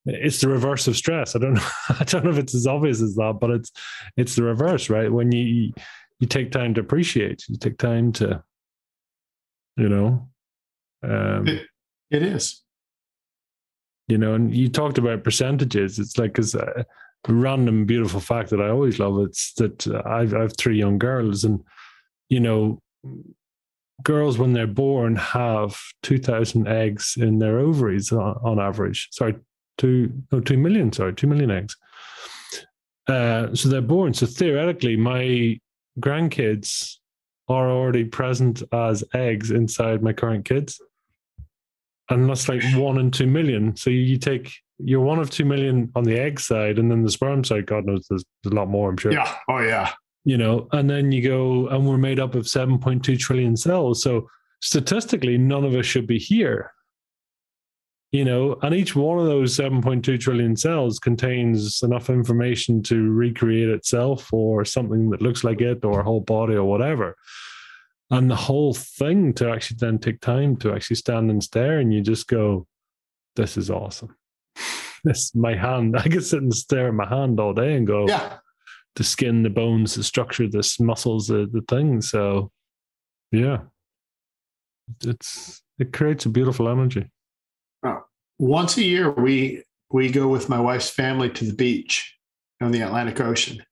it's 0.07 0.41
the 0.41 0.49
reverse 0.49 0.87
of 0.87 0.97
stress. 0.97 1.35
I 1.35 1.39
don't 1.39 1.55
know. 1.55 1.69
I 1.89 2.05
don't 2.05 2.25
know 2.25 2.31
if 2.31 2.39
it's 2.39 2.55
as 2.55 2.67
obvious 2.67 3.01
as 3.01 3.15
that, 3.15 3.39
but 3.41 3.51
it's 3.51 3.73
it's 4.17 4.37
the 4.37 4.43
reverse, 4.43 4.91
right? 4.91 5.11
When 5.11 5.33
you 5.33 5.73
you 6.21 6.27
take 6.27 6.51
time 6.51 6.75
to 6.75 6.81
appreciate, 6.81 7.45
you 7.49 7.57
take 7.57 7.79
time 7.79 8.13
to, 8.13 8.43
you 9.77 9.89
know, 9.89 10.29
um, 11.03 11.49
it, 11.49 11.67
it 12.11 12.23
is. 12.23 12.63
You 14.09 14.19
know, 14.19 14.35
and 14.35 14.55
you 14.55 14.69
talked 14.69 14.99
about 14.99 15.25
percentages. 15.25 15.99
It's 15.99 16.19
like 16.19 16.35
because 16.35 16.55
a 16.55 16.85
random 17.27 17.87
beautiful 17.87 18.21
fact 18.21 18.51
that 18.51 18.61
I 18.61 18.69
always 18.69 18.99
love. 18.99 19.19
It's 19.21 19.55
that 19.55 19.87
I've 20.05 20.35
I 20.35 20.43
have 20.43 20.57
three 20.59 20.79
young 20.79 20.99
girls, 20.99 21.45
and 21.45 21.65
you 22.29 22.41
know, 22.41 22.83
girls 24.03 24.39
when 24.39 24.53
they're 24.53 24.67
born 24.67 25.17
have 25.17 25.81
2000 26.03 26.69
eggs 26.69 27.17
in 27.19 27.39
their 27.39 27.59
ovaries 27.59 28.13
on, 28.13 28.39
on 28.45 28.59
average 28.59 29.09
sorry 29.13 29.35
two 29.79 30.13
no 30.33 30.41
2 30.41 30.57
million 30.57 30.93
sorry 30.93 31.15
2 31.15 31.27
million 31.27 31.51
eggs. 31.51 31.77
Uh, 33.07 33.55
so 33.55 33.69
they're 33.69 33.83
born. 33.83 34.15
So 34.15 34.27
theoretically 34.27 34.97
my 34.97 35.59
grandkids 36.01 36.97
are 37.49 37.71
already 37.71 38.05
present 38.05 38.63
as 38.73 39.05
eggs 39.15 39.51
inside 39.51 40.03
my 40.03 40.13
current 40.13 40.45
kids. 40.45 40.81
And 42.11 42.29
that's 42.29 42.49
like 42.49 42.63
one 42.75 42.99
in 42.99 43.11
two 43.11 43.27
million. 43.27 43.77
So 43.77 43.91
you, 43.91 44.01
you 44.01 44.19
take 44.19 44.53
you're 44.79 45.01
one 45.01 45.19
of 45.19 45.31
two 45.31 45.45
million 45.45 45.91
on 45.95 46.05
the 46.05 46.19
egg 46.19 46.41
side 46.41 46.79
and 46.79 46.91
then 46.91 47.03
the 47.03 47.11
sperm 47.11 47.45
side. 47.45 47.67
God 47.67 47.87
knows 47.87 48.07
there's, 48.09 48.25
there's 48.43 48.53
a 48.53 48.57
lot 48.57 48.69
more 48.69 48.91
i'm 48.91 48.97
sure. 48.97 49.13
Yeah. 49.13 49.35
Oh 49.49 49.61
yeah. 49.61 49.93
You 50.25 50.39
know, 50.39 50.69
and 50.73 50.89
then 50.89 51.13
you 51.13 51.23
go, 51.23 51.69
and 51.69 51.87
we're 51.87 51.99
made 51.99 52.19
up 52.19 52.35
of 52.35 52.45
7.2 52.45 53.19
trillion 53.19 53.57
cells. 53.59 54.03
So 54.03 54.27
statistically, 54.63 55.37
none 55.37 55.65
of 55.65 55.75
us 55.75 55.85
should 55.85 56.07
be 56.07 56.19
here. 56.19 56.73
You 58.15 58.25
know, 58.25 58.57
and 58.63 58.73
each 58.73 58.95
one 58.95 59.19
of 59.19 59.27
those 59.27 59.57
7.2 59.57 60.21
trillion 60.21 60.57
cells 60.57 61.01
contains 61.01 61.83
enough 61.83 62.09
information 62.09 62.81
to 62.85 63.11
recreate 63.11 63.69
itself 63.69 64.33
or 64.33 64.65
something 64.65 65.11
that 65.11 65.21
looks 65.21 65.43
like 65.43 65.61
it 65.61 65.85
or 65.85 65.99
a 65.99 66.05
whole 66.05 66.21
body 66.21 66.55
or 66.55 66.63
whatever. 66.63 67.17
And 68.11 68.31
the 68.31 68.37
whole 68.37 68.73
thing 68.73 69.33
to 69.35 69.51
actually 69.51 69.79
then 69.81 69.99
take 69.99 70.21
time 70.21 70.55
to 70.59 70.73
actually 70.73 70.95
stand 70.95 71.29
and 71.29 71.43
stare, 71.43 71.81
and 71.81 71.93
you 71.93 72.03
just 72.03 72.29
go, 72.29 72.69
This 73.35 73.57
is 73.57 73.71
awesome. 73.71 74.17
This 75.03 75.35
my 75.35 75.57
hand. 75.57 75.99
I 75.99 76.09
could 76.09 76.25
sit 76.25 76.41
and 76.41 76.55
stare 76.55 76.87
at 76.89 76.95
my 76.95 77.09
hand 77.09 77.41
all 77.41 77.53
day 77.53 77.75
and 77.75 77.85
go, 77.85 78.07
Yeah 78.07 78.39
the 78.97 79.05
skin, 79.05 79.43
the 79.43 79.51
bones, 79.51 79.95
the 79.95 80.05
structure, 80.05 80.49
the 80.49 80.77
muscles, 80.81 81.27
the, 81.27 81.49
the 81.51 81.63
thing. 81.63 82.01
So, 82.01 82.51
yeah, 83.33 83.63
it's 85.05 85.63
it 85.79 85.93
creates 85.93 86.27
a 86.27 86.29
beautiful 86.29 86.69
energy. 86.69 87.11
Once 88.39 88.77
a 88.77 88.85
year, 88.85 89.11
we 89.11 89.63
we 89.91 90.11
go 90.11 90.29
with 90.29 90.49
my 90.49 90.59
wife's 90.59 90.91
family 90.91 91.31
to 91.31 91.45
the 91.45 91.55
beach 91.55 92.17
on 92.61 92.73
the 92.73 92.81
Atlantic 92.81 93.21
Ocean, 93.21 93.63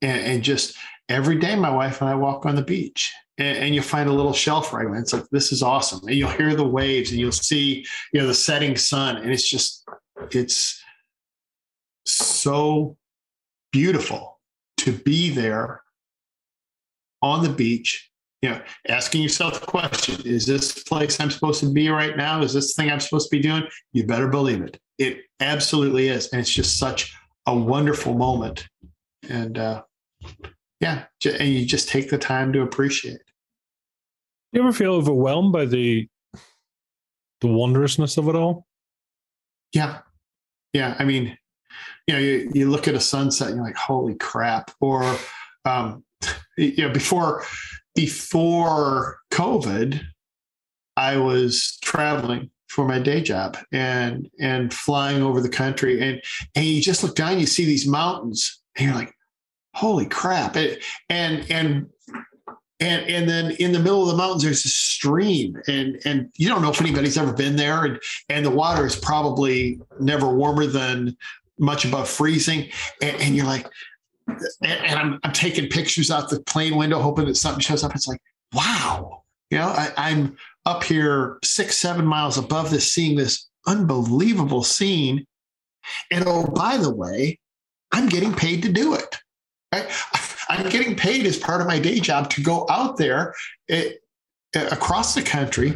and, 0.00 0.20
and 0.20 0.42
just 0.42 0.76
every 1.08 1.36
day, 1.38 1.56
my 1.56 1.70
wife 1.70 2.00
and 2.00 2.10
I 2.10 2.14
walk 2.14 2.46
on 2.46 2.54
the 2.54 2.62
beach, 2.62 3.12
and, 3.38 3.58
and 3.58 3.74
you'll 3.74 3.84
find 3.84 4.08
a 4.08 4.12
little 4.12 4.32
shell 4.32 4.62
fragment. 4.62 5.02
It's 5.02 5.12
like 5.12 5.28
this 5.30 5.52
is 5.52 5.62
awesome, 5.62 6.00
and 6.06 6.16
you'll 6.16 6.30
hear 6.30 6.54
the 6.54 6.66
waves, 6.66 7.10
and 7.10 7.20
you'll 7.20 7.32
see 7.32 7.84
you 8.12 8.20
know 8.20 8.26
the 8.26 8.34
setting 8.34 8.76
sun, 8.76 9.16
and 9.16 9.30
it's 9.30 9.48
just 9.48 9.84
it's 10.30 10.80
so 12.06 12.96
beautiful 13.72 14.40
to 14.78 14.92
be 14.92 15.30
there 15.30 15.82
on 17.22 17.42
the 17.42 17.48
beach, 17.48 18.10
you 18.42 18.50
know, 18.50 18.60
asking 18.88 19.22
yourself 19.22 19.60
the 19.60 19.66
question, 19.66 20.20
is 20.26 20.46
this 20.46 20.82
place 20.82 21.20
I'm 21.20 21.30
supposed 21.30 21.60
to 21.60 21.72
be 21.72 21.88
right 21.88 22.16
now? 22.16 22.42
Is 22.42 22.52
this 22.52 22.74
thing 22.74 22.90
I'm 22.90 23.00
supposed 23.00 23.30
to 23.30 23.36
be 23.36 23.42
doing? 23.42 23.62
You 23.92 24.04
better 24.04 24.26
believe 24.26 24.62
it. 24.62 24.80
It 24.98 25.18
absolutely 25.40 26.08
is. 26.08 26.28
And 26.28 26.40
it's 26.40 26.50
just 26.50 26.76
such 26.76 27.16
a 27.46 27.56
wonderful 27.56 28.14
moment. 28.14 28.68
And 29.28 29.58
uh, 29.58 29.82
yeah, 30.80 31.04
and 31.24 31.48
you 31.48 31.64
just 31.64 31.88
take 31.88 32.10
the 32.10 32.18
time 32.18 32.52
to 32.52 32.62
appreciate. 32.62 33.20
You 34.52 34.60
ever 34.60 34.72
feel 34.72 34.94
overwhelmed 34.94 35.52
by 35.52 35.64
the 35.64 36.08
the 37.40 37.48
wondrousness 37.48 38.18
of 38.18 38.28
it 38.28 38.36
all? 38.36 38.66
Yeah. 39.72 40.00
Yeah. 40.72 40.96
I 40.98 41.04
mean, 41.04 41.36
you 42.06 42.14
know, 42.14 42.20
you, 42.20 42.50
you 42.54 42.70
look 42.70 42.88
at 42.88 42.94
a 42.94 43.00
sunset 43.00 43.48
and 43.48 43.56
you're 43.56 43.64
like, 43.64 43.76
holy 43.76 44.14
crap. 44.14 44.70
Or, 44.80 45.16
um, 45.64 46.04
you 46.58 46.86
know, 46.86 46.92
before, 46.92 47.44
before 47.94 49.18
COVID, 49.32 50.00
I 50.96 51.16
was 51.16 51.78
traveling 51.82 52.50
for 52.68 52.86
my 52.86 52.98
day 52.98 53.20
job 53.20 53.58
and 53.70 54.30
and 54.40 54.72
flying 54.72 55.22
over 55.22 55.40
the 55.40 55.48
country. 55.48 56.00
And 56.00 56.22
and 56.54 56.64
you 56.64 56.80
just 56.80 57.02
look 57.02 57.14
down 57.14 57.38
you 57.38 57.46
see 57.46 57.64
these 57.64 57.86
mountains 57.86 58.60
and 58.76 58.86
you're 58.86 58.94
like 58.94 59.14
holy 59.74 60.06
crap. 60.06 60.56
It, 60.56 60.82
and 61.08 61.50
and 61.50 61.86
and 62.80 63.08
and 63.08 63.28
then 63.28 63.52
in 63.52 63.72
the 63.72 63.78
middle 63.78 64.02
of 64.02 64.08
the 64.08 64.16
mountains 64.16 64.42
there's 64.42 64.64
a 64.64 64.68
stream 64.68 65.56
and 65.68 66.00
and 66.04 66.30
you 66.36 66.48
don't 66.48 66.62
know 66.62 66.70
if 66.70 66.80
anybody's 66.80 67.18
ever 67.18 67.32
been 67.32 67.56
there. 67.56 67.84
And 67.84 68.00
and 68.28 68.44
the 68.44 68.50
water 68.50 68.86
is 68.86 68.96
probably 68.96 69.80
never 70.00 70.32
warmer 70.32 70.66
than 70.66 71.16
much 71.58 71.84
above 71.84 72.08
freezing. 72.08 72.70
And, 73.02 73.20
and 73.20 73.36
you're 73.36 73.46
like 73.46 73.68
and, 74.62 74.98
I'm, 74.98 75.20
I'm 75.24 75.32
taking 75.32 75.68
pictures 75.68 76.10
out 76.10 76.30
the 76.30 76.40
plane 76.40 76.76
window 76.76 77.00
hoping 77.00 77.26
that 77.26 77.36
something 77.36 77.60
shows 77.60 77.84
up 77.84 77.94
it's 77.94 78.08
like 78.08 78.20
wow 78.52 79.22
you 79.50 79.58
know 79.58 79.68
I, 79.68 79.92
i'm 79.96 80.36
up 80.66 80.84
here 80.84 81.38
six, 81.42 81.76
seven 81.76 82.06
miles 82.06 82.38
above 82.38 82.70
this, 82.70 82.92
seeing 82.92 83.16
this 83.16 83.48
unbelievable 83.66 84.62
scene. 84.62 85.26
And 86.10 86.24
oh, 86.26 86.46
by 86.46 86.76
the 86.76 86.94
way, 86.94 87.38
I'm 87.90 88.08
getting 88.08 88.32
paid 88.32 88.62
to 88.62 88.72
do 88.72 88.94
it. 88.94 89.16
Right? 89.72 89.86
I'm 90.48 90.68
getting 90.68 90.96
paid 90.96 91.26
as 91.26 91.38
part 91.38 91.60
of 91.60 91.66
my 91.66 91.78
day 91.78 91.98
job 91.98 92.28
to 92.30 92.42
go 92.42 92.66
out 92.68 92.96
there 92.96 93.34
it, 93.68 94.02
eh, 94.54 94.60
eh, 94.60 94.68
across 94.70 95.14
the 95.14 95.22
country, 95.22 95.70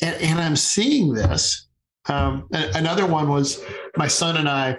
and, 0.00 0.16
and 0.22 0.40
I'm 0.40 0.56
seeing 0.56 1.12
this. 1.12 1.68
Um, 2.06 2.48
another 2.52 3.06
one 3.06 3.28
was 3.28 3.62
my 3.96 4.08
son 4.08 4.36
and 4.36 4.48
I 4.48 4.78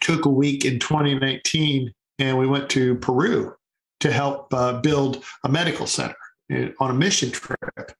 took 0.00 0.24
a 0.24 0.30
week 0.30 0.64
in 0.64 0.78
2019 0.78 1.92
and 2.18 2.38
we 2.38 2.46
went 2.46 2.70
to 2.70 2.96
Peru 2.96 3.54
to 4.00 4.12
help 4.12 4.52
uh, 4.52 4.80
build 4.80 5.24
a 5.44 5.48
medical 5.48 5.86
center 5.86 6.16
eh, 6.50 6.70
on 6.80 6.90
a 6.90 6.94
mission 6.94 7.30
trip. 7.30 7.92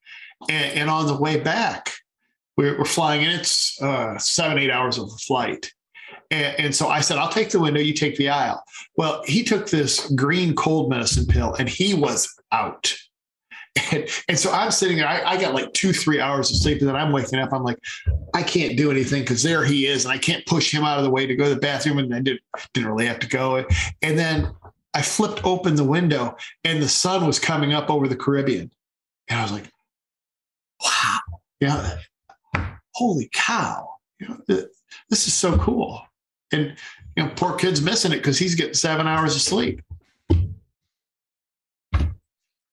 And, 0.49 0.79
and 0.79 0.91
on 0.91 1.07
the 1.07 1.17
way 1.17 1.41
back, 1.41 1.93
we're, 2.57 2.79
we're 2.79 2.85
flying 2.85 3.25
and 3.25 3.41
it's 3.41 3.81
uh, 3.83 4.19
seven, 4.19 4.59
eight 4.59 4.71
hours 4.71 4.99
of 4.99 5.05
a 5.05 5.19
flight. 5.19 5.71
And, 6.31 6.61
and, 6.61 6.75
so 6.75 6.89
I 6.89 7.01
said, 7.01 7.19
I'll 7.19 7.31
take 7.31 7.51
the 7.51 7.61
window, 7.61 7.81
you 7.81 7.93
take 7.93 8.17
the 8.17 8.29
aisle. 8.29 8.63
Well, 8.97 9.23
he 9.27 9.43
took 9.43 9.69
this 9.69 10.11
green 10.13 10.55
cold 10.55 10.91
medicine 10.91 11.27
pill 11.27 11.55
and 11.55 11.69
he 11.69 11.95
was 11.95 12.33
out. 12.53 12.95
And, 13.93 14.09
and 14.29 14.39
so 14.39 14.51
I'm 14.53 14.71
sitting 14.71 14.97
there, 14.97 15.07
I, 15.07 15.23
I, 15.23 15.41
got 15.41 15.55
like 15.55 15.73
two, 15.73 15.93
three 15.93 16.19
hours 16.19 16.51
of 16.51 16.57
sleep. 16.57 16.81
And 16.81 16.89
then 16.89 16.97
I'm 16.97 17.13
waking 17.13 17.39
up. 17.39 17.53
I'm 17.53 17.63
like, 17.63 17.79
I 18.35 18.43
can't 18.43 18.77
do 18.77 18.91
anything 18.91 19.23
because 19.23 19.43
there 19.43 19.65
he 19.65 19.87
is. 19.87 20.05
And 20.05 20.13
I 20.13 20.19
can't 20.19 20.45
push 20.47 20.73
him 20.73 20.83
out 20.83 20.99
of 20.99 21.05
the 21.05 21.11
way 21.11 21.27
to 21.27 21.37
go 21.37 21.45
to 21.45 21.55
the 21.55 21.61
bathroom. 21.61 21.99
And 21.99 22.15
I 22.15 22.21
did, 22.21 22.41
didn't 22.73 22.89
really 22.89 23.07
have 23.07 23.19
to 23.21 23.29
go. 23.29 23.65
And 24.03 24.19
then 24.19 24.51
I 24.95 25.03
flipped 25.03 25.45
open 25.45 25.77
the 25.77 25.85
window 25.85 26.37
and 26.65 26.83
the 26.83 26.89
sun 26.89 27.27
was 27.27 27.39
coming 27.39 27.75
up 27.75 27.91
over 27.91 28.09
the 28.09 28.17
Caribbean. 28.17 28.71
And 29.29 29.39
I 29.39 29.43
was 29.43 29.53
like, 29.53 29.71
wow, 30.83 31.19
yeah, 31.61 31.99
holy 32.95 33.29
cow, 33.33 33.89
you 34.19 34.29
know, 34.29 34.39
this 34.49 35.27
is 35.27 35.35
so 35.35 35.57
cool. 35.59 36.01
And 36.53 36.77
you 37.17 37.25
know, 37.25 37.33
poor 37.37 37.57
kid's 37.57 37.83
missing 37.83 38.13
it 38.13 38.19
because 38.19 38.39
he's 38.39 38.55
getting 38.55 38.75
seven 38.75 39.07
hours 39.07 39.35
of 39.35 39.43
sleep. 39.43 39.83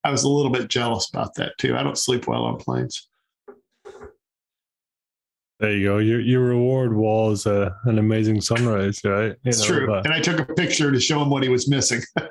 I 0.03 0.11
was 0.11 0.23
a 0.23 0.30
little 0.30 0.51
bit 0.51 0.69
jealous 0.69 1.09
about 1.09 1.35
that 1.35 1.53
too. 1.57 1.75
I 1.77 1.84
don't 1.84 1.97
sleep 1.97 2.27
well 2.27 2.43
on 2.43 2.57
planes. 2.57 3.07
There 5.59 5.71
you 5.71 5.85
go. 5.85 5.97
Your 5.99 6.19
your 6.19 6.41
reward 6.41 6.93
was 6.93 7.47
uh, 7.47 7.69
an 7.85 7.97
amazing 7.97 8.41
sunrise, 8.41 8.99
right? 9.05 9.30
You 9.30 9.35
it's 9.45 9.61
know, 9.61 9.67
true. 9.77 9.88
But... 9.88 10.05
And 10.05 10.13
I 10.13 10.19
took 10.19 10.39
a 10.39 10.53
picture 10.53 10.91
to 10.91 10.99
show 10.99 11.21
him 11.21 11.30
what 11.30 11.43
he 11.43 11.49
was 11.49 11.69
missing. 11.69 12.01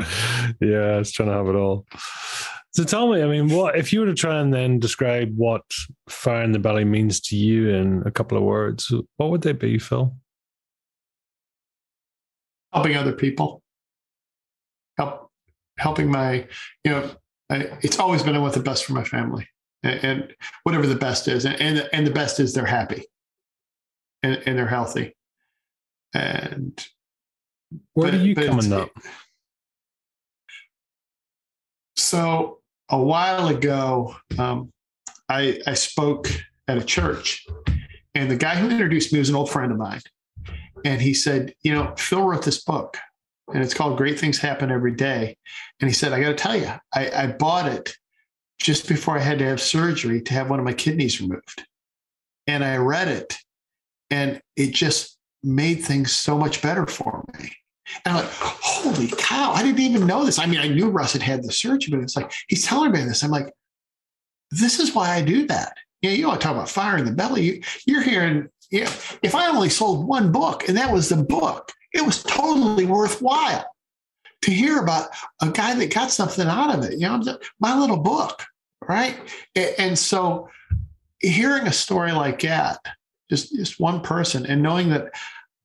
yeah, 0.60 0.94
I 0.94 0.98
was 0.98 1.12
trying 1.12 1.28
to 1.28 1.34
have 1.34 1.48
it 1.48 1.56
all. 1.56 1.86
So 2.72 2.82
tell 2.82 3.12
me, 3.12 3.22
I 3.22 3.26
mean, 3.26 3.50
what 3.50 3.76
if 3.76 3.92
you 3.92 4.00
were 4.00 4.06
to 4.06 4.14
try 4.14 4.40
and 4.40 4.52
then 4.52 4.80
describe 4.80 5.32
what 5.36 5.62
fire 6.08 6.42
in 6.42 6.52
the 6.52 6.58
belly 6.58 6.84
means 6.84 7.20
to 7.20 7.36
you 7.36 7.68
in 7.68 8.02
a 8.04 8.10
couple 8.10 8.36
of 8.36 8.44
words? 8.44 8.92
What 9.16 9.30
would 9.30 9.42
they 9.42 9.52
be, 9.52 9.78
Phil? 9.78 10.12
Helping 12.72 12.96
other 12.96 13.12
people, 13.12 13.62
help, 14.98 15.23
helping 15.78 16.10
my, 16.10 16.46
you 16.84 16.90
know, 16.90 17.10
I, 17.50 17.68
it's 17.82 17.98
always 17.98 18.22
been 18.22 18.34
I 18.34 18.38
want 18.38 18.54
the 18.54 18.60
best 18.60 18.84
for 18.84 18.92
my 18.92 19.04
family, 19.04 19.46
and, 19.82 20.04
and 20.04 20.34
whatever 20.62 20.86
the 20.86 20.94
best 20.94 21.28
is, 21.28 21.44
and, 21.44 21.60
and 21.60 21.88
and 21.92 22.06
the 22.06 22.10
best 22.10 22.40
is 22.40 22.54
they're 22.54 22.64
happy, 22.64 23.04
and, 24.22 24.42
and 24.46 24.58
they're 24.58 24.66
healthy, 24.66 25.14
and 26.14 26.86
where 27.92 28.10
but, 28.10 28.18
do 28.18 28.24
you 28.24 28.34
coming 28.34 28.72
up? 28.72 28.90
So 31.96 32.60
a 32.90 33.00
while 33.00 33.48
ago, 33.48 34.14
um, 34.38 34.72
I, 35.28 35.60
I 35.66 35.74
spoke 35.74 36.28
at 36.68 36.78
a 36.78 36.84
church, 36.84 37.46
and 38.14 38.30
the 38.30 38.36
guy 38.36 38.56
who 38.56 38.70
introduced 38.70 39.12
me 39.12 39.18
was 39.18 39.28
an 39.28 39.36
old 39.36 39.50
friend 39.50 39.72
of 39.72 39.78
mine. 39.78 40.00
And 40.84 41.00
he 41.00 41.14
said, 41.14 41.54
You 41.62 41.72
know, 41.72 41.94
Phil 41.96 42.22
wrote 42.22 42.44
this 42.44 42.62
book, 42.62 42.98
and 43.52 43.62
it's 43.62 43.74
called 43.74 43.98
Great 43.98 44.18
Things 44.18 44.38
Happen 44.38 44.70
Every 44.70 44.92
Day. 44.92 45.36
And 45.80 45.88
he 45.88 45.94
said, 45.94 46.12
I 46.12 46.20
got 46.20 46.28
to 46.28 46.34
tell 46.34 46.56
you, 46.56 46.72
I, 46.94 47.10
I 47.10 47.26
bought 47.26 47.70
it 47.70 47.94
just 48.58 48.88
before 48.88 49.16
I 49.16 49.20
had 49.20 49.38
to 49.40 49.44
have 49.44 49.60
surgery 49.60 50.22
to 50.22 50.34
have 50.34 50.48
one 50.48 50.58
of 50.58 50.64
my 50.64 50.72
kidneys 50.72 51.20
removed. 51.20 51.66
And 52.46 52.64
I 52.64 52.76
read 52.76 53.08
it, 53.08 53.36
and 54.10 54.40
it 54.56 54.72
just 54.72 55.18
made 55.42 55.76
things 55.76 56.12
so 56.12 56.38
much 56.38 56.62
better 56.62 56.86
for 56.86 57.24
me. 57.38 57.50
And 58.04 58.16
I'm 58.16 58.24
like, 58.24 58.32
holy 58.34 59.08
cow, 59.18 59.52
I 59.52 59.62
didn't 59.62 59.80
even 59.80 60.06
know 60.06 60.24
this. 60.24 60.38
I 60.38 60.46
mean, 60.46 60.60
I 60.60 60.68
knew 60.68 60.88
Russ 60.88 61.12
had 61.12 61.22
had 61.22 61.42
the 61.42 61.52
surgery, 61.52 61.90
but 61.90 62.02
it's 62.02 62.16
like, 62.16 62.32
he's 62.48 62.64
telling 62.64 62.92
me 62.92 63.02
this. 63.02 63.22
I'm 63.22 63.30
like, 63.30 63.52
this 64.50 64.78
is 64.78 64.94
why 64.94 65.10
I 65.10 65.22
do 65.22 65.46
that. 65.46 65.76
Yeah, 66.00 66.10
you 66.10 66.16
know, 66.16 66.20
you 66.20 66.28
want 66.28 66.40
to 66.40 66.46
talk 66.46 66.56
about 66.56 66.70
fire 66.70 66.96
in 66.96 67.04
the 67.04 67.12
belly. 67.12 67.62
You, 67.86 67.98
are 67.98 68.02
hearing, 68.02 68.48
you 68.70 68.84
know, 68.84 68.90
if 69.22 69.34
I 69.34 69.48
only 69.48 69.70
sold 69.70 70.06
one 70.06 70.32
book 70.32 70.68
and 70.68 70.76
that 70.76 70.92
was 70.92 71.08
the 71.08 71.22
book, 71.22 71.72
it 71.94 72.04
was 72.04 72.22
totally 72.22 72.84
worthwhile 72.84 73.64
to 74.42 74.50
hear 74.50 74.80
about 74.80 75.08
a 75.40 75.48
guy 75.50 75.74
that 75.74 75.94
got 75.94 76.10
something 76.10 76.46
out 76.46 76.74
of 76.74 76.84
it. 76.84 76.98
You 76.98 77.08
know, 77.08 77.38
my 77.60 77.78
little 77.78 77.96
book, 77.96 78.44
right? 78.86 79.16
And 79.78 79.98
so 79.98 80.50
hearing 81.20 81.66
a 81.66 81.72
story 81.72 82.12
like 82.12 82.40
that, 82.42 82.78
just, 83.30 83.54
just 83.54 83.80
one 83.80 84.02
person 84.02 84.44
and 84.44 84.62
knowing 84.62 84.90
that 84.90 85.12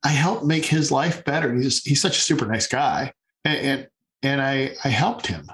I 0.04 0.10
helped 0.10 0.46
make 0.46 0.66
his 0.66 0.92
life 0.92 1.26
better. 1.26 1.54
He's 1.54 1.84
he's 1.84 2.02
such 2.02 2.18
a 2.18 2.22
super 2.22 2.46
nice 2.46 2.68
guy, 2.68 3.12
and 3.44 3.58
and, 3.58 3.88
and 4.24 4.42
I 4.42 4.76
I 4.86 4.90
helped 4.90 5.28
him, 5.28 5.52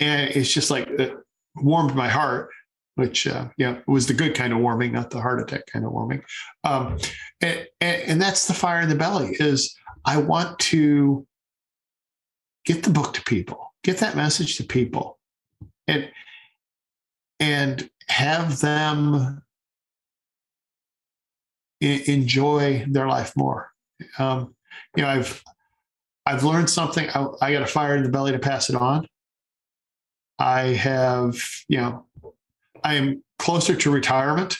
and 0.00 0.30
it's 0.30 0.52
just 0.52 0.70
like 0.70 0.88
it 0.88 1.14
warmed 1.54 1.94
my 1.94 2.08
heart, 2.08 2.50
which 2.96 3.26
uh, 3.26 3.48
yeah 3.56 3.78
was 3.86 4.06
the 4.06 4.14
good 4.14 4.34
kind 4.34 4.52
of 4.52 4.58
warming, 4.58 4.92
not 4.92 5.10
the 5.10 5.20
heart 5.20 5.40
attack 5.40 5.66
kind 5.66 5.84
of 5.84 5.92
warming. 5.92 6.22
Um, 6.64 6.98
and, 7.40 7.66
and, 7.80 8.02
and 8.02 8.22
that's 8.22 8.48
the 8.48 8.54
fire 8.54 8.80
in 8.80 8.88
the 8.88 8.94
belly. 8.94 9.36
Is 9.38 9.74
I 10.04 10.18
want 10.18 10.58
to 10.58 11.26
get 12.64 12.82
the 12.82 12.90
book 12.90 13.14
to 13.14 13.22
people, 13.22 13.72
get 13.84 13.98
that 13.98 14.16
message 14.16 14.56
to 14.56 14.64
people, 14.64 15.18
and 15.86 16.10
and 17.38 17.88
have 18.08 18.60
them 18.60 19.42
enjoy 21.80 22.84
their 22.88 23.06
life 23.06 23.36
more. 23.36 23.70
Um, 24.18 24.54
you 24.96 25.02
know, 25.02 25.08
I've 25.08 25.42
I've 26.24 26.44
learned 26.44 26.70
something. 26.70 27.08
I, 27.10 27.26
I 27.40 27.52
got 27.52 27.62
a 27.62 27.66
fire 27.66 27.96
in 27.96 28.02
the 28.02 28.08
belly 28.08 28.32
to 28.32 28.38
pass 28.38 28.68
it 28.68 28.76
on. 28.76 29.06
I 30.38 30.60
have, 30.74 31.38
you 31.68 31.78
know, 31.78 32.06
I 32.84 32.94
am 32.94 33.22
closer 33.38 33.74
to 33.76 33.90
retirement 33.90 34.58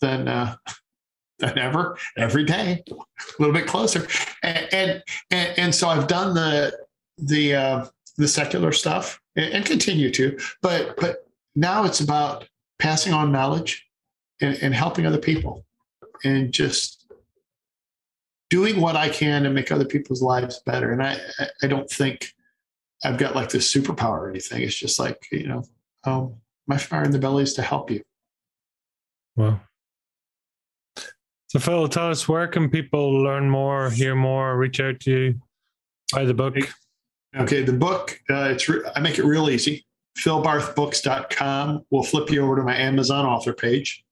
than 0.00 0.28
uh, 0.28 0.56
than 1.38 1.58
ever. 1.58 1.98
Every 2.16 2.44
day, 2.44 2.82
a 2.90 2.94
little 3.38 3.54
bit 3.54 3.66
closer, 3.66 4.06
and 4.42 4.68
and 4.72 5.02
and, 5.30 5.58
and 5.58 5.74
so 5.74 5.88
I've 5.88 6.08
done 6.08 6.34
the 6.34 6.78
the 7.18 7.54
uh, 7.54 7.86
the 8.16 8.28
secular 8.28 8.72
stuff 8.72 9.20
and, 9.36 9.52
and 9.52 9.64
continue 9.64 10.10
to, 10.12 10.38
but 10.62 10.96
but 10.96 11.28
now 11.54 11.84
it's 11.84 12.00
about 12.00 12.48
passing 12.78 13.12
on 13.12 13.32
knowledge 13.32 13.86
and, 14.40 14.56
and 14.62 14.74
helping 14.74 15.06
other 15.06 15.18
people 15.18 15.64
and 16.24 16.52
just 16.52 17.10
doing 18.50 18.80
what 18.80 18.96
I 18.96 19.08
can 19.08 19.42
to 19.42 19.50
make 19.50 19.70
other 19.70 19.84
people's 19.84 20.22
lives 20.22 20.60
better. 20.64 20.92
And 20.92 21.02
I, 21.02 21.18
I 21.62 21.66
don't 21.66 21.90
think 21.90 22.32
I've 23.04 23.18
got 23.18 23.34
like 23.34 23.50
this 23.50 23.72
superpower 23.72 24.20
or 24.20 24.30
anything. 24.30 24.62
It's 24.62 24.78
just 24.78 24.98
like, 24.98 25.26
you 25.30 25.48
know, 25.48 25.64
um, 26.04 26.34
my 26.68 26.76
fire 26.76 27.04
in 27.04 27.10
the 27.10 27.18
belly 27.18 27.42
is 27.42 27.54
to 27.54 27.62
help 27.62 27.90
you. 27.90 28.02
Well, 29.36 29.60
so 31.48 31.58
Phil, 31.58 31.88
tell 31.88 32.10
us 32.10 32.28
where 32.28 32.46
can 32.46 32.68
people 32.68 33.22
learn 33.22 33.48
more, 33.48 33.90
hear 33.90 34.14
more, 34.14 34.56
reach 34.58 34.80
out 34.80 35.00
to 35.00 35.10
you, 35.10 35.34
buy 36.12 36.24
the 36.24 36.34
book? 36.34 36.56
Okay, 37.36 37.62
the 37.62 37.72
book, 37.72 38.20
uh, 38.30 38.50
it's 38.52 38.68
re- 38.68 38.82
I 38.94 39.00
make 39.00 39.18
it 39.18 39.24
real 39.24 39.48
easy. 39.48 39.86
PhilBarthBooks.com 40.18 41.86
will 41.90 42.02
flip 42.02 42.30
you 42.30 42.42
over 42.42 42.56
to 42.56 42.62
my 42.62 42.76
Amazon 42.76 43.24
author 43.24 43.52
page. 43.52 44.04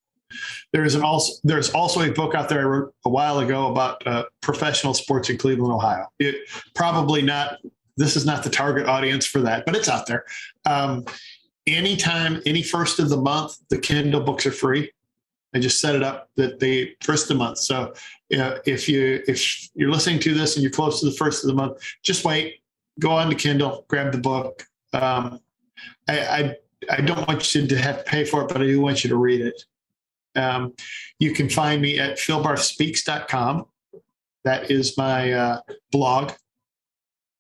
There 0.73 0.85
is 0.85 0.95
an 0.95 1.03
also 1.03 1.35
there's 1.45 1.71
also 1.71 2.01
a 2.03 2.11
book 2.11 2.35
out 2.35 2.49
there 2.49 2.61
I 2.61 2.65
wrote 2.65 2.95
a 3.05 3.09
while 3.09 3.39
ago 3.39 3.71
about 3.71 4.05
uh, 4.07 4.25
professional 4.41 4.95
sports 4.95 5.31
in 5.31 5.39
Cleveland, 5.39 5.73
Ohio. 5.73 6.07
It 6.19 6.37
probably 6.75 7.23
not. 7.23 7.59
This 7.97 8.17
is 8.17 8.27
not 8.27 8.43
the 8.43 8.51
target 8.51 8.87
audience 8.87 9.25
for 9.25 9.41
that, 9.43 9.65
but 9.65 9.75
it's 9.77 9.89
out 9.89 10.07
there. 10.07 10.25
Um, 10.67 11.05
anytime, 11.67 12.43
any 12.47 12.63
first 12.63 12.99
of 12.99 13.09
the 13.09 13.17
month, 13.17 13.59
the 13.69 13.79
Kindle 13.79 14.21
books 14.21 14.47
are 14.47 14.53
free. 14.53 14.91
I 15.55 15.59
just 15.59 15.81
set 15.81 15.95
it 15.95 16.03
up 16.03 16.29
that 16.37 16.61
the 16.61 16.95
first 17.03 17.31
of 17.31 17.37
the 17.37 17.45
month. 17.45 17.59
So 17.59 17.95
uh, 18.39 18.59
if 18.67 18.89
you 18.89 19.23
if 19.27 19.71
you're 19.75 19.91
listening 19.91 20.21
to 20.21 20.35
this 20.35 20.57
and 20.57 20.63
you're 20.63 20.73
close 20.73 21.01
to 21.01 21.07
the 21.07 21.17
first 21.17 21.45
of 21.45 21.49
the 21.49 21.55
month, 21.55 21.79
just 22.03 22.25
wait. 22.25 22.61
Go 22.99 23.11
on 23.11 23.29
to 23.29 23.37
Kindle, 23.37 23.85
grab 23.89 24.13
the 24.13 24.19
book. 24.19 24.67
Um, 24.93 25.41
I, 26.09 26.21
I 26.21 26.57
I 26.91 27.01
don't 27.01 27.27
want 27.27 27.55
you 27.55 27.67
to 27.67 27.77
have 27.77 27.99
to 27.99 28.05
pay 28.05 28.25
for 28.25 28.43
it, 28.43 28.49
but 28.49 28.61
I 28.61 28.67
do 28.67 28.81
want 28.81 29.05
you 29.05 29.11
to 29.11 29.17
read 29.17 29.41
it. 29.41 29.65
Um, 30.35 30.75
you 31.19 31.33
can 31.33 31.49
find 31.49 31.81
me 31.81 31.99
at 31.99 32.19
philbarthspeaks.com. 32.19 33.67
That 34.45 34.71
is 34.71 34.97
my 34.97 35.33
uh, 35.33 35.61
blog. 35.91 36.33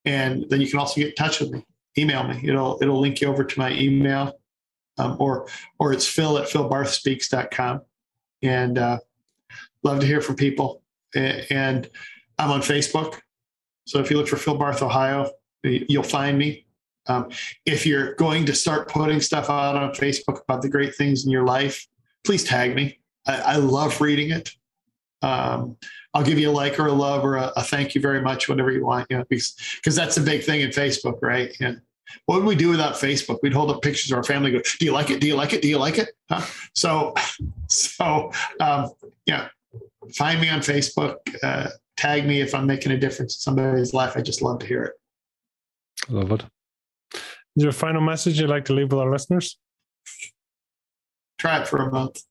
And 0.05 0.47
then 0.48 0.61
you 0.61 0.69
can 0.69 0.78
also 0.78 1.01
get 1.01 1.09
in 1.11 1.15
touch 1.15 1.40
with 1.40 1.51
me. 1.51 1.65
Email 1.98 2.24
me. 2.24 2.40
It'll 2.44 2.78
it'll 2.81 3.01
link 3.01 3.20
you 3.20 3.28
over 3.28 3.44
to 3.44 3.59
my 3.59 3.73
email. 3.73 4.39
Um, 4.98 5.16
or 5.20 5.47
or 5.78 5.93
it's 5.93 6.06
phil 6.06 6.39
at 6.39 6.48
philbarthspeaks.com. 6.48 7.82
And 8.43 8.78
uh, 8.78 8.98
love 9.82 10.01
to 10.01 10.06
hear 10.06 10.20
from 10.20 10.36
people. 10.36 10.82
And 11.14 11.89
I'm 12.39 12.51
on 12.51 12.60
Facebook. 12.60 13.20
So 13.86 14.01
if 14.01 14.10
you 14.10 14.16
look 14.16 14.28
for 14.28 14.36
Phil 14.36 14.56
Barth, 14.56 14.82
Ohio, 14.82 15.31
you'll 15.62 16.02
find 16.02 16.36
me. 16.36 16.66
Um, 17.09 17.28
if 17.64 17.86
you're 17.86 18.14
going 18.14 18.44
to 18.47 18.55
start 18.55 18.89
putting 18.89 19.20
stuff 19.20 19.48
out 19.48 19.77
on 19.77 19.94
Facebook 19.94 20.43
about 20.43 20.60
the 20.60 20.68
great 20.68 20.94
things 20.97 21.24
in 21.24 21.31
your 21.31 21.44
life, 21.44 21.86
please 22.24 22.43
tag 22.43 22.74
me. 22.74 22.98
I, 23.27 23.36
I 23.36 23.56
love 23.56 24.01
reading 24.01 24.32
it. 24.32 24.51
Um, 25.23 25.77
I'll 26.14 26.24
give 26.24 26.39
you 26.39 26.51
a 26.51 26.52
like 26.52 26.78
or 26.81 26.89
a 26.89 26.93
love 26.93 27.24
or 27.24 27.36
a, 27.36 27.52
a 27.56 27.62
thank 27.62 27.94
you 27.94 28.01
very 28.01 28.20
much, 28.20 28.48
whatever 28.48 28.73
you 28.73 28.85
want, 28.85 29.06
you 29.09 29.18
know, 29.18 29.24
because, 29.28 29.55
because 29.77 29.94
that's 29.94 30.16
a 30.16 30.20
big 30.20 30.43
thing 30.43 30.60
in 30.60 30.70
Facebook, 30.70 31.18
right? 31.23 31.56
And 31.60 31.81
what 32.27 32.37
would 32.37 32.47
we 32.47 32.57
do 32.57 32.69
without 32.69 32.95
Facebook? 32.95 33.39
We'd 33.43 33.53
hold 33.53 33.70
up 33.70 33.83
pictures 33.83 34.11
of 34.11 34.16
our 34.16 34.24
family, 34.24 34.51
go, 34.51 34.61
do 34.78 34.85
you 34.85 34.93
like 34.93 35.11
it? 35.11 35.20
Do 35.20 35.27
you 35.27 35.37
like 35.37 35.53
it? 35.53 35.62
Do 35.62 35.69
you 35.69 35.78
like 35.78 35.99
it? 35.99 36.11
Huh? 36.31 36.45
So, 36.74 37.15
so, 37.69 38.33
um, 38.61 38.93
yeah, 39.27 39.49
find 40.15 40.41
me 40.41 40.49
on 40.49 40.61
Facebook, 40.61 41.16
uh, 41.43 41.69
tag 41.97 42.27
me 42.27 42.41
if 42.41 42.55
I'm 42.55 42.66
making 42.66 42.93
a 42.93 42.99
difference 42.99 43.37
in 43.37 43.41
somebody's 43.41 43.95
life. 43.95 44.16
I 44.16 44.23
just 44.23 44.43
love 44.43 44.59
to 44.61 44.66
hear 44.66 44.85
it. 44.85 44.93
Love 46.09 46.33
it. 46.33 46.45
Is 47.57 47.62
there 47.62 47.70
a 47.70 47.73
final 47.73 48.03
message 48.03 48.41
you'd 48.41 48.51
like 48.51 48.66
to 48.66 48.74
leave 48.74 48.93
with 48.93 49.01
our 49.01 49.11
listeners? 49.11 49.59
Try 51.39 51.61
it 51.61 51.69
for 51.69 51.78
a 51.78 51.91
month. 51.91 52.23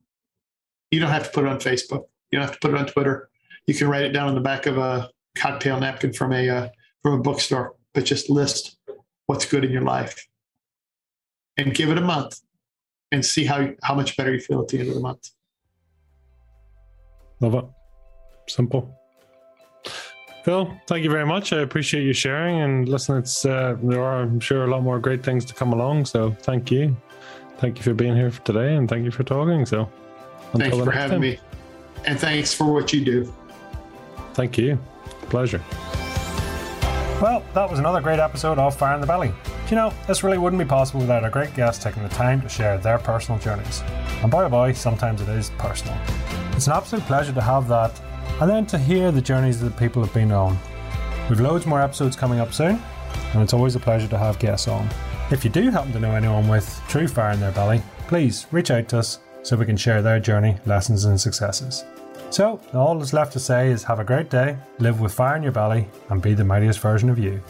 You 0.92 1.00
don't 1.00 1.10
have 1.10 1.26
to 1.26 1.32
put 1.32 1.46
it 1.46 1.50
on 1.50 1.58
Facebook. 1.58 2.06
You 2.32 2.40
don't 2.40 2.48
have 2.48 2.54
to 2.54 2.60
put 2.60 2.72
it 2.72 2.78
on 2.78 2.86
Twitter. 2.86 3.30
You 3.66 3.74
can 3.74 3.88
write 3.88 4.04
it 4.04 4.12
down 4.12 4.28
on 4.28 4.36
the 4.36 4.42
back 4.42 4.68
of 4.68 4.78
a 4.78 5.10
cocktail 5.36 5.80
napkin 5.80 6.14
from 6.14 6.32
a 6.32 6.48
uh, 6.48 6.68
from 7.02 7.14
a 7.14 7.22
bookstore, 7.22 7.76
but 7.94 8.06
just 8.06 8.30
list 8.30 8.75
what's 9.28 9.46
good 9.46 9.66
in 9.66 9.72
your 9.72 9.82
life 9.82 10.28
and 11.58 11.74
give 11.74 11.90
it 11.90 11.98
a 11.98 12.02
month 12.02 12.40
and 13.12 13.26
see 13.26 13.46
how 13.46 13.70
how 13.84 13.96
much 13.96 14.18
better 14.18 14.34
you 14.34 14.40
feel 14.40 14.62
at 14.62 14.68
the 14.68 14.80
end 14.80 14.90
of 14.90 14.96
the 14.96 15.02
month. 15.02 15.30
Love 17.42 17.56
it. 17.56 17.66
Simple. 18.48 19.00
Phil, 20.44 20.72
thank 20.86 21.04
you 21.04 21.10
very 21.10 21.26
much. 21.26 21.54
I 21.54 21.62
appreciate 21.62 22.04
you 22.04 22.14
sharing 22.14 22.62
and 22.62 22.88
listen. 22.88 23.18
It's 23.18 23.46
uh, 23.46 23.78
there 23.82 24.04
are, 24.04 24.22
I'm 24.22 24.40
sure, 24.40 24.64
a 24.64 24.68
lot 24.68 24.84
more 24.84 25.00
great 25.00 25.24
things 25.24 25.44
to 25.46 25.56
come 25.56 25.74
along. 25.74 26.06
So 26.06 26.32
thank 26.42 26.70
you, 26.70 26.96
thank 27.58 27.78
you 27.78 27.84
for 27.84 27.96
being 27.96 28.16
here 28.16 28.30
today, 28.30 28.76
and 28.76 28.88
thank 28.88 29.06
you 29.06 29.12
for 29.12 29.24
talking. 29.24 29.66
So 29.66 29.90
thank 30.54 30.74
you 30.74 30.86
for 30.86 30.92
having 30.92 31.14
time. 31.14 31.22
me, 31.22 31.40
and 32.06 32.20
thanks 32.20 32.54
for 32.54 32.72
what 32.72 32.94
you 32.94 33.04
do. 33.04 33.34
Thank 34.36 34.60
you. 34.60 34.78
Pleasure. 35.30 35.62
Well, 37.22 37.46
that 37.54 37.70
was 37.70 37.80
another 37.80 38.02
great 38.02 38.20
episode 38.20 38.60
of 38.60 38.76
Fire 38.76 38.94
in 38.94 39.00
the 39.00 39.08
Belly. 39.08 39.32
you 39.70 39.78
know, 39.78 39.94
this 40.06 40.22
really 40.22 40.38
wouldn't 40.38 40.62
be 40.62 40.68
possible 40.68 41.00
without 41.00 41.24
our 41.24 41.30
great 41.30 41.56
guests 41.56 41.82
taking 41.82 42.04
the 42.04 42.10
time 42.10 42.42
to 42.42 42.50
share 42.50 42.78
their 42.78 42.98
personal 42.98 43.40
journeys. 43.40 43.82
And 44.22 44.30
boy 44.30 44.48
boy, 44.50 44.74
sometimes 44.74 45.22
it 45.22 45.30
is 45.30 45.50
personal. 45.58 45.98
It's 46.52 46.68
an 46.68 46.74
absolute 46.74 47.06
pleasure 47.06 47.32
to 47.32 47.42
have 47.42 47.70
that 47.70 48.00
and 48.42 48.50
then 48.50 48.66
to 48.68 48.78
hear 48.78 49.14
the 49.14 49.22
journeys 49.22 49.62
that 49.62 49.78
people 49.78 50.04
have 50.04 50.14
been 50.14 50.34
on. 50.34 50.60
We've 51.30 51.40
loads 51.40 51.66
more 51.66 51.82
episodes 51.82 52.18
coming 52.18 52.42
up 52.42 52.54
soon, 52.54 52.82
and 53.34 53.42
it's 53.42 53.54
always 53.54 53.76
a 53.76 53.80
pleasure 53.80 54.10
to 54.10 54.18
have 54.18 54.38
guests 54.38 54.68
on. 54.68 54.88
If 55.32 55.46
you 55.46 55.50
do 55.50 55.70
happen 55.70 55.94
to 55.94 56.02
know 56.02 56.12
anyone 56.12 56.50
with 56.50 56.82
true 56.90 57.08
fire 57.08 57.32
in 57.32 57.40
their 57.40 57.54
belly, 57.54 57.82
please 58.08 58.46
reach 58.52 58.72
out 58.72 58.90
to 58.90 59.00
us 59.00 59.20
so 59.42 59.56
we 59.56 59.66
can 59.66 59.78
share 59.78 60.02
their 60.02 60.20
journey, 60.20 60.58
lessons, 60.66 61.06
and 61.06 61.20
successes. 61.20 61.86
So, 62.36 62.60
all 62.74 63.00
that's 63.00 63.14
left 63.14 63.32
to 63.32 63.40
say 63.40 63.70
is 63.70 63.82
have 63.86 64.02
a 64.02 64.04
great 64.04 64.30
day, 64.30 64.58
live 64.80 65.00
with 65.00 65.14
fire 65.14 65.38
in 65.38 65.44
your 65.44 65.54
belly, 65.54 65.88
and 66.10 66.22
be 66.22 66.34
the 66.34 66.44
mightiest 66.44 66.82
version 66.82 67.10
of 67.10 67.18
you. 67.18 67.42